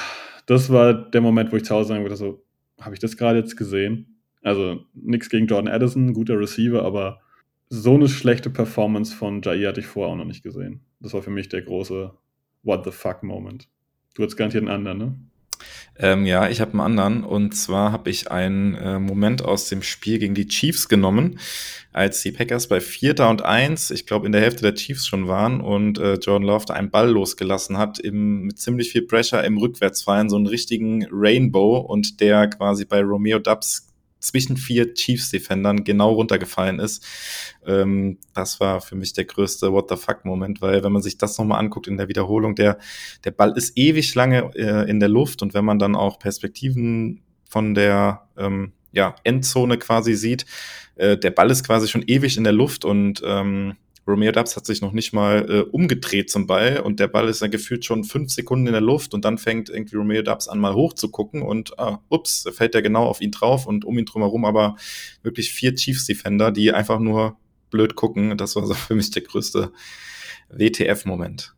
das 0.45 0.72
war 0.72 0.93
der 0.93 1.22
Moment, 1.22 1.51
wo 1.51 1.57
ich 1.57 1.66
zu 1.66 1.76
Hause 1.76 1.89
sagen 1.89 2.03
würde, 2.03 2.16
so, 2.16 2.43
habe 2.80 2.95
ich 2.95 2.99
das 2.99 3.18
gerade 3.18 3.39
jetzt 3.39 3.55
gesehen? 3.55 4.18
Also 4.41 4.86
nichts 4.93 5.30
gegen 5.30 5.47
Jordan 5.47 5.72
Addison, 5.72 6.14
guter 6.14 6.39
Receiver, 6.39 6.84
aber 6.84 7.20
so 7.70 7.93
eine 7.93 8.07
schlechte 8.07 8.49
Performance 8.49 9.16
von 9.16 9.41
Jair 9.43 9.70
hatte 9.70 9.82
ich 9.82 9.86
vorher 9.86 10.14
auch 10.14 10.18
noch 10.18 10.26
nicht 10.26 10.41
gesehen. 10.41 10.82
Das 10.99 11.14
war 11.14 11.22
für 11.22 11.30
mich 11.30 11.49
der 11.49 11.62
große 11.62 12.12
What 12.64 12.84
the 12.86 12.91
fuck 12.91 13.22
Moment. 13.22 13.68
Du 14.16 14.24
hast 14.24 14.36
garantiert 14.36 14.64
einen 14.64 14.88
anderen, 14.88 14.97
ne? 14.97 15.16
Ähm, 16.02 16.26
ja, 16.26 16.50
ich 16.50 16.62
habe 16.62 16.72
einen 16.72 16.80
anderen. 16.80 17.24
Und 17.24 17.56
zwar 17.56 17.91
habe 17.91 18.10
ich 18.10 18.32
einen 18.32 18.76
äh, 18.76 19.00
Moment 19.00 19.43
aus 19.43 19.68
dem 19.68 19.84
Spiel 19.84 20.18
gegen 20.18 20.34
die 20.34 20.47
Chiefs 20.47 20.88
genommen, 20.88 21.39
als 21.91 22.22
die 22.22 22.32
Packers 22.32 22.68
bei 22.68 22.80
Vierter 22.80 23.30
und 23.30 23.43
Eins, 23.43 23.91
ich 23.91 24.06
glaube 24.06 24.26
in 24.26 24.32
der 24.32 24.41
Hälfte 24.41 24.62
der 24.62 24.76
Chiefs 24.76 25.08
schon 25.08 25.28
waren 25.28 25.60
und 25.60 25.97
äh, 25.97 26.14
Jordan 26.14 26.47
Love 26.47 26.66
da 26.68 26.76
einen 26.76 26.91
Ball 26.91 27.10
losgelassen 27.10 27.78
hat, 27.78 28.00
im, 28.00 28.43
mit 28.43 28.60
ziemlich 28.60 28.91
viel 28.91 29.02
Pressure 29.02 29.43
im 29.43 29.58
Rückwärtsfallen, 29.58 30.30
so 30.30 30.38
einen 30.38 30.47
richtigen 30.47 31.06
Rainbow 31.12 31.78
und 31.80 32.22
der 32.22 32.47
quasi 32.47 32.86
bei 32.86 33.02
Romeo 33.02 33.39
Dubs 33.39 33.88
zwischen 34.20 34.57
vier 34.57 34.93
Chiefs-Defendern 34.93 35.84
genau 35.84 36.11
runtergefallen 36.11 36.80
ist. 36.80 37.05
Ähm, 37.65 38.17
das 38.34 38.59
war 38.59 38.82
für 38.82 38.95
mich 38.95 39.13
der 39.13 39.26
größte 39.26 39.72
What 39.72 39.89
the 39.89 39.95
fuck-Moment, 39.95 40.61
weil 40.61 40.84
wenn 40.84 40.91
man 40.91 41.01
sich 41.01 41.17
das 41.17 41.38
nochmal 41.38 41.59
anguckt 41.59 41.88
in 41.88 41.97
der 41.97 42.07
Wiederholung, 42.07 42.55
der, 42.55 42.78
der 43.24 43.32
Ball 43.32 43.57
ist 43.57 43.78
ewig 43.78 44.13
lange 44.15 44.51
äh, 44.55 44.89
in 44.89 44.99
der 44.99 45.09
Luft 45.09 45.41
und 45.41 45.53
wenn 45.53 45.65
man 45.65 45.80
dann 45.80 45.95
auch 45.95 46.20
Perspektiven 46.20 47.22
von 47.49 47.74
der 47.74 48.28
ähm, 48.38 48.74
ja, 48.91 49.15
Endzone 49.24 49.78
quasi 49.78 50.15
sieht, 50.15 50.45
äh, 50.95 51.17
der 51.17 51.32
Ball 51.32 51.49
ist 51.51 51.65
quasi 51.65 51.88
schon 51.88 52.03
ewig 52.05 52.38
in 52.38 52.43
der 52.43 52.53
Luft 52.53 52.86
und 52.86 53.22
ähm, 53.26 53.76
Romeo 54.10 54.32
Dubs 54.32 54.55
hat 54.55 54.66
sich 54.66 54.82
noch 54.82 54.91
nicht 54.91 55.14
mal 55.14 55.45
äh, 55.49 55.62
umgedreht 55.62 56.30
zum 56.30 56.47
Ball 56.47 56.80
und 56.80 56.99
der 56.99 57.07
Ball 57.07 57.28
ist 57.28 57.41
dann 57.41 57.51
gefühlt 57.51 57.86
schon 57.86 58.03
fünf 58.03 58.32
Sekunden 58.32 58.68
in 58.68 58.74
der 58.74 58.82
Luft 58.82 59.14
und 59.14 59.24
dann 59.24 59.38
fängt 59.38 59.70
irgendwie 59.70 59.95
Romeo 59.95 60.22
Dubs 60.22 60.47
an 60.47 60.60
mal 60.60 60.74
hoch 60.74 60.93
zu 60.93 61.10
gucken 61.10 61.41
und 61.41 61.78
ah, 61.80 62.01
ups, 62.10 62.47
fällt 62.51 62.74
der 62.74 62.82
genau 62.82 63.05
auf 63.05 63.22
ihn 63.22 63.32
drauf 63.32 63.68
und 63.68 63.86
um 63.86 63.97
ihn 63.97 64.05
drumherum 64.05 64.45
aber 64.45 64.76
wirklich 65.22 65.53
vier 65.53 65.76
Chiefs 65.76 66.05
Defender, 66.05 66.51
die 66.51 66.74
einfach 66.74 66.99
nur 66.99 67.38
blöd 67.70 67.95
gucken. 67.95 68.38
Das 68.38 68.55
war 68.55 68.66
so 68.66 68.74
für 68.74 68.95
mich 68.95 69.12
der 69.12 69.22
größte 69.22 69.72
WTF-Moment. 70.49 71.53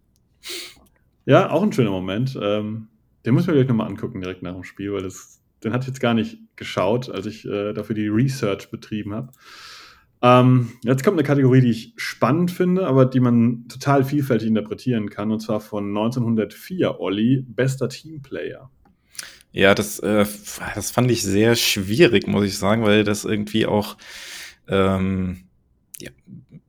Ja, 1.25 1.49
auch 1.49 1.63
ein 1.63 1.71
schöner 1.71 1.91
Moment. 1.91 2.37
Ähm, 2.41 2.87
den 3.25 3.33
muss 3.33 3.43
ich 3.43 3.47
mir 3.47 3.53
gleich 3.53 3.67
nochmal 3.67 3.87
angucken 3.87 4.21
direkt 4.21 4.41
nach 4.41 4.53
dem 4.53 4.63
Spiel, 4.63 4.93
weil 4.93 5.03
das, 5.03 5.41
den 5.63 5.73
hatte 5.73 5.83
ich 5.83 5.87
jetzt 5.89 5.99
gar 5.99 6.13
nicht 6.13 6.39
geschaut, 6.55 7.09
als 7.09 7.25
ich 7.25 7.45
äh, 7.45 7.73
dafür 7.73 7.95
die 7.95 8.07
Research 8.07 8.69
betrieben 8.69 9.13
habe. 9.13 9.31
Ähm, 10.23 10.73
jetzt 10.83 11.03
kommt 11.03 11.17
eine 11.17 11.27
Kategorie, 11.27 11.61
die 11.61 11.71
ich 11.71 11.93
spannend 11.97 12.51
finde, 12.51 12.85
aber 12.85 13.05
die 13.05 13.19
man 13.19 13.65
total 13.67 14.03
vielfältig 14.03 14.47
interpretieren 14.47 15.09
kann, 15.09 15.31
und 15.31 15.39
zwar 15.39 15.59
von 15.59 15.87
1904, 15.87 16.99
Olli, 16.99 17.43
bester 17.47 17.89
Teamplayer. 17.89 18.69
Ja, 19.51 19.75
das, 19.75 19.99
äh, 19.99 20.25
das 20.75 20.91
fand 20.91 21.11
ich 21.11 21.23
sehr 21.23 21.55
schwierig, 21.55 22.27
muss 22.27 22.45
ich 22.45 22.57
sagen, 22.57 22.83
weil 22.83 23.03
das 23.03 23.25
irgendwie 23.25 23.65
auch 23.65 23.97
ähm, 24.67 25.43
ja, 25.99 26.11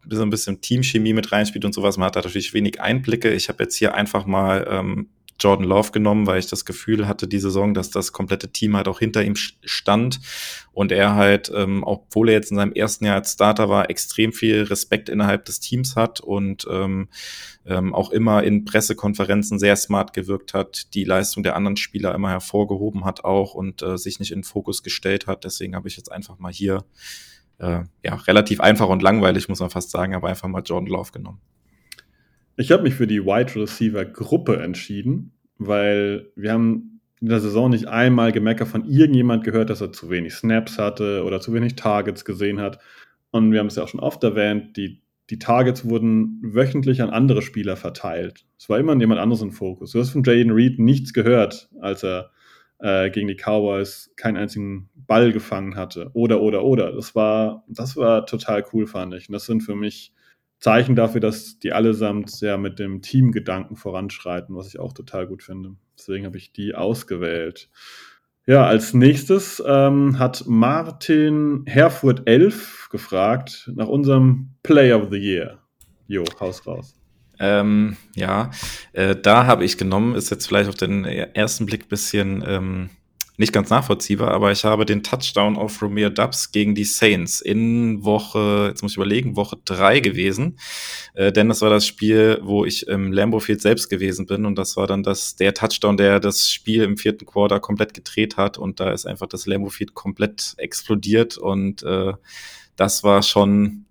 so 0.08 0.22
ein 0.22 0.30
bisschen 0.30 0.60
Teamchemie 0.60 1.12
mit 1.12 1.30
reinspielt 1.30 1.64
und 1.64 1.74
sowas. 1.74 1.96
Man 1.96 2.06
hat 2.06 2.16
da 2.16 2.20
natürlich 2.20 2.54
wenig 2.54 2.80
Einblicke. 2.80 3.32
Ich 3.32 3.48
habe 3.48 3.62
jetzt 3.62 3.76
hier 3.76 3.94
einfach 3.94 4.26
mal 4.26 4.66
ähm, 4.68 5.08
Jordan 5.42 5.66
Love 5.66 5.90
genommen, 5.90 6.26
weil 6.26 6.38
ich 6.38 6.46
das 6.46 6.64
Gefühl 6.64 7.08
hatte, 7.08 7.26
die 7.26 7.38
Saison, 7.38 7.74
dass 7.74 7.90
das 7.90 8.12
komplette 8.12 8.48
Team 8.48 8.76
halt 8.76 8.88
auch 8.88 8.98
hinter 8.98 9.24
ihm 9.24 9.34
stand 9.36 10.20
und 10.72 10.92
er 10.92 11.14
halt, 11.14 11.50
ähm, 11.54 11.82
obwohl 11.84 12.28
er 12.28 12.34
jetzt 12.34 12.50
in 12.50 12.56
seinem 12.56 12.72
ersten 12.72 13.04
Jahr 13.04 13.16
als 13.16 13.32
Starter 13.32 13.68
war, 13.68 13.90
extrem 13.90 14.32
viel 14.32 14.62
Respekt 14.62 15.08
innerhalb 15.08 15.44
des 15.44 15.60
Teams 15.60 15.96
hat 15.96 16.20
und 16.20 16.66
ähm, 16.70 17.08
ähm, 17.66 17.94
auch 17.94 18.10
immer 18.10 18.42
in 18.42 18.64
Pressekonferenzen 18.64 19.58
sehr 19.58 19.76
smart 19.76 20.12
gewirkt 20.12 20.54
hat, 20.54 20.94
die 20.94 21.04
Leistung 21.04 21.42
der 21.42 21.56
anderen 21.56 21.76
Spieler 21.76 22.14
immer 22.14 22.30
hervorgehoben 22.30 23.04
hat 23.04 23.24
auch 23.24 23.54
und 23.54 23.82
äh, 23.82 23.98
sich 23.98 24.18
nicht 24.20 24.32
in 24.32 24.38
den 24.38 24.44
Fokus 24.44 24.82
gestellt 24.82 25.26
hat. 25.26 25.44
Deswegen 25.44 25.74
habe 25.74 25.88
ich 25.88 25.96
jetzt 25.96 26.10
einfach 26.10 26.38
mal 26.38 26.52
hier 26.52 26.84
äh, 27.58 27.80
ja 28.04 28.14
relativ 28.14 28.60
einfach 28.60 28.88
und 28.88 29.02
langweilig, 29.02 29.48
muss 29.48 29.60
man 29.60 29.70
fast 29.70 29.90
sagen, 29.90 30.14
aber 30.14 30.28
einfach 30.28 30.48
mal 30.48 30.62
Jordan 30.62 30.88
Love 30.88 31.12
genommen. 31.12 31.40
Ich 32.56 32.70
habe 32.70 32.82
mich 32.82 32.94
für 32.94 33.06
die 33.06 33.24
Wide 33.24 33.54
Receiver 33.56 34.04
Gruppe 34.04 34.58
entschieden, 34.58 35.32
weil 35.58 36.30
wir 36.36 36.52
haben 36.52 37.00
in 37.20 37.28
der 37.28 37.40
Saison 37.40 37.70
nicht 37.70 37.86
einmal 37.86 38.32
gemeckert 38.32 38.68
von 38.68 38.84
irgendjemand 38.84 39.44
gehört, 39.44 39.70
dass 39.70 39.80
er 39.80 39.92
zu 39.92 40.10
wenig 40.10 40.34
Snaps 40.34 40.78
hatte 40.78 41.24
oder 41.24 41.40
zu 41.40 41.54
wenig 41.54 41.76
Targets 41.76 42.24
gesehen 42.24 42.60
hat. 42.60 42.78
Und 43.30 43.52
wir 43.52 43.60
haben 43.60 43.68
es 43.68 43.76
ja 43.76 43.84
auch 43.84 43.88
schon 43.88 44.00
oft 44.00 44.22
erwähnt, 44.24 44.76
die, 44.76 45.00
die 45.30 45.38
Targets 45.38 45.88
wurden 45.88 46.40
wöchentlich 46.42 47.00
an 47.00 47.10
andere 47.10 47.40
Spieler 47.40 47.76
verteilt. 47.76 48.44
Es 48.58 48.68
war 48.68 48.78
immer 48.78 48.98
jemand 48.98 49.20
anderes 49.20 49.40
im 49.40 49.52
Fokus. 49.52 49.92
Du 49.92 50.00
hast 50.00 50.10
von 50.10 50.24
Jaden 50.24 50.50
Reed 50.50 50.78
nichts 50.78 51.12
gehört, 51.12 51.70
als 51.80 52.02
er 52.02 52.32
äh, 52.80 53.08
gegen 53.10 53.28
die 53.28 53.36
Cowboys 53.36 54.12
keinen 54.16 54.36
einzigen 54.36 54.90
Ball 54.94 55.32
gefangen 55.32 55.76
hatte. 55.76 56.10
Oder, 56.12 56.42
oder, 56.42 56.64
oder. 56.64 56.92
Das 56.92 57.14
war, 57.14 57.64
das 57.68 57.96
war 57.96 58.26
total 58.26 58.64
cool, 58.72 58.86
fand 58.86 59.14
ich. 59.14 59.28
Und 59.28 59.32
das 59.32 59.46
sind 59.46 59.62
für 59.62 59.76
mich 59.76 60.12
Zeichen 60.62 60.94
dafür, 60.94 61.20
dass 61.20 61.58
die 61.58 61.72
allesamt 61.72 62.30
sehr 62.30 62.56
mit 62.56 62.78
dem 62.78 63.02
Teamgedanken 63.02 63.74
voranschreiten, 63.74 64.54
was 64.54 64.68
ich 64.68 64.78
auch 64.78 64.92
total 64.92 65.26
gut 65.26 65.42
finde. 65.42 65.74
Deswegen 65.98 66.24
habe 66.24 66.38
ich 66.38 66.52
die 66.52 66.76
ausgewählt. 66.76 67.68
Ja, 68.46 68.64
als 68.64 68.94
nächstes 68.94 69.60
ähm, 69.66 70.20
hat 70.20 70.44
Martin 70.46 71.64
Herfurt 71.66 72.22
11 72.26 72.90
gefragt 72.92 73.70
nach 73.74 73.88
unserem 73.88 74.50
Play 74.62 74.92
of 74.92 75.08
the 75.10 75.18
Year. 75.18 75.58
Jo, 76.06 76.22
Haus 76.38 76.64
raus. 76.64 76.94
Ähm, 77.40 77.96
ja, 78.14 78.52
äh, 78.92 79.16
da 79.16 79.46
habe 79.46 79.64
ich 79.64 79.78
genommen, 79.78 80.14
ist 80.14 80.30
jetzt 80.30 80.46
vielleicht 80.46 80.68
auf 80.68 80.76
den 80.76 81.04
ersten 81.04 81.66
Blick 81.66 81.88
bisschen 81.88 82.44
ähm, 82.46 82.90
nicht 83.38 83.52
ganz 83.52 83.70
nachvollziehbar, 83.70 84.30
aber 84.30 84.52
ich 84.52 84.64
habe 84.64 84.84
den 84.84 85.02
Touchdown 85.02 85.56
auf 85.56 85.80
Romeo 85.80 86.10
Dubs 86.10 86.52
gegen 86.52 86.74
die 86.74 86.84
Saints 86.84 87.40
in 87.40 88.04
Woche, 88.04 88.66
jetzt 88.68 88.82
muss 88.82 88.92
ich 88.92 88.96
überlegen, 88.96 89.36
Woche 89.36 89.56
drei 89.64 90.00
gewesen. 90.00 90.58
Äh, 91.14 91.32
denn 91.32 91.48
das 91.48 91.62
war 91.62 91.70
das 91.70 91.86
Spiel, 91.86 92.38
wo 92.42 92.64
ich 92.64 92.86
im 92.88 93.10
Lambo 93.12 93.40
Field 93.40 93.62
selbst 93.62 93.88
gewesen 93.88 94.26
bin 94.26 94.44
und 94.44 94.56
das 94.56 94.76
war 94.76 94.86
dann 94.86 95.02
das, 95.02 95.36
der 95.36 95.54
Touchdown, 95.54 95.96
der 95.96 96.20
das 96.20 96.50
Spiel 96.50 96.82
im 96.82 96.96
vierten 96.96 97.24
Quarter 97.24 97.58
komplett 97.58 97.94
gedreht 97.94 98.36
hat 98.36 98.58
und 98.58 98.80
da 98.80 98.90
ist 98.90 99.06
einfach 99.06 99.26
das 99.26 99.46
Lambo 99.46 99.70
Field 99.70 99.94
komplett 99.94 100.54
explodiert 100.58 101.38
und 101.38 101.82
äh, 101.82 102.12
das 102.76 103.02
war 103.02 103.22
schon 103.22 103.86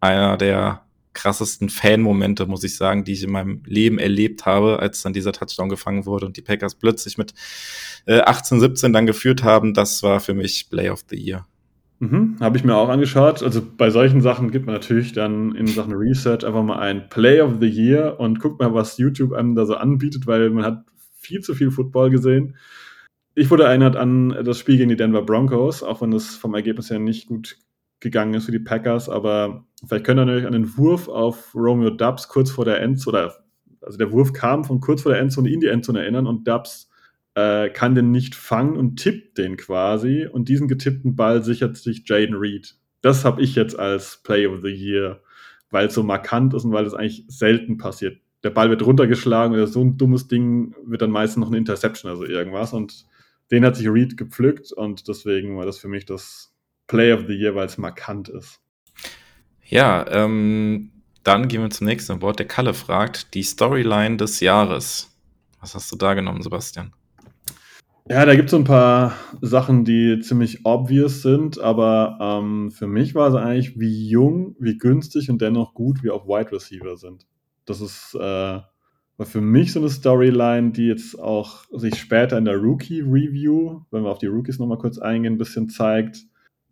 einer 0.00 0.36
der 0.36 0.83
krassesten 1.14 1.68
Fan-Momente, 1.68 2.46
muss 2.46 2.64
ich 2.64 2.76
sagen, 2.76 3.04
die 3.04 3.12
ich 3.12 3.22
in 3.22 3.30
meinem 3.30 3.62
Leben 3.64 3.98
erlebt 3.98 4.44
habe, 4.46 4.80
als 4.80 5.02
dann 5.02 5.12
dieser 5.12 5.32
Touchdown 5.32 5.68
gefangen 5.68 6.06
wurde 6.06 6.26
und 6.26 6.36
die 6.36 6.42
Packers 6.42 6.74
plötzlich 6.74 7.16
mit 7.16 7.32
äh, 8.06 8.20
18, 8.20 8.60
17 8.60 8.92
dann 8.92 9.06
geführt 9.06 9.42
haben. 9.42 9.74
Das 9.74 10.02
war 10.02 10.20
für 10.20 10.34
mich 10.34 10.68
Play 10.68 10.90
of 10.90 11.04
the 11.08 11.16
Year. 11.16 11.46
Mhm, 12.00 12.36
Habe 12.40 12.58
ich 12.58 12.64
mir 12.64 12.76
auch 12.76 12.88
angeschaut. 12.88 13.42
Also 13.42 13.62
bei 13.62 13.90
solchen 13.90 14.20
Sachen 14.20 14.50
gibt 14.50 14.66
man 14.66 14.74
natürlich 14.74 15.12
dann 15.12 15.54
in 15.54 15.66
Sachen 15.66 15.94
Research 15.94 16.44
einfach 16.44 16.62
mal 16.62 16.78
ein 16.78 17.08
Play 17.08 17.40
of 17.40 17.54
the 17.60 17.68
Year 17.68 18.18
und 18.18 18.40
guckt 18.40 18.60
mal, 18.60 18.74
was 18.74 18.98
YouTube 18.98 19.32
einem 19.32 19.54
da 19.54 19.64
so 19.64 19.76
anbietet, 19.76 20.26
weil 20.26 20.50
man 20.50 20.64
hat 20.64 20.84
viel 21.18 21.40
zu 21.40 21.54
viel 21.54 21.70
Football 21.70 22.10
gesehen. 22.10 22.56
Ich 23.34 23.50
wurde 23.50 23.64
erinnert 23.64 23.96
an 23.96 24.30
das 24.44 24.58
Spiel 24.58 24.76
gegen 24.76 24.90
die 24.90 24.96
Denver 24.96 25.22
Broncos, 25.22 25.82
auch 25.82 26.02
wenn 26.02 26.10
das 26.10 26.36
vom 26.36 26.54
Ergebnis 26.54 26.90
her 26.90 26.98
nicht 26.98 27.26
gut 27.26 27.56
gegangen 28.00 28.34
ist 28.34 28.44
für 28.44 28.52
die 28.52 28.58
Packers, 28.58 29.08
aber 29.08 29.64
vielleicht 29.86 30.04
könnt 30.04 30.20
ihr 30.20 30.32
euch 30.32 30.46
an 30.46 30.52
den 30.52 30.76
Wurf 30.76 31.08
auf 31.08 31.54
Romeo 31.54 31.90
Dubs 31.90 32.28
kurz 32.28 32.50
vor 32.50 32.64
der 32.64 32.80
Endzone, 32.80 33.18
oder 33.18 33.44
also 33.80 33.98
der 33.98 34.12
Wurf 34.12 34.32
kam 34.32 34.64
von 34.64 34.80
kurz 34.80 35.02
vor 35.02 35.12
der 35.12 35.20
Endzone 35.20 35.50
in 35.50 35.60
die 35.60 35.66
Endzone 35.66 36.02
erinnern 36.02 36.26
und 36.26 36.46
Dubs 36.48 36.90
äh, 37.34 37.68
kann 37.70 37.94
den 37.94 38.10
nicht 38.10 38.34
fangen 38.34 38.76
und 38.76 38.96
tippt 38.96 39.38
den 39.38 39.56
quasi 39.56 40.26
und 40.30 40.48
diesen 40.48 40.68
getippten 40.68 41.16
Ball 41.16 41.42
sichert 41.42 41.76
sich 41.76 42.08
Jaden 42.08 42.36
Reed. 42.36 42.76
Das 43.00 43.24
habe 43.24 43.42
ich 43.42 43.54
jetzt 43.54 43.78
als 43.78 44.20
Play 44.22 44.46
of 44.46 44.60
the 44.62 44.70
Year, 44.70 45.20
weil 45.70 45.88
es 45.88 45.94
so 45.94 46.02
markant 46.02 46.54
ist 46.54 46.64
und 46.64 46.72
weil 46.72 46.86
es 46.86 46.94
eigentlich 46.94 47.24
selten 47.28 47.76
passiert. 47.76 48.18
Der 48.42 48.50
Ball 48.50 48.70
wird 48.70 48.84
runtergeschlagen 48.84 49.54
oder 49.54 49.66
so 49.66 49.82
ein 49.82 49.98
dummes 49.98 50.28
Ding 50.28 50.74
wird 50.84 51.02
dann 51.02 51.10
meistens 51.10 51.40
noch 51.40 51.48
eine 51.48 51.58
Interception, 51.58 52.10
also 52.10 52.24
irgendwas 52.24 52.72
und 52.72 53.06
den 53.50 53.64
hat 53.64 53.76
sich 53.76 53.88
Reed 53.88 54.16
gepflückt 54.16 54.72
und 54.72 55.06
deswegen 55.08 55.56
war 55.56 55.66
das 55.66 55.78
für 55.78 55.88
mich 55.88 56.06
das 56.06 56.54
Play 56.86 57.12
of 57.12 57.24
the 57.26 57.34
Year, 57.34 57.54
weil 57.54 57.66
es 57.66 57.78
markant 57.78 58.28
ist. 58.28 58.60
Ja, 59.74 60.06
ähm, 60.08 60.92
dann 61.24 61.48
gehen 61.48 61.60
wir 61.60 61.68
zum 61.70 61.88
nächsten 61.88 62.22
Wort. 62.22 62.38
Der 62.38 62.46
Kalle 62.46 62.74
fragt, 62.74 63.34
die 63.34 63.42
Storyline 63.42 64.16
des 64.16 64.38
Jahres. 64.38 65.18
Was 65.60 65.74
hast 65.74 65.90
du 65.90 65.96
da 65.96 66.14
genommen, 66.14 66.42
Sebastian? 66.42 66.92
Ja, 68.08 68.24
da 68.24 68.36
gibt 68.36 68.44
es 68.44 68.50
so 68.52 68.58
ein 68.58 68.62
paar 68.62 69.16
Sachen, 69.40 69.84
die 69.84 70.20
ziemlich 70.20 70.64
obvious 70.64 71.22
sind, 71.22 71.58
aber 71.58 72.18
ähm, 72.20 72.70
für 72.70 72.86
mich 72.86 73.16
war 73.16 73.28
es 73.30 73.34
eigentlich, 73.34 73.80
wie 73.80 74.08
jung, 74.08 74.54
wie 74.60 74.78
günstig 74.78 75.28
und 75.28 75.42
dennoch 75.42 75.74
gut 75.74 76.04
wir 76.04 76.14
auf 76.14 76.28
Wide 76.28 76.52
Receiver 76.52 76.96
sind. 76.96 77.26
Das 77.64 77.80
ist 77.80 78.14
äh, 78.14 78.60
für 79.18 79.40
mich 79.40 79.72
so 79.72 79.80
eine 79.80 79.88
Storyline, 79.88 80.70
die 80.70 80.86
jetzt 80.86 81.18
auch 81.18 81.64
sich 81.72 81.98
später 81.98 82.38
in 82.38 82.44
der 82.44 82.58
Rookie-Review, 82.58 83.80
wenn 83.90 84.04
wir 84.04 84.10
auf 84.10 84.18
die 84.18 84.26
Rookies 84.26 84.60
nochmal 84.60 84.78
kurz 84.78 84.98
eingehen, 84.98 85.32
ein 85.32 85.38
bisschen 85.38 85.68
zeigt 85.68 86.18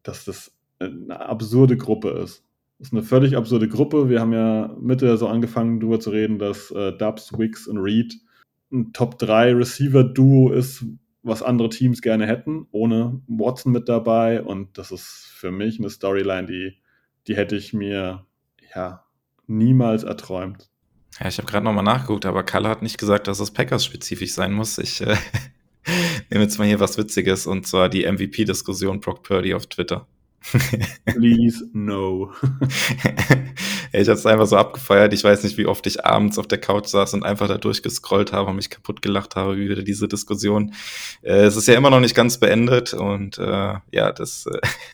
dass 0.05 0.25
das 0.25 0.53
eine 0.81 1.21
absurde 1.21 1.77
Gruppe 1.77 2.11
ist. 2.11 2.45
Das 2.83 2.89
ist 2.89 2.95
eine 2.95 3.05
völlig 3.05 3.37
absurde 3.37 3.69
Gruppe. 3.69 4.09
Wir 4.09 4.19
haben 4.19 4.33
ja 4.33 4.75
Mitte 4.81 5.17
so 5.17 5.29
angefangen, 5.29 5.79
darüber 5.79 6.01
zu 6.01 6.11
reden, 6.11 6.41
dass 6.41 6.73
äh, 6.73 6.91
Dubs, 6.93 7.33
Wicks 7.39 7.69
und 7.69 7.79
Reed 7.79 8.13
ein 8.73 8.93
Top 8.93 9.21
3 9.21 9.55
Receiver-Duo 9.55 10.51
ist, 10.51 10.85
was 11.23 11.45
andere 11.45 11.69
Teams 11.69 12.03
gerne 12.03 12.27
hätten, 12.27 12.67
ohne 12.73 13.23
Watson 13.29 13.71
mit 13.71 13.89
dabei. 13.89 14.43
Und 14.43 14.79
das 14.79 14.91
ist 14.91 15.31
für 15.33 15.53
mich 15.53 15.79
eine 15.79 15.91
Storyline, 15.91 16.49
die, 16.49 16.77
die 17.29 17.37
hätte 17.37 17.55
ich 17.55 17.73
mir 17.73 18.27
ja 18.75 19.05
niemals 19.47 20.03
erträumt. 20.03 20.69
Ja, 21.21 21.29
ich 21.29 21.39
habe 21.39 21.47
gerade 21.47 21.65
nochmal 21.65 21.85
nachgeguckt, 21.85 22.27
aber 22.27 22.43
Kalle 22.43 22.69
hat 22.69 22.83
nicht 22.83 22.99
gesagt, 22.99 23.29
dass 23.29 23.39
es 23.39 23.53
Packers-spezifisch 23.53 24.33
sein 24.33 24.53
muss. 24.53 24.79
Ich 24.79 25.01
äh, 25.03 25.15
nehme 26.31 26.43
jetzt 26.43 26.59
mal 26.59 26.67
hier 26.67 26.81
was 26.81 26.99
Witziges 26.99 27.47
und 27.47 27.65
zwar 27.65 27.89
die 27.89 28.11
MVP-Diskussion 28.11 28.99
Brock 28.99 29.23
Purdy 29.23 29.55
auf 29.55 29.69
Twitter. 29.69 30.09
Please 31.07 31.65
no. 31.73 32.33
ich 33.93 34.09
habe 34.09 34.19
es 34.19 34.27
einfach 34.27 34.47
so 34.47 34.57
abgefeiert. 34.57 35.13
Ich 35.13 35.25
weiß 35.25 35.45
nicht, 35.45 35.57
wie 35.57 35.67
oft 35.67 35.87
ich 35.87 36.05
abends 36.05 36.39
auf 36.39 36.47
der 36.47 36.59
Couch 36.59 36.87
saß 36.87 37.15
und 37.15 37.25
einfach 37.25 37.49
da 37.49 37.59
durchgescrollt 37.59 38.33
habe 38.33 38.51
und 38.51 38.57
mich 38.57 38.71
kaputt 38.71 39.03
gelacht 39.03 39.37
habe, 39.37 39.57
wie 39.57 39.69
wieder 39.69 39.83
diese 39.83 40.09
Diskussion. 40.09 40.75
Äh, 41.23 41.45
es 41.45 41.57
ist 41.57 41.69
ja 41.69 41.75
immer 41.75 41.91
noch 41.91 42.01
nicht 42.01 42.15
ganz 42.15 42.39
beendet 42.39 42.95
und 42.95 43.39
äh, 43.39 43.75
ja, 43.91 44.13
das 44.13 44.47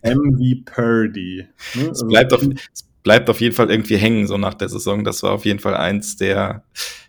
äh, 0.02 0.14
MV 0.14 0.64
Purdy. 0.64 1.46
Ne? 1.74 1.82
es, 1.82 1.88
also 1.88 2.06
bleibt 2.06 2.32
auf, 2.32 2.42
es 2.42 2.87
bleibt 3.08 3.30
auf 3.30 3.40
jeden 3.40 3.54
Fall 3.54 3.70
irgendwie 3.70 3.96
hängen, 3.96 4.26
so 4.26 4.36
nach 4.36 4.52
der 4.52 4.68
Saison. 4.68 5.02
Das 5.02 5.22
war 5.22 5.32
auf 5.32 5.46
jeden 5.46 5.60
Fall 5.60 5.74
eins 5.74 6.16
der, 6.16 6.62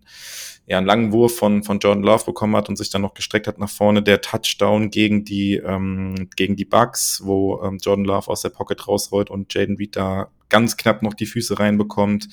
ja, 0.67 0.77
einen 0.77 0.85
langen 0.85 1.13
Wurf 1.13 1.37
von, 1.37 1.63
von 1.63 1.79
Jordan 1.79 2.03
Love 2.03 2.25
bekommen 2.25 2.55
hat 2.57 2.67
und 2.67 2.75
sich 2.75 2.89
dann 2.89 3.01
noch 3.01 3.13
gestreckt 3.13 3.47
hat 3.47 3.57
nach 3.57 3.69
vorne. 3.69 4.03
Der 4.03 4.19
Touchdown 4.19 4.89
gegen 4.89 5.23
die, 5.23 5.55
ähm, 5.55 6.29
gegen 6.35 6.57
die 6.57 6.65
Bucks, 6.65 7.21
wo 7.23 7.61
ähm, 7.63 7.77
Jordan 7.81 8.03
Love 8.03 8.27
aus 8.29 8.41
der 8.41 8.49
Pocket 8.49 8.85
rausrollt 8.85 9.29
und 9.29 9.53
Jaden 9.53 9.77
Reed 9.77 9.95
da 9.95 10.29
ganz 10.49 10.75
knapp 10.75 11.03
noch 11.03 11.13
die 11.13 11.25
Füße 11.25 11.57
reinbekommt. 11.57 12.27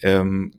Ähm, 0.00 0.52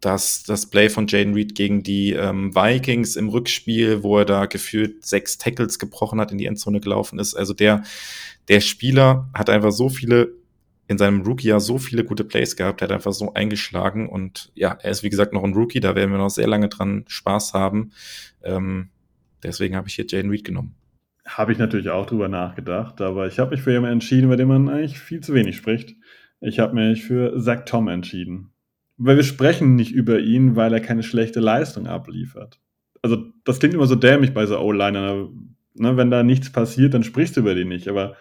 das, 0.00 0.44
das 0.44 0.70
Play 0.70 0.88
von 0.88 1.08
Jaden 1.08 1.34
Reed 1.34 1.56
gegen 1.56 1.82
die 1.82 2.12
ähm, 2.12 2.54
Vikings 2.54 3.16
im 3.16 3.28
Rückspiel, 3.28 4.04
wo 4.04 4.18
er 4.18 4.24
da 4.24 4.46
gefühlt 4.46 5.04
sechs 5.04 5.38
Tackles 5.38 5.80
gebrochen 5.80 6.20
hat, 6.20 6.30
in 6.30 6.38
die 6.38 6.46
Endzone 6.46 6.80
gelaufen 6.80 7.18
ist. 7.18 7.34
Also 7.34 7.52
der, 7.52 7.82
der 8.46 8.60
Spieler 8.60 9.28
hat 9.34 9.50
einfach 9.50 9.72
so 9.72 9.88
viele 9.88 10.39
in 10.90 10.98
seinem 10.98 11.22
Rookie-Jahr 11.22 11.60
so 11.60 11.78
viele 11.78 12.02
gute 12.02 12.24
Plays 12.24 12.56
gehabt, 12.56 12.82
er 12.82 12.88
hat 12.88 12.92
einfach 12.92 13.12
so 13.12 13.32
eingeschlagen 13.32 14.08
und 14.08 14.50
ja, 14.56 14.76
er 14.82 14.90
ist 14.90 15.04
wie 15.04 15.08
gesagt 15.08 15.32
noch 15.32 15.44
ein 15.44 15.54
Rookie, 15.54 15.78
da 15.78 15.94
werden 15.94 16.10
wir 16.10 16.18
noch 16.18 16.30
sehr 16.30 16.48
lange 16.48 16.68
dran 16.68 17.04
Spaß 17.06 17.54
haben. 17.54 17.92
Ähm, 18.42 18.88
deswegen 19.44 19.76
habe 19.76 19.86
ich 19.86 19.94
hier 19.94 20.06
Jaden 20.08 20.32
Reed 20.32 20.42
genommen. 20.42 20.74
Habe 21.24 21.52
ich 21.52 21.58
natürlich 21.58 21.90
auch 21.90 22.06
drüber 22.06 22.26
nachgedacht, 22.26 23.00
aber 23.02 23.28
ich 23.28 23.38
habe 23.38 23.52
mich 23.52 23.62
für 23.62 23.70
jemanden 23.70 23.92
entschieden, 23.92 24.28
bei 24.28 24.34
dem 24.34 24.48
man 24.48 24.68
eigentlich 24.68 24.98
viel 24.98 25.20
zu 25.20 25.32
wenig 25.32 25.56
spricht. 25.56 25.94
Ich 26.40 26.58
habe 26.58 26.74
mich 26.74 27.04
für 27.04 27.40
Zach 27.40 27.66
Tom 27.66 27.86
entschieden. 27.86 28.50
Weil 28.96 29.14
wir 29.14 29.22
sprechen 29.22 29.76
nicht 29.76 29.92
über 29.92 30.18
ihn, 30.18 30.56
weil 30.56 30.72
er 30.72 30.80
keine 30.80 31.04
schlechte 31.04 31.38
Leistung 31.38 31.86
abliefert. 31.86 32.58
Also, 33.00 33.26
das 33.44 33.60
klingt 33.60 33.74
immer 33.74 33.86
so 33.86 33.94
dämlich 33.94 34.34
bei 34.34 34.44
so 34.44 34.58
O-Liner. 34.58 35.28
Ne? 35.74 35.96
Wenn 35.96 36.10
da 36.10 36.24
nichts 36.24 36.50
passiert, 36.50 36.94
dann 36.94 37.04
sprichst 37.04 37.36
du 37.36 37.40
über 37.40 37.54
den 37.54 37.68
nicht. 37.68 37.86
Aber 37.86 38.16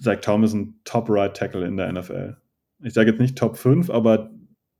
Zach 0.00 0.20
Tom 0.20 0.44
ist 0.44 0.54
ein 0.54 0.80
Top-Right-Tackle 0.84 1.66
in 1.66 1.76
der 1.76 1.92
NFL. 1.92 2.36
Ich 2.82 2.94
sage 2.94 3.10
jetzt 3.10 3.20
nicht 3.20 3.36
Top 3.36 3.56
5, 3.56 3.90
aber 3.90 4.30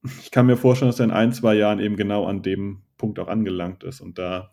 ich 0.04 0.30
kann 0.30 0.46
mir 0.46 0.56
vorstellen, 0.56 0.90
dass 0.90 1.00
er 1.00 1.04
in 1.04 1.10
ein, 1.10 1.32
zwei 1.32 1.54
Jahren 1.54 1.78
eben 1.78 1.96
genau 1.96 2.26
an 2.26 2.42
dem 2.42 2.82
Punkt 2.98 3.18
auch 3.18 3.28
angelangt 3.28 3.84
ist 3.84 4.00
und 4.00 4.18
da 4.18 4.50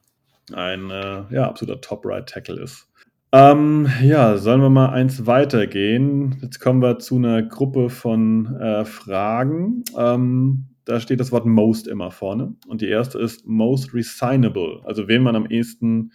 ein 0.54 0.90
äh, 0.90 1.24
ja, 1.32 1.48
absoluter 1.48 1.82
Top-Right-Tackle 1.82 2.62
ist. 2.62 2.88
Ähm, 3.32 3.88
ja, 4.02 4.38
sollen 4.38 4.62
wir 4.62 4.72
mal 4.72 4.90
eins 4.90 5.28
weitergehen? 5.28 6.38
Jetzt 6.42 6.60
kommen 6.60 6.82
wir 6.82 6.98
zu 6.98 7.18
einer 7.18 7.44
Gruppe 7.44 7.92
von 7.92 8.56
äh, 8.56 8.86
Fragen. 8.86 9.84
Ähm, 9.96 10.66
da 10.86 11.00
steht 11.00 11.20
das 11.20 11.32
Wort 11.32 11.46
most 11.46 11.88
immer 11.88 12.10
vorne. 12.10 12.56
Und 12.68 12.82
die 12.82 12.88
erste 12.88 13.20
ist 13.20 13.46
most 13.46 13.94
resignable, 13.94 14.82
also 14.84 15.08
wen 15.08 15.22
man 15.22 15.36
am 15.36 15.46
ehesten 15.46 16.12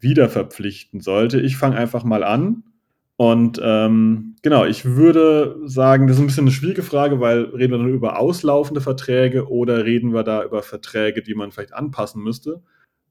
wieder 0.00 0.28
verpflichten 0.28 1.00
sollte. 1.00 1.40
Ich 1.40 1.56
fange 1.56 1.76
einfach 1.76 2.02
mal 2.02 2.24
an. 2.24 2.64
Und 3.18 3.58
ähm, 3.62 4.36
genau, 4.42 4.66
ich 4.66 4.84
würde 4.84 5.56
sagen, 5.64 6.06
das 6.06 6.16
ist 6.16 6.22
ein 6.22 6.26
bisschen 6.26 6.44
eine 6.44 6.50
schwierige 6.50 6.82
Frage, 6.82 7.18
weil 7.18 7.44
reden 7.44 7.72
wir 7.72 7.78
dann 7.78 7.88
über 7.88 8.18
auslaufende 8.18 8.82
Verträge 8.82 9.48
oder 9.48 9.84
reden 9.84 10.12
wir 10.12 10.22
da 10.22 10.44
über 10.44 10.62
Verträge, 10.62 11.22
die 11.22 11.34
man 11.34 11.50
vielleicht 11.50 11.72
anpassen 11.72 12.22
müsste? 12.22 12.62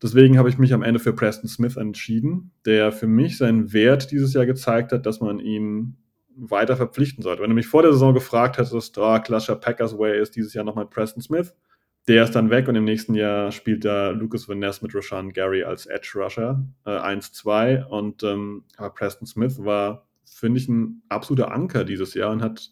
Deswegen 0.04 0.38
habe 0.38 0.50
ich 0.50 0.60
mich 0.60 0.74
am 0.74 0.84
Ende 0.84 1.00
für 1.00 1.14
Preston 1.14 1.50
Smith 1.50 1.78
entschieden, 1.78 2.52
der 2.66 2.92
für 2.92 3.08
mich 3.08 3.38
seinen 3.38 3.74
Wert 3.74 4.12
dieses 4.12 4.34
Jahr 4.34 4.46
gezeigt 4.46 4.92
hat, 4.92 5.06
dass 5.08 5.22
man 5.22 5.40
ihn 5.40 5.98
weiter 6.36 6.76
verpflichten 6.76 7.24
sollte. 7.24 7.42
Wenn 7.42 7.50
du 7.50 7.56
mich 7.56 7.68
vor 7.68 7.82
der 7.82 7.94
Saison 7.94 8.14
gefragt 8.14 8.58
hättest, 8.58 8.98
oh, 8.98 9.20
klassischer 9.20 9.56
Packers 9.56 9.98
Way 9.98 10.22
ist 10.22 10.36
dieses 10.36 10.54
Jahr 10.54 10.66
nochmal 10.66 10.86
Preston 10.86 11.24
Smith, 11.24 11.56
der 12.08 12.24
ist 12.24 12.32
dann 12.32 12.50
weg 12.50 12.68
und 12.68 12.76
im 12.76 12.84
nächsten 12.84 13.16
Jahr 13.16 13.52
spielt 13.52 13.84
da 13.84 14.10
Lucas 14.12 14.48
Van 14.48 14.60
Ness 14.60 14.82
mit 14.82 14.94
Rashan 14.94 15.34
Gary 15.34 15.64
als 15.64 15.86
Edge 15.88 16.12
Rusher 16.16 16.64
äh, 16.86 16.92
1-2 16.92 17.86
und 17.86 18.24
ähm, 18.24 18.64
aber 18.78 18.92
Preston 18.92 19.28
Smith 19.28 19.64
war, 19.64 20.08
finde 20.24 20.60
ich, 20.60 20.68
ein 20.68 21.02
absoluter 21.10 21.52
Anker 21.52 21.84
dieses 21.84 22.14
Jahr 22.14 22.32
und 22.32 22.42
hat 22.42 22.70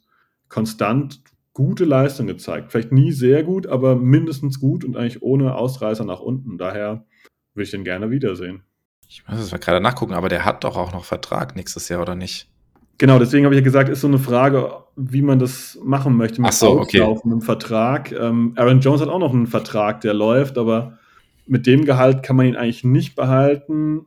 konstant 0.50 1.22
gute 1.54 1.86
Leistung 1.86 2.28
gezeigt. 2.28 2.72
Vielleicht 2.72 2.92
nie 2.92 3.12
sehr 3.12 3.44
gut, 3.44 3.68
aber 3.68 3.96
mindestens 3.96 4.60
gut 4.60 4.84
und 4.84 4.98
eigentlich 4.98 5.22
ohne 5.22 5.56
Ausreißer 5.56 6.06
nach 6.06 6.20
unten. 6.20 6.58
Daher 6.58 7.06
würde 7.54 7.64
ich 7.64 7.72
den 7.72 7.84
gerne 7.84 8.12
wiedersehen. 8.12 8.64
Ich 9.08 9.28
muss 9.28 9.40
es 9.40 9.52
mal 9.52 9.60
gerade 9.60 9.82
nachgucken, 9.82 10.14
aber 10.14 10.30
der 10.30 10.46
hat 10.46 10.64
doch 10.64 10.76
auch 10.76 10.92
noch 10.92 11.06
Vertrag 11.06 11.56
nächstes 11.56 11.90
Jahr, 11.90 12.02
oder 12.02 12.16
nicht? 12.16 12.50
Genau, 12.98 13.20
deswegen 13.20 13.46
habe 13.46 13.56
ich 13.56 13.60
ja 13.60 13.64
gesagt, 13.64 13.90
ist 13.90 14.02
so 14.02 14.08
eine 14.08 14.20
Frage, 14.20 14.72
wie 14.96 15.22
man 15.22 15.40
das 15.40 15.80
machen 15.84 16.16
möchte 16.16 16.42
mit 16.42 16.52
Ach 16.52 16.54
so, 16.54 16.80
okay. 16.80 17.16
Vertrag. 17.40 18.12
Ähm, 18.12 18.54
Aaron 18.56 18.80
Jones 18.80 19.02
hat 19.02 19.10
auch 19.10 19.20
noch 19.20 19.34
einen 19.34 19.48
Vertrag, 19.48 20.02
der 20.02 20.14
läuft, 20.14 20.58
aber 20.58 21.00
mit 21.46 21.66
dem 21.66 21.86
Gehalt 21.86 22.24
kann 22.24 22.36
man 22.36 22.46
ihn 22.46 22.56
eigentlich 22.56 22.84
nicht 22.84 23.16
behalten. 23.16 24.06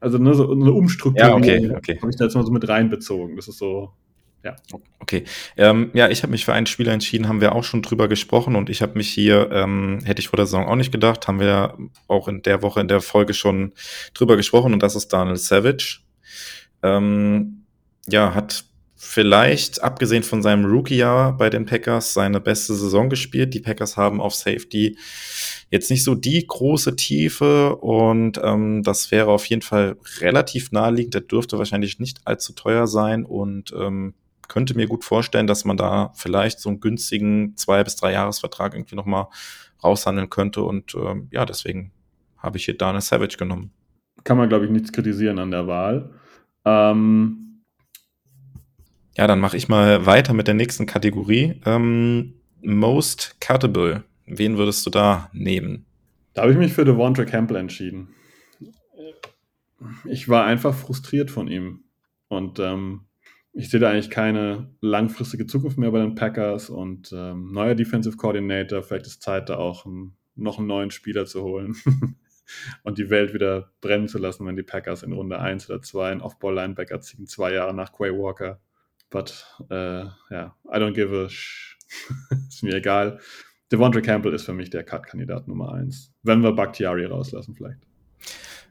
Also 0.00 0.18
ne, 0.18 0.34
so 0.34 0.50
eine 0.50 0.72
Umstrukturierung 0.72 1.42
ja, 1.42 1.54
okay, 1.56 1.74
okay. 1.74 1.98
habe 2.00 2.10
ich 2.10 2.16
da 2.16 2.24
jetzt 2.24 2.34
mal 2.34 2.44
so 2.44 2.52
mit 2.52 2.68
reinbezogen. 2.68 3.36
Das 3.36 3.48
ist 3.48 3.58
so, 3.58 3.92
ja. 4.44 4.54
Okay. 5.00 5.24
Ähm, 5.56 5.90
ja, 5.94 6.08
ich 6.08 6.22
habe 6.22 6.30
mich 6.30 6.44
für 6.44 6.52
einen 6.52 6.66
Spieler 6.66 6.92
entschieden, 6.92 7.28
haben 7.28 7.40
wir 7.40 7.54
auch 7.54 7.64
schon 7.64 7.82
drüber 7.82 8.06
gesprochen 8.06 8.54
und 8.54 8.68
ich 8.68 8.82
habe 8.82 8.96
mich 8.96 9.08
hier, 9.08 9.50
ähm, 9.50 10.00
hätte 10.04 10.20
ich 10.20 10.28
vor 10.28 10.36
der 10.36 10.46
Saison 10.46 10.66
auch 10.66 10.76
nicht 10.76 10.92
gedacht, 10.92 11.26
haben 11.26 11.40
wir 11.40 11.76
auch 12.06 12.28
in 12.28 12.42
der 12.42 12.62
Woche 12.62 12.80
in 12.80 12.88
der 12.88 13.00
Folge 13.00 13.34
schon 13.34 13.72
drüber 14.14 14.36
gesprochen 14.36 14.74
und 14.74 14.82
das 14.82 14.94
ist 14.94 15.12
Daniel 15.12 15.36
Savage. 15.36 16.00
Ähm, 16.82 17.65
ja, 18.08 18.34
hat 18.34 18.64
vielleicht, 18.96 19.82
abgesehen 19.82 20.22
von 20.22 20.42
seinem 20.42 20.64
Rookie-Jahr 20.64 21.36
bei 21.36 21.50
den 21.50 21.66
Packers, 21.66 22.14
seine 22.14 22.40
beste 22.40 22.74
Saison 22.74 23.08
gespielt. 23.08 23.54
Die 23.54 23.60
Packers 23.60 23.96
haben 23.96 24.20
auf 24.20 24.34
Safety 24.34 24.98
jetzt 25.70 25.90
nicht 25.90 26.02
so 26.02 26.14
die 26.14 26.46
große 26.46 26.96
Tiefe 26.96 27.76
und 27.76 28.40
ähm, 28.42 28.82
das 28.82 29.10
wäre 29.10 29.30
auf 29.30 29.44
jeden 29.46 29.62
Fall 29.62 29.96
relativ 30.20 30.72
naheliegend. 30.72 31.14
Der 31.14 31.20
dürfte 31.20 31.58
wahrscheinlich 31.58 31.98
nicht 31.98 32.20
allzu 32.24 32.54
teuer 32.54 32.86
sein 32.86 33.24
und 33.24 33.72
ähm, 33.78 34.14
könnte 34.48 34.74
mir 34.74 34.86
gut 34.86 35.04
vorstellen, 35.04 35.46
dass 35.46 35.64
man 35.64 35.76
da 35.76 36.12
vielleicht 36.14 36.60
so 36.60 36.68
einen 36.68 36.80
günstigen 36.80 37.56
zwei 37.56 37.84
bis 37.84 37.96
drei 37.96 38.12
Jahresvertrag 38.12 38.74
irgendwie 38.74 38.96
nochmal 38.96 39.26
raushandeln 39.82 40.30
könnte. 40.30 40.62
Und 40.62 40.94
ähm, 40.94 41.28
ja, 41.32 41.44
deswegen 41.44 41.92
habe 42.38 42.56
ich 42.56 42.64
hier 42.64 42.76
Dana 42.76 43.00
Savage 43.00 43.36
genommen. 43.36 43.72
Kann 44.24 44.36
man, 44.36 44.48
glaube 44.48 44.64
ich, 44.64 44.70
nichts 44.70 44.92
kritisieren 44.92 45.38
an 45.38 45.50
der 45.50 45.66
Wahl. 45.66 46.10
Ähm 46.64 47.45
ja, 49.16 49.26
dann 49.26 49.40
mache 49.40 49.56
ich 49.56 49.68
mal 49.68 50.04
weiter 50.04 50.34
mit 50.34 50.46
der 50.46 50.54
nächsten 50.54 50.86
Kategorie. 50.86 51.60
Ähm, 51.64 52.34
most 52.62 53.40
Cuttable. 53.40 54.04
Wen 54.26 54.58
würdest 54.58 54.84
du 54.84 54.90
da 54.90 55.30
nehmen? 55.32 55.86
Da 56.34 56.42
habe 56.42 56.52
ich 56.52 56.58
mich 56.58 56.72
für 56.72 56.84
Devonta 56.84 57.24
Campbell 57.24 57.56
entschieden. 57.56 58.08
Ich 60.04 60.28
war 60.28 60.44
einfach 60.44 60.74
frustriert 60.74 61.30
von 61.30 61.48
ihm. 61.48 61.84
Und 62.28 62.58
ähm, 62.58 63.06
ich 63.52 63.70
sehe 63.70 63.80
da 63.80 63.90
eigentlich 63.90 64.10
keine 64.10 64.68
langfristige 64.82 65.46
Zukunft 65.46 65.78
mehr 65.78 65.90
bei 65.90 66.00
den 66.00 66.14
Packers 66.14 66.68
und 66.68 67.10
ähm, 67.16 67.52
neuer 67.52 67.74
Defensive 67.74 68.18
Coordinator. 68.18 68.82
Vielleicht 68.82 69.06
ist 69.06 69.22
Zeit, 69.22 69.48
da 69.48 69.56
auch 69.56 69.86
ein, 69.86 70.14
noch 70.34 70.58
einen 70.58 70.66
neuen 70.66 70.90
Spieler 70.90 71.24
zu 71.24 71.42
holen 71.42 71.74
und 72.82 72.98
die 72.98 73.08
Welt 73.08 73.32
wieder 73.32 73.72
brennen 73.80 74.08
zu 74.08 74.18
lassen, 74.18 74.46
wenn 74.46 74.56
die 74.56 74.62
Packers 74.62 75.02
in 75.02 75.12
Runde 75.12 75.38
1 75.38 75.70
oder 75.70 75.80
2 75.80 76.10
einen 76.10 76.20
Off-Ball-Linebacker 76.20 77.00
ziehen, 77.00 77.26
zwei 77.26 77.54
Jahre 77.54 77.72
nach 77.72 77.92
Quay 77.92 78.12
Walker. 78.12 78.60
But, 79.10 79.46
äh, 79.70 79.74
ja, 79.74 80.14
yeah, 80.30 80.56
I 80.66 80.78
don't 80.78 80.94
give 80.94 81.16
a 81.16 81.28
sh 81.28 81.76
ist 82.48 82.62
mir 82.62 82.74
egal. 82.74 83.20
Devondre 83.72 84.02
Campbell 84.02 84.34
ist 84.34 84.44
für 84.44 84.52
mich 84.52 84.70
der 84.70 84.84
Cut-Kandidat 84.84 85.48
Nummer 85.48 85.72
1. 85.72 86.12
Wenn 86.22 86.42
wir 86.42 86.52
Bakhtiari 86.52 87.04
rauslassen, 87.04 87.54
vielleicht. 87.54 87.80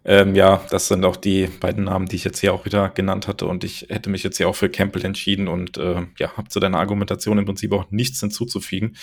Ähm, 0.07 0.35
ja, 0.35 0.63
das 0.69 0.87
sind 0.87 1.03
auch 1.03 1.15
die 1.15 1.47
beiden 1.47 1.85
Namen, 1.85 2.05
die 2.05 2.15
ich 2.15 2.23
jetzt 2.23 2.39
hier 2.39 2.53
auch 2.53 2.63
wieder 2.63 2.89
genannt 2.89 3.27
hatte. 3.27 3.47
Und 3.47 3.63
ich 3.63 3.87
hätte 3.89 4.11
mich 4.11 4.21
jetzt 4.21 4.37
hier 4.37 4.47
auch 4.47 4.55
für 4.55 4.69
Campbell 4.69 5.03
entschieden 5.03 5.47
und 5.47 5.79
äh, 5.79 6.05
ja, 6.19 6.37
habe 6.37 6.47
zu 6.47 6.59
deiner 6.59 6.77
Argumentation 6.77 7.39
im 7.39 7.45
Prinzip 7.45 7.71
auch 7.73 7.89
nichts 7.89 8.19
hinzuzufügen. 8.19 8.95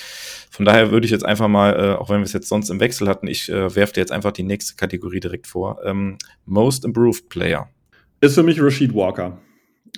Von 0.50 0.64
daher 0.64 0.92
würde 0.92 1.04
ich 1.04 1.10
jetzt 1.10 1.24
einfach 1.24 1.48
mal, 1.48 1.74
äh, 1.74 1.94
auch 1.96 2.08
wenn 2.08 2.18
wir 2.18 2.24
es 2.24 2.32
jetzt 2.32 2.48
sonst 2.48 2.70
im 2.70 2.78
Wechsel 2.78 3.08
hatten, 3.08 3.26
ich 3.26 3.48
äh, 3.48 3.74
werfe 3.74 3.94
dir 3.94 4.00
jetzt 4.00 4.12
einfach 4.12 4.30
die 4.30 4.44
nächste 4.44 4.76
Kategorie 4.76 5.18
direkt 5.18 5.48
vor. 5.48 5.80
Ähm, 5.84 6.18
Most 6.46 6.84
Improved 6.84 7.28
Player. 7.28 7.68
Ist 8.20 8.36
für 8.36 8.44
mich 8.44 8.62
Rashid 8.62 8.94
Walker. 8.94 9.38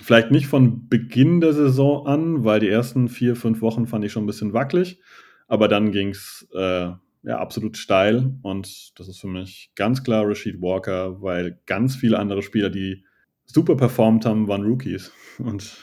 Vielleicht 0.01 0.31
nicht 0.31 0.47
von 0.47 0.87
Beginn 0.89 1.41
der 1.41 1.53
Saison 1.53 2.05
an, 2.05 2.43
weil 2.43 2.59
die 2.59 2.69
ersten 2.69 3.07
vier, 3.07 3.35
fünf 3.35 3.61
Wochen 3.61 3.87
fand 3.87 4.03
ich 4.03 4.11
schon 4.11 4.23
ein 4.23 4.27
bisschen 4.27 4.53
wackelig. 4.53 5.01
Aber 5.47 5.67
dann 5.67 5.91
ging 5.91 6.09
es 6.09 6.47
äh, 6.53 6.91
ja, 7.25 7.39
absolut 7.39 7.77
steil 7.77 8.35
und 8.43 8.99
das 8.99 9.07
ist 9.07 9.19
für 9.19 9.27
mich 9.27 9.71
ganz 9.75 10.03
klar 10.03 10.27
Rashid 10.27 10.61
Walker, 10.61 11.21
weil 11.21 11.59
ganz 11.65 11.95
viele 11.95 12.19
andere 12.19 12.43
Spieler, 12.43 12.69
die 12.69 13.03
super 13.45 13.75
performt 13.75 14.25
haben, 14.25 14.47
waren 14.47 14.63
Rookies 14.63 15.11
und 15.39 15.77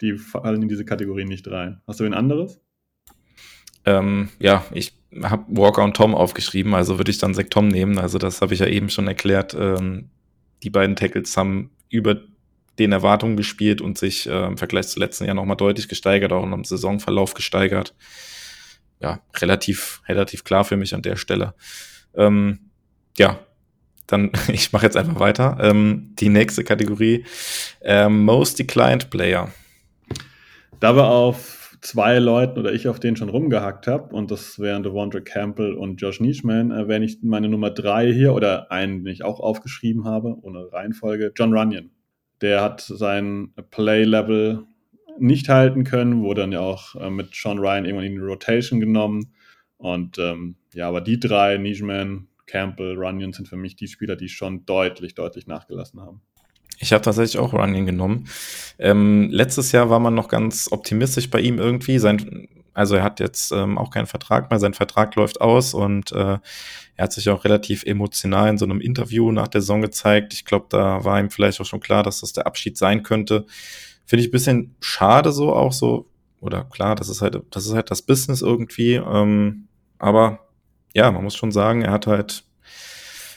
die 0.00 0.16
fallen 0.16 0.62
in 0.62 0.68
diese 0.68 0.84
Kategorie 0.84 1.24
nicht 1.24 1.48
rein. 1.50 1.80
Hast 1.86 2.00
du 2.00 2.04
ein 2.04 2.14
anderes? 2.14 2.60
Ähm, 3.84 4.30
ja, 4.38 4.64
ich 4.72 4.94
habe 5.22 5.44
Walker 5.48 5.84
und 5.84 5.96
Tom 5.96 6.14
aufgeschrieben, 6.14 6.74
also 6.74 6.98
würde 6.98 7.10
ich 7.10 7.18
dann 7.18 7.34
Zach 7.34 7.46
Tom 7.50 7.68
nehmen. 7.68 7.98
Also 7.98 8.18
das 8.18 8.40
habe 8.40 8.54
ich 8.54 8.60
ja 8.60 8.66
eben 8.66 8.90
schon 8.90 9.06
erklärt. 9.06 9.54
Ähm, 9.58 10.10
die 10.62 10.70
beiden 10.70 10.96
Tackles 10.96 11.36
haben 11.36 11.70
über 11.88 12.20
den 12.78 12.92
Erwartungen 12.92 13.36
gespielt 13.36 13.80
und 13.80 13.98
sich 13.98 14.28
äh, 14.28 14.46
im 14.46 14.58
Vergleich 14.58 14.88
zu 14.88 15.00
letzten 15.00 15.24
Jahr 15.24 15.34
nochmal 15.34 15.56
deutlich 15.56 15.88
gesteigert, 15.88 16.32
auch 16.32 16.44
im 16.44 16.64
Saisonverlauf 16.64 17.34
gesteigert 17.34 17.94
ja, 19.00 19.20
relativ, 19.36 20.02
relativ 20.08 20.44
klar 20.44 20.64
für 20.64 20.76
mich 20.76 20.94
an 20.94 21.02
der 21.02 21.16
Stelle. 21.16 21.54
Ähm, 22.14 22.70
ja, 23.16 23.38
dann, 24.06 24.30
ich 24.52 24.72
mache 24.72 24.86
jetzt 24.86 24.96
einfach 24.96 25.20
weiter. 25.20 25.58
Ähm, 25.60 26.14
die 26.18 26.28
nächste 26.28 26.64
Kategorie, 26.64 27.24
ähm, 27.82 28.24
Most 28.24 28.58
Declined 28.58 29.10
Player. 29.10 29.50
Da 30.80 30.94
wir 30.94 31.06
auf 31.06 31.76
zwei 31.80 32.18
Leuten 32.18 32.58
oder 32.58 32.72
ich 32.72 32.88
auf 32.88 33.00
denen 33.00 33.16
schon 33.16 33.28
rumgehackt 33.28 33.86
habe, 33.86 34.14
und 34.14 34.30
das 34.30 34.58
wären 34.58 34.82
Devondre 34.82 35.22
Campbell 35.22 35.74
und 35.74 36.00
Josh 36.00 36.20
Nischman, 36.20 36.70
erwähne 36.70 37.04
ich 37.04 37.18
meine 37.22 37.48
Nummer 37.48 37.70
drei 37.70 38.12
hier 38.12 38.34
oder 38.34 38.70
einen, 38.70 39.04
den 39.04 39.12
ich 39.12 39.24
auch 39.24 39.40
aufgeschrieben 39.40 40.04
habe, 40.04 40.36
ohne 40.42 40.72
Reihenfolge, 40.72 41.32
John 41.36 41.52
Runyon. 41.52 41.90
Der 42.40 42.62
hat 42.62 42.80
sein 42.80 43.52
Play-Level 43.70 44.64
nicht 45.18 45.48
halten 45.48 45.84
können, 45.84 46.22
wurde 46.22 46.42
dann 46.42 46.52
ja 46.52 46.60
auch 46.60 46.94
äh, 46.96 47.10
mit 47.10 47.34
Sean 47.34 47.58
Ryan 47.58 47.84
irgendwann 47.84 48.06
in 48.06 48.12
die 48.12 48.18
Rotation 48.18 48.80
genommen. 48.80 49.32
Und 49.78 50.18
ähm, 50.18 50.56
ja, 50.74 50.88
aber 50.88 51.00
die 51.00 51.18
drei, 51.18 51.56
Nijman, 51.58 52.28
Campbell, 52.46 52.96
Runyon, 52.96 53.32
sind 53.32 53.48
für 53.48 53.56
mich 53.56 53.76
die 53.76 53.88
Spieler, 53.88 54.16
die 54.16 54.28
schon 54.28 54.64
deutlich, 54.66 55.14
deutlich 55.14 55.46
nachgelassen 55.46 56.00
haben. 56.00 56.20
Ich 56.78 56.92
habe 56.92 57.02
tatsächlich 57.02 57.38
auch 57.38 57.52
Runyon 57.52 57.86
genommen. 57.86 58.28
Ähm, 58.78 59.30
letztes 59.30 59.72
Jahr 59.72 59.88
war 59.88 59.98
man 59.98 60.14
noch 60.14 60.28
ganz 60.28 60.70
optimistisch 60.70 61.30
bei 61.30 61.40
ihm 61.40 61.58
irgendwie. 61.58 61.98
Sein, 61.98 62.48
also 62.76 62.94
er 62.94 63.02
hat 63.02 63.20
jetzt 63.20 63.52
ähm, 63.52 63.78
auch 63.78 63.90
keinen 63.90 64.06
Vertrag 64.06 64.50
mehr, 64.50 64.60
sein 64.60 64.74
Vertrag 64.74 65.14
läuft 65.14 65.40
aus 65.40 65.72
und 65.72 66.12
äh, 66.12 66.36
er 66.96 67.02
hat 67.02 67.12
sich 67.12 67.30
auch 67.30 67.44
relativ 67.44 67.84
emotional 67.84 68.50
in 68.50 68.58
so 68.58 68.66
einem 68.66 68.82
Interview 68.82 69.32
nach 69.32 69.48
der 69.48 69.62
Saison 69.62 69.80
gezeigt. 69.80 70.34
Ich 70.34 70.44
glaube, 70.44 70.66
da 70.68 71.02
war 71.02 71.18
ihm 71.18 71.30
vielleicht 71.30 71.58
auch 71.58 71.64
schon 71.64 71.80
klar, 71.80 72.02
dass 72.02 72.20
das 72.20 72.34
der 72.34 72.46
Abschied 72.46 72.76
sein 72.76 73.02
könnte. 73.02 73.46
Finde 74.04 74.20
ich 74.20 74.28
ein 74.28 74.32
bisschen 74.32 74.76
schade 74.80 75.32
so 75.32 75.54
auch 75.54 75.72
so. 75.72 76.10
Oder 76.40 76.64
klar, 76.64 76.96
das 76.96 77.08
ist 77.08 77.22
halt, 77.22 77.40
das 77.50 77.64
ist 77.64 77.72
halt 77.72 77.90
das 77.90 78.02
Business 78.02 78.42
irgendwie. 78.42 78.96
Ähm, 78.96 79.68
aber 79.98 80.40
ja, 80.92 81.10
man 81.10 81.24
muss 81.24 81.34
schon 81.34 81.52
sagen, 81.52 81.80
er 81.80 81.92
hat 81.92 82.06
halt 82.06 82.44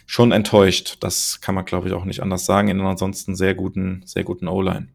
schon 0.05 0.33
enttäuscht. 0.33 0.97
Das 0.99 1.39
kann 1.39 1.55
man, 1.55 1.63
glaube 1.63 1.87
ich, 1.87 1.93
auch 1.93 2.03
nicht 2.03 2.21
anders 2.21 2.45
sagen, 2.45 2.67
in 2.67 2.77
einer 2.81 2.89
ansonsten 2.89 3.37
sehr 3.37 3.55
guten, 3.55 4.01
sehr 4.05 4.25
guten 4.25 4.49
O-Line. 4.49 4.89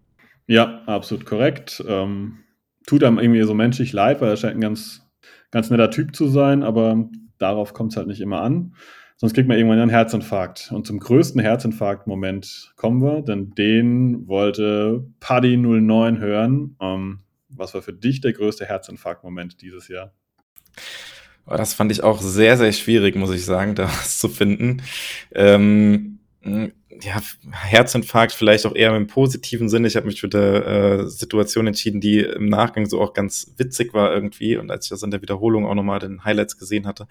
Ja, 0.46 0.82
absolut 0.84 1.24
korrekt. 1.24 1.82
Ähm, 1.88 2.43
tut 2.86 3.04
einem 3.04 3.18
irgendwie 3.18 3.42
so 3.42 3.54
menschlich 3.54 3.92
leid, 3.92 4.20
weil 4.20 4.30
er 4.30 4.36
scheint 4.36 4.56
ein 4.56 4.60
ganz, 4.60 5.06
ganz 5.50 5.70
netter 5.70 5.90
Typ 5.90 6.14
zu 6.14 6.28
sein, 6.28 6.62
aber 6.62 7.08
darauf 7.38 7.72
kommt 7.74 7.92
es 7.92 7.96
halt 7.96 8.06
nicht 8.06 8.20
immer 8.20 8.40
an. 8.42 8.74
Sonst 9.16 9.34
kriegt 9.34 9.48
man 9.48 9.56
irgendwann 9.56 9.78
einen 9.78 9.90
Herzinfarkt. 9.90 10.72
Und 10.72 10.86
zum 10.86 10.98
größten 10.98 11.40
Herzinfarkt-Moment 11.40 12.72
kommen 12.76 13.00
wir, 13.00 13.22
denn 13.22 13.50
den 13.50 14.26
wollte 14.26 15.06
Paddy 15.20 15.56
09 15.56 16.18
hören. 16.18 16.76
Ähm, 16.80 17.20
was 17.48 17.74
war 17.74 17.82
für 17.82 17.92
dich 17.92 18.20
der 18.20 18.32
größte 18.32 18.66
Herzinfarkt-Moment 18.66 19.62
dieses 19.62 19.88
Jahr? 19.88 20.12
Das 21.46 21.74
fand 21.74 21.92
ich 21.92 22.02
auch 22.02 22.20
sehr, 22.20 22.56
sehr 22.56 22.72
schwierig, 22.72 23.16
muss 23.16 23.32
ich 23.32 23.44
sagen, 23.44 23.74
das 23.74 24.18
zu 24.18 24.28
finden. 24.28 24.82
Ähm, 25.32 26.18
ja, 26.44 27.22
Herzinfarkt 27.50 28.32
vielleicht 28.32 28.66
auch 28.66 28.74
eher 28.74 28.94
im 28.94 29.06
positiven 29.06 29.68
Sinne. 29.68 29.88
Ich 29.88 29.96
habe 29.96 30.06
mich 30.06 30.20
für 30.20 30.28
eine 30.32 30.64
äh, 30.64 31.06
Situation 31.08 31.66
entschieden, 31.66 32.00
die 32.00 32.20
im 32.20 32.46
Nachgang 32.46 32.86
so 32.86 33.00
auch 33.00 33.14
ganz 33.14 33.52
witzig 33.56 33.94
war 33.94 34.12
irgendwie. 34.12 34.56
Und 34.56 34.70
als 34.70 34.86
ich 34.86 34.90
das 34.90 35.02
in 35.02 35.10
der 35.10 35.22
Wiederholung 35.22 35.66
auch 35.66 35.74
nochmal 35.74 35.98
den 35.98 36.24
Highlights 36.24 36.58
gesehen 36.58 36.86
hatte, 36.86 37.06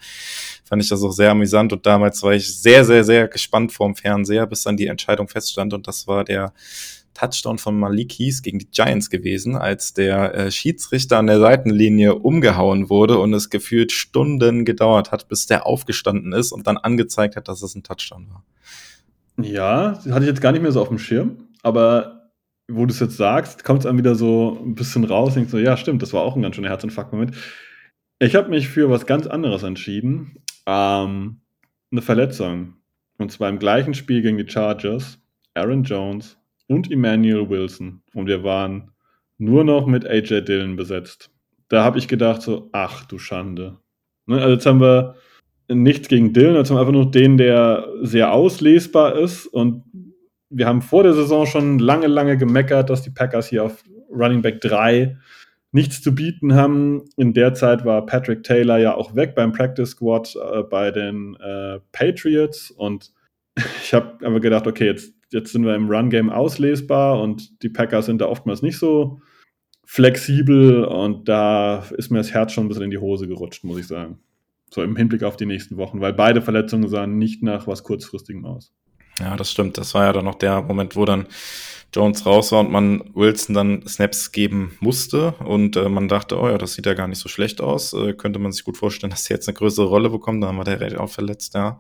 fand 0.64 0.84
ich 0.84 0.90
das 0.90 1.04
auch 1.04 1.12
sehr 1.12 1.32
amüsant. 1.32 1.74
Und 1.74 1.86
damals 1.86 2.22
war 2.24 2.34
ich 2.34 2.62
sehr, 2.62 2.86
sehr, 2.86 3.04
sehr 3.04 3.28
gespannt 3.28 3.72
vorm 3.72 3.96
Fernseher, 3.96 4.46
bis 4.46 4.64
dann 4.64 4.78
die 4.78 4.88
Entscheidung 4.88 5.28
feststand. 5.28 5.74
Und 5.74 5.88
das 5.88 6.08
war 6.08 6.24
der 6.24 6.54
Touchdown 7.14 7.58
von 7.58 7.80
Malik 7.80 8.14
Heath 8.14 8.42
gegen 8.44 8.60
die 8.60 8.70
Giants 8.70 9.10
gewesen, 9.10 9.56
als 9.56 9.94
der 9.94 10.34
äh, 10.34 10.52
Schiedsrichter 10.52 11.18
an 11.18 11.28
der 11.28 11.40
Seitenlinie 11.40 12.16
umgehauen 12.16 12.90
wurde 12.90 13.20
und 13.20 13.34
es 13.34 13.50
gefühlt 13.50 13.92
Stunden 13.92 14.66
gedauert 14.66 15.12
hat, 15.12 15.28
bis 15.28 15.46
der 15.46 15.66
aufgestanden 15.66 16.34
ist 16.34 16.52
und 16.52 16.68
dann 16.68 16.78
angezeigt 16.78 17.36
hat, 17.36 17.48
dass 17.48 17.62
es 17.62 17.76
ein 17.76 17.84
Touchdown 17.84 18.30
war. 18.30 18.44
Ja, 19.38 20.00
hatte 20.10 20.26
ich 20.26 20.30
jetzt 20.30 20.42
gar 20.42 20.52
nicht 20.52 20.62
mehr 20.62 20.72
so 20.72 20.82
auf 20.82 20.90
dem 20.90 21.00
Schirm, 21.00 21.50
aber 21.64 22.32
wo 22.70 22.86
du 22.86 22.94
es 22.94 23.00
jetzt 23.00 23.18
sagst, 23.18 23.64
kommt 23.64 23.80
es 23.80 23.86
dann 23.86 23.98
wieder 23.98 24.16
so 24.16 24.60
ein 24.64 24.76
bisschen 24.76 25.04
raus. 25.04 25.34
Denkst 25.34 25.52
so, 25.52 25.58
ja, 25.58 25.76
stimmt, 25.76 26.02
das 26.02 26.14
war 26.14 26.22
auch 26.22 26.36
ein 26.36 26.42
ganz 26.42 26.56
schöner 26.56 26.70
Herzinfarkt-Moment. 26.70 27.36
Ich 28.20 28.36
habe 28.36 28.50
mich 28.50 28.70
für 28.70 28.90
was 28.90 29.06
ganz 29.06 29.28
anderes 29.28 29.64
entschieden. 29.64 30.38
Ähm, 30.66 31.42
eine 31.92 32.02
Verletzung. 32.02 32.76
Und 33.18 33.32
zwar 33.32 33.50
im 33.50 33.60
gleichen 33.60 33.94
Spiel 33.94 34.22
gegen 34.22 34.38
die 34.38 34.50
Chargers. 34.50 35.20
Aaron 35.56 35.84
Jones 35.84 36.38
und 36.68 36.92
Emmanuel 36.92 37.50
Wilson. 37.50 38.02
Und 38.14 38.28
wir 38.28 38.44
waren 38.44 38.92
nur 39.38 39.64
noch 39.64 39.86
mit 39.86 40.06
AJ 40.06 40.42
Dillon 40.42 40.76
besetzt. 40.76 41.30
Da 41.68 41.84
habe 41.84 42.00
ich 42.00 42.08
gedacht, 42.08 42.42
so, 42.42 42.70
ach 42.72 43.06
du 43.06 43.20
Schande. 43.20 43.78
Ne, 44.26 44.38
also 44.38 44.54
jetzt 44.54 44.66
haben 44.66 44.82
wir 44.82 45.16
nichts 45.68 46.08
gegen 46.08 46.34
Dylan, 46.34 46.56
also 46.56 46.78
einfach 46.78 46.92
nur 46.92 47.10
den, 47.10 47.38
der 47.38 47.88
sehr 48.02 48.34
auslesbar 48.34 49.18
ist. 49.18 49.48
Und 49.48 49.84
wir 50.50 50.68
haben 50.68 50.82
vor 50.82 51.04
der 51.04 51.14
Saison 51.14 51.46
schon 51.46 51.80
lange, 51.80 52.08
lange 52.08 52.38
gemeckert, 52.38 52.90
dass 52.90 53.02
die 53.02 53.10
Packers 53.10 53.48
hier 53.48 53.64
auf 53.64 53.84
Running 54.10 54.42
Back 54.42 54.62
3 54.62 55.18
nichts 55.72 56.02
zu 56.02 56.14
bieten 56.14 56.54
haben. 56.54 57.04
In 57.18 57.34
der 57.34 57.54
Zeit 57.54 57.84
war 57.84 58.06
Patrick 58.06 58.44
Taylor 58.44 58.78
ja 58.78 58.96
auch 58.96 59.16
weg 59.16 59.36
beim 59.36 59.52
Practice 59.52 59.92
Squad 59.92 60.36
äh, 60.36 60.64
bei 60.64 60.92
den 60.92 61.36
äh, 61.36 61.80
Patriots. 61.92 62.70
Und 62.72 63.12
ich 63.84 63.94
habe 63.94 64.26
aber 64.26 64.40
gedacht, 64.40 64.68
okay, 64.68 64.86
jetzt, 64.86 65.16
jetzt 65.32 65.52
sind 65.52 65.66
wir 65.66 65.76
im 65.76 65.90
Run-Game 65.90 66.30
auslesbar 66.30 67.20
und 67.22 67.64
die 67.64 67.70
Packers 67.70 68.06
sind 68.06 68.22
da 68.22 68.28
oftmals 68.28 68.62
nicht 68.62 68.78
so 68.78 69.20
flexibel. 69.86 70.86
Und 70.86 71.28
da 71.28 71.84
ist 71.98 72.12
mir 72.12 72.20
das 72.20 72.34
Herz 72.34 72.54
schon 72.54 72.66
ein 72.66 72.68
bisschen 72.68 72.86
in 72.86 72.92
die 72.92 73.00
Hose 73.00 73.28
gerutscht, 73.28 73.64
muss 73.64 73.80
ich 73.80 73.88
sagen. 73.88 74.20
So 74.74 74.82
im 74.82 74.96
Hinblick 74.96 75.22
auf 75.22 75.38
die 75.38 75.46
nächsten 75.46 75.78
Wochen, 75.78 76.02
weil 76.02 76.14
beide 76.14 76.42
Verletzungen 76.42 76.90
sahen 76.90 77.20
nicht 77.20 77.44
nach 77.44 77.68
was 77.68 77.84
kurzfristigem 77.84 78.44
aus. 78.44 78.74
Ja, 79.20 79.36
das 79.36 79.52
stimmt. 79.52 79.78
Das 79.78 79.94
war 79.94 80.06
ja 80.06 80.14
dann 80.14 80.26
noch 80.26 80.34
der 80.34 80.64
Moment, 80.64 80.96
wo 80.96 81.06
dann 81.06 81.28
Jones 81.94 82.26
raus 82.26 82.52
war 82.52 82.62
und 82.62 82.72
man 82.72 83.04
Wilson 83.14 83.54
dann 83.54 83.88
Snaps 83.88 84.32
geben 84.32 84.76
musste. 84.80 85.34
Und 85.34 85.76
äh, 85.76 85.90
man 85.90 86.08
dachte, 86.08 86.40
oh 86.40 86.50
ja, 86.50 86.58
das 86.58 86.74
sieht 86.74 86.88
ja 86.88 86.96
gar 86.96 87.08
nicht 87.08 87.20
so 87.20 87.30
schlecht 87.30 87.62
aus. 87.62 87.94
Äh, 87.94 88.14
könnte 88.14 88.40
man 88.40 88.52
sich 88.52 88.64
gut 88.64 88.78
vorstellen, 88.78 89.12
dass 89.12 89.30
er 89.30 89.36
jetzt 89.36 89.48
eine 89.48 89.54
größere 89.54 89.86
Rolle 89.86 90.10
bekommt. 90.10 90.44
Dann 90.44 90.58
war 90.58 90.64
der 90.64 90.80
recht 90.80 90.98
auch 90.98 91.12
verletzt, 91.12 91.54
ja. 91.54 91.80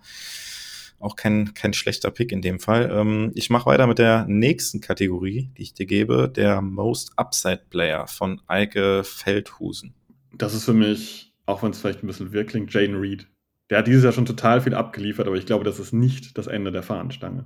Auch 0.99 1.15
kein, 1.15 1.56
kein 1.56 1.74
schlechter 1.74 2.11
Pick 2.11 2.32
in 2.32 2.44
dem 2.44 2.60
Fall. 2.60 2.91
Ähm, 2.94 3.32
ich 3.34 3.49
mache 3.49 3.65
weiter 3.65 3.88
mit 3.88 3.98
der 3.98 4.26
nächsten 4.28 4.82
Kategorie, 4.82 5.49
die 5.57 5.64
ich 5.64 5.74
dir 5.74 5.88
gebe, 5.88 6.30
der 6.30 6.61
Most 6.61 7.18
Upside 7.18 7.64
Player 7.72 8.06
von 8.06 8.40
Eike 8.45 9.03
Feldhusen. 9.03 9.95
Das 10.32 10.53
ist 10.53 10.65
für 10.65 10.74
mich, 10.74 11.33
auch 11.45 11.64
wenn 11.64 11.72
es 11.72 11.80
vielleicht 11.80 12.03
ein 12.03 12.07
bisschen 12.07 12.32
wirr 12.34 12.45
klingt, 12.45 12.74
Jaden 12.74 12.95
Reed. 12.95 13.28
Der 13.70 13.80
hat 13.80 13.88
dieses 13.88 14.03
Jahr 14.03 14.14
schon 14.14 14.26
total 14.26 14.61
viel 14.61 14.74
abgeliefert, 14.74 15.28
aber 15.28 15.38
ich 15.38 15.45
glaube, 15.45 15.64
das 15.64 15.80
ist 15.80 15.94
nicht 15.94 16.38
das 16.38 16.48
Ende 16.48 16.72
der 16.72 16.84
Fahnenstange. 16.84 17.45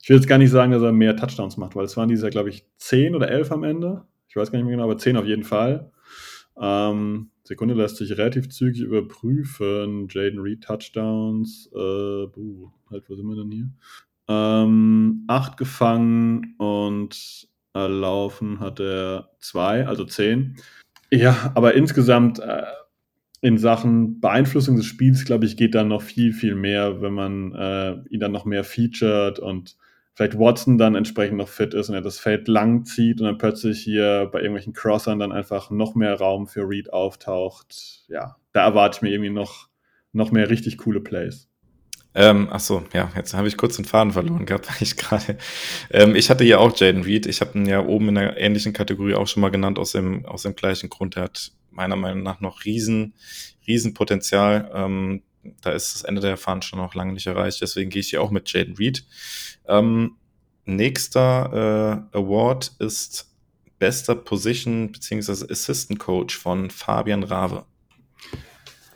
Ich 0.00 0.08
will 0.08 0.16
jetzt 0.16 0.28
gar 0.28 0.38
nicht 0.38 0.50
sagen, 0.50 0.72
dass 0.72 0.82
er 0.82 0.92
mehr 0.92 1.16
Touchdowns 1.16 1.56
macht, 1.56 1.74
weil 1.76 1.86
es 1.86 1.96
waren 1.96 2.08
dieses 2.08 2.22
Jahr, 2.22 2.30
glaube 2.30 2.50
ich, 2.50 2.66
10 2.76 3.14
oder 3.14 3.30
11 3.30 3.52
am 3.52 3.64
Ende. 3.64 4.04
Ich 4.28 4.36
weiß 4.36 4.52
gar 4.52 4.58
nicht 4.58 4.66
mehr 4.66 4.76
genau, 4.76 4.84
aber 4.84 4.98
10 4.98 5.16
auf 5.16 5.24
jeden 5.24 5.44
Fall. 5.44 5.90
Ähm, 6.60 7.30
Sekunde 7.42 7.74
lässt 7.74 7.96
sich 7.96 8.16
relativ 8.16 8.48
zügig 8.50 8.82
überprüfen. 8.82 10.08
Jaden 10.10 10.40
Reed 10.40 10.62
Touchdowns. 10.62 11.70
Äh, 11.72 12.26
buh, 12.26 12.70
halt, 12.90 13.08
wo 13.08 13.14
sind 13.14 13.26
wir 13.26 13.36
denn 13.36 13.50
hier? 13.50 13.70
Ähm, 14.28 15.24
acht 15.26 15.56
gefangen 15.56 16.54
und 16.58 17.48
erlaufen 17.74 18.60
hat 18.60 18.80
er 18.80 19.30
zwei, 19.40 19.86
also 19.86 20.04
zehn. 20.04 20.56
Ja, 21.10 21.52
aber 21.54 21.74
insgesamt 21.74 22.38
äh, 22.38 22.62
in 23.44 23.58
Sachen 23.58 24.20
Beeinflussung 24.20 24.76
des 24.76 24.86
Spiels, 24.86 25.26
glaube 25.26 25.44
ich, 25.44 25.58
geht 25.58 25.74
dann 25.74 25.88
noch 25.88 26.00
viel, 26.00 26.32
viel 26.32 26.54
mehr, 26.54 27.02
wenn 27.02 27.12
man 27.12 27.54
äh, 27.54 27.92
ihn 28.08 28.18
dann 28.18 28.32
noch 28.32 28.46
mehr 28.46 28.64
featured 28.64 29.38
und 29.38 29.76
vielleicht 30.14 30.38
Watson 30.38 30.78
dann 30.78 30.94
entsprechend 30.94 31.36
noch 31.36 31.48
fit 31.48 31.74
ist 31.74 31.90
und 31.90 31.94
er 31.94 32.00
das 32.00 32.18
Feld 32.18 32.48
lang 32.48 32.86
zieht 32.86 33.20
und 33.20 33.26
dann 33.26 33.36
plötzlich 33.36 33.82
hier 33.82 34.30
bei 34.32 34.38
irgendwelchen 34.38 34.72
Crossern 34.72 35.18
dann 35.18 35.30
einfach 35.30 35.68
noch 35.68 35.94
mehr 35.94 36.14
Raum 36.14 36.46
für 36.46 36.66
Reed 36.66 36.90
auftaucht. 36.90 38.06
Ja, 38.08 38.36
da 38.52 38.64
erwarte 38.64 38.96
ich 38.96 39.02
mir 39.02 39.10
irgendwie 39.10 39.28
noch, 39.28 39.68
noch 40.14 40.32
mehr 40.32 40.48
richtig 40.48 40.78
coole 40.78 41.02
Plays. 41.02 41.50
Ähm, 42.14 42.48
ach 42.50 42.60
so, 42.60 42.84
ja, 42.92 43.10
jetzt 43.16 43.34
habe 43.34 43.48
ich 43.48 43.56
kurz 43.56 43.76
den 43.76 43.84
Faden 43.84 44.12
verloren 44.12 44.46
gehabt, 44.46 44.68
weil 44.68 44.82
ich 44.82 44.96
gerade. 44.96 45.36
Ähm, 45.90 46.14
ich 46.14 46.30
hatte 46.30 46.44
ja 46.44 46.58
auch 46.58 46.76
Jaden 46.76 47.02
Reed. 47.02 47.26
Ich 47.26 47.40
habe 47.40 47.58
ihn 47.58 47.66
ja 47.66 47.84
oben 47.84 48.10
in 48.10 48.18
einer 48.18 48.36
ähnlichen 48.36 48.72
Kategorie 48.72 49.14
auch 49.14 49.26
schon 49.26 49.40
mal 49.40 49.50
genannt, 49.50 49.78
aus 49.78 49.92
dem, 49.92 50.24
aus 50.26 50.42
dem 50.42 50.54
gleichen 50.54 50.90
Grund. 50.90 51.16
Er 51.16 51.24
hat 51.24 51.52
meiner 51.70 51.96
Meinung 51.96 52.22
nach 52.22 52.40
noch 52.40 52.64
riesen, 52.64 53.14
riesen 53.66 53.94
Potenzial. 53.94 54.70
Ähm, 54.72 55.22
da 55.60 55.72
ist 55.72 55.94
das 55.94 56.04
Ende 56.04 56.20
der 56.20 56.36
Fahren 56.36 56.62
schon 56.62 56.78
noch 56.78 56.94
lange 56.94 57.12
nicht 57.12 57.26
erreicht. 57.26 57.60
Deswegen 57.60 57.90
gehe 57.90 58.00
ich 58.00 58.10
hier 58.10 58.22
auch 58.22 58.30
mit 58.30 58.50
Jaden 58.52 58.76
Reed. 58.76 59.04
Ähm, 59.66 60.16
nächster 60.64 62.06
äh, 62.12 62.16
Award 62.16 62.72
ist 62.78 63.30
bester 63.78 64.14
Position 64.14 64.92
bzw. 64.92 65.50
Assistant 65.50 65.98
Coach 65.98 66.38
von 66.38 66.70
Fabian 66.70 67.24
Rave. 67.24 67.64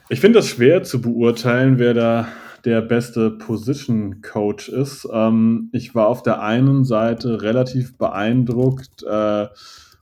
Ich 0.07 0.21
finde 0.21 0.39
das 0.39 0.47
schwer 0.47 0.83
zu 0.83 1.01
beurteilen, 1.01 1.77
wer 1.77 1.93
da 1.93 2.29
der 2.65 2.81
beste 2.81 3.31
Position 3.31 4.21
Coach 4.21 4.69
ist. 4.69 5.07
Ähm, 5.11 5.69
ich 5.71 5.95
war 5.95 6.07
auf 6.07 6.23
der 6.23 6.41
einen 6.41 6.83
Seite 6.83 7.41
relativ 7.41 7.97
beeindruckt 7.97 9.03
äh, 9.03 9.47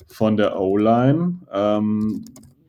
von 0.08 0.38
der 0.38 0.60
O-Line. 0.60 1.40
Ähm, 1.52 2.26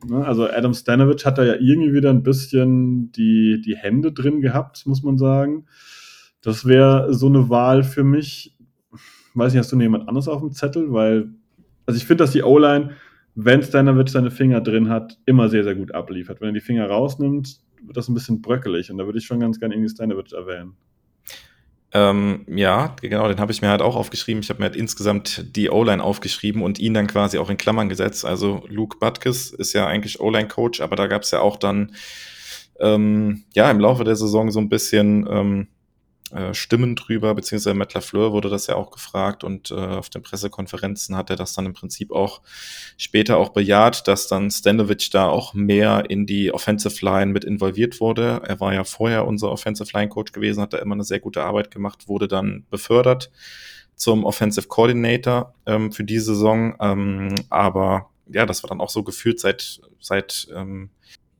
ne, 0.06 0.24
also 0.26 0.48
Adam 0.48 0.74
Stanovich 0.74 1.24
hat 1.24 1.38
da 1.38 1.44
ja 1.44 1.54
irgendwie 1.54 1.92
wieder 1.92 2.10
ein 2.10 2.22
bisschen 2.22 3.12
die, 3.12 3.62
die 3.64 3.76
Hände 3.76 4.12
drin 4.12 4.40
gehabt, 4.40 4.86
muss 4.86 5.02
man 5.02 5.18
sagen. 5.18 5.66
Das 6.42 6.66
wäre 6.66 7.14
so 7.14 7.26
eine 7.26 7.48
Wahl 7.48 7.82
für 7.82 8.04
mich. 8.04 8.56
Weiß 9.34 9.52
nicht, 9.52 9.60
hast 9.60 9.72
du 9.72 9.76
noch 9.76 9.82
jemand 9.82 10.08
anderes 10.08 10.28
auf 10.28 10.40
dem 10.40 10.52
Zettel? 10.52 10.92
Weil, 10.92 11.30
also 11.86 11.96
ich 11.96 12.06
finde, 12.06 12.24
dass 12.24 12.32
die 12.32 12.42
O-Line, 12.42 12.90
wenn 13.34 13.62
Stanovich 13.62 14.10
seine 14.10 14.30
Finger 14.30 14.60
drin 14.60 14.88
hat, 14.88 15.18
immer 15.26 15.48
sehr, 15.48 15.64
sehr 15.64 15.74
gut 15.74 15.94
abliefert. 15.94 16.40
Wenn 16.40 16.48
er 16.48 16.54
die 16.54 16.60
Finger 16.60 16.86
rausnimmt, 16.86 17.60
wird 17.82 17.96
das 17.96 18.08
ein 18.08 18.14
bisschen 18.14 18.42
bröckelig 18.42 18.90
und 18.90 18.98
da 18.98 19.06
würde 19.06 19.18
ich 19.18 19.26
schon 19.26 19.40
ganz 19.40 19.58
gerne 19.58 19.74
irgendwie 19.74 19.90
Stanovich 19.90 20.32
erwähnen. 20.32 20.76
Ähm, 21.92 22.44
ja, 22.48 22.94
genau, 23.00 23.28
den 23.28 23.40
habe 23.40 23.50
ich 23.50 23.62
mir 23.62 23.68
halt 23.68 23.80
auch 23.80 23.96
aufgeschrieben. 23.96 24.42
Ich 24.42 24.50
habe 24.50 24.60
mir 24.60 24.66
halt 24.66 24.76
insgesamt 24.76 25.56
die 25.56 25.70
O-Line 25.70 26.02
aufgeschrieben 26.02 26.62
und 26.62 26.78
ihn 26.78 26.92
dann 26.92 27.06
quasi 27.06 27.38
auch 27.38 27.48
in 27.48 27.56
Klammern 27.56 27.88
gesetzt. 27.88 28.26
Also 28.26 28.62
Luke 28.68 28.98
Butkus 28.98 29.50
ist 29.52 29.72
ja 29.72 29.86
eigentlich 29.86 30.20
O-Line-Coach, 30.20 30.82
aber 30.82 30.96
da 30.96 31.06
gab 31.06 31.22
es 31.22 31.30
ja 31.30 31.40
auch 31.40 31.56
dann 31.56 31.94
ähm, 32.78 33.44
ja 33.54 33.70
im 33.70 33.80
Laufe 33.80 34.04
der 34.04 34.16
Saison 34.16 34.50
so 34.50 34.60
ein 34.60 34.68
bisschen 34.68 35.26
ähm, 35.30 35.68
äh, 36.32 36.52
Stimmen 36.52 36.96
drüber, 36.96 37.34
beziehungsweise 37.34 37.74
Matt 37.74 37.94
LaFleur 37.94 38.32
wurde 38.32 38.48
das 38.50 38.66
ja 38.66 38.74
auch 38.74 38.90
gefragt 38.90 39.44
und 39.44 39.70
äh, 39.70 39.74
auf 39.74 40.10
den 40.10 40.22
Pressekonferenzen 40.22 41.16
hat 41.16 41.30
er 41.30 41.36
das 41.36 41.54
dann 41.54 41.66
im 41.66 41.72
Prinzip 41.72 42.12
auch 42.12 42.42
später 42.96 43.38
auch 43.38 43.50
bejaht, 43.50 44.06
dass 44.08 44.28
dann 44.28 44.50
Stanovic 44.50 45.10
da 45.10 45.28
auch 45.28 45.54
mehr 45.54 46.04
in 46.08 46.26
die 46.26 46.52
Offensive 46.52 47.04
Line 47.04 47.32
mit 47.32 47.44
involviert 47.44 48.00
wurde. 48.00 48.42
Er 48.44 48.60
war 48.60 48.74
ja 48.74 48.84
vorher 48.84 49.26
unser 49.26 49.50
Offensive 49.50 49.90
Line 49.94 50.08
Coach 50.08 50.32
gewesen, 50.32 50.60
hat 50.60 50.72
da 50.72 50.78
immer 50.78 50.94
eine 50.94 51.04
sehr 51.04 51.20
gute 51.20 51.42
Arbeit 51.42 51.70
gemacht, 51.70 52.08
wurde 52.08 52.28
dann 52.28 52.66
befördert 52.70 53.30
zum 53.94 54.24
Offensive 54.24 54.68
Coordinator 54.68 55.54
ähm, 55.66 55.92
für 55.92 56.04
die 56.04 56.20
Saison, 56.20 56.76
ähm, 56.80 57.34
aber 57.50 58.10
ja, 58.30 58.46
das 58.46 58.62
war 58.62 58.68
dann 58.68 58.80
auch 58.80 58.90
so 58.90 59.02
gefühlt 59.02 59.40
seit 59.40 59.80
seit 60.00 60.48
ähm, 60.54 60.90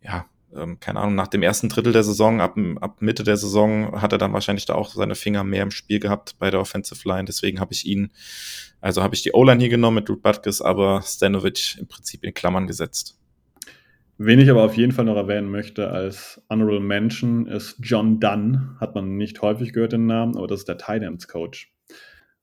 ja 0.03 0.27
ähm, 0.55 0.81
keine 0.81 1.01
Ahnung, 1.01 1.15
nach 1.15 1.29
dem 1.29 1.43
ersten 1.43 1.69
Drittel 1.69 1.93
der 1.93 2.05
Saison, 2.05 2.41
ab, 2.41 2.57
ab 2.81 3.01
Mitte 3.01 3.25
der 3.25 3.37
Saison 3.37 4.01
hat 4.01 4.13
er 4.13 4.19
dann 4.19 4.33
wahrscheinlich 4.33 4.67
da 4.67 4.75
auch 4.75 4.91
seine 4.91 5.15
Finger 5.15 5.45
mehr 5.45 5.63
im 5.63 5.71
Spiel 5.71 6.01
gehabt 6.01 6.37
bei 6.39 6.51
der 6.51 6.61
Offensive 6.61 7.07
Line. 7.09 7.25
Deswegen 7.25 7.61
habe 7.61 7.73
ich 7.73 7.87
ihn, 7.87 8.11
also 8.81 9.03
habe 9.03 9.15
ich 9.15 9.23
die 9.23 9.33
O-Line 9.33 9.61
hier 9.61 9.69
genommen 9.69 9.97
mit 9.97 10.11
Ruth 10.11 10.23
Butkus, 10.23 10.63
aber 10.63 11.03
Stanovic 11.03 11.77
im 11.79 11.87
Prinzip 11.87 12.25
in 12.25 12.35
Klammern 12.35 12.67
gesetzt. 12.67 13.19
Wen 14.21 14.41
ich 14.41 14.51
aber 14.51 14.65
auf 14.65 14.77
jeden 14.77 14.91
Fall 14.91 15.05
noch 15.05 15.17
erwähnen 15.17 15.49
möchte 15.49 15.91
als 15.91 16.43
Honorable 16.51 16.81
Mention 16.81 17.47
ist 17.47 17.77
John 17.81 18.19
Dunn. 18.19 18.77
Hat 18.81 18.97
man 18.97 19.17
nicht 19.17 19.43
häufig 19.43 19.73
gehört 19.73 19.93
den 19.93 20.07
Namen, 20.07 20.37
aber 20.37 20.49
das 20.49 20.61
ist 20.61 20.69
der 20.69 20.79
Titans 20.79 21.29
Coach. 21.29 21.73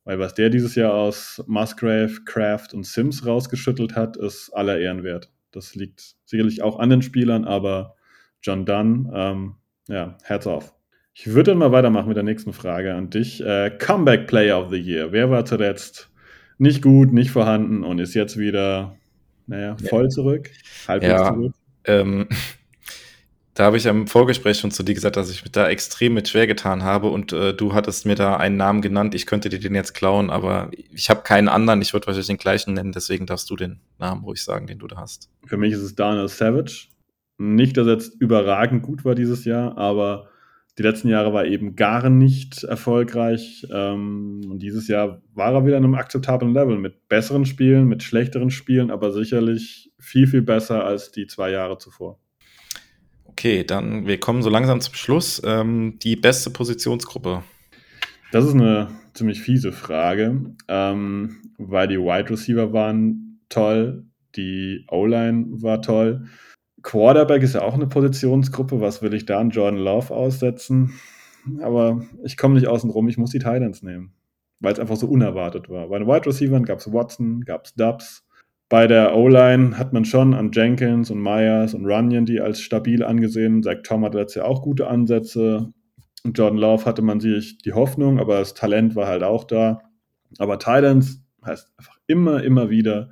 Weil 0.06 0.20
was 0.20 0.36
der 0.36 0.50
dieses 0.50 0.76
Jahr 0.76 0.94
aus 0.94 1.44
Musgrave, 1.48 2.24
Kraft 2.24 2.74
und 2.74 2.86
Sims 2.86 3.26
rausgeschüttelt 3.26 3.96
hat, 3.96 4.16
ist 4.16 4.52
aller 4.54 4.80
Ehren 4.80 5.04
wert. 5.04 5.32
Das 5.56 5.76
liegt 5.76 6.16
sicherlich 6.26 6.62
auch 6.62 6.80
an 6.80 6.90
den 6.90 7.02
Spielern, 7.02 7.46
aber 7.46 7.96
John 8.42 8.66
Dunn, 8.66 9.12
ähm, 9.14 9.56
ja, 9.88 10.18
Herz 10.24 10.48
auf. 10.48 10.74
Ich 11.14 11.28
würde 11.28 11.52
dann 11.52 11.60
mal 11.60 11.72
weitermachen 11.72 12.10
mit 12.10 12.18
der 12.18 12.24
nächsten 12.24 12.52
Frage 12.52 12.94
an 12.94 13.10
dich. 13.10 13.42
Äh, 13.42 13.72
Comeback 13.80 14.28
Player 14.28 14.62
of 14.62 14.70
the 14.70 14.78
Year. 14.78 15.12
Wer 15.12 15.30
war 15.30 15.46
zuletzt 15.46 16.10
nicht 16.58 16.82
gut, 16.82 17.14
nicht 17.14 17.32
vorhanden 17.32 17.84
und 17.84 18.00
ist 18.00 18.14
jetzt 18.14 18.38
wieder, 18.38 18.98
naja, 19.48 19.78
voll 19.90 20.10
zurück? 20.10 20.52
Halbwegs 20.88 21.12
ja, 21.12 21.34
zurück? 21.34 21.54
Ähm, 21.86 22.28
da 23.56 23.64
habe 23.64 23.78
ich 23.78 23.86
im 23.86 24.06
Vorgespräch 24.06 24.60
schon 24.60 24.72
zu 24.72 24.84
dir 24.84 24.94
gesagt, 24.94 25.16
dass 25.16 25.32
ich 25.32 25.42
mich 25.42 25.52
da 25.52 25.70
extrem 25.70 26.14
mit 26.14 26.28
schwer 26.28 26.46
getan 26.46 26.84
habe 26.84 27.08
und 27.08 27.32
äh, 27.32 27.54
du 27.54 27.74
hattest 27.74 28.06
mir 28.06 28.16
da 28.16 28.36
einen 28.36 28.58
Namen 28.58 28.82
genannt. 28.82 29.16
Ich 29.16 29.26
könnte 29.26 29.48
dir 29.48 29.60
den 29.60 29.74
jetzt 29.74 29.94
klauen, 29.94 30.30
aber 30.30 30.70
ich 30.92 31.10
habe 31.10 31.22
keinen 31.24 31.48
anderen. 31.48 31.82
Ich 31.82 31.94
würde 31.94 32.06
wahrscheinlich 32.06 32.28
den 32.28 32.38
gleichen 32.38 32.74
nennen, 32.74 32.92
deswegen 32.92 33.26
darfst 33.26 33.50
du 33.50 33.56
den 33.56 33.80
Namen 33.98 34.26
ruhig 34.26 34.44
sagen, 34.44 34.68
den 34.68 34.80
du 34.80 34.88
da 34.88 34.98
hast. 34.98 35.30
Für 35.46 35.56
mich 35.56 35.72
ist 35.72 35.80
es 35.80 35.96
Daniel 35.96 36.28
Savage. 36.28 36.88
Nicht, 37.38 37.78
dass 37.78 37.88
er 37.88 37.94
jetzt 37.94 38.22
überragend 38.22 38.84
gut 38.84 39.06
war 39.06 39.16
dieses 39.16 39.46
Jahr, 39.46 39.78
aber 39.78 40.28
die 40.78 40.84
letzten 40.84 41.08
Jahre 41.08 41.32
war 41.32 41.46
eben 41.46 41.78
gar 41.78 42.10
nicht 42.10 42.66
erfolgreich. 42.66 43.66
Ähm, 43.72 44.42
und 44.50 44.60
dieses 44.60 44.90
Jahr 44.90 45.22
war 45.34 45.54
er 45.54 45.66
wieder 45.66 45.78
an 45.78 45.86
einem 45.86 45.96
akzeptablen 45.96 46.54
Level 46.54 46.78
mit 46.78 47.08
besseren 47.08 47.46
Spielen, 47.46 47.88
mit 47.88 48.04
schlechteren 48.04 48.52
Spielen, 48.52 48.92
aber 48.92 49.14
sicherlich 49.14 49.94
viel, 49.98 50.28
viel 50.28 50.42
besser 50.42 50.84
als 50.84 51.12
die 51.12 51.28
zwei 51.28 51.52
Jahre 51.52 51.78
zuvor. 51.78 52.20
Okay, 53.38 53.66
dann 53.66 54.08
wir 54.08 54.18
kommen 54.18 54.42
so 54.42 54.50
langsam 54.50 54.80
zum 54.80 54.94
Schluss. 54.94 55.42
Ähm, 55.44 56.00
die 56.02 56.16
beste 56.16 56.50
Positionsgruppe. 56.50 57.44
Das 58.32 58.46
ist 58.46 58.54
eine 58.54 58.88
ziemlich 59.14 59.42
fiese 59.42 59.74
Frage, 59.74 60.54
ähm, 60.70 61.42
weil 61.58 61.90
die 61.90 61.98
Wide 61.98 62.30
Receiver 62.30 62.72
waren 62.72 63.42
toll, 63.50 64.06
die 64.38 64.86
O-Line 64.90 65.48
war 65.62 65.82
toll. 65.82 66.28
Quarterback 66.82 67.44
ist 67.44 67.56
ja 67.56 67.62
auch 67.62 67.74
eine 67.74 67.88
Positionsgruppe. 67.88 68.80
Was 68.80 69.02
will 69.02 69.14
ich 69.14 69.26
da 69.26 69.38
an 69.40 69.50
Jordan 69.50 69.82
Love 69.82 70.14
aussetzen? 70.14 70.94
Aber 71.60 72.06
ich 72.24 72.38
komme 72.38 72.56
nicht 72.56 72.68
außen 72.68 72.90
rum, 72.90 73.10
ich 73.10 73.18
muss 73.18 73.32
die 73.32 73.40
Titans 73.40 73.84
nehmen, 73.84 74.14
weil 74.62 74.72
es 74.72 74.80
einfach 74.80 74.96
so 74.96 75.08
unerwartet 75.08 75.70
war. 75.70 75.90
Bei 75.90 76.00
den 76.00 76.08
Wide 76.08 76.26
Receivers 76.26 76.64
gab 76.64 76.80
es 76.80 76.94
Watson, 76.94 77.42
gab 77.42 77.66
es 77.66 77.74
Dubs, 77.74 78.25
bei 78.70 78.88
der 78.88 79.16
O-Line 79.16 79.78
hat 79.78 79.94
man 79.94 80.06
schon 80.06 80.34
an 80.34 80.52
Jenkins 80.52 81.12
und 81.12 81.22
Myers 81.22 81.74
und 81.74 81.86
Runyon 81.86 82.26
die 82.26 82.42
als 82.42 82.62
stabil 82.62 83.04
angesehen. 83.04 83.62
Zach 83.62 83.78
Tom 83.84 84.04
hat 84.04 84.16
letztes 84.16 84.36
Jahr 84.36 84.48
auch 84.48 84.64
gute 84.64 84.88
Ansätze. 84.88 85.72
Jordan 86.24 86.58
Love 86.58 86.86
hatte 86.86 87.04
man 87.04 87.20
sich 87.20 87.60
die 87.60 87.74
Hoffnung, 87.74 88.20
aber 88.20 88.40
das 88.40 88.56
Talent 88.56 88.96
war 88.96 89.08
halt 89.08 89.22
auch 89.22 89.44
da. 89.44 89.82
Aber 90.40 90.58
Titans 90.58 91.24
heißt 91.46 91.72
einfach 91.78 91.98
immer, 92.08 92.44
immer 92.44 92.72
wieder, 92.72 93.12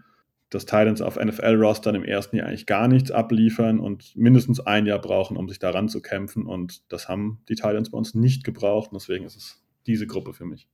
dass 0.49 0.65
Titans 0.65 1.01
auf 1.01 1.17
NFL-Rostern 1.17 1.95
im 1.95 2.03
ersten 2.03 2.37
Jahr 2.37 2.47
eigentlich 2.47 2.65
gar 2.65 2.87
nichts 2.87 3.11
abliefern 3.11 3.79
und 3.79 4.15
mindestens 4.15 4.59
ein 4.59 4.87
Jahr 4.87 4.99
brauchen, 4.99 5.37
um 5.37 5.47
sich 5.49 5.59
daran 5.59 5.87
zu 5.87 6.01
kämpfen. 6.01 6.47
Und 6.47 6.91
das 6.91 7.07
haben 7.07 7.41
die 7.47 7.55
Titans 7.55 7.91
bei 7.91 7.97
uns 7.97 8.15
nicht 8.15 8.43
gebraucht. 8.43 8.91
Und 8.91 9.01
deswegen 9.01 9.25
ist 9.25 9.35
es 9.35 9.63
diese 9.85 10.07
Gruppe 10.07 10.33
für 10.33 10.45
mich. 10.45 10.67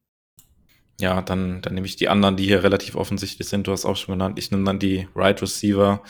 Ja, 1.00 1.22
dann, 1.22 1.62
dann 1.62 1.74
nehme 1.74 1.88
ich 1.88 1.96
die 1.96 2.10
anderen, 2.10 2.36
die 2.36 2.46
hier 2.46 2.62
relativ 2.64 2.96
offensichtlich 2.96 3.48
sind. 3.48 3.68
Du 3.68 3.72
hast 3.72 3.86
auch 3.86 3.96
schon 3.96 4.14
genannt. 4.14 4.38
Ich 4.38 4.52
nehme 4.52 4.66
dann 4.66 4.80
die 4.80 5.08
Right 5.16 5.42
Receiver. 5.42 6.04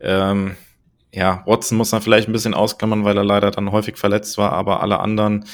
Ähm, 0.00 0.56
ja, 1.12 1.44
Watson 1.46 1.78
muss 1.78 1.92
man 1.92 2.02
vielleicht 2.02 2.28
ein 2.28 2.32
bisschen 2.32 2.54
ausklammern, 2.54 3.04
weil 3.04 3.16
er 3.16 3.24
leider 3.24 3.52
dann 3.52 3.70
häufig 3.70 3.96
verletzt 3.96 4.36
war, 4.36 4.52
aber 4.52 4.82
alle 4.82 4.98
anderen, 4.98 5.44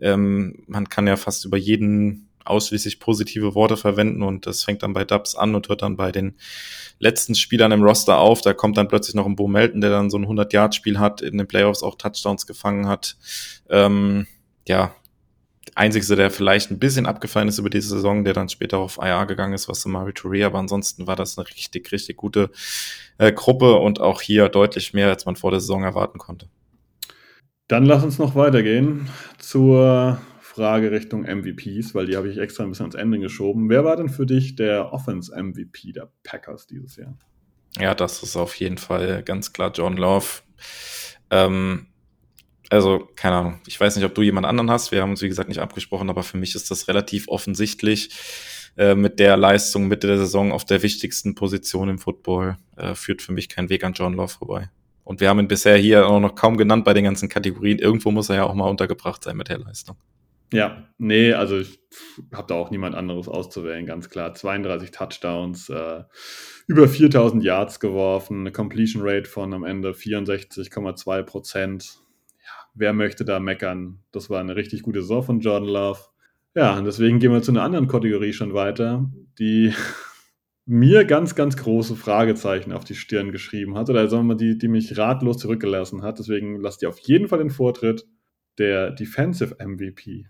ähm, 0.00 0.62
man 0.66 0.90
kann 0.90 1.06
ja 1.06 1.16
fast 1.16 1.46
über 1.46 1.56
jeden 1.56 2.28
ausschließlich 2.44 3.00
positive 3.00 3.54
Worte 3.54 3.76
verwenden 3.76 4.22
und 4.22 4.46
das 4.46 4.62
fängt 4.64 4.82
dann 4.82 4.92
bei 4.92 5.04
Dubs 5.04 5.34
an 5.34 5.54
und 5.54 5.68
hört 5.68 5.82
dann 5.82 5.96
bei 5.96 6.12
den 6.12 6.36
letzten 6.98 7.34
Spielern 7.34 7.72
im 7.72 7.82
Roster 7.82 8.18
auf. 8.18 8.40
Da 8.40 8.52
kommt 8.54 8.76
dann 8.76 8.88
plötzlich 8.88 9.14
noch 9.14 9.26
ein 9.26 9.36
Bo 9.36 9.48
Melton, 9.48 9.80
der 9.80 9.90
dann 9.90 10.10
so 10.10 10.18
ein 10.18 10.26
100-Yard-Spiel 10.26 10.98
hat, 10.98 11.20
in 11.22 11.38
den 11.38 11.46
Playoffs 11.46 11.82
auch 11.82 11.96
Touchdowns 11.96 12.46
gefangen 12.46 12.86
hat. 12.86 13.16
Ähm, 13.68 14.26
ja, 14.66 14.94
Einzigste, 15.78 16.16
der 16.16 16.30
vielleicht 16.30 16.70
ein 16.70 16.78
bisschen 16.78 17.06
abgefallen 17.06 17.48
ist 17.48 17.58
über 17.58 17.70
diese 17.70 17.88
Saison, 17.88 18.24
der 18.24 18.34
dann 18.34 18.48
später 18.48 18.78
auf 18.78 18.98
IR 19.00 19.26
gegangen 19.26 19.54
ist, 19.54 19.68
was 19.68 19.86
Mari 19.86 20.12
Touré, 20.12 20.44
aber 20.44 20.58
ansonsten 20.58 21.06
war 21.06 21.16
das 21.16 21.38
eine 21.38 21.48
richtig, 21.48 21.92
richtig 21.92 22.16
gute 22.16 22.50
äh, 23.18 23.32
Gruppe 23.32 23.76
und 23.76 24.00
auch 24.00 24.20
hier 24.20 24.48
deutlich 24.48 24.92
mehr, 24.92 25.08
als 25.08 25.24
man 25.24 25.36
vor 25.36 25.50
der 25.50 25.60
Saison 25.60 25.84
erwarten 25.84 26.18
konnte. 26.18 26.48
Dann 27.68 27.84
lass 27.84 28.02
uns 28.02 28.18
noch 28.18 28.34
weitergehen 28.34 29.08
zur 29.38 30.20
Frage 30.40 30.90
Richtung 30.90 31.22
MVPs, 31.22 31.94
weil 31.94 32.06
die 32.06 32.16
habe 32.16 32.28
ich 32.28 32.38
extra 32.38 32.64
ein 32.64 32.70
bisschen 32.70 32.86
ans 32.86 32.96
Ende 32.96 33.20
geschoben. 33.20 33.68
Wer 33.68 33.84
war 33.84 33.96
denn 33.96 34.08
für 34.08 34.26
dich 34.26 34.56
der 34.56 34.92
Offense-MVP 34.92 35.92
der 35.92 36.10
Packers 36.24 36.66
dieses 36.66 36.96
Jahr? 36.96 37.16
Ja, 37.78 37.94
das 37.94 38.22
ist 38.22 38.36
auf 38.36 38.54
jeden 38.56 38.78
Fall 38.78 39.22
ganz 39.22 39.52
klar 39.52 39.70
John 39.72 39.96
Love. 39.96 40.26
Ähm, 41.30 41.86
also, 42.70 43.08
keine 43.16 43.36
Ahnung. 43.36 43.60
Ich 43.66 43.80
weiß 43.80 43.96
nicht, 43.96 44.04
ob 44.04 44.14
du 44.14 44.22
jemand 44.22 44.46
anderen 44.46 44.70
hast. 44.70 44.92
Wir 44.92 45.02
haben 45.02 45.10
uns, 45.10 45.22
wie 45.22 45.28
gesagt, 45.28 45.48
nicht 45.48 45.60
abgesprochen, 45.60 46.10
aber 46.10 46.22
für 46.22 46.36
mich 46.36 46.54
ist 46.54 46.70
das 46.70 46.88
relativ 46.88 47.28
offensichtlich. 47.28 48.10
Äh, 48.76 48.94
mit 48.94 49.18
der 49.18 49.36
Leistung 49.36 49.88
Mitte 49.88 50.06
der 50.06 50.18
Saison 50.18 50.52
auf 50.52 50.64
der 50.64 50.82
wichtigsten 50.82 51.34
Position 51.34 51.88
im 51.88 51.98
Football 51.98 52.58
äh, 52.76 52.94
führt 52.94 53.22
für 53.22 53.32
mich 53.32 53.48
kein 53.48 53.70
Weg 53.70 53.82
an 53.82 53.92
John 53.92 54.14
Love 54.14 54.28
vorbei. 54.28 54.70
Und 55.02 55.20
wir 55.20 55.28
haben 55.28 55.40
ihn 55.40 55.48
bisher 55.48 55.76
hier 55.76 56.06
auch 56.06 56.20
noch 56.20 56.34
kaum 56.34 56.56
genannt 56.56 56.84
bei 56.84 56.94
den 56.94 57.04
ganzen 57.04 57.28
Kategorien. 57.28 57.78
Irgendwo 57.78 58.10
muss 58.10 58.28
er 58.28 58.36
ja 58.36 58.44
auch 58.44 58.54
mal 58.54 58.68
untergebracht 58.68 59.24
sein 59.24 59.36
mit 59.36 59.48
der 59.48 59.58
Leistung. 59.58 59.96
Ja, 60.52 60.86
nee, 60.96 61.32
also 61.32 61.58
ich 61.58 61.80
habe 62.32 62.46
da 62.46 62.54
auch 62.54 62.70
niemand 62.70 62.94
anderes 62.94 63.28
auszuwählen, 63.28 63.84
ganz 63.84 64.08
klar. 64.08 64.34
32 64.34 64.92
Touchdowns, 64.92 65.68
äh, 65.70 66.04
über 66.68 66.88
4000 66.88 67.42
Yards 67.42 67.80
geworfen, 67.80 68.40
eine 68.40 68.52
Completion 68.52 69.02
Rate 69.04 69.28
von 69.28 69.52
am 69.52 69.64
Ende 69.64 69.92
64,2 69.92 71.22
Prozent 71.22 71.98
wer 72.78 72.92
möchte 72.92 73.24
da 73.24 73.40
meckern? 73.40 74.00
Das 74.12 74.30
war 74.30 74.40
eine 74.40 74.56
richtig 74.56 74.82
gute 74.82 75.02
Saison 75.02 75.22
von 75.22 75.40
Jordan 75.40 75.68
Love. 75.68 76.00
Ja, 76.54 76.78
und 76.78 76.84
deswegen 76.84 77.18
gehen 77.18 77.32
wir 77.32 77.42
zu 77.42 77.52
einer 77.52 77.62
anderen 77.62 77.88
Kategorie 77.88 78.32
schon 78.32 78.54
weiter, 78.54 79.10
die 79.38 79.72
mir 80.66 81.04
ganz, 81.04 81.34
ganz 81.34 81.56
große 81.56 81.96
Fragezeichen 81.96 82.72
auf 82.72 82.84
die 82.84 82.94
Stirn 82.94 83.32
geschrieben 83.32 83.76
hat, 83.76 83.90
oder 83.90 84.08
sagen 84.08 84.24
wir 84.26 84.34
mal, 84.34 84.36
die, 84.36 84.58
die 84.58 84.68
mich 84.68 84.96
ratlos 84.96 85.38
zurückgelassen 85.38 86.02
hat. 86.02 86.18
Deswegen 86.18 86.60
lasst 86.60 86.82
ihr 86.82 86.88
auf 86.88 86.98
jeden 87.00 87.28
Fall 87.28 87.38
den 87.38 87.50
Vortritt 87.50 88.06
der 88.58 88.90
Defensive 88.90 89.56
MVP. 89.64 90.26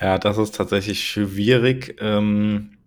Ja, 0.00 0.18
das 0.18 0.38
ist 0.38 0.54
tatsächlich 0.54 1.04
schwierig. 1.04 1.96
Ähm, 2.00 2.78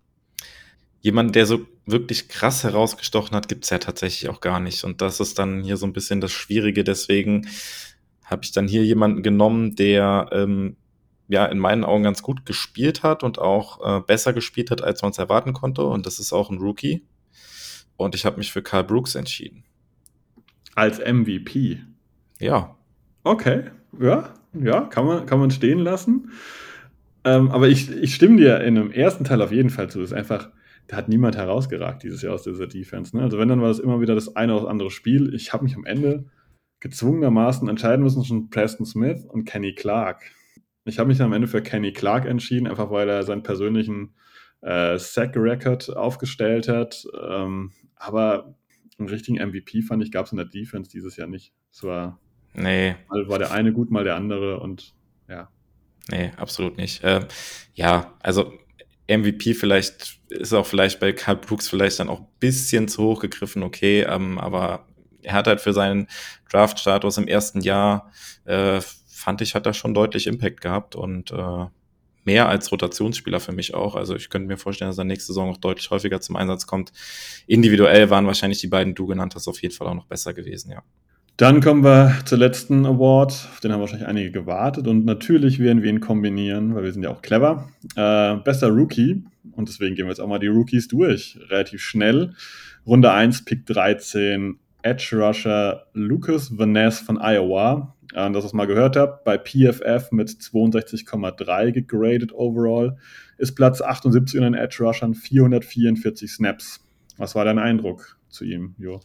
jemand, 1.00 1.34
der 1.34 1.46
so 1.46 1.66
wirklich 1.86 2.28
krass 2.28 2.64
herausgestochen 2.64 3.34
hat, 3.34 3.48
gibt 3.48 3.64
es 3.64 3.70
ja 3.70 3.78
tatsächlich 3.78 4.28
auch 4.28 4.40
gar 4.40 4.60
nicht. 4.60 4.84
Und 4.84 5.00
das 5.00 5.20
ist 5.20 5.38
dann 5.38 5.62
hier 5.62 5.76
so 5.76 5.86
ein 5.86 5.92
bisschen 5.92 6.20
das 6.20 6.32
Schwierige. 6.32 6.84
Deswegen 6.84 7.48
habe 8.30 8.42
ich 8.44 8.52
dann 8.52 8.68
hier 8.68 8.84
jemanden 8.84 9.22
genommen, 9.22 9.74
der 9.74 10.28
ähm, 10.32 10.76
ja 11.28 11.46
in 11.46 11.58
meinen 11.58 11.84
Augen 11.84 12.02
ganz 12.02 12.22
gut 12.22 12.44
gespielt 12.46 13.02
hat 13.02 13.22
und 13.22 13.38
auch 13.38 13.98
äh, 13.98 14.00
besser 14.00 14.32
gespielt 14.32 14.70
hat, 14.70 14.82
als 14.82 15.02
man 15.02 15.10
es 15.10 15.18
erwarten 15.18 15.52
konnte. 15.52 15.82
Und 15.84 16.06
das 16.06 16.18
ist 16.18 16.32
auch 16.32 16.50
ein 16.50 16.58
Rookie. 16.58 17.06
Und 17.96 18.14
ich 18.14 18.24
habe 18.24 18.36
mich 18.36 18.52
für 18.52 18.62
Karl 18.62 18.84
Brooks 18.84 19.14
entschieden. 19.14 19.64
Als 20.74 21.00
MVP? 21.00 21.80
Ja. 22.38 22.76
Okay, 23.24 23.64
ja, 24.00 24.32
ja, 24.52 24.82
kann 24.82 25.06
man, 25.06 25.26
kann 25.26 25.40
man 25.40 25.50
stehen 25.50 25.80
lassen. 25.80 26.30
Ähm, 27.24 27.50
aber 27.50 27.68
ich, 27.68 27.90
ich 27.90 28.14
stimme 28.14 28.36
dir 28.36 28.60
in 28.60 28.76
dem 28.76 28.92
ersten 28.92 29.24
Teil 29.24 29.42
auf 29.42 29.52
jeden 29.52 29.70
Fall 29.70 29.90
zu. 29.90 29.98
Das 30.00 30.12
ist 30.12 30.16
einfach, 30.16 30.50
da 30.86 30.96
hat 30.96 31.08
niemand 31.08 31.36
herausgeragt 31.36 32.04
dieses 32.04 32.22
Jahr 32.22 32.34
aus 32.34 32.44
dieser 32.44 32.68
Defense. 32.68 33.16
Ne? 33.16 33.22
Also 33.22 33.38
wenn, 33.38 33.48
dann 33.48 33.60
war 33.60 33.68
das 33.68 33.80
immer 33.80 34.00
wieder 34.00 34.14
das 34.14 34.36
eine 34.36 34.56
oder 34.56 34.68
andere 34.68 34.90
Spiel. 34.90 35.34
Ich 35.34 35.52
habe 35.52 35.64
mich 35.64 35.74
am 35.74 35.84
Ende 35.84 36.26
gezwungenermaßen 36.80 37.68
entscheiden 37.68 38.02
müssen 38.02 38.22
zwischen 38.22 38.50
Preston 38.50 38.86
Smith 38.86 39.24
und 39.24 39.44
Kenny 39.44 39.74
Clark. 39.74 40.22
Ich 40.84 40.98
habe 40.98 41.08
mich 41.08 41.20
am 41.20 41.32
Ende 41.32 41.48
für 41.48 41.62
Kenny 41.62 41.92
Clark 41.92 42.24
entschieden, 42.24 42.66
einfach 42.66 42.90
weil 42.90 43.08
er 43.08 43.22
seinen 43.22 43.42
persönlichen 43.42 44.14
äh, 44.62 44.98
Sack-Record 44.98 45.96
aufgestellt 45.96 46.68
hat. 46.68 47.06
Ähm, 47.20 47.72
aber 47.96 48.54
einen 48.98 49.08
richtigen 49.08 49.36
MVP 49.36 49.82
fand 49.82 50.02
ich, 50.02 50.12
gab 50.12 50.26
es 50.26 50.32
in 50.32 50.38
der 50.38 50.46
Defense 50.46 50.90
dieses 50.90 51.16
Jahr 51.16 51.28
nicht. 51.28 51.52
Es 51.70 51.82
war, 51.82 52.18
nee. 52.54 52.96
mal 53.08 53.28
war 53.28 53.38
der 53.38 53.52
eine 53.52 53.72
gut, 53.72 53.90
mal 53.90 54.04
der 54.04 54.16
andere 54.16 54.60
und 54.60 54.94
ja. 55.28 55.48
Nee, 56.10 56.32
absolut 56.36 56.78
nicht. 56.78 57.04
Äh, 57.04 57.26
ja, 57.74 58.14
also 58.20 58.52
MVP 59.10 59.54
vielleicht 59.54 60.20
ist 60.30 60.54
auch 60.54 60.66
vielleicht 60.66 61.00
bei 61.00 61.12
Carl 61.12 61.36
Brooks 61.36 61.68
vielleicht 61.68 62.00
dann 62.00 62.08
auch 62.08 62.20
ein 62.20 62.28
bisschen 62.40 62.88
zu 62.88 63.02
hoch 63.02 63.20
gegriffen, 63.20 63.62
okay, 63.62 64.02
ähm, 64.02 64.38
aber 64.38 64.87
er 65.28 65.34
hat 65.34 65.46
halt 65.46 65.60
für 65.60 65.74
seinen 65.74 66.08
Draft-Status 66.50 67.18
im 67.18 67.28
ersten 67.28 67.60
Jahr, 67.60 68.10
äh, 68.46 68.80
fand 69.06 69.42
ich, 69.42 69.54
hat 69.54 69.66
er 69.66 69.74
schon 69.74 69.92
deutlich 69.92 70.26
Impact 70.26 70.62
gehabt 70.62 70.96
und 70.96 71.32
äh, 71.32 71.66
mehr 72.24 72.48
als 72.48 72.72
Rotationsspieler 72.72 73.38
für 73.38 73.52
mich 73.52 73.74
auch. 73.74 73.94
Also 73.94 74.16
ich 74.16 74.30
könnte 74.30 74.48
mir 74.48 74.56
vorstellen, 74.56 74.90
dass 74.90 74.96
er 74.96 75.04
nächste 75.04 75.28
Saison 75.28 75.50
noch 75.50 75.58
deutlich 75.58 75.90
häufiger 75.90 76.20
zum 76.22 76.36
Einsatz 76.36 76.66
kommt. 76.66 76.92
Individuell 77.46 78.08
waren 78.08 78.26
wahrscheinlich 78.26 78.60
die 78.60 78.68
beiden, 78.68 78.94
du 78.94 79.06
genannt 79.06 79.34
hast, 79.34 79.48
auf 79.48 79.60
jeden 79.60 79.74
Fall 79.74 79.86
auch 79.86 79.94
noch 79.94 80.06
besser 80.06 80.32
gewesen, 80.32 80.70
ja. 80.70 80.82
Dann 81.36 81.60
kommen 81.60 81.84
wir 81.84 82.16
zur 82.24 82.38
letzten 82.38 82.84
Award. 82.84 83.30
Auf 83.30 83.60
den 83.60 83.70
haben 83.70 83.80
wahrscheinlich 83.80 84.08
einige 84.08 84.32
gewartet. 84.32 84.88
Und 84.88 85.04
natürlich 85.04 85.60
werden 85.60 85.84
wir 85.84 85.90
ihn 85.90 86.00
kombinieren, 86.00 86.74
weil 86.74 86.82
wir 86.82 86.92
sind 86.92 87.04
ja 87.04 87.10
auch 87.10 87.22
clever. 87.22 87.68
Äh, 87.94 88.36
bester 88.42 88.70
Rookie. 88.70 89.22
Und 89.52 89.68
deswegen 89.68 89.94
gehen 89.94 90.06
wir 90.06 90.10
jetzt 90.10 90.20
auch 90.20 90.26
mal 90.26 90.40
die 90.40 90.48
Rookies 90.48 90.88
durch. 90.88 91.38
Relativ 91.48 91.80
schnell. 91.80 92.34
Runde 92.84 93.12
1, 93.12 93.44
Pick 93.44 93.66
13, 93.66 94.58
Edge 94.82 95.10
Rusher 95.12 95.86
Lucas 95.92 96.56
Vaness 96.56 97.00
von 97.00 97.18
Iowa. 97.18 97.94
Äh, 98.14 98.30
dass 98.32 98.44
ihr 98.44 98.46
es 98.46 98.52
mal 98.52 98.66
gehört 98.66 98.96
habt, 98.96 99.24
bei 99.24 99.36
PFF 99.38 100.12
mit 100.12 100.30
62,3 100.30 101.72
gegradet 101.72 102.32
overall, 102.32 102.96
ist 103.36 103.54
Platz 103.54 103.82
78 103.82 104.34
in 104.36 104.42
den 104.42 104.54
Edge 104.54 104.78
Rushern 104.80 105.14
444 105.14 106.30
Snaps. 106.30 106.84
Was 107.18 107.34
war 107.34 107.44
dein 107.44 107.58
Eindruck 107.58 108.18
zu 108.28 108.44
ihm, 108.44 108.74
Jo? 108.78 109.00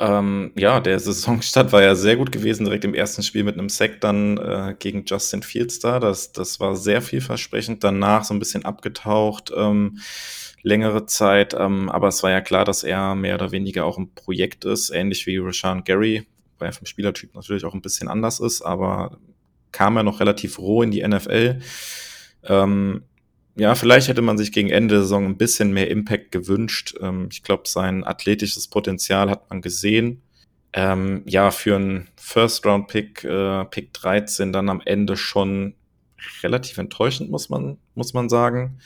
Ähm, 0.00 0.52
ja, 0.56 0.78
der 0.78 0.98
Saisonstart 1.00 1.72
war 1.72 1.82
ja 1.82 1.96
sehr 1.96 2.16
gut 2.16 2.30
gewesen, 2.30 2.64
direkt 2.64 2.84
im 2.84 2.94
ersten 2.94 3.22
Spiel 3.22 3.42
mit 3.42 3.58
einem 3.58 3.68
Sack 3.68 4.00
dann 4.00 4.38
äh, 4.38 4.76
gegen 4.78 5.04
Justin 5.04 5.42
Fields 5.42 5.80
da. 5.80 5.98
Das, 5.98 6.32
das 6.32 6.60
war 6.60 6.76
sehr 6.76 7.02
vielversprechend. 7.02 7.82
Danach 7.82 8.24
so 8.24 8.32
ein 8.32 8.38
bisschen 8.38 8.64
abgetaucht. 8.64 9.52
Ähm, 9.56 9.98
längere 10.62 11.06
Zeit. 11.06 11.54
Ähm, 11.58 11.88
aber 11.88 12.08
es 12.08 12.22
war 12.22 12.30
ja 12.30 12.40
klar, 12.40 12.64
dass 12.64 12.84
er 12.84 13.14
mehr 13.14 13.34
oder 13.34 13.50
weniger 13.50 13.84
auch 13.84 13.98
ein 13.98 14.14
Projekt 14.14 14.64
ist, 14.64 14.90
ähnlich 14.90 15.26
wie 15.26 15.38
Rashawn 15.38 15.84
Gary, 15.84 16.26
weil 16.58 16.68
er 16.68 16.72
vom 16.72 16.86
Spielertyp 16.86 17.34
natürlich 17.34 17.64
auch 17.64 17.74
ein 17.74 17.82
bisschen 17.82 18.08
anders 18.08 18.40
ist, 18.40 18.62
aber 18.62 19.18
kam 19.72 19.96
er 19.96 20.02
noch 20.02 20.20
relativ 20.20 20.58
roh 20.58 20.82
in 20.82 20.90
die 20.90 21.06
NFL. 21.06 21.60
Ähm, 22.44 23.02
ja, 23.58 23.74
vielleicht 23.74 24.08
hätte 24.08 24.22
man 24.22 24.38
sich 24.38 24.52
gegen 24.52 24.70
Ende 24.70 24.94
der 24.94 25.02
Saison 25.02 25.24
ein 25.26 25.36
bisschen 25.36 25.72
mehr 25.72 25.90
Impact 25.90 26.30
gewünscht. 26.32 26.94
Ähm, 27.00 27.28
ich 27.30 27.42
glaube, 27.42 27.64
sein 27.66 28.04
athletisches 28.04 28.68
Potenzial 28.68 29.28
hat 29.30 29.50
man 29.50 29.60
gesehen. 29.60 30.22
Ähm, 30.72 31.22
ja, 31.26 31.50
für 31.50 31.76
einen 31.76 32.08
First-Round-Pick, 32.16 33.24
äh, 33.24 33.64
Pick 33.64 33.92
13, 33.94 34.52
dann 34.52 34.68
am 34.68 34.80
Ende 34.84 35.16
schon 35.16 35.74
relativ 36.42 36.78
enttäuschend, 36.78 37.30
muss 37.30 37.48
man, 37.48 37.78
muss 37.94 38.14
man 38.14 38.28
sagen. 38.28 38.78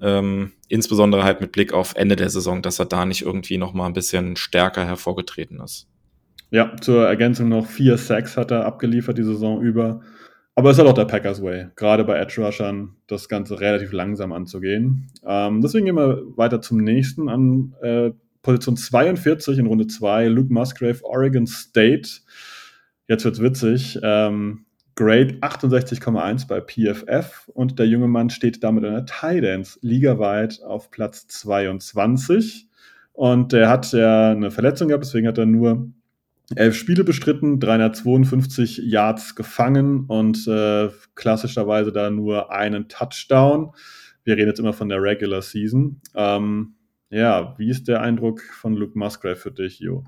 Ähm, 0.00 0.52
insbesondere 0.68 1.24
halt 1.24 1.40
mit 1.40 1.52
Blick 1.52 1.72
auf 1.72 1.94
Ende 1.96 2.16
der 2.16 2.30
Saison, 2.30 2.62
dass 2.62 2.78
er 2.78 2.86
da 2.86 3.04
nicht 3.04 3.22
irgendwie 3.22 3.58
noch 3.58 3.74
mal 3.74 3.86
ein 3.86 3.92
bisschen 3.92 4.36
stärker 4.36 4.86
hervorgetreten 4.86 5.60
ist. 5.60 5.88
Ja, 6.50 6.76
zur 6.80 7.06
Ergänzung 7.06 7.48
noch 7.48 7.66
vier 7.66 7.96
Sacks 7.96 8.36
hat 8.36 8.50
er 8.50 8.66
abgeliefert 8.66 9.18
die 9.18 9.24
Saison 9.24 9.60
über. 9.60 10.00
Aber 10.54 10.70
es 10.70 10.76
ist 10.76 10.80
halt 10.80 10.90
auch 10.90 10.94
der 10.94 11.06
Packers 11.06 11.42
Way, 11.42 11.68
gerade 11.76 12.04
bei 12.04 12.18
Edge 12.18 12.42
Rushern 12.42 12.96
das 13.06 13.28
Ganze 13.28 13.60
relativ 13.60 13.92
langsam 13.92 14.32
anzugehen. 14.32 15.06
Ähm, 15.24 15.62
deswegen 15.62 15.86
gehen 15.86 15.96
wir 15.96 16.22
weiter 16.36 16.60
zum 16.60 16.78
nächsten 16.78 17.28
an 17.28 17.74
äh, 17.82 18.10
Position 18.42 18.76
42 18.76 19.58
in 19.58 19.66
Runde 19.66 19.86
2, 19.86 20.26
Luke 20.28 20.52
Musgrave, 20.52 21.04
Oregon 21.04 21.46
State. 21.46 22.20
Jetzt 23.06 23.24
wird's 23.24 23.40
witzig. 23.40 23.98
Ähm, 24.02 24.66
Grade 24.96 25.38
68,1 25.40 26.46
bei 26.46 26.60
PFF 26.60 27.48
und 27.54 27.78
der 27.78 27.86
junge 27.86 28.08
Mann 28.08 28.28
steht 28.28 28.62
damit 28.62 28.84
in 28.84 28.92
der 28.92 29.06
Tidance 29.06 29.78
ligaweit 29.80 30.62
auf 30.62 30.90
Platz 30.90 31.26
22. 31.28 32.68
Und 33.12 33.52
der 33.52 33.68
hat 33.68 33.92
ja 33.92 34.32
eine 34.32 34.50
Verletzung 34.50 34.88
gehabt, 34.88 35.04
deswegen 35.04 35.26
hat 35.26 35.38
er 35.38 35.46
nur 35.46 35.90
elf 36.56 36.74
Spiele 36.74 37.04
bestritten, 37.04 37.60
352 37.60 38.78
Yards 38.78 39.34
gefangen 39.34 40.06
und 40.06 40.46
äh, 40.48 40.88
klassischerweise 41.14 41.92
da 41.92 42.10
nur 42.10 42.50
einen 42.50 42.88
Touchdown. 42.88 43.72
Wir 44.24 44.36
reden 44.36 44.48
jetzt 44.48 44.60
immer 44.60 44.72
von 44.72 44.88
der 44.88 45.02
Regular 45.02 45.42
Season. 45.42 46.00
Ähm, 46.14 46.74
ja, 47.10 47.54
wie 47.58 47.70
ist 47.70 47.88
der 47.88 48.02
Eindruck 48.02 48.40
von 48.40 48.74
Luke 48.74 48.98
Musgrave 48.98 49.36
für 49.36 49.52
dich, 49.52 49.80
Jo? 49.80 50.04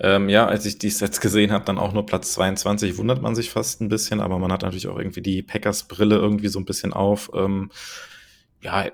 Ähm, 0.00 0.28
ja, 0.28 0.46
als 0.46 0.66
ich 0.66 0.78
die 0.78 0.90
Sets 0.90 1.20
gesehen 1.20 1.52
habe, 1.52 1.64
dann 1.64 1.78
auch 1.78 1.92
nur 1.92 2.06
Platz 2.06 2.32
22, 2.32 2.96
wundert 2.98 3.22
man 3.22 3.34
sich 3.34 3.50
fast 3.50 3.80
ein 3.80 3.88
bisschen, 3.88 4.20
aber 4.20 4.38
man 4.38 4.50
hat 4.50 4.62
natürlich 4.62 4.88
auch 4.88 4.98
irgendwie 4.98 5.22
die 5.22 5.42
Packers-Brille 5.42 6.16
irgendwie 6.16 6.48
so 6.48 6.58
ein 6.58 6.64
bisschen 6.64 6.92
auf. 6.92 7.30
Ähm, 7.34 7.70
ja, 8.62 8.86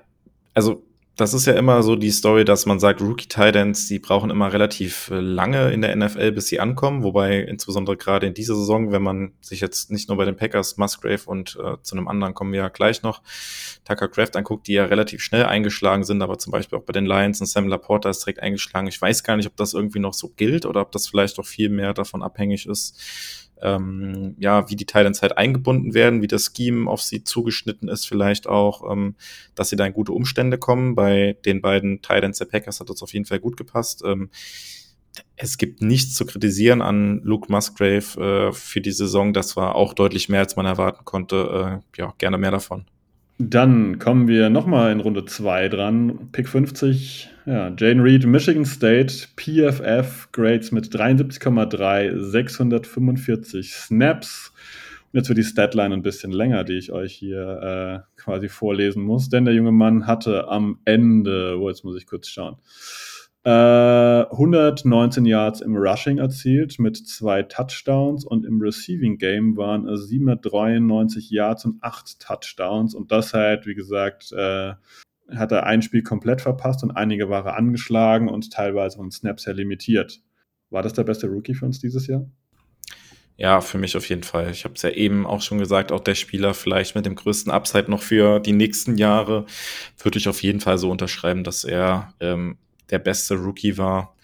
also 0.53 0.83
das 1.19 1.33
ist 1.33 1.45
ja 1.45 1.53
immer 1.53 1.83
so 1.83 1.95
die 1.95 2.11
Story, 2.11 2.45
dass 2.45 2.65
man 2.65 2.79
sagt, 2.79 3.01
Rookie 3.01 3.27
Titans, 3.27 3.87
die 3.87 3.99
brauchen 3.99 4.29
immer 4.29 4.53
relativ 4.53 5.09
äh, 5.11 5.19
lange 5.19 5.71
in 5.71 5.81
der 5.81 5.95
NFL, 5.95 6.31
bis 6.31 6.47
sie 6.47 6.59
ankommen. 6.59 7.03
Wobei 7.03 7.39
insbesondere 7.39 7.97
gerade 7.97 8.27
in 8.27 8.33
dieser 8.33 8.55
Saison, 8.55 8.91
wenn 8.91 9.01
man 9.01 9.33
sich 9.41 9.59
jetzt 9.59 9.91
nicht 9.91 10.07
nur 10.07 10.17
bei 10.17 10.25
den 10.25 10.37
Packers, 10.37 10.77
Musgrave 10.77 11.21
und 11.25 11.57
äh, 11.61 11.75
zu 11.81 11.95
einem 11.95 12.07
anderen 12.07 12.33
kommen 12.33 12.53
wir 12.53 12.61
ja 12.61 12.69
gleich 12.69 13.03
noch, 13.03 13.21
Tucker 13.83 14.07
Craft 14.07 14.35
anguckt, 14.35 14.67
die 14.67 14.73
ja 14.73 14.85
relativ 14.85 15.21
schnell 15.21 15.45
eingeschlagen 15.45 16.05
sind, 16.05 16.21
aber 16.21 16.37
zum 16.37 16.51
Beispiel 16.51 16.79
auch 16.79 16.83
bei 16.83 16.93
den 16.93 17.05
Lions 17.05 17.41
und 17.41 17.47
Sam 17.47 17.67
Laporta 17.67 18.09
ist 18.09 18.19
direkt 18.19 18.39
eingeschlagen. 18.39 18.87
Ich 18.87 19.01
weiß 19.01 19.23
gar 19.23 19.35
nicht, 19.35 19.47
ob 19.47 19.57
das 19.57 19.73
irgendwie 19.73 19.99
noch 19.99 20.13
so 20.13 20.29
gilt 20.37 20.65
oder 20.65 20.81
ob 20.81 20.91
das 20.93 21.07
vielleicht 21.07 21.37
doch 21.37 21.45
viel 21.45 21.69
mehr 21.69 21.93
davon 21.93 22.23
abhängig 22.23 22.65
ist, 22.65 23.48
ähm, 23.61 24.35
ja, 24.39 24.69
wie 24.69 24.75
die 24.75 24.85
Titans 24.85 25.21
halt 25.21 25.37
eingebunden 25.37 25.93
werden, 25.93 26.21
wie 26.21 26.27
das 26.27 26.51
Scheme 26.55 26.89
auf 26.89 27.01
sie 27.01 27.23
zugeschnitten 27.23 27.89
ist, 27.89 28.07
vielleicht 28.07 28.47
auch, 28.47 28.89
ähm, 28.91 29.15
dass 29.55 29.69
sie 29.69 29.75
da 29.75 29.85
in 29.85 29.93
gute 29.93 30.11
Umstände 30.11 30.57
kommen. 30.57 30.95
Bei 30.95 31.37
den 31.45 31.61
beiden 31.61 32.01
Titans 32.01 32.37
der 32.37 32.45
Packers 32.45 32.79
hat 32.79 32.89
das 32.89 33.03
auf 33.03 33.13
jeden 33.13 33.25
Fall 33.25 33.39
gut 33.39 33.57
gepasst. 33.57 34.03
Ähm, 34.05 34.29
es 35.35 35.57
gibt 35.57 35.81
nichts 35.81 36.15
zu 36.15 36.25
kritisieren 36.25 36.81
an 36.81 37.21
Luke 37.23 37.51
Musgrave 37.51 38.49
äh, 38.49 38.53
für 38.53 38.81
die 38.81 38.91
Saison. 38.91 39.33
Das 39.33 39.57
war 39.57 39.75
auch 39.75 39.93
deutlich 39.93 40.29
mehr, 40.29 40.41
als 40.41 40.55
man 40.55 40.65
erwarten 40.65 41.05
konnte. 41.05 41.81
Äh, 41.97 41.99
ja, 41.99 42.13
gerne 42.17 42.37
mehr 42.37 42.51
davon. 42.51 42.85
Dann 43.41 43.99
kommen 43.99 44.27
wir 44.27 44.49
nochmal 44.49 44.91
in 44.91 44.99
Runde 44.99 45.23
2 45.23 45.69
dran. 45.69 46.27
Pick 46.33 46.49
50, 46.49 47.29
ja, 47.45 47.73
Jane 47.75 48.03
Reed, 48.03 48.25
Michigan 48.25 48.65
State, 48.65 49.29
PFF, 49.37 50.27
Grades 50.33 50.73
mit 50.73 50.93
73,3, 50.93 52.19
645 52.19 53.71
Snaps. 53.71 54.51
Und 55.13 55.19
jetzt 55.19 55.29
wird 55.29 55.37
die 55.37 55.45
Statline 55.45 55.93
ein 55.93 56.01
bisschen 56.01 56.33
länger, 56.33 56.65
die 56.65 56.77
ich 56.77 56.91
euch 56.91 57.13
hier 57.13 58.03
äh, 58.17 58.21
quasi 58.21 58.49
vorlesen 58.49 59.03
muss, 59.03 59.29
denn 59.29 59.45
der 59.45 59.53
junge 59.53 59.71
Mann 59.71 60.05
hatte 60.05 60.49
am 60.49 60.79
Ende, 60.83 61.57
wo 61.59 61.63
oh, 61.63 61.69
jetzt 61.69 61.85
muss 61.85 61.95
ich 61.95 62.07
kurz 62.07 62.27
schauen, 62.27 62.57
119 63.43 65.25
äh, 65.25 65.29
Yards 65.29 65.61
im 65.61 65.77
Rushing 65.77 66.17
erzielt 66.17 66.77
mit 66.77 66.97
zwei 66.97 67.43
Touchdowns 67.43 68.25
und 68.25 68.45
im 68.45 68.61
Receiving 68.61 69.17
Game 69.17 69.55
waren 69.55 69.87
es 69.87 70.09
793 70.09 71.29
Yards 71.29 71.63
und 71.63 71.81
acht 71.81 72.19
Touchdowns 72.19 72.93
und 72.93 73.13
das 73.13 73.33
halt, 73.33 73.65
wie 73.65 73.75
gesagt, 73.75 74.33
äh, 74.33 74.73
hat 75.31 75.51
er 75.51 75.65
ein 75.65 75.81
Spiel 75.81 76.03
komplett 76.03 76.41
verpasst 76.41 76.83
und 76.83 76.91
einige 76.91 77.29
waren 77.29 77.55
angeschlagen 77.55 78.27
und 78.27 78.51
teilweise 78.51 78.97
von 78.97 79.11
Snaps 79.11 79.45
her 79.45 79.53
limitiert. 79.53 80.21
War 80.69 80.81
das 80.81 80.93
der 80.93 81.03
beste 81.03 81.27
Rookie 81.27 81.53
für 81.53 81.65
uns 81.65 81.79
dieses 81.79 82.07
Jahr? 82.07 82.25
Ja, 83.37 83.61
für 83.61 83.77
mich 83.77 83.95
auf 83.95 84.09
jeden 84.09 84.23
Fall. 84.23 84.51
Ich 84.51 84.65
habe 84.65 84.73
es 84.75 84.81
ja 84.81 84.89
eben 84.89 85.25
auch 85.25 85.41
schon 85.41 85.59
gesagt, 85.59 85.93
auch 85.93 86.01
der 86.01 86.15
Spieler 86.15 86.53
vielleicht 86.53 86.95
mit 86.95 87.05
dem 87.05 87.15
größten 87.15 87.53
Upside 87.53 87.89
noch 87.89 88.01
für 88.01 88.41
die 88.41 88.51
nächsten 88.51 88.97
Jahre 88.97 89.45
würde 89.97 90.17
ich 90.17 90.27
auf 90.27 90.43
jeden 90.43 90.59
Fall 90.59 90.77
so 90.77 90.91
unterschreiben, 90.91 91.45
dass 91.45 91.63
er 91.63 92.13
ähm, 92.19 92.57
der 92.91 92.99
beste 92.99 93.35
Rookie 93.35 93.77
war. 93.77 94.15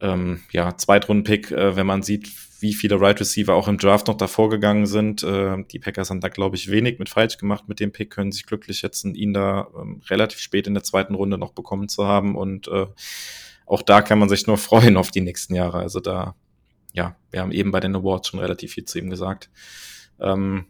Ähm, 0.00 0.40
ja, 0.52 0.76
Zweitrunden-Pick, 0.76 1.50
äh, 1.50 1.76
wenn 1.76 1.86
man 1.86 2.02
sieht, 2.02 2.30
wie 2.60 2.74
viele 2.74 3.00
Right 3.00 3.18
Receiver 3.20 3.54
auch 3.54 3.68
im 3.68 3.78
Draft 3.78 4.06
noch 4.06 4.16
davor 4.16 4.50
gegangen 4.50 4.86
sind. 4.86 5.22
Äh, 5.22 5.64
die 5.70 5.78
Packers 5.78 6.10
haben 6.10 6.20
da, 6.20 6.28
glaube 6.28 6.56
ich, 6.56 6.70
wenig 6.70 6.98
mit 6.98 7.08
falsch 7.08 7.38
gemacht 7.38 7.68
mit 7.68 7.80
dem 7.80 7.92
Pick, 7.92 8.10
können 8.10 8.32
sich 8.32 8.46
glücklich 8.46 8.78
schätzen, 8.78 9.14
ihn 9.14 9.32
da 9.32 9.68
ähm, 9.78 10.02
relativ 10.08 10.40
spät 10.40 10.66
in 10.66 10.74
der 10.74 10.82
zweiten 10.82 11.14
Runde 11.14 11.38
noch 11.38 11.52
bekommen 11.52 11.88
zu 11.88 12.06
haben. 12.06 12.36
Und 12.36 12.68
äh, 12.68 12.86
auch 13.66 13.82
da 13.82 14.02
kann 14.02 14.18
man 14.18 14.28
sich 14.28 14.46
nur 14.46 14.58
freuen 14.58 14.96
auf 14.96 15.10
die 15.10 15.20
nächsten 15.22 15.54
Jahre. 15.54 15.78
Also 15.78 16.00
da, 16.00 16.34
ja, 16.92 17.16
wir 17.30 17.40
haben 17.40 17.52
eben 17.52 17.70
bei 17.70 17.80
den 17.80 17.96
Awards 17.96 18.28
schon 18.28 18.40
relativ 18.40 18.72
viel 18.72 18.84
zu 18.84 18.98
ihm 18.98 19.10
gesagt. 19.10 19.50
Ähm, 20.20 20.66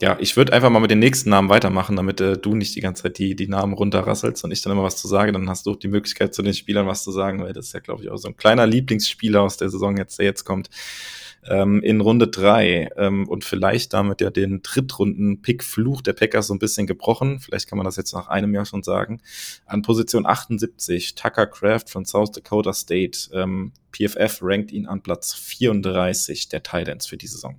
ja, 0.00 0.18
ich 0.20 0.36
würde 0.36 0.52
einfach 0.52 0.68
mal 0.68 0.80
mit 0.80 0.90
den 0.90 0.98
nächsten 0.98 1.30
Namen 1.30 1.48
weitermachen, 1.48 1.96
damit 1.96 2.20
äh, 2.20 2.36
du 2.36 2.54
nicht 2.54 2.76
die 2.76 2.82
ganze 2.82 3.04
Zeit 3.04 3.16
die, 3.16 3.34
die 3.34 3.48
Namen 3.48 3.72
runterrasselst 3.72 4.44
und 4.44 4.50
ich 4.50 4.60
dann 4.60 4.72
immer 4.72 4.82
was 4.82 4.98
zu 4.98 5.08
sagen. 5.08 5.32
Dann 5.32 5.48
hast 5.48 5.64
du 5.64 5.72
auch 5.72 5.76
die 5.76 5.88
Möglichkeit, 5.88 6.34
zu 6.34 6.42
den 6.42 6.52
Spielern 6.52 6.86
was 6.86 7.02
zu 7.02 7.12
sagen, 7.12 7.42
weil 7.42 7.54
das 7.54 7.68
ist 7.68 7.72
ja, 7.72 7.80
glaube 7.80 8.02
ich, 8.02 8.10
auch 8.10 8.18
so 8.18 8.28
ein 8.28 8.36
kleiner 8.36 8.66
Lieblingsspieler 8.66 9.40
aus 9.40 9.56
der 9.56 9.70
Saison 9.70 9.96
jetzt, 9.96 10.18
der 10.18 10.26
jetzt 10.26 10.44
kommt. 10.44 10.68
Ähm, 11.48 11.80
in 11.82 12.00
Runde 12.02 12.28
drei 12.28 12.90
ähm, 12.96 13.26
und 13.26 13.44
vielleicht 13.44 13.94
damit 13.94 14.20
ja 14.20 14.30
den 14.30 14.60
Drittrunden-Pick-Fluch 14.62 16.02
der 16.02 16.12
Packers 16.12 16.48
so 16.48 16.54
ein 16.54 16.58
bisschen 16.58 16.86
gebrochen. 16.86 17.40
Vielleicht 17.40 17.68
kann 17.68 17.78
man 17.78 17.86
das 17.86 17.96
jetzt 17.96 18.12
nach 18.12 18.28
einem 18.28 18.52
Jahr 18.52 18.66
schon 18.66 18.82
sagen. 18.82 19.22
An 19.64 19.80
Position 19.80 20.26
78, 20.26 21.14
Tucker 21.14 21.46
Craft 21.46 21.84
von 21.88 22.04
South 22.04 22.32
Dakota 22.32 22.74
State. 22.74 23.30
Ähm, 23.32 23.72
PFF 23.92 24.40
rankt 24.42 24.72
ihn 24.72 24.86
an 24.86 25.02
Platz 25.02 25.32
34 25.32 26.48
der 26.48 26.62
Titans 26.62 27.06
für 27.06 27.16
die 27.16 27.28
Saison. 27.28 27.56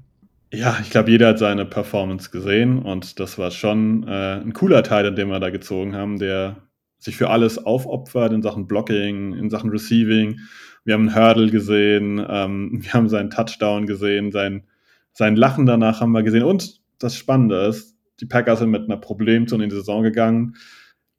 Ja, 0.53 0.77
ich 0.81 0.89
glaube, 0.91 1.11
jeder 1.11 1.29
hat 1.29 1.39
seine 1.39 1.65
Performance 1.65 2.31
gesehen 2.31 2.79
und 2.79 3.19
das 3.19 3.37
war 3.37 3.51
schon 3.51 4.07
äh, 4.07 4.39
ein 4.39 4.53
cooler 4.53 4.81
Teil, 4.81 5.13
dem 5.13 5.29
wir 5.29 5.39
da 5.41 5.49
gezogen 5.49 5.93
haben, 5.93 6.19
der 6.19 6.67
sich 6.97 7.17
für 7.17 7.29
alles 7.29 7.57
aufopfert 7.57 8.31
in 8.31 8.41
Sachen 8.41 8.65
Blocking, 8.65 9.33
in 9.33 9.49
Sachen 9.49 9.69
Receiving. 9.69 10.39
Wir 10.85 10.93
haben 10.93 11.09
einen 11.09 11.15
Hurdle 11.15 11.51
gesehen, 11.51 12.25
ähm, 12.29 12.69
wir 12.81 12.93
haben 12.93 13.09
seinen 13.09 13.29
Touchdown 13.29 13.87
gesehen, 13.87 14.31
sein, 14.31 14.63
sein 15.11 15.35
Lachen 15.35 15.65
danach 15.65 15.99
haben 15.99 16.13
wir 16.13 16.23
gesehen. 16.23 16.43
Und 16.43 16.81
das 16.97 17.15
Spannende 17.15 17.65
ist, 17.65 17.97
die 18.21 18.25
Packers 18.25 18.59
sind 18.59 18.71
mit 18.71 18.83
einer 18.83 18.97
Problemzone 18.97 19.65
in 19.65 19.69
die 19.69 19.75
Saison 19.75 20.01
gegangen. 20.01 20.55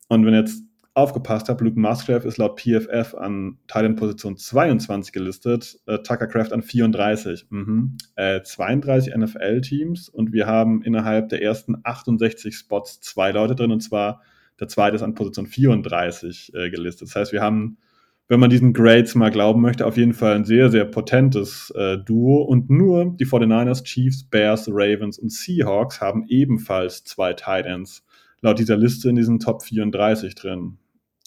Und 0.09 0.25
wenn 0.25 0.35
jetzt 0.35 0.63
aufgepasst 0.99 1.49
habe, 1.49 1.65
Luke 1.65 1.79
Musgrave 1.79 2.27
ist 2.27 2.37
laut 2.37 2.61
PFF 2.61 3.15
an 3.15 3.59
Thailand-Position 3.69 4.37
22 4.37 5.13
gelistet, 5.13 5.79
äh, 5.87 5.99
Tucker 5.99 6.27
Craft 6.27 6.53
an 6.53 6.63
34. 6.63 7.47
Mhm. 7.51 7.97
Äh, 8.17 8.43
32 8.43 9.15
NFL-Teams 9.17 10.09
und 10.09 10.33
wir 10.33 10.47
haben 10.47 10.83
innerhalb 10.83 11.29
der 11.31 11.43
ersten 11.43 11.77
68 11.83 12.55
Spots 12.55 13.01
zwei 13.01 13.31
Leute 13.31 13.55
drin 13.55 13.71
und 13.71 13.81
zwar 13.81 14.23
der 14.61 14.69
zweite 14.69 14.97
ist 14.97 15.03
an 15.03 15.15
Position 15.15 15.47
34 15.47 16.53
äh, 16.55 16.71
gelistet. 16.71 17.09
Das 17.09 17.17
heißt, 17.17 17.33
wir 17.33 17.43
haben, 17.43 17.79
wenn 18.27 18.41
man 18.41 18.51
diesen 18.51 18.73
Grades 18.73 19.15
mal 19.15 19.31
glauben 19.31 19.61
möchte, 19.61 19.87
auf 19.87 19.97
jeden 19.97 20.15
Fall 20.15 20.35
ein 20.35 20.45
sehr, 20.45 20.71
sehr 20.71 20.85
potentes 20.85 21.73
äh, 21.77 21.97
Duo 21.99 22.43
und 22.43 22.69
nur 22.69 23.17
die 23.17 23.27
49ers, 23.27 23.85
Chiefs, 23.85 24.25
Bears, 24.25 24.69
Ravens 24.69 25.19
und 25.19 25.33
Seahawks 25.33 26.01
haben 26.01 26.25
ebenfalls 26.29 27.05
zwei 27.05 27.33
Tight 27.35 27.67
Ends 27.67 28.05
laut 28.41 28.59
dieser 28.59 28.77
Liste 28.77 29.09
in 29.09 29.17
diesen 29.17 29.39
Top 29.39 29.63
34 29.63 30.35
drin. 30.35 30.79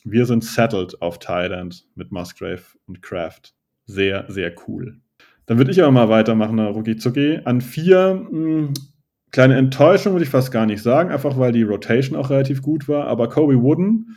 Wir 0.03 0.25
sind 0.25 0.43
settled 0.43 1.01
auf 1.01 1.19
Thailand 1.19 1.85
mit 1.95 2.11
Musgrave 2.11 2.63
und 2.87 3.01
Kraft. 3.01 3.53
Sehr, 3.85 4.25
sehr 4.29 4.53
cool. 4.67 4.99
Dann 5.45 5.57
würde 5.57 5.71
ich 5.71 5.81
aber 5.81 5.91
mal 5.91 6.09
weitermachen, 6.09 6.59
Ruki 6.59 6.97
Zuki. 6.97 7.39
An 7.43 7.61
vier, 7.61 8.25
mh, 8.29 8.31
hm, 8.31 8.73
kleine 9.31 9.57
Enttäuschung 9.57 10.13
würde 10.13 10.23
ich 10.23 10.29
fast 10.29 10.51
gar 10.51 10.65
nicht 10.65 10.81
sagen, 10.81 11.11
einfach 11.11 11.37
weil 11.37 11.51
die 11.51 11.63
Rotation 11.63 12.17
auch 12.17 12.29
relativ 12.29 12.61
gut 12.61 12.87
war. 12.87 13.07
Aber 13.07 13.29
Kobe 13.29 13.61
Wooden 13.61 14.15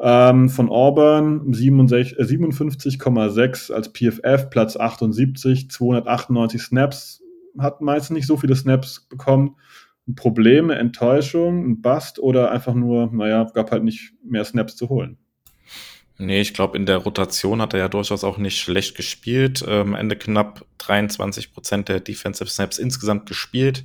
ähm, 0.00 0.48
von 0.48 0.68
Auburn 0.68 1.52
57,6 1.52 3.70
äh, 3.70 3.74
als 3.74 3.88
PFF, 3.88 4.50
Platz 4.50 4.76
78, 4.76 5.70
298 5.70 6.62
Snaps, 6.62 7.22
hat 7.58 7.80
meistens 7.80 8.14
nicht 8.14 8.26
so 8.26 8.36
viele 8.36 8.54
Snaps 8.54 9.06
bekommen 9.08 9.56
ein 10.08 10.14
Problem, 10.14 10.70
eine 10.70 10.78
Enttäuschung, 10.80 11.68
ein 11.68 11.82
Bust 11.82 12.18
oder 12.18 12.50
einfach 12.50 12.74
nur, 12.74 13.10
naja, 13.12 13.44
gab 13.52 13.70
halt 13.70 13.84
nicht 13.84 14.12
mehr 14.24 14.44
Snaps 14.44 14.76
zu 14.76 14.88
holen? 14.88 15.18
Nee, 16.20 16.40
ich 16.40 16.52
glaube, 16.52 16.76
in 16.76 16.86
der 16.86 16.96
Rotation 16.96 17.62
hat 17.62 17.74
er 17.74 17.80
ja 17.80 17.88
durchaus 17.88 18.24
auch 18.24 18.38
nicht 18.38 18.58
schlecht 18.58 18.96
gespielt. 18.96 19.64
Ähm, 19.68 19.94
Ende 19.94 20.16
knapp 20.16 20.66
23 20.78 21.52
Prozent 21.52 21.88
der 21.88 22.00
Defensive 22.00 22.50
Snaps 22.50 22.78
insgesamt 22.78 23.26
gespielt. 23.26 23.84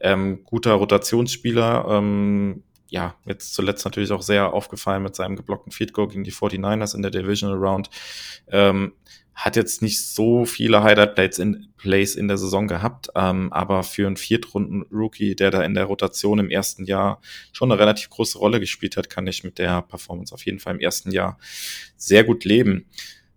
Ähm, 0.00 0.42
guter 0.44 0.72
Rotationsspieler. 0.72 1.84
Ähm, 1.90 2.62
ja, 2.88 3.14
jetzt 3.26 3.52
zuletzt 3.52 3.84
natürlich 3.84 4.12
auch 4.12 4.22
sehr 4.22 4.54
aufgefallen 4.54 5.02
mit 5.02 5.16
seinem 5.16 5.36
geblockten 5.36 5.72
Field 5.72 5.92
Goal 5.92 6.08
gegen 6.08 6.24
die 6.24 6.32
49ers 6.32 6.94
in 6.94 7.02
der 7.02 7.10
Divisional 7.10 7.58
Round. 7.58 7.90
Ähm, 8.48 8.92
hat 9.36 9.54
jetzt 9.54 9.82
nicht 9.82 10.02
so 10.02 10.46
viele 10.46 10.82
Highlight-Plays 10.82 11.38
in, 11.38 11.68
Plays 11.76 12.16
in 12.16 12.26
der 12.26 12.38
Saison 12.38 12.66
gehabt, 12.66 13.08
ähm, 13.14 13.52
aber 13.52 13.82
für 13.82 14.06
einen 14.06 14.16
Viertrunden-Rookie, 14.16 15.36
der 15.36 15.50
da 15.50 15.62
in 15.62 15.74
der 15.74 15.84
Rotation 15.84 16.38
im 16.38 16.48
ersten 16.48 16.86
Jahr 16.86 17.20
schon 17.52 17.70
eine 17.70 17.78
relativ 17.78 18.08
große 18.08 18.38
Rolle 18.38 18.60
gespielt 18.60 18.96
hat, 18.96 19.10
kann 19.10 19.26
ich 19.26 19.44
mit 19.44 19.58
der 19.58 19.82
Performance 19.82 20.34
auf 20.34 20.46
jeden 20.46 20.58
Fall 20.58 20.74
im 20.74 20.80
ersten 20.80 21.12
Jahr 21.12 21.38
sehr 21.98 22.24
gut 22.24 22.46
leben. 22.46 22.86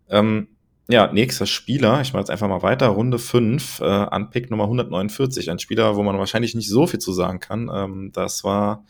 Ähm, 0.09 0.47
ja, 0.87 1.11
nächster 1.11 1.45
Spieler, 1.45 1.99
ich 1.99 2.13
mache 2.13 2.21
jetzt 2.21 2.31
einfach 2.31 2.47
mal 2.47 2.63
weiter, 2.63 2.87
Runde 2.87 3.19
5 3.19 3.81
äh, 3.81 3.83
an 3.83 4.29
Pick 4.29 4.49
Nummer 4.49 4.63
149, 4.63 5.51
ein 5.51 5.59
Spieler, 5.59 5.97
wo 5.97 6.03
man 6.03 6.17
wahrscheinlich 6.17 6.55
nicht 6.55 6.69
so 6.69 6.87
viel 6.87 6.99
zu 6.99 7.11
sagen 7.11 7.41
kann. 7.41 7.69
Ähm, 7.71 8.11
das 8.13 8.45
war 8.45 8.85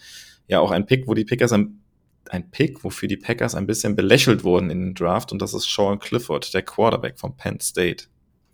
ja 0.47 0.59
auch 0.59 0.69
ein 0.69 0.85
Pick, 0.85 1.07
wo 1.07 1.15
die 1.15 1.25
Pickers 1.25 1.53
ein 1.53 1.81
ein 2.29 2.51
Pick, 2.51 2.83
wofür 2.83 3.07
die 3.07 3.17
Packers 3.17 3.55
ein 3.55 3.67
bisschen 3.67 3.95
belächelt 3.95 4.43
wurden 4.43 4.69
in 4.69 4.79
den 4.79 4.93
Draft 4.93 5.31
und 5.31 5.41
das 5.41 5.53
ist 5.53 5.69
Sean 5.73 5.99
Clifford, 5.99 6.53
der 6.53 6.61
Quarterback 6.61 7.19
von 7.19 7.35
Penn 7.35 7.59
State. 7.59 8.05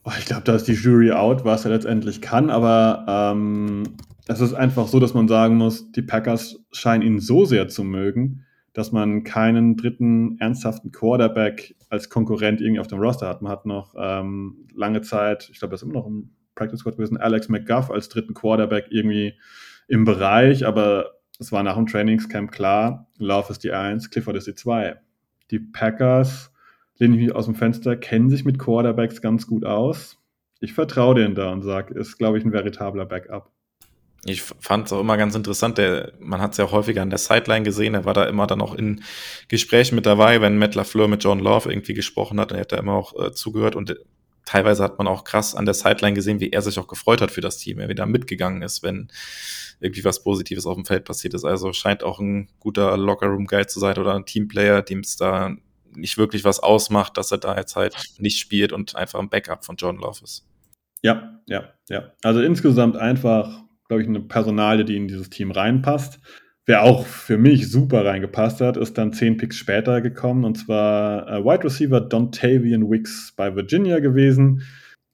Oh, 0.04 0.12
ich 0.18 0.26
glaube, 0.26 0.44
da 0.44 0.56
ist 0.56 0.68
die 0.68 0.74
Jury 0.74 1.12
out, 1.12 1.46
was 1.46 1.66
er 1.66 1.72
letztendlich 1.72 2.22
kann, 2.22 2.50
aber 2.50 3.06
ähm, 3.08 3.96
es 4.28 4.40
ist 4.40 4.54
einfach 4.54 4.88
so, 4.88 5.00
dass 5.00 5.14
man 5.14 5.28
sagen 5.28 5.56
muss, 5.56 5.92
die 5.92 6.02
Packers 6.02 6.64
scheinen 6.72 7.04
ihn 7.04 7.20
so 7.20 7.46
sehr 7.46 7.68
zu 7.68 7.84
mögen, 7.84 8.46
dass 8.74 8.92
man 8.92 9.24
keinen 9.24 9.78
dritten 9.78 10.38
ernsthaften 10.40 10.92
Quarterback 10.92 11.76
als 11.90 12.10
Konkurrent 12.10 12.62
irgendwie 12.62 12.80
auf 12.80 12.88
dem 12.88 13.00
Roster 13.00 13.28
hat. 13.28 13.42
Man 13.42 13.52
hat 13.52 13.66
noch 13.66 13.96
ähm, 13.98 14.68
lange 14.76 15.02
Zeit, 15.02 15.50
ich 15.52 15.60
glaube, 15.60 15.72
das 15.72 15.82
ist 15.82 15.86
immer 15.86 16.00
noch 16.00 16.08
im 16.08 16.32
Practice 16.56 16.80
Squad 16.80 16.98
gewesen, 16.98 17.18
Alex 17.18 17.50
McGuff 17.50 17.90
als 17.90 18.10
dritten 18.10 18.34
Quarterback 18.34 18.88
irgendwie 18.90 19.40
im 19.88 20.04
Bereich, 20.04 20.66
aber 20.66 21.16
es 21.40 21.52
war 21.52 21.64
nach 21.64 21.76
dem 21.76 21.88
Trainingscamp 21.88 22.52
klar, 22.52 23.08
Love 23.18 23.52
ist 23.52 23.64
die 23.64 23.72
1, 23.72 24.10
Clifford 24.10 24.38
ist 24.38 24.48
die 24.48 24.56
2. 24.56 25.00
Die 25.52 25.60
Packers, 25.60 26.52
lehne 26.98 27.16
ich 27.16 27.24
mich 27.24 27.36
aus 27.36 27.46
dem 27.46 27.56
Fenster, 27.56 27.96
kennen 27.96 28.30
sich 28.30 28.46
mit 28.46 28.60
Quarterbacks 28.60 29.22
ganz 29.22 29.48
gut 29.48 29.66
aus. 29.66 30.18
Ich 30.60 30.74
vertraue 30.74 31.16
denen 31.16 31.36
da 31.36 31.52
und 31.52 31.62
sage, 31.62 31.94
ist, 31.94 32.18
glaube 32.18 32.38
ich, 32.38 32.46
ein 32.46 32.54
veritabler 32.54 33.06
Backup. 33.06 33.52
Ich 34.28 34.42
fand 34.42 34.88
es 34.88 34.94
auch 34.94 35.02
immer 35.02 35.18
ganz 35.18 35.36
interessant, 35.36 35.78
der, 35.78 36.14
man 36.20 36.42
hat 36.42 36.54
es 36.54 36.58
ja 36.58 36.72
häufiger 36.72 37.04
an 37.04 37.12
der 37.12 37.20
Sideline 37.20 37.64
gesehen, 37.64 37.94
er 37.94 38.06
war 38.06 38.16
da 38.16 38.26
immer 38.26 38.48
dann 38.48 38.60
auch 38.60 38.74
in 38.74 39.04
Gesprächen 39.50 39.94
mit 39.94 40.08
dabei, 40.08 40.42
wenn 40.42 40.58
Matt 40.58 40.74
LaFleur 40.74 41.08
mit 41.08 41.24
John 41.24 41.40
Love 41.40 41.70
irgendwie 41.70 41.94
gesprochen 41.94 42.40
hat, 42.40 42.50
dann 42.50 42.60
hat 42.60 42.72
er 42.72 42.80
immer 42.80 42.94
auch 42.94 43.14
äh, 43.24 43.32
zugehört 43.34 43.76
und 43.76 43.96
teilweise 44.46 44.84
hat 44.84 44.98
man 44.98 45.08
auch 45.08 45.24
krass 45.24 45.56
an 45.56 45.66
der 45.66 45.74
Sideline 45.74 46.14
gesehen, 46.14 46.40
wie 46.40 46.52
er 46.52 46.62
sich 46.62 46.80
auch 46.80 46.88
gefreut 46.88 47.22
hat 47.22 47.32
für 47.32 47.42
das 47.42 47.58
Team, 47.58 47.80
er 47.80 47.90
wieder 47.90 48.06
mitgegangen 48.06 48.62
ist, 48.62 48.84
wenn 48.84 49.10
irgendwie 49.80 50.04
was 50.04 50.24
Positives 50.24 50.66
auf 50.66 50.76
dem 50.76 50.86
Feld 50.86 51.06
passiert 51.06 51.34
ist. 51.34 51.44
Also 51.44 51.74
scheint 51.74 52.04
auch 52.04 52.20
ein 52.20 52.50
guter 52.60 52.96
Lockerroom-Guy 52.98 53.68
zu 53.68 53.80
sein 53.80 53.98
oder 53.98 54.16
ein 54.16 54.26
Teamplayer, 54.26 54.82
dem 54.82 55.00
es 55.00 55.18
da 55.18 55.56
nicht 55.94 56.18
wirklich 56.18 56.44
was 56.44 56.60
ausmacht, 56.60 57.18
dass 57.18 57.32
er 57.32 57.38
da 57.38 57.56
jetzt 57.58 57.76
halt 57.76 57.96
nicht 58.18 58.40
spielt 58.40 58.72
und 58.74 58.96
einfach 58.96 59.20
ein 59.20 59.30
Backup 59.30 59.66
von 59.66 59.76
John 59.78 59.98
Love 59.98 60.24
ist. 60.24 60.46
Ja, 61.02 61.40
ja, 61.48 61.74
ja. 61.90 62.12
Also 62.22 62.42
insgesamt 62.42 62.98
einfach 62.98 63.66
glaube 63.88 64.02
ich, 64.02 64.08
eine 64.08 64.22
Personalie, 64.22 64.86
die 64.86 64.98
in 64.98 65.08
dieses 65.08 65.30
Team 65.30 65.52
reinpasst. 65.52 66.20
Wer 66.68 66.82
auch 66.82 67.06
für 67.06 67.38
mich 67.38 67.70
super 67.70 68.06
reingepasst 68.06 68.60
hat, 68.60 68.76
ist 68.76 68.98
dann 68.98 69.14
zehn 69.14 69.38
Picks 69.38 69.56
später 69.56 70.02
gekommen 70.02 70.46
und 70.46 70.56
zwar 70.56 71.28
äh, 71.28 71.44
Wide 71.44 71.64
Receiver 71.64 72.02
Dontavian 72.02 72.90
Wicks 72.90 73.34
bei 73.36 73.56
Virginia 73.56 74.00
gewesen. 74.00 74.64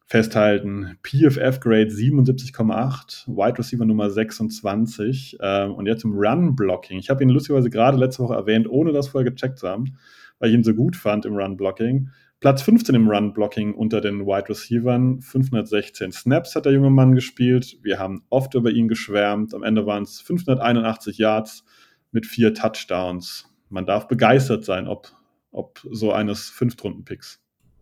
Festhalten, 0.06 0.98
PFF 1.04 1.60
Grade 1.60 1.90
77,8, 1.90 3.28
Wide 3.28 3.58
Receiver 3.60 3.86
Nummer 3.86 4.10
26 4.10 5.38
äh, 5.42 5.66
und 5.66 5.88
jetzt 5.88 6.06
im 6.06 6.14
Run 6.14 6.56
Blocking. 6.56 7.00
Ich 7.00 7.10
habe 7.10 7.22
ihn 7.22 7.30
lustigerweise 7.30 7.70
gerade 7.70 7.98
letzte 7.98 8.24
Woche 8.24 8.36
erwähnt, 8.36 8.70
ohne 8.70 8.94
das 8.94 9.10
vorher 9.10 9.30
gecheckt 9.30 9.60
zu 9.60 9.68
haben, 9.68 9.98
weil 10.40 10.50
ich 10.50 10.56
ihn 10.56 10.64
so 10.64 10.74
gut 10.74 10.96
fand 10.96 11.26
im 11.26 11.36
Run 11.36 11.58
Blocking. 11.58 12.12
Platz 12.42 12.64
15 12.64 12.96
im 12.96 13.08
Run-Blocking 13.08 13.76
unter 13.76 14.02
den 14.02 14.26
Wide 14.26 14.50
Receivers. 14.50 15.24
516 15.24 16.12
Snaps 16.12 16.56
hat 16.56 16.66
der 16.66 16.74
junge 16.74 16.90
Mann 16.90 17.14
gespielt. 17.14 17.78
Wir 17.84 18.00
haben 18.00 18.24
oft 18.32 18.56
über 18.56 18.72
ihn 18.72 18.88
geschwärmt. 18.88 19.54
Am 19.54 19.62
Ende 19.62 19.86
waren 19.86 20.02
es 20.02 20.20
581 20.22 21.20
Yards 21.20 21.64
mit 22.12 22.26
vier 22.26 22.56
Touchdowns. 22.56 23.46
Man 23.70 23.86
darf 23.86 24.08
begeistert 24.08 24.66
sein, 24.66 24.88
ob, 24.88 25.10
ob 25.52 25.80
so 25.92 26.14
eines 26.14 26.50
Fünftrunden-Picks. 26.50 27.40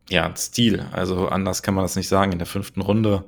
Ja, 0.10 0.26
ein 0.26 0.36
Stil. 0.36 0.86
Also 0.92 1.30
anders 1.30 1.64
kann 1.64 1.74
man 1.74 1.86
das 1.86 1.96
nicht 1.96 2.10
sagen 2.10 2.34
in 2.34 2.40
der 2.40 2.46
fünften 2.46 2.82
Runde. 2.82 3.24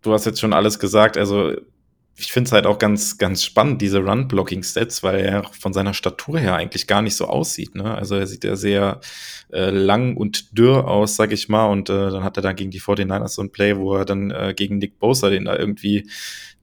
Du 0.00 0.14
hast 0.14 0.24
jetzt 0.24 0.40
schon 0.40 0.54
alles 0.54 0.78
gesagt. 0.78 1.18
Also 1.18 1.56
ich 2.16 2.32
finde 2.32 2.48
es 2.48 2.52
halt 2.52 2.66
auch 2.66 2.78
ganz, 2.78 3.18
ganz 3.18 3.42
spannend, 3.42 3.82
diese 3.82 3.98
Run-Blocking-Stats, 3.98 5.02
weil 5.02 5.20
er 5.20 5.44
von 5.44 5.72
seiner 5.72 5.94
Statur 5.94 6.38
her 6.38 6.54
eigentlich 6.54 6.86
gar 6.86 7.02
nicht 7.02 7.16
so 7.16 7.26
aussieht. 7.26 7.74
Ne? 7.74 7.92
Also 7.92 8.14
er 8.14 8.26
sieht 8.28 8.44
ja 8.44 8.54
sehr 8.54 9.00
äh, 9.52 9.70
lang 9.70 10.16
und 10.16 10.56
dürr 10.56 10.86
aus, 10.86 11.16
sag 11.16 11.32
ich 11.32 11.48
mal. 11.48 11.66
Und 11.66 11.90
äh, 11.90 12.10
dann 12.10 12.22
hat 12.22 12.36
er 12.36 12.42
da 12.42 12.52
gegen 12.52 12.70
die 12.70 12.80
49ers 12.80 13.28
so 13.28 13.42
ein 13.42 13.50
Play, 13.50 13.76
wo 13.76 13.96
er 13.96 14.04
dann 14.04 14.30
äh, 14.30 14.54
gegen 14.56 14.78
Nick 14.78 15.00
Bosa 15.00 15.28
den 15.28 15.46
da 15.46 15.56
irgendwie 15.56 16.08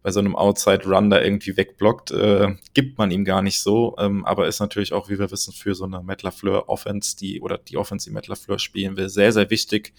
bei 0.03 0.11
so 0.11 0.19
einem 0.19 0.35
Outside-Run 0.35 1.09
da 1.09 1.21
irgendwie 1.21 1.57
wegblockt. 1.57 2.11
Äh, 2.11 2.55
gibt 2.73 2.97
man 2.97 3.11
ihm 3.11 3.25
gar 3.25 3.41
nicht 3.41 3.59
so. 3.59 3.95
Ähm, 3.99 4.25
aber 4.25 4.47
ist 4.47 4.61
natürlich 4.61 4.93
auch, 4.93 5.09
wie 5.09 5.19
wir 5.19 5.31
wissen, 5.31 5.53
für 5.53 5.75
so 5.75 5.83
eine 5.83 6.01
Matt 6.01 6.23
LaFleur-Offense, 6.23 7.17
die 7.17 7.41
oder 7.41 7.57
die 7.57 7.77
Offense, 7.77 8.09
die 8.09 8.13
Matt 8.13 8.27
LaFleur 8.27 8.57
spielen 8.57 8.95
will, 8.95 9.09
sehr, 9.09 9.33
sehr 9.33 9.49
wichtig. 9.49 9.93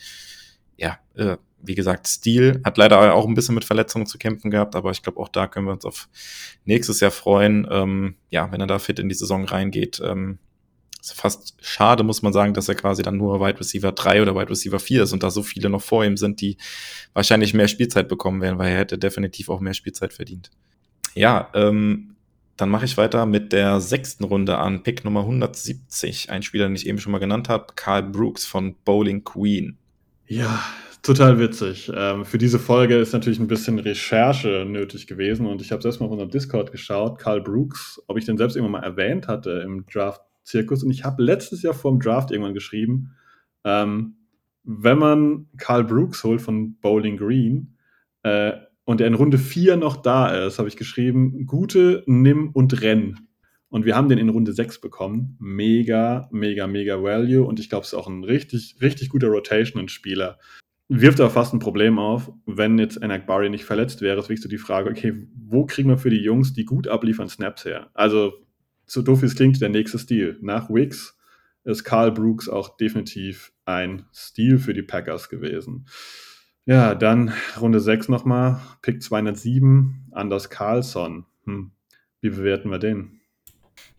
Ja, 0.77 0.99
äh, 1.15 1.37
wie 1.63 1.75
gesagt, 1.75 2.09
Stil 2.09 2.61
hat 2.65 2.77
leider 2.77 3.15
auch 3.15 3.27
ein 3.27 3.35
bisschen 3.35 3.55
mit 3.55 3.65
Verletzungen 3.65 4.07
zu 4.07 4.19
kämpfen 4.19 4.51
gehabt, 4.51 4.75
aber 4.77 4.91
ich 4.91 5.03
glaube, 5.03 5.21
auch 5.21 5.29
da 5.29 5.47
können 5.47 5.67
wir 5.67 5.73
uns 5.73 5.85
auf 5.85 6.09
nächstes 6.65 7.01
Jahr 7.01 7.11
freuen. 7.11 7.67
Ähm, 7.71 8.17
ja, 8.31 8.51
wenn 8.51 8.61
er 8.61 8.67
da 8.67 8.79
fit 8.79 8.99
in 8.99 9.09
die 9.09 9.15
Saison 9.15 9.45
reingeht. 9.45 10.01
Ähm, 10.05 10.39
ist 11.01 11.15
fast 11.15 11.55
schade, 11.61 12.05
muss 12.05 12.23
man 12.23 12.33
sagen, 12.33 12.55
dass 12.55 12.69
er 12.69 12.77
quasi 12.77 13.03
dann 13.03 13.17
nur 13.17 13.41
Wide 13.41 13.59
Receiver 13.59 13.91
3 13.91 14.23
oder 14.23 14.37
Wide 14.37 14.51
Receiver 14.51 14.79
4 14.79 15.03
ist 15.03 15.13
und 15.13 15.23
da 15.23 15.31
so 15.31 15.43
viele 15.43 15.69
noch 15.69 15.83
vor 15.83 16.05
ihm 16.05 16.17
sind, 16.17 16.41
die 16.41 16.57
wahrscheinlich 17.13 17.55
mehr 17.55 17.69
Spielzeit 17.69 18.09
bekommen 18.09 18.41
werden, 18.41 18.59
weil 18.59 18.73
er 18.73 18.79
hätte 18.79 18.99
definitiv 18.99 19.49
auch 19.49 19.61
mehr 19.61 19.75
Spielzeit 19.75 20.13
verdient. 20.13 20.51
Ja, 21.15 21.51
ähm, 21.55 22.15
dann 22.57 22.69
mache 22.69 22.85
ich 22.85 22.97
weiter 22.97 23.27
mit 23.27 23.53
der 23.53 23.81
sechsten 23.81 24.25
Runde 24.25 24.59
an, 24.59 24.83
Pick 24.83 25.05
Nummer 25.05 25.21
170. 25.21 26.31
Ein 26.31 26.43
Spieler, 26.43 26.67
den 26.67 26.77
ich 26.77 26.87
eben 26.87 26.99
schon 26.99 27.13
mal 27.13 27.19
genannt 27.19 27.49
habe, 27.49 27.73
Carl 27.75 28.05
Brooks 28.05 28.45
von 28.45 28.77
Bowling 28.85 29.25
Queen. 29.25 29.79
Ja, 30.29 30.63
Total 31.03 31.41
witzig. 31.41 31.91
Ähm, 31.93 32.25
für 32.25 32.39
diese 32.39 32.61
Folge 32.61 32.97
ist 32.97 33.13
natürlich 33.13 33.41
ein 33.41 33.49
bisschen 33.49 33.81
Recherche 33.81 34.65
nötig 34.65 35.09
gewesen 35.09 35.47
und 35.47 35.61
ich 35.61 35.73
habe 35.73 35.83
selbst 35.83 35.99
mal 35.99 36.07
auf 36.07 36.13
unserem 36.13 36.31
Discord 36.31 36.71
geschaut, 36.71 37.19
Carl 37.19 37.41
Brooks, 37.41 38.01
ob 38.07 38.19
ich 38.19 38.25
den 38.25 38.39
selbst 38.39 38.55
irgendwann 38.55 38.81
mal 38.81 38.87
erwähnt 38.87 39.27
hatte 39.27 39.63
im 39.65 39.85
Draft-Zirkus 39.87 40.85
und 40.85 40.93
ich 40.93 41.03
habe 41.05 41.21
letztes 41.21 41.63
Jahr 41.63 41.75
vor 41.75 41.91
dem 41.91 41.99
Draft 41.99 42.31
irgendwann 42.31 42.55
geschrieben, 42.55 43.17
ähm, 43.65 44.15
wenn 44.63 44.97
man 44.97 45.49
Carl 45.59 45.83
Brooks 45.83 46.23
holt 46.23 46.41
von 46.41 46.79
Bowling 46.79 47.17
Green 47.17 47.77
äh, 48.23 48.53
und 48.85 49.01
er 49.01 49.09
in 49.09 49.15
Runde 49.15 49.39
4 49.39 49.77
noch 49.77 49.97
da 49.97 50.29
ist, 50.47 50.61
habe 50.61 50.69
ich 50.69 50.77
geschrieben, 50.77 51.47
gute, 51.47 52.05
nimm 52.07 52.51
und 52.51 52.81
renn. 52.81 53.27
Und 53.71 53.87
wir 53.87 53.97
haben 53.97 54.09
den 54.09 54.19
in 54.19 54.29
Runde 54.29 54.53
6 54.53 54.81
bekommen. 54.81 55.37
Mega, 55.41 56.29
mega, 56.31 56.67
mega 56.67 57.03
Value. 57.03 57.43
Und 57.43 57.59
ich 57.59 57.71
glaube, 57.71 57.85
es 57.85 57.93
ist 57.93 57.99
auch 57.99 58.07
ein 58.07 58.23
richtig, 58.23 58.77
richtig 58.83 59.09
guter 59.09 59.29
Rotation-Spieler 59.29 60.39
wirft 61.01 61.21
aber 61.21 61.31
fast 61.31 61.55
ein 61.55 61.59
Problem 61.59 61.99
auf, 61.99 62.31
wenn 62.47 62.79
jetzt 62.79 63.03
Enak 63.03 63.27
Barry 63.27 63.51
nicht 63.51 63.65
verletzt 63.65 64.01
wäre, 64.01 64.19
ist 64.19 64.25
wirklich 64.25 64.43
so 64.43 64.49
die 64.49 64.59
Frage, 64.59 64.91
okay, 64.91 65.27
wo 65.35 65.65
kriegen 65.65 65.89
wir 65.89 65.99
für 65.99 66.11
die 66.11 66.23
Jungs, 66.23 66.53
die 66.53 66.65
gut 66.65 66.89
abliefern, 66.89 67.29
Snaps 67.29 67.65
her? 67.65 67.91
Also, 67.95 68.33
so 68.87 69.03
doof 69.03 69.23
wie 69.23 69.27
es 69.27 69.35
klingt, 69.35 69.61
der 69.61 69.69
nächste 69.69 69.99
Stil. 69.99 70.39
Nach 70.43 70.69
Wicks 70.69 71.17
ist 71.65 71.85
Carl 71.85 72.13
Brooks 72.13 72.49
auch 72.49 72.77
definitiv 72.77 73.53
ein 73.65 74.05
Stil 74.13 74.59
für 74.59 74.75
die 74.75 74.83
Packers 74.83 75.29
gewesen. 75.29 75.87
Ja, 76.65 76.95
dann 76.95 77.33
Runde 77.61 77.81
6 77.81 78.09
nochmal, 78.09 78.61
Pick 78.83 79.03
207, 79.03 80.11
Anders 80.13 80.51
Carlson. 80.51 81.25
Hm. 81.45 81.73
Wie 82.21 82.31
bewerten 82.31 82.71
wir 82.71 82.79
den? 82.79 83.21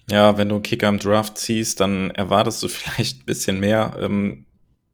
Ja, 0.09 0.37
wenn 0.37 0.49
du 0.49 0.55
einen 0.55 0.63
Kicker 0.63 0.89
im 0.89 0.99
Draft 0.99 1.37
ziehst, 1.37 1.79
dann 1.79 2.11
erwartest 2.11 2.63
du 2.63 2.67
vielleicht 2.69 3.21
ein 3.21 3.25
bisschen 3.25 3.59
mehr. 3.59 3.97
Ähm, 3.99 4.45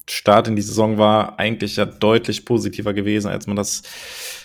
Start 0.09 0.47
in 0.47 0.55
die 0.55 0.61
Saison 0.61 0.97
war 0.97 1.39
eigentlich 1.39 1.75
ja 1.75 1.85
deutlich 1.85 2.45
positiver 2.45 2.93
gewesen, 2.93 3.29
als 3.29 3.47
man 3.47 3.55
das 3.55 3.83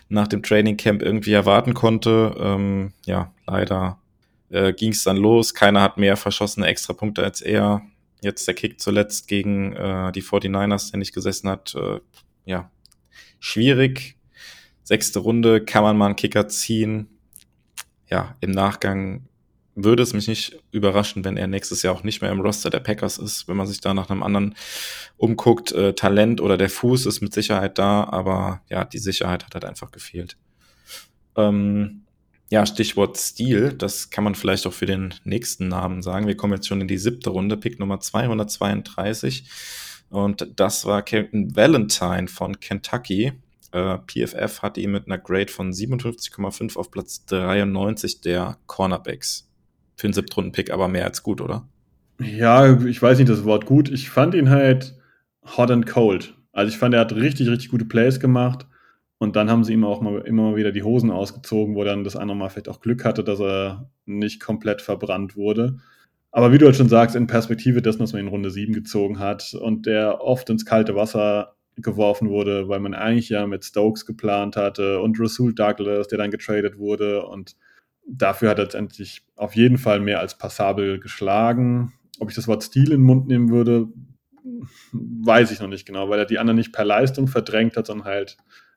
nach 0.08 0.28
dem 0.28 0.42
Training 0.42 0.76
Camp 0.76 1.02
irgendwie 1.02 1.32
erwarten 1.32 1.74
konnte. 1.74 2.34
Ähm, 2.38 2.92
ja, 3.06 3.32
leider 3.46 3.98
äh, 4.50 4.72
ging 4.72 4.92
es 4.92 5.04
dann 5.04 5.16
los. 5.16 5.54
Keiner 5.54 5.80
hat 5.82 5.96
mehr 5.96 6.16
verschossene 6.16 6.66
Extrapunkte 6.66 7.22
als 7.22 7.40
er. 7.40 7.82
Jetzt 8.20 8.46
der 8.46 8.54
Kick 8.54 8.80
zuletzt 8.80 9.28
gegen 9.28 9.74
äh, 9.74 10.12
die 10.12 10.22
49ers, 10.22 10.90
der 10.90 10.98
nicht 10.98 11.14
gesessen 11.14 11.48
hat. 11.48 11.74
Äh, 11.74 12.00
ja, 12.44 12.70
schwierig. 13.40 14.16
Sechste 14.82 15.18
Runde, 15.18 15.64
kann 15.64 15.82
man 15.82 15.96
mal 15.96 16.06
einen 16.06 16.16
Kicker 16.16 16.46
ziehen. 16.48 17.08
Ja, 18.10 18.36
im 18.40 18.50
Nachgang 18.50 19.26
würde 19.74 20.02
es 20.02 20.12
mich 20.12 20.28
nicht 20.28 20.58
überraschen, 20.70 21.24
wenn 21.24 21.36
er 21.36 21.46
nächstes 21.46 21.82
Jahr 21.82 21.94
auch 21.94 22.04
nicht 22.04 22.22
mehr 22.22 22.30
im 22.30 22.40
Roster 22.40 22.70
der 22.70 22.80
Packers 22.80 23.18
ist, 23.18 23.48
wenn 23.48 23.56
man 23.56 23.66
sich 23.66 23.80
da 23.80 23.92
nach 23.94 24.10
einem 24.10 24.22
anderen 24.22 24.54
umguckt. 25.16 25.72
Äh, 25.72 25.94
Talent 25.94 26.40
oder 26.40 26.56
der 26.56 26.70
Fuß 26.70 27.06
ist 27.06 27.20
mit 27.20 27.34
Sicherheit 27.34 27.78
da, 27.78 28.04
aber 28.04 28.62
ja, 28.68 28.84
die 28.84 28.98
Sicherheit 28.98 29.44
hat 29.44 29.54
halt 29.54 29.64
einfach 29.64 29.90
gefehlt. 29.90 30.36
Ähm, 31.36 32.02
ja, 32.50 32.66
Stichwort 32.66 33.16
Stil, 33.16 33.72
das 33.72 34.10
kann 34.10 34.22
man 34.22 34.34
vielleicht 34.34 34.66
auch 34.66 34.72
für 34.72 34.86
den 34.86 35.14
nächsten 35.24 35.68
Namen 35.68 36.02
sagen. 36.02 36.26
Wir 36.26 36.36
kommen 36.36 36.52
jetzt 36.52 36.68
schon 36.68 36.80
in 36.80 36.88
die 36.88 36.98
siebte 36.98 37.30
Runde, 37.30 37.56
Pick 37.56 37.80
Nummer 37.80 37.98
232. 37.98 39.44
Und 40.10 40.46
das 40.54 40.84
war 40.84 41.02
Captain 41.02 41.56
Valentine 41.56 42.28
von 42.28 42.60
Kentucky. 42.60 43.32
Äh, 43.72 43.98
PFF 44.06 44.62
hat 44.62 44.78
ihn 44.78 44.92
mit 44.92 45.06
einer 45.06 45.18
Grade 45.18 45.50
von 45.50 45.72
57,5 45.72 46.76
auf 46.76 46.92
Platz 46.92 47.24
93 47.24 48.20
der 48.20 48.58
Cornerbacks 48.66 49.48
für 49.96 50.06
einen 50.06 50.14
Siebtrunden-Pick 50.14 50.70
aber 50.70 50.88
mehr 50.88 51.04
als 51.04 51.22
gut, 51.22 51.40
oder? 51.40 51.68
Ja, 52.20 52.80
ich 52.84 53.00
weiß 53.00 53.18
nicht 53.18 53.28
das 53.28 53.44
Wort 53.44 53.66
gut. 53.66 53.90
Ich 53.90 54.10
fand 54.10 54.34
ihn 54.34 54.50
halt 54.50 54.94
hot 55.56 55.70
and 55.70 55.86
cold. 55.86 56.34
Also 56.52 56.70
ich 56.70 56.78
fand, 56.78 56.94
er 56.94 57.00
hat 57.00 57.14
richtig, 57.14 57.48
richtig 57.48 57.70
gute 57.70 57.84
Plays 57.84 58.20
gemacht. 58.20 58.66
Und 59.18 59.36
dann 59.36 59.50
haben 59.50 59.64
sie 59.64 59.72
ihm 59.72 59.84
auch 59.84 60.00
mal, 60.00 60.18
immer 60.20 60.56
wieder 60.56 60.72
die 60.72 60.82
Hosen 60.82 61.10
ausgezogen, 61.10 61.74
wo 61.74 61.84
dann 61.84 62.04
das 62.04 62.16
andere 62.16 62.36
Mal 62.36 62.48
vielleicht 62.48 62.68
auch 62.68 62.80
Glück 62.80 63.04
hatte, 63.04 63.24
dass 63.24 63.40
er 63.40 63.90
nicht 64.06 64.40
komplett 64.40 64.82
verbrannt 64.82 65.36
wurde. 65.36 65.78
Aber 66.30 66.52
wie 66.52 66.58
du 66.58 66.66
halt 66.66 66.76
schon 66.76 66.88
sagst, 66.88 67.14
in 67.14 67.28
Perspektive 67.28 67.80
dessen, 67.80 68.00
was 68.00 68.12
man 68.12 68.22
in 68.22 68.28
Runde 68.28 68.50
7 68.50 68.72
gezogen 68.72 69.20
hat 69.20 69.54
und 69.54 69.86
der 69.86 70.20
oft 70.20 70.50
ins 70.50 70.66
kalte 70.66 70.96
Wasser 70.96 71.54
geworfen 71.76 72.28
wurde, 72.28 72.68
weil 72.68 72.80
man 72.80 72.94
eigentlich 72.94 73.28
ja 73.28 73.46
mit 73.46 73.64
Stokes 73.64 74.04
geplant 74.04 74.56
hatte 74.56 75.00
und 75.00 75.18
Rasul 75.18 75.54
Douglas, 75.54 76.08
der 76.08 76.18
dann 76.18 76.30
getradet 76.30 76.78
wurde 76.78 77.24
und 77.24 77.56
dafür 78.06 78.50
hat 78.50 78.58
er 78.58 78.64
letztendlich 78.64 79.22
auf 79.36 79.56
jeden 79.56 79.78
Fall 79.78 80.00
mehr 80.00 80.20
als 80.20 80.36
passabel 80.36 81.00
geschlagen. 81.00 81.92
Ob 82.20 82.30
ich 82.30 82.36
das 82.36 82.48
Wort 82.48 82.62
Stil 82.62 82.92
in 82.92 83.00
den 83.00 83.02
Mund 83.02 83.26
nehmen 83.26 83.50
würde, 83.50 83.88
weiß 84.92 85.50
ich 85.50 85.60
noch 85.60 85.68
nicht 85.68 85.86
genau, 85.86 86.08
weil 86.08 86.18
er 86.18 86.26
die 86.26 86.38
anderen 86.38 86.56
nicht 86.56 86.72
per 86.72 86.84
Leistung 86.84 87.26
verdrängt 87.28 87.76
hat, 87.76 87.86
sondern 87.86 88.06
halt 88.06 88.36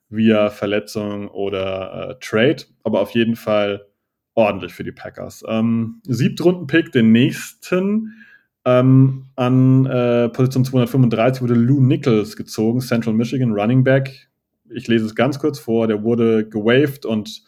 via 0.09 0.49
Verletzung 0.49 1.27
oder 1.27 2.11
äh, 2.11 2.15
Trade. 2.19 2.63
Aber 2.83 3.01
auf 3.01 3.11
jeden 3.11 3.35
Fall 3.35 3.85
ordentlich 4.33 4.73
für 4.73 4.83
die 4.83 4.91
Packers. 4.91 5.43
Ähm, 5.47 6.01
Siebtrunden-Pick, 6.05 6.91
den 6.91 7.11
nächsten. 7.11 8.13
Ähm, 8.65 9.25
an 9.35 9.85
äh, 9.85 10.29
Position 10.29 10.63
235 10.63 11.41
wurde 11.41 11.55
Lou 11.55 11.81
Nichols 11.81 12.35
gezogen, 12.35 12.79
Central 12.79 13.15
Michigan 13.15 13.51
Running 13.51 13.83
Back. 13.83 14.29
Ich 14.69 14.87
lese 14.87 15.05
es 15.05 15.15
ganz 15.15 15.39
kurz 15.39 15.59
vor. 15.59 15.87
Der 15.87 16.03
wurde 16.03 16.47
gewaved 16.47 17.05
und 17.05 17.43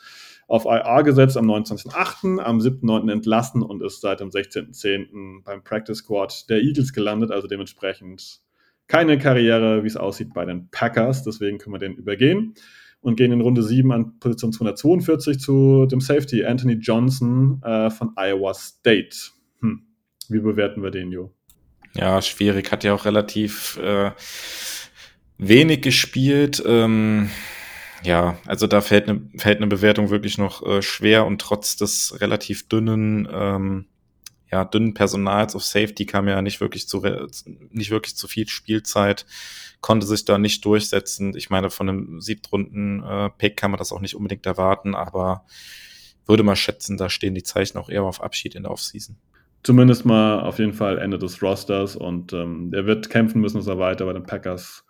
auf 0.50 0.66
IR 0.66 1.04
gesetzt 1.04 1.38
am 1.38 1.50
29.8., 1.50 2.40
am 2.40 2.60
7.9. 2.60 3.12
entlassen 3.12 3.62
und 3.62 3.82
ist 3.84 4.02
seit 4.02 4.20
dem 4.20 4.30
16.10. 4.30 5.44
beim 5.44 5.64
Practice 5.64 6.00
Squad 6.00 6.50
der 6.50 6.62
Eagles 6.62 6.92
gelandet, 6.92 7.32
also 7.32 7.48
dementsprechend 7.48 8.42
keine 8.88 9.20
Karriere, 9.20 9.84
wie 9.84 9.88
es 9.88 9.96
aussieht, 9.96 10.34
bei 10.34 10.46
den 10.46 10.70
Packers. 10.72 11.24
Deswegen 11.24 11.60
können 11.60 11.76
wir 11.76 11.80
den 11.80 11.94
übergehen 11.94 12.56
und 13.02 13.16
gehen 13.16 13.32
in 13.32 13.42
Runde 13.42 13.62
7 13.62 13.92
an 13.92 14.20
Position 14.20 14.52
242 14.52 15.40
zu 15.40 15.86
dem 15.86 16.02
Safety 16.02 16.44
Anthony 16.44 16.74
Johnson 16.74 17.62
äh, 17.64 17.92
von 17.92 18.14
Iowa 18.16 18.56
State. 18.56 19.16
Hm. 19.62 19.84
Wie 20.28 20.40
bewerten 20.40 20.82
wir 20.82 20.90
den, 20.90 21.12
Jo? 21.12 21.32
Ja, 21.94 22.22
schwierig. 22.24 22.72
Hat 22.72 22.84
ja 22.84 22.96
auch 22.96 23.06
relativ 23.06 23.78
äh, 23.78 24.12
wenig 25.38 25.82
gespielt. 25.82 26.62
Ähm, 26.66 27.30
ja, 28.04 28.38
also 28.46 28.68
da 28.68 28.82
fällt 28.82 29.10
eine, 29.10 29.22
fällt 29.38 29.58
eine 29.58 29.68
Bewertung 29.68 30.10
wirklich 30.10 30.38
noch 30.38 30.66
äh, 30.66 30.82
schwer 30.82 31.26
und 31.26 31.42
trotz 31.42 31.76
des 31.76 32.20
relativ 32.22 32.68
dünnen, 32.68 33.28
ähm, 33.32 33.86
ja, 34.52 34.66
dünnen 34.66 34.94
Personals 34.94 35.56
auf 35.56 35.64
Safety 35.64 36.06
kam 36.06 36.28
ja 36.28 36.42
nicht 36.42 36.62
wirklich 36.62 36.88
zu, 36.88 37.04
nicht 37.72 37.92
wirklich 37.92 38.16
zu 38.16 38.28
viel 38.28 38.48
Spielzeit, 38.48 39.26
konnte 39.82 40.08
sich 40.08 40.26
da 40.26 40.38
nicht 40.38 40.66
durchsetzen. 40.66 41.36
Ich 41.36 41.50
meine, 41.50 41.70
von 41.70 41.90
einem 41.90 42.22
Siebtrunden-Pick 42.22 43.52
äh, 43.52 43.56
kann 43.56 43.72
man 43.72 43.78
das 43.78 43.92
auch 43.92 44.02
nicht 44.02 44.16
unbedingt 44.16 44.46
erwarten, 44.46 44.96
aber 44.96 45.46
würde 46.26 46.44
mal 46.44 46.56
schätzen, 46.56 46.98
da 46.98 47.10
stehen 47.10 47.36
die 47.36 47.44
Zeichen 47.44 47.78
auch 47.78 47.90
eher 47.90 48.04
auf 48.04 48.22
Abschied 48.22 48.56
in 48.56 48.64
der 48.64 48.72
Offseason. 48.72 49.18
Zumindest 49.62 50.06
mal 50.06 50.42
auf 50.42 50.58
jeden 50.60 50.74
Fall 50.74 50.98
Ende 51.00 51.20
des 51.20 51.42
Rosters 51.44 51.96
und 51.96 52.32
ähm, 52.34 52.72
er 52.74 52.86
wird 52.86 53.10
kämpfen 53.10 53.42
müssen, 53.42 53.58
dass 53.58 53.68
er 53.68 53.78
weiter 53.78 54.06
bei 54.06 54.14
den 54.14 54.24
Packers 54.24 54.86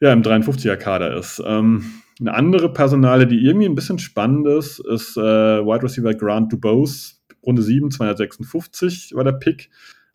ja, 0.00 0.12
im 0.12 0.22
53er-Kader 0.22 1.16
ist. 1.16 1.42
Ähm, 1.44 2.02
eine 2.20 2.34
andere 2.34 2.72
Personale, 2.72 3.26
die 3.26 3.44
irgendwie 3.44 3.66
ein 3.66 3.74
bisschen 3.74 3.98
spannend 3.98 4.46
ist, 4.46 4.80
ist 4.80 5.16
äh, 5.16 5.20
Wide 5.20 5.82
Receiver 5.82 6.14
Grant 6.14 6.52
Dubose. 6.52 7.14
Runde 7.44 7.62
7, 7.62 7.90
256 7.90 9.12
war 9.14 9.24
der 9.24 9.32
Pick. 9.32 9.70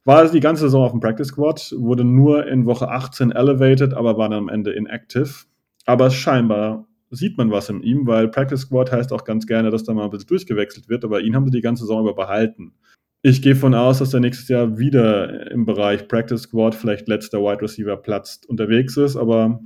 War 0.06 0.30
die 0.30 0.42
ganze 0.42 0.64
Saison 0.64 0.84
auf 0.84 0.92
dem 0.92 1.00
Practice 1.00 1.30
Squad, 1.30 1.74
wurde 1.78 2.04
nur 2.04 2.46
in 2.48 2.66
Woche 2.66 2.90
18 2.90 3.32
elevated, 3.32 3.94
aber 3.94 4.18
war 4.18 4.28
dann 4.30 4.40
am 4.40 4.50
Ende 4.50 4.72
inactive. 4.72 5.46
Aber 5.86 6.10
scheinbar 6.10 6.88
sieht 7.10 7.38
man 7.38 7.52
was 7.52 7.70
in 7.70 7.82
ihm, 7.82 8.06
weil 8.06 8.28
Practice 8.28 8.62
Squad 8.62 8.92
heißt 8.92 9.14
auch 9.14 9.24
ganz 9.24 9.48
gerne, 9.48 9.72
dass 9.72 9.84
da 9.84 9.94
mal 9.94 10.06
ein 10.06 10.10
bisschen 10.10 10.28
durchgewechselt 10.28 10.90
wird, 10.90 11.06
aber 11.06 11.22
ihn 11.22 11.36
haben 11.36 11.46
sie 11.46 11.52
die 11.52 11.62
ganze 11.62 11.84
Saison 11.84 12.02
über 12.02 12.16
behalten. 12.16 12.74
Ich 13.22 13.42
gehe 13.42 13.56
von 13.56 13.74
aus, 13.74 14.00
dass 14.00 14.14
er 14.14 14.20
nächstes 14.20 14.50
Jahr 14.50 14.78
wieder 14.78 15.50
im 15.52 15.66
Bereich 15.66 16.10
Practice 16.10 16.42
Squad, 16.42 16.76
vielleicht 16.76 17.08
letzter 17.08 17.40
Wide 17.40 17.62
Receiver 17.62 17.96
Platz 17.96 18.42
unterwegs 18.48 18.98
ist, 18.98 19.16
aber 19.16 19.62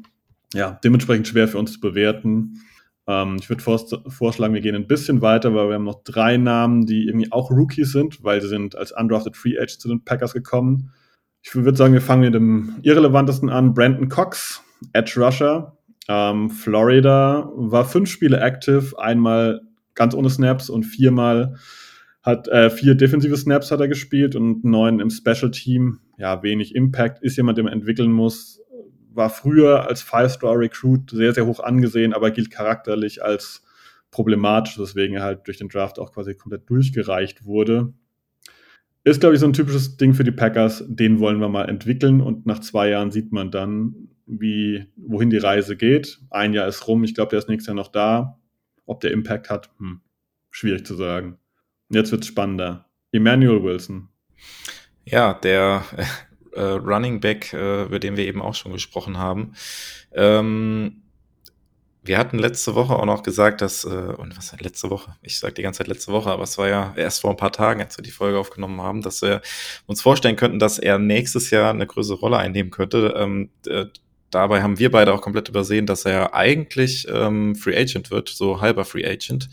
ja, 0.53 0.79
dementsprechend 0.83 1.27
schwer 1.27 1.47
für 1.47 1.57
uns 1.57 1.73
zu 1.73 1.79
bewerten. 1.79 2.61
Ähm, 3.07 3.37
ich 3.39 3.49
würde 3.49 3.63
vorschlagen, 3.63 4.53
wir 4.53 4.61
gehen 4.61 4.75
ein 4.75 4.87
bisschen 4.87 5.21
weiter, 5.21 5.53
weil 5.53 5.69
wir 5.69 5.75
haben 5.75 5.83
noch 5.83 6.03
drei 6.03 6.37
Namen, 6.37 6.85
die 6.85 7.07
irgendwie 7.07 7.31
auch 7.31 7.51
Rookies 7.51 7.91
sind, 7.91 8.23
weil 8.23 8.41
sie 8.41 8.49
sind 8.49 8.75
als 8.75 8.91
undrafted 8.91 9.35
Free 9.35 9.55
Edge 9.55 9.77
zu 9.79 9.87
den 9.87 10.03
Packers 10.03 10.33
gekommen. 10.33 10.91
Ich 11.41 11.55
würde 11.55 11.77
sagen, 11.77 11.93
wir 11.93 12.01
fangen 12.01 12.21
mit 12.21 12.33
dem 12.33 12.75
irrelevantesten 12.81 13.49
an. 13.49 13.73
Brandon 13.73 14.09
Cox, 14.09 14.61
Edge 14.93 15.13
Rusher. 15.17 15.77
Ähm, 16.09 16.49
Florida 16.49 17.49
war 17.55 17.85
fünf 17.85 18.09
Spiele 18.09 18.39
active, 18.39 18.97
einmal 18.99 19.61
ganz 19.93 20.13
ohne 20.13 20.29
Snaps 20.29 20.69
und 20.69 20.83
viermal 20.83 21.55
hat 22.27 22.49
äh, 22.49 22.69
vier 22.69 22.95
defensive 22.95 23.37
Snaps 23.37 23.71
hat 23.71 23.79
er 23.79 23.87
gespielt 23.87 24.35
und 24.35 24.65
neun 24.65 24.99
im 24.99 25.09
Special 25.09 25.49
Team. 25.49 26.01
Ja, 26.17 26.43
wenig 26.43 26.75
Impact. 26.75 27.23
Ist 27.23 27.37
jemand, 27.37 27.57
den 27.57 27.65
man 27.65 27.73
entwickeln 27.73 28.11
muss 28.11 28.61
war 29.17 29.29
früher 29.29 29.87
als 29.87 30.01
Five-Star-Recruit 30.01 31.09
sehr, 31.09 31.33
sehr 31.33 31.45
hoch 31.45 31.59
angesehen, 31.59 32.13
aber 32.13 32.31
gilt 32.31 32.51
charakterlich 32.51 33.23
als 33.23 33.63
problematisch, 34.11 34.79
weswegen 34.79 35.17
er 35.17 35.23
halt 35.23 35.47
durch 35.47 35.57
den 35.57 35.67
Draft 35.67 35.99
auch 35.99 36.13
quasi 36.13 36.35
komplett 36.35 36.69
durchgereicht 36.69 37.43
wurde. 37.43 37.93
Ist, 39.03 39.19
glaube 39.19 39.35
ich, 39.35 39.41
so 39.41 39.47
ein 39.47 39.53
typisches 39.53 39.97
Ding 39.97 40.13
für 40.13 40.23
die 40.23 40.31
Packers. 40.31 40.83
Den 40.87 41.19
wollen 41.19 41.39
wir 41.39 41.49
mal 41.49 41.67
entwickeln 41.67 42.21
und 42.21 42.45
nach 42.45 42.59
zwei 42.59 42.89
Jahren 42.89 43.11
sieht 43.11 43.31
man 43.31 43.51
dann, 43.51 44.09
wie, 44.25 44.85
wohin 44.95 45.29
die 45.29 45.37
Reise 45.37 45.75
geht. 45.75 46.19
Ein 46.29 46.53
Jahr 46.53 46.67
ist 46.67 46.87
rum. 46.87 47.03
Ich 47.03 47.15
glaube, 47.15 47.29
der 47.29 47.39
ist 47.39 47.49
nächstes 47.49 47.67
Jahr 47.67 47.75
noch 47.75 47.91
da. 47.91 48.39
Ob 48.85 48.99
der 48.99 49.11
Impact 49.11 49.49
hat, 49.49 49.69
hm, 49.79 50.01
schwierig 50.51 50.85
zu 50.85 50.95
sagen. 50.95 51.37
Jetzt 51.89 52.11
wird 52.11 52.23
es 52.23 52.27
spannender. 52.27 52.89
Emmanuel 53.11 53.63
Wilson. 53.63 54.09
Ja, 55.05 55.33
der 55.33 55.83
äh, 56.57 56.61
Running 56.61 57.19
Back, 57.19 57.53
äh, 57.53 57.83
über 57.83 57.99
den 57.99 58.17
wir 58.17 58.25
eben 58.25 58.41
auch 58.41 58.55
schon 58.55 58.73
gesprochen 58.73 59.17
haben. 59.17 59.53
Ähm, 60.13 61.03
wir 62.07 62.17
hatten 62.17 62.39
letzte 62.39 62.73
Woche 62.73 62.95
auch 62.95 63.05
noch 63.05 63.21
gesagt, 63.21 63.61
dass, 63.61 63.83
äh, 63.83 63.87
und 63.87 64.37
was 64.37 64.57
letzte 64.59 64.89
Woche? 64.89 65.15
Ich 65.21 65.39
sage 65.39 65.55
die 65.55 65.61
ganze 65.61 65.79
Zeit 65.79 65.87
letzte 65.87 66.13
Woche, 66.13 66.31
aber 66.31 66.43
es 66.43 66.57
war 66.57 66.69
ja 66.69 66.93
erst 66.95 67.21
vor 67.21 67.31
ein 67.31 67.37
paar 67.37 67.51
Tagen, 67.51 67.81
als 67.81 67.97
wir 67.97 68.03
die 68.03 68.11
Folge 68.11 68.39
aufgenommen 68.39 68.81
haben, 68.81 69.01
dass 69.01 69.21
wir 69.21 69.41
uns 69.87 70.01
vorstellen 70.01 70.37
könnten, 70.37 70.57
dass 70.57 70.79
er 70.79 70.99
nächstes 70.99 71.49
Jahr 71.51 71.69
eine 71.69 71.85
größere 71.85 72.17
Rolle 72.17 72.37
einnehmen 72.37 72.71
könnte. 72.71 73.13
Ähm, 73.17 73.49
dabei 74.31 74.61
haben 74.61 74.79
wir 74.79 74.91
beide 74.91 75.13
auch 75.13 75.21
komplett 75.21 75.49
übersehen, 75.49 75.85
dass 75.85 76.05
er 76.05 76.33
eigentlich 76.33 77.07
ähm, 77.09 77.55
Free 77.55 77.77
Agent 77.77 78.11
wird, 78.11 78.29
so 78.29 78.61
halber 78.61 78.85
Free 78.85 79.05
Agent. 79.05 79.49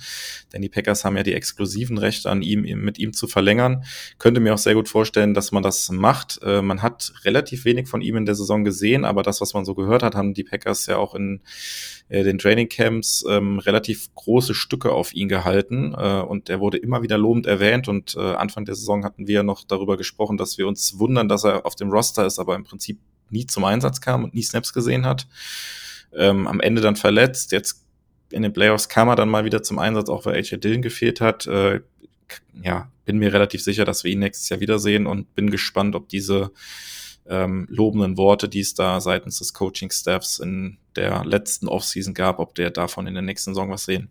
Denn 0.53 0.63
die 0.63 0.69
Packers 0.69 1.05
haben 1.05 1.17
ja 1.17 1.23
die 1.23 1.35
exklusiven 1.35 1.99
Rechte 1.99 2.31
an 2.31 2.43
ihm, 2.43 2.63
mit 2.83 2.99
ihm 2.99 3.13
zu 3.13 3.27
verlängern. 3.27 3.85
Könnte 4.19 4.41
mir 4.41 4.55
auch 4.55 4.59
sehr 4.59 4.75
gut 4.75 4.89
vorstellen, 4.89 5.35
dass 5.35 5.53
man 5.53 5.63
das 5.63 5.91
macht. 5.91 6.41
Äh, 6.43 6.63
man 6.63 6.83
hat 6.83 7.13
relativ 7.25 7.65
wenig 7.65 7.89
von 7.89 8.01
ihm 8.01 8.17
in 8.17 8.27
der 8.27 8.35
Saison 8.35 8.65
gesehen, 8.65 9.05
aber 9.05 9.23
das, 9.23 9.41
was 9.41 9.55
man 9.55 9.65
so 9.65 9.75
gehört 9.75 10.03
hat, 10.03 10.15
haben 10.15 10.35
die 10.35 10.45
Packers 10.45 10.87
ja 10.87 10.97
auch 10.97 11.15
in 11.15 11.41
äh, 12.09 12.25
den 12.25 12.39
Training 12.39 12.69
Camps 12.69 13.25
ähm, 13.29 13.59
relativ 13.59 14.15
große 14.15 14.55
Stücke 14.55 14.93
auf 14.93 15.15
ihn 15.15 15.29
gehalten. 15.29 15.95
Äh, 15.97 16.21
und 16.21 16.49
er 16.49 16.61
wurde 16.61 16.79
immer 16.79 17.03
wieder 17.03 17.19
lobend 17.19 17.47
erwähnt. 17.47 17.89
Und 17.89 18.17
äh, 18.17 18.35
Anfang 18.35 18.65
der 18.65 18.75
Saison 18.75 19.05
hatten 19.05 19.27
wir 19.27 19.43
noch 19.43 19.65
darüber 19.65 19.97
gesprochen, 19.97 20.37
dass 20.37 20.59
wir 20.59 20.67
uns 20.67 20.99
wundern, 20.99 21.29
dass 21.29 21.45
er 21.45 21.65
auf 21.65 21.77
dem 21.77 21.91
Roster 21.91 22.27
ist, 22.27 22.39
aber 22.39 22.55
im 22.57 22.65
Prinzip 22.65 22.99
nie 23.35 23.47
zum 23.47 23.65
Einsatz 23.65 24.01
kam 24.01 24.25
und 24.25 24.33
nie 24.33 24.43
Snaps 24.43 24.73
gesehen 24.73 25.05
hat. 25.05 25.27
Ähm, 26.17 26.47
am 26.47 26.61
Ende 26.61 26.81
dann 26.81 26.97
verletzt. 26.97 27.53
Jetzt 27.53 27.85
in 28.31 28.43
den 28.43 28.53
Playoffs 28.53 28.89
kam 28.89 29.09
er 29.09 29.17
dann 29.17 29.29
mal 29.29 29.45
wieder 29.45 29.63
zum 29.63 29.79
Einsatz, 29.79 30.09
auch 30.09 30.25
weil 30.25 30.37
AJ 30.37 30.59
Dillon 30.59 30.81
gefehlt 30.81 31.21
hat. 31.21 31.47
Äh, 31.47 31.81
ja, 32.63 32.91
bin 33.05 33.19
mir 33.19 33.33
relativ 33.33 33.63
sicher, 33.63 33.85
dass 33.85 34.05
wir 34.05 34.13
ihn 34.13 34.21
nächstes 34.21 34.49
Jahr 34.49 34.61
wiedersehen 34.61 35.07
und 35.07 35.35
bin 35.35 35.51
gespannt, 35.51 35.95
ob 35.95 36.09
diese 36.09 36.53
ähm, 37.27 37.67
lobenden 37.69 38.17
Worte, 38.17 38.49
die 38.49 38.61
es 38.61 38.75
da 38.75 39.01
seitens 39.01 39.39
des 39.39 39.53
Coaching-Staffs 39.53 40.39
in 40.39 40.79
der 40.97 41.25
letzten 41.25 41.69
Offseason 41.69 42.15
gab, 42.15 42.39
ob 42.39 42.55
der 42.55 42.71
davon 42.71 43.07
in 43.07 43.15
der 43.15 43.23
nächsten 43.23 43.51
Saison 43.51 43.71
was 43.71 43.85
sehen. 43.85 44.09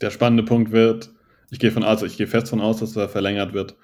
Der 0.00 0.10
spannende 0.10 0.42
Punkt 0.42 0.72
wird, 0.72 1.10
ich 1.50 1.58
gehe 1.58 1.70
von 1.70 1.84
aus, 1.84 2.02
ich 2.02 2.16
gehe 2.16 2.26
fest 2.26 2.48
von 2.48 2.60
aus, 2.60 2.78
dass 2.78 2.96
er 2.96 3.08
verlängert 3.08 3.54
wird, 3.54 3.76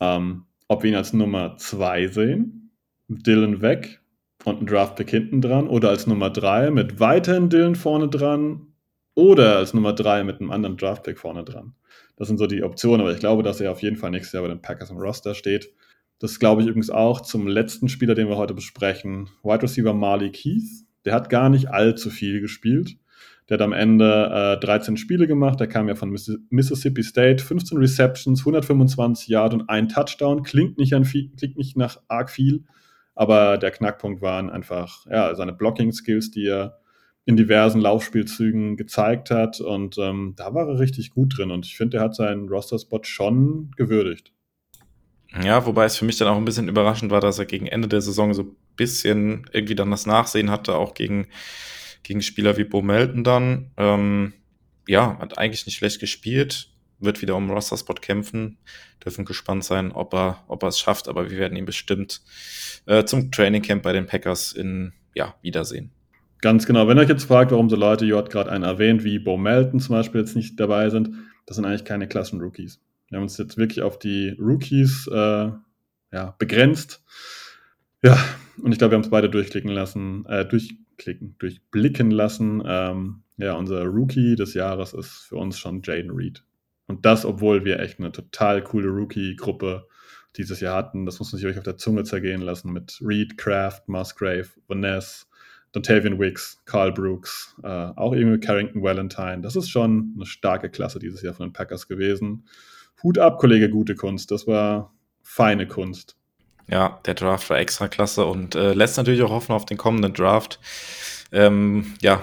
ähm, 0.00 0.44
ob 0.68 0.82
wir 0.82 0.90
ihn 0.90 0.96
als 0.96 1.12
Nummer 1.12 1.56
zwei 1.56 2.06
sehen 2.06 2.67
Dylan 3.08 3.62
weg 3.62 4.00
und 4.44 4.62
ein 4.62 4.66
Draftpick 4.66 5.10
hinten 5.10 5.40
dran 5.40 5.66
oder 5.66 5.88
als 5.88 6.06
Nummer 6.06 6.30
3 6.30 6.70
mit 6.70 7.00
weiterhin 7.00 7.48
Dylan 7.48 7.74
vorne 7.74 8.08
dran 8.08 8.68
oder 9.14 9.56
als 9.56 9.74
Nummer 9.74 9.92
3 9.92 10.24
mit 10.24 10.40
einem 10.40 10.50
anderen 10.50 10.76
Draftpick 10.76 11.18
vorne 11.18 11.42
dran. 11.44 11.74
Das 12.16 12.28
sind 12.28 12.38
so 12.38 12.46
die 12.46 12.62
Optionen, 12.62 13.00
aber 13.00 13.12
ich 13.12 13.20
glaube, 13.20 13.42
dass 13.42 13.60
er 13.60 13.72
auf 13.72 13.82
jeden 13.82 13.96
Fall 13.96 14.10
nächstes 14.10 14.32
Jahr 14.32 14.42
bei 14.42 14.48
den 14.48 14.62
Packers 14.62 14.90
im 14.90 14.98
Roster 14.98 15.34
steht. 15.34 15.72
Das 16.18 16.38
glaube 16.38 16.62
ich 16.62 16.68
übrigens 16.68 16.90
auch 16.90 17.20
zum 17.20 17.46
letzten 17.46 17.88
Spieler, 17.88 18.14
den 18.14 18.28
wir 18.28 18.36
heute 18.36 18.54
besprechen. 18.54 19.28
Wide 19.42 19.62
Receiver 19.62 19.94
Marley 19.94 20.30
Keith. 20.30 20.84
Der 21.04 21.14
hat 21.14 21.30
gar 21.30 21.48
nicht 21.48 21.70
allzu 21.70 22.10
viel 22.10 22.40
gespielt. 22.40 22.96
Der 23.48 23.54
hat 23.54 23.62
am 23.62 23.72
Ende 23.72 24.58
äh, 24.58 24.60
13 24.60 24.96
Spiele 24.96 25.26
gemacht. 25.26 25.60
Der 25.60 25.68
kam 25.68 25.88
ja 25.88 25.94
von 25.94 26.10
Mississippi 26.50 27.02
State. 27.02 27.42
15 27.42 27.78
Receptions, 27.78 28.40
125 28.40 29.28
Yard 29.28 29.54
und 29.54 29.70
ein 29.70 29.88
Touchdown. 29.88 30.42
Klingt 30.42 30.76
nicht, 30.76 30.92
an 30.92 31.04
viel, 31.04 31.30
klingt 31.36 31.56
nicht 31.56 31.76
nach 31.76 32.00
arg 32.08 32.30
viel. 32.30 32.64
Aber 33.18 33.58
der 33.58 33.72
Knackpunkt 33.72 34.22
waren 34.22 34.48
einfach 34.48 35.04
ja, 35.06 35.34
seine 35.34 35.52
Blocking-Skills, 35.52 36.30
die 36.30 36.46
er 36.46 36.78
in 37.24 37.36
diversen 37.36 37.80
Laufspielzügen 37.80 38.76
gezeigt 38.76 39.32
hat. 39.32 39.60
Und 39.60 39.98
ähm, 39.98 40.34
da 40.36 40.54
war 40.54 40.68
er 40.68 40.78
richtig 40.78 41.10
gut 41.10 41.36
drin. 41.36 41.50
Und 41.50 41.66
ich 41.66 41.76
finde, 41.76 41.96
er 41.96 42.04
hat 42.04 42.14
seinen 42.14 42.48
Roster-Spot 42.48 43.00
schon 43.02 43.72
gewürdigt. 43.76 44.32
Ja, 45.42 45.66
wobei 45.66 45.84
es 45.84 45.96
für 45.96 46.04
mich 46.04 46.16
dann 46.16 46.28
auch 46.28 46.36
ein 46.36 46.44
bisschen 46.44 46.68
überraschend 46.68 47.10
war, 47.10 47.20
dass 47.20 47.40
er 47.40 47.46
gegen 47.46 47.66
Ende 47.66 47.88
der 47.88 48.02
Saison 48.02 48.34
so 48.34 48.54
bisschen 48.76 49.46
irgendwie 49.52 49.74
dann 49.74 49.90
das 49.90 50.06
Nachsehen 50.06 50.48
hatte, 50.48 50.76
auch 50.76 50.94
gegen, 50.94 51.26
gegen 52.04 52.22
Spieler 52.22 52.56
wie 52.56 52.64
Bo 52.64 52.82
Melton 52.82 53.24
dann. 53.24 53.72
Ähm, 53.76 54.32
ja, 54.86 55.18
hat 55.18 55.38
eigentlich 55.38 55.66
nicht 55.66 55.78
schlecht 55.78 55.98
gespielt, 55.98 56.70
wird 57.00 57.22
wieder 57.22 57.36
um 57.36 57.50
Roster-Spot 57.50 57.94
kämpfen. 57.94 58.58
Dürfen 59.04 59.24
gespannt 59.24 59.64
sein, 59.64 59.92
ob 59.92 60.14
er, 60.14 60.44
ob 60.48 60.62
er 60.62 60.68
es 60.68 60.78
schafft, 60.78 61.08
aber 61.08 61.30
wir 61.30 61.38
werden 61.38 61.56
ihn 61.56 61.64
bestimmt 61.64 62.20
äh, 62.86 63.04
zum 63.04 63.30
Training 63.30 63.62
Camp 63.62 63.82
bei 63.82 63.92
den 63.92 64.06
Packers 64.06 64.52
in, 64.52 64.92
ja, 65.14 65.34
wiedersehen. 65.42 65.90
Ganz 66.40 66.66
genau. 66.66 66.86
Wenn 66.86 66.98
ihr 66.98 67.02
euch 67.02 67.08
jetzt 67.08 67.24
fragt, 67.24 67.50
warum 67.50 67.68
so 67.68 67.76
Leute, 67.76 68.04
ihr 68.04 68.16
habt 68.16 68.30
gerade 68.30 68.50
einen 68.50 68.64
erwähnt, 68.64 69.02
wie 69.02 69.18
Bo 69.18 69.36
Melton 69.36 69.80
zum 69.80 69.96
Beispiel 69.96 70.20
jetzt 70.20 70.36
nicht 70.36 70.58
dabei 70.60 70.88
sind, 70.90 71.10
das 71.46 71.56
sind 71.56 71.64
eigentlich 71.64 71.84
keine 71.84 72.06
Klassen-Rookies. 72.06 72.80
Wir 73.08 73.16
haben 73.16 73.24
uns 73.24 73.38
jetzt 73.38 73.56
wirklich 73.56 73.82
auf 73.82 73.98
die 73.98 74.36
Rookies 74.38 75.08
äh, 75.08 75.50
ja, 76.12 76.34
begrenzt. 76.38 77.02
Ja, 78.02 78.18
und 78.62 78.72
ich 78.72 78.78
glaube, 78.78 78.92
wir 78.92 78.96
haben 78.96 79.04
es 79.04 79.10
beide 79.10 79.30
durchklicken 79.30 79.70
lassen, 79.70 80.24
äh, 80.26 80.46
durchklicken, 80.46 81.36
durchblicken 81.38 82.10
lassen. 82.10 82.62
Ähm, 82.64 83.22
ja, 83.36 83.54
unser 83.54 83.84
Rookie 83.84 84.36
des 84.36 84.54
Jahres 84.54 84.92
ist 84.92 85.10
für 85.28 85.36
uns 85.36 85.58
schon 85.58 85.82
Jaden 85.82 86.10
Reed. 86.10 86.44
Und 86.88 87.06
das, 87.06 87.24
obwohl 87.24 87.64
wir 87.64 87.78
echt 87.78 88.00
eine 88.00 88.10
total 88.10 88.64
coole 88.64 88.88
Rookie-Gruppe 88.88 89.86
dieses 90.36 90.60
Jahr 90.60 90.76
hatten. 90.76 91.06
Das 91.06 91.18
muss 91.18 91.32
man 91.32 91.38
sich 91.38 91.48
euch 91.48 91.58
auf 91.58 91.64
der 91.64 91.76
Zunge 91.76 92.04
zergehen 92.04 92.40
lassen 92.40 92.72
mit 92.72 92.98
Reed, 93.00 93.38
Kraft, 93.38 93.88
Musgrave, 93.88 94.48
Vanessa, 94.66 95.26
Dontavian 95.72 96.18
Wicks, 96.18 96.62
Carl 96.64 96.92
Brooks, 96.92 97.54
äh, 97.62 97.66
auch 97.66 98.14
irgendwie 98.14 98.40
Carrington 98.40 98.82
Valentine. 98.82 99.40
Das 99.42 99.54
ist 99.54 99.68
schon 99.68 100.14
eine 100.16 100.26
starke 100.26 100.70
Klasse 100.70 100.98
dieses 100.98 101.22
Jahr 101.22 101.34
von 101.34 101.48
den 101.48 101.52
Packers 101.52 101.88
gewesen. 101.88 102.46
Hut 103.02 103.18
ab, 103.18 103.38
Kollege, 103.38 103.68
gute 103.68 103.94
Kunst. 103.94 104.30
Das 104.30 104.46
war 104.46 104.92
feine 105.22 105.68
Kunst. 105.68 106.16
Ja, 106.70 107.00
der 107.06 107.14
Draft 107.14 107.48
war 107.50 107.58
extra 107.58 107.88
klasse 107.88 108.24
und 108.26 108.54
äh, 108.54 108.72
lässt 108.74 108.96
natürlich 108.96 109.22
auch 109.22 109.30
hoffen 109.30 109.52
auf 109.52 109.66
den 109.66 109.76
kommenden 109.76 110.12
Draft. 110.12 110.58
Ähm, 111.32 111.94
ja, 112.00 112.22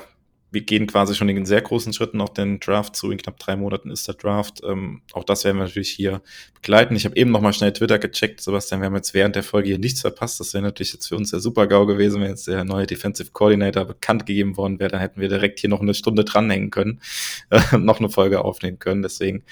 wir 0.56 0.62
gehen 0.62 0.88
quasi 0.88 1.14
schon 1.14 1.30
in 1.30 1.46
sehr 1.46 1.62
großen 1.62 1.94
Schritten 1.94 2.22
auf 2.22 2.34
den 2.34 2.60
Draft 2.60 2.96
zu. 2.96 3.12
In 3.12 3.18
knapp 3.18 3.38
drei 3.38 3.56
Monaten 3.56 3.92
ist 3.92 4.08
der 4.08 4.16
Draft. 4.16 4.62
Ähm, 4.66 5.02
auch 5.14 5.26
das 5.26 5.44
werden 5.44 5.58
wir 5.58 5.66
natürlich 5.66 5.92
hier 5.92 6.22
begleiten. 6.56 6.96
Ich 6.96 7.06
habe 7.06 7.16
eben 7.18 7.30
noch 7.30 7.42
mal 7.42 7.54
schnell 7.54 7.74
Twitter 7.74 8.00
gecheckt, 8.00 8.42
Sebastian. 8.42 8.82
Wir 8.82 8.88
haben 8.88 8.96
jetzt 8.96 9.14
während 9.14 9.36
der 9.36 9.44
Folge 9.44 9.68
hier 9.68 9.78
nichts 9.78 10.02
verpasst. 10.02 10.40
Das 10.40 10.54
wäre 10.54 10.64
natürlich 10.64 10.94
jetzt 10.94 11.08
für 11.08 11.18
uns 11.18 11.32
der 11.32 11.42
Super-GAU 11.42 11.86
gewesen, 11.86 12.22
wenn 12.22 12.30
jetzt 12.30 12.48
der 12.48 12.64
neue 12.64 12.88
Defensive 12.88 13.32
Coordinator 13.34 13.86
bekannt 13.86 14.26
gegeben 14.26 14.56
worden 14.56 14.80
wäre. 14.80 14.90
Dann 14.90 15.02
hätten 15.02 15.20
wir 15.20 15.28
direkt 15.28 15.60
hier 15.60 15.70
noch 15.70 15.82
eine 15.82 15.94
Stunde 15.94 16.24
dranhängen 16.24 16.72
können, 16.72 17.02
äh, 17.50 17.78
noch 17.78 18.00
eine 18.00 18.10
Folge 18.10 18.44
aufnehmen 18.44 18.80
können. 18.80 19.02
Deswegen 19.02 19.44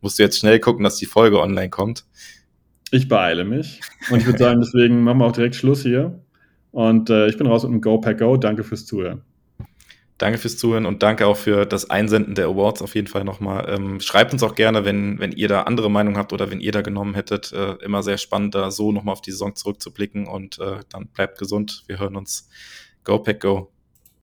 musst 0.00 0.18
du 0.18 0.22
jetzt 0.22 0.38
schnell 0.38 0.58
gucken, 0.58 0.82
dass 0.82 0.96
die 0.96 1.06
Folge 1.06 1.38
online 1.38 1.70
kommt. 1.70 2.06
Ich 2.90 3.08
beeile 3.08 3.44
mich. 3.44 3.80
Und 4.10 4.20
ich 4.20 4.26
würde 4.26 4.38
sagen, 4.38 4.60
deswegen 4.60 5.02
machen 5.02 5.18
wir 5.18 5.26
auch 5.26 5.32
direkt 5.32 5.54
Schluss 5.54 5.82
hier. 5.82 6.18
Und 6.70 7.10
äh, 7.10 7.28
ich 7.28 7.36
bin 7.36 7.46
raus 7.46 7.64
mit 7.64 7.72
dem 7.72 7.80
Go 7.82 7.98
Pack 7.98 8.18
Go. 8.18 8.38
Danke 8.38 8.64
fürs 8.64 8.86
Zuhören. 8.86 9.22
Danke 10.18 10.38
fürs 10.38 10.56
Zuhören 10.56 10.86
und 10.86 11.02
danke 11.02 11.26
auch 11.26 11.36
für 11.36 11.66
das 11.66 11.90
Einsenden 11.90 12.34
der 12.34 12.46
Awards 12.46 12.80
auf 12.80 12.94
jeden 12.94 13.06
Fall 13.06 13.24
nochmal. 13.24 13.66
Ähm, 13.68 14.00
schreibt 14.00 14.32
uns 14.32 14.42
auch 14.42 14.54
gerne, 14.54 14.86
wenn, 14.86 15.18
wenn 15.18 15.32
ihr 15.32 15.48
da 15.48 15.62
andere 15.62 15.90
Meinung 15.90 16.16
habt 16.16 16.32
oder 16.32 16.50
wenn 16.50 16.60
ihr 16.60 16.72
da 16.72 16.80
genommen 16.80 17.14
hättet. 17.14 17.52
Äh, 17.52 17.74
immer 17.84 18.02
sehr 18.02 18.16
spannend, 18.16 18.54
da 18.54 18.70
so 18.70 18.92
nochmal 18.92 19.12
auf 19.12 19.20
die 19.20 19.32
Saison 19.32 19.54
zurückzublicken 19.54 20.26
und 20.26 20.58
äh, 20.58 20.80
dann 20.88 21.08
bleibt 21.08 21.38
gesund. 21.38 21.84
Wir 21.86 21.98
hören 21.98 22.16
uns. 22.16 22.48
Go 23.04 23.18
Pack 23.18 23.40
Go. 23.40 23.75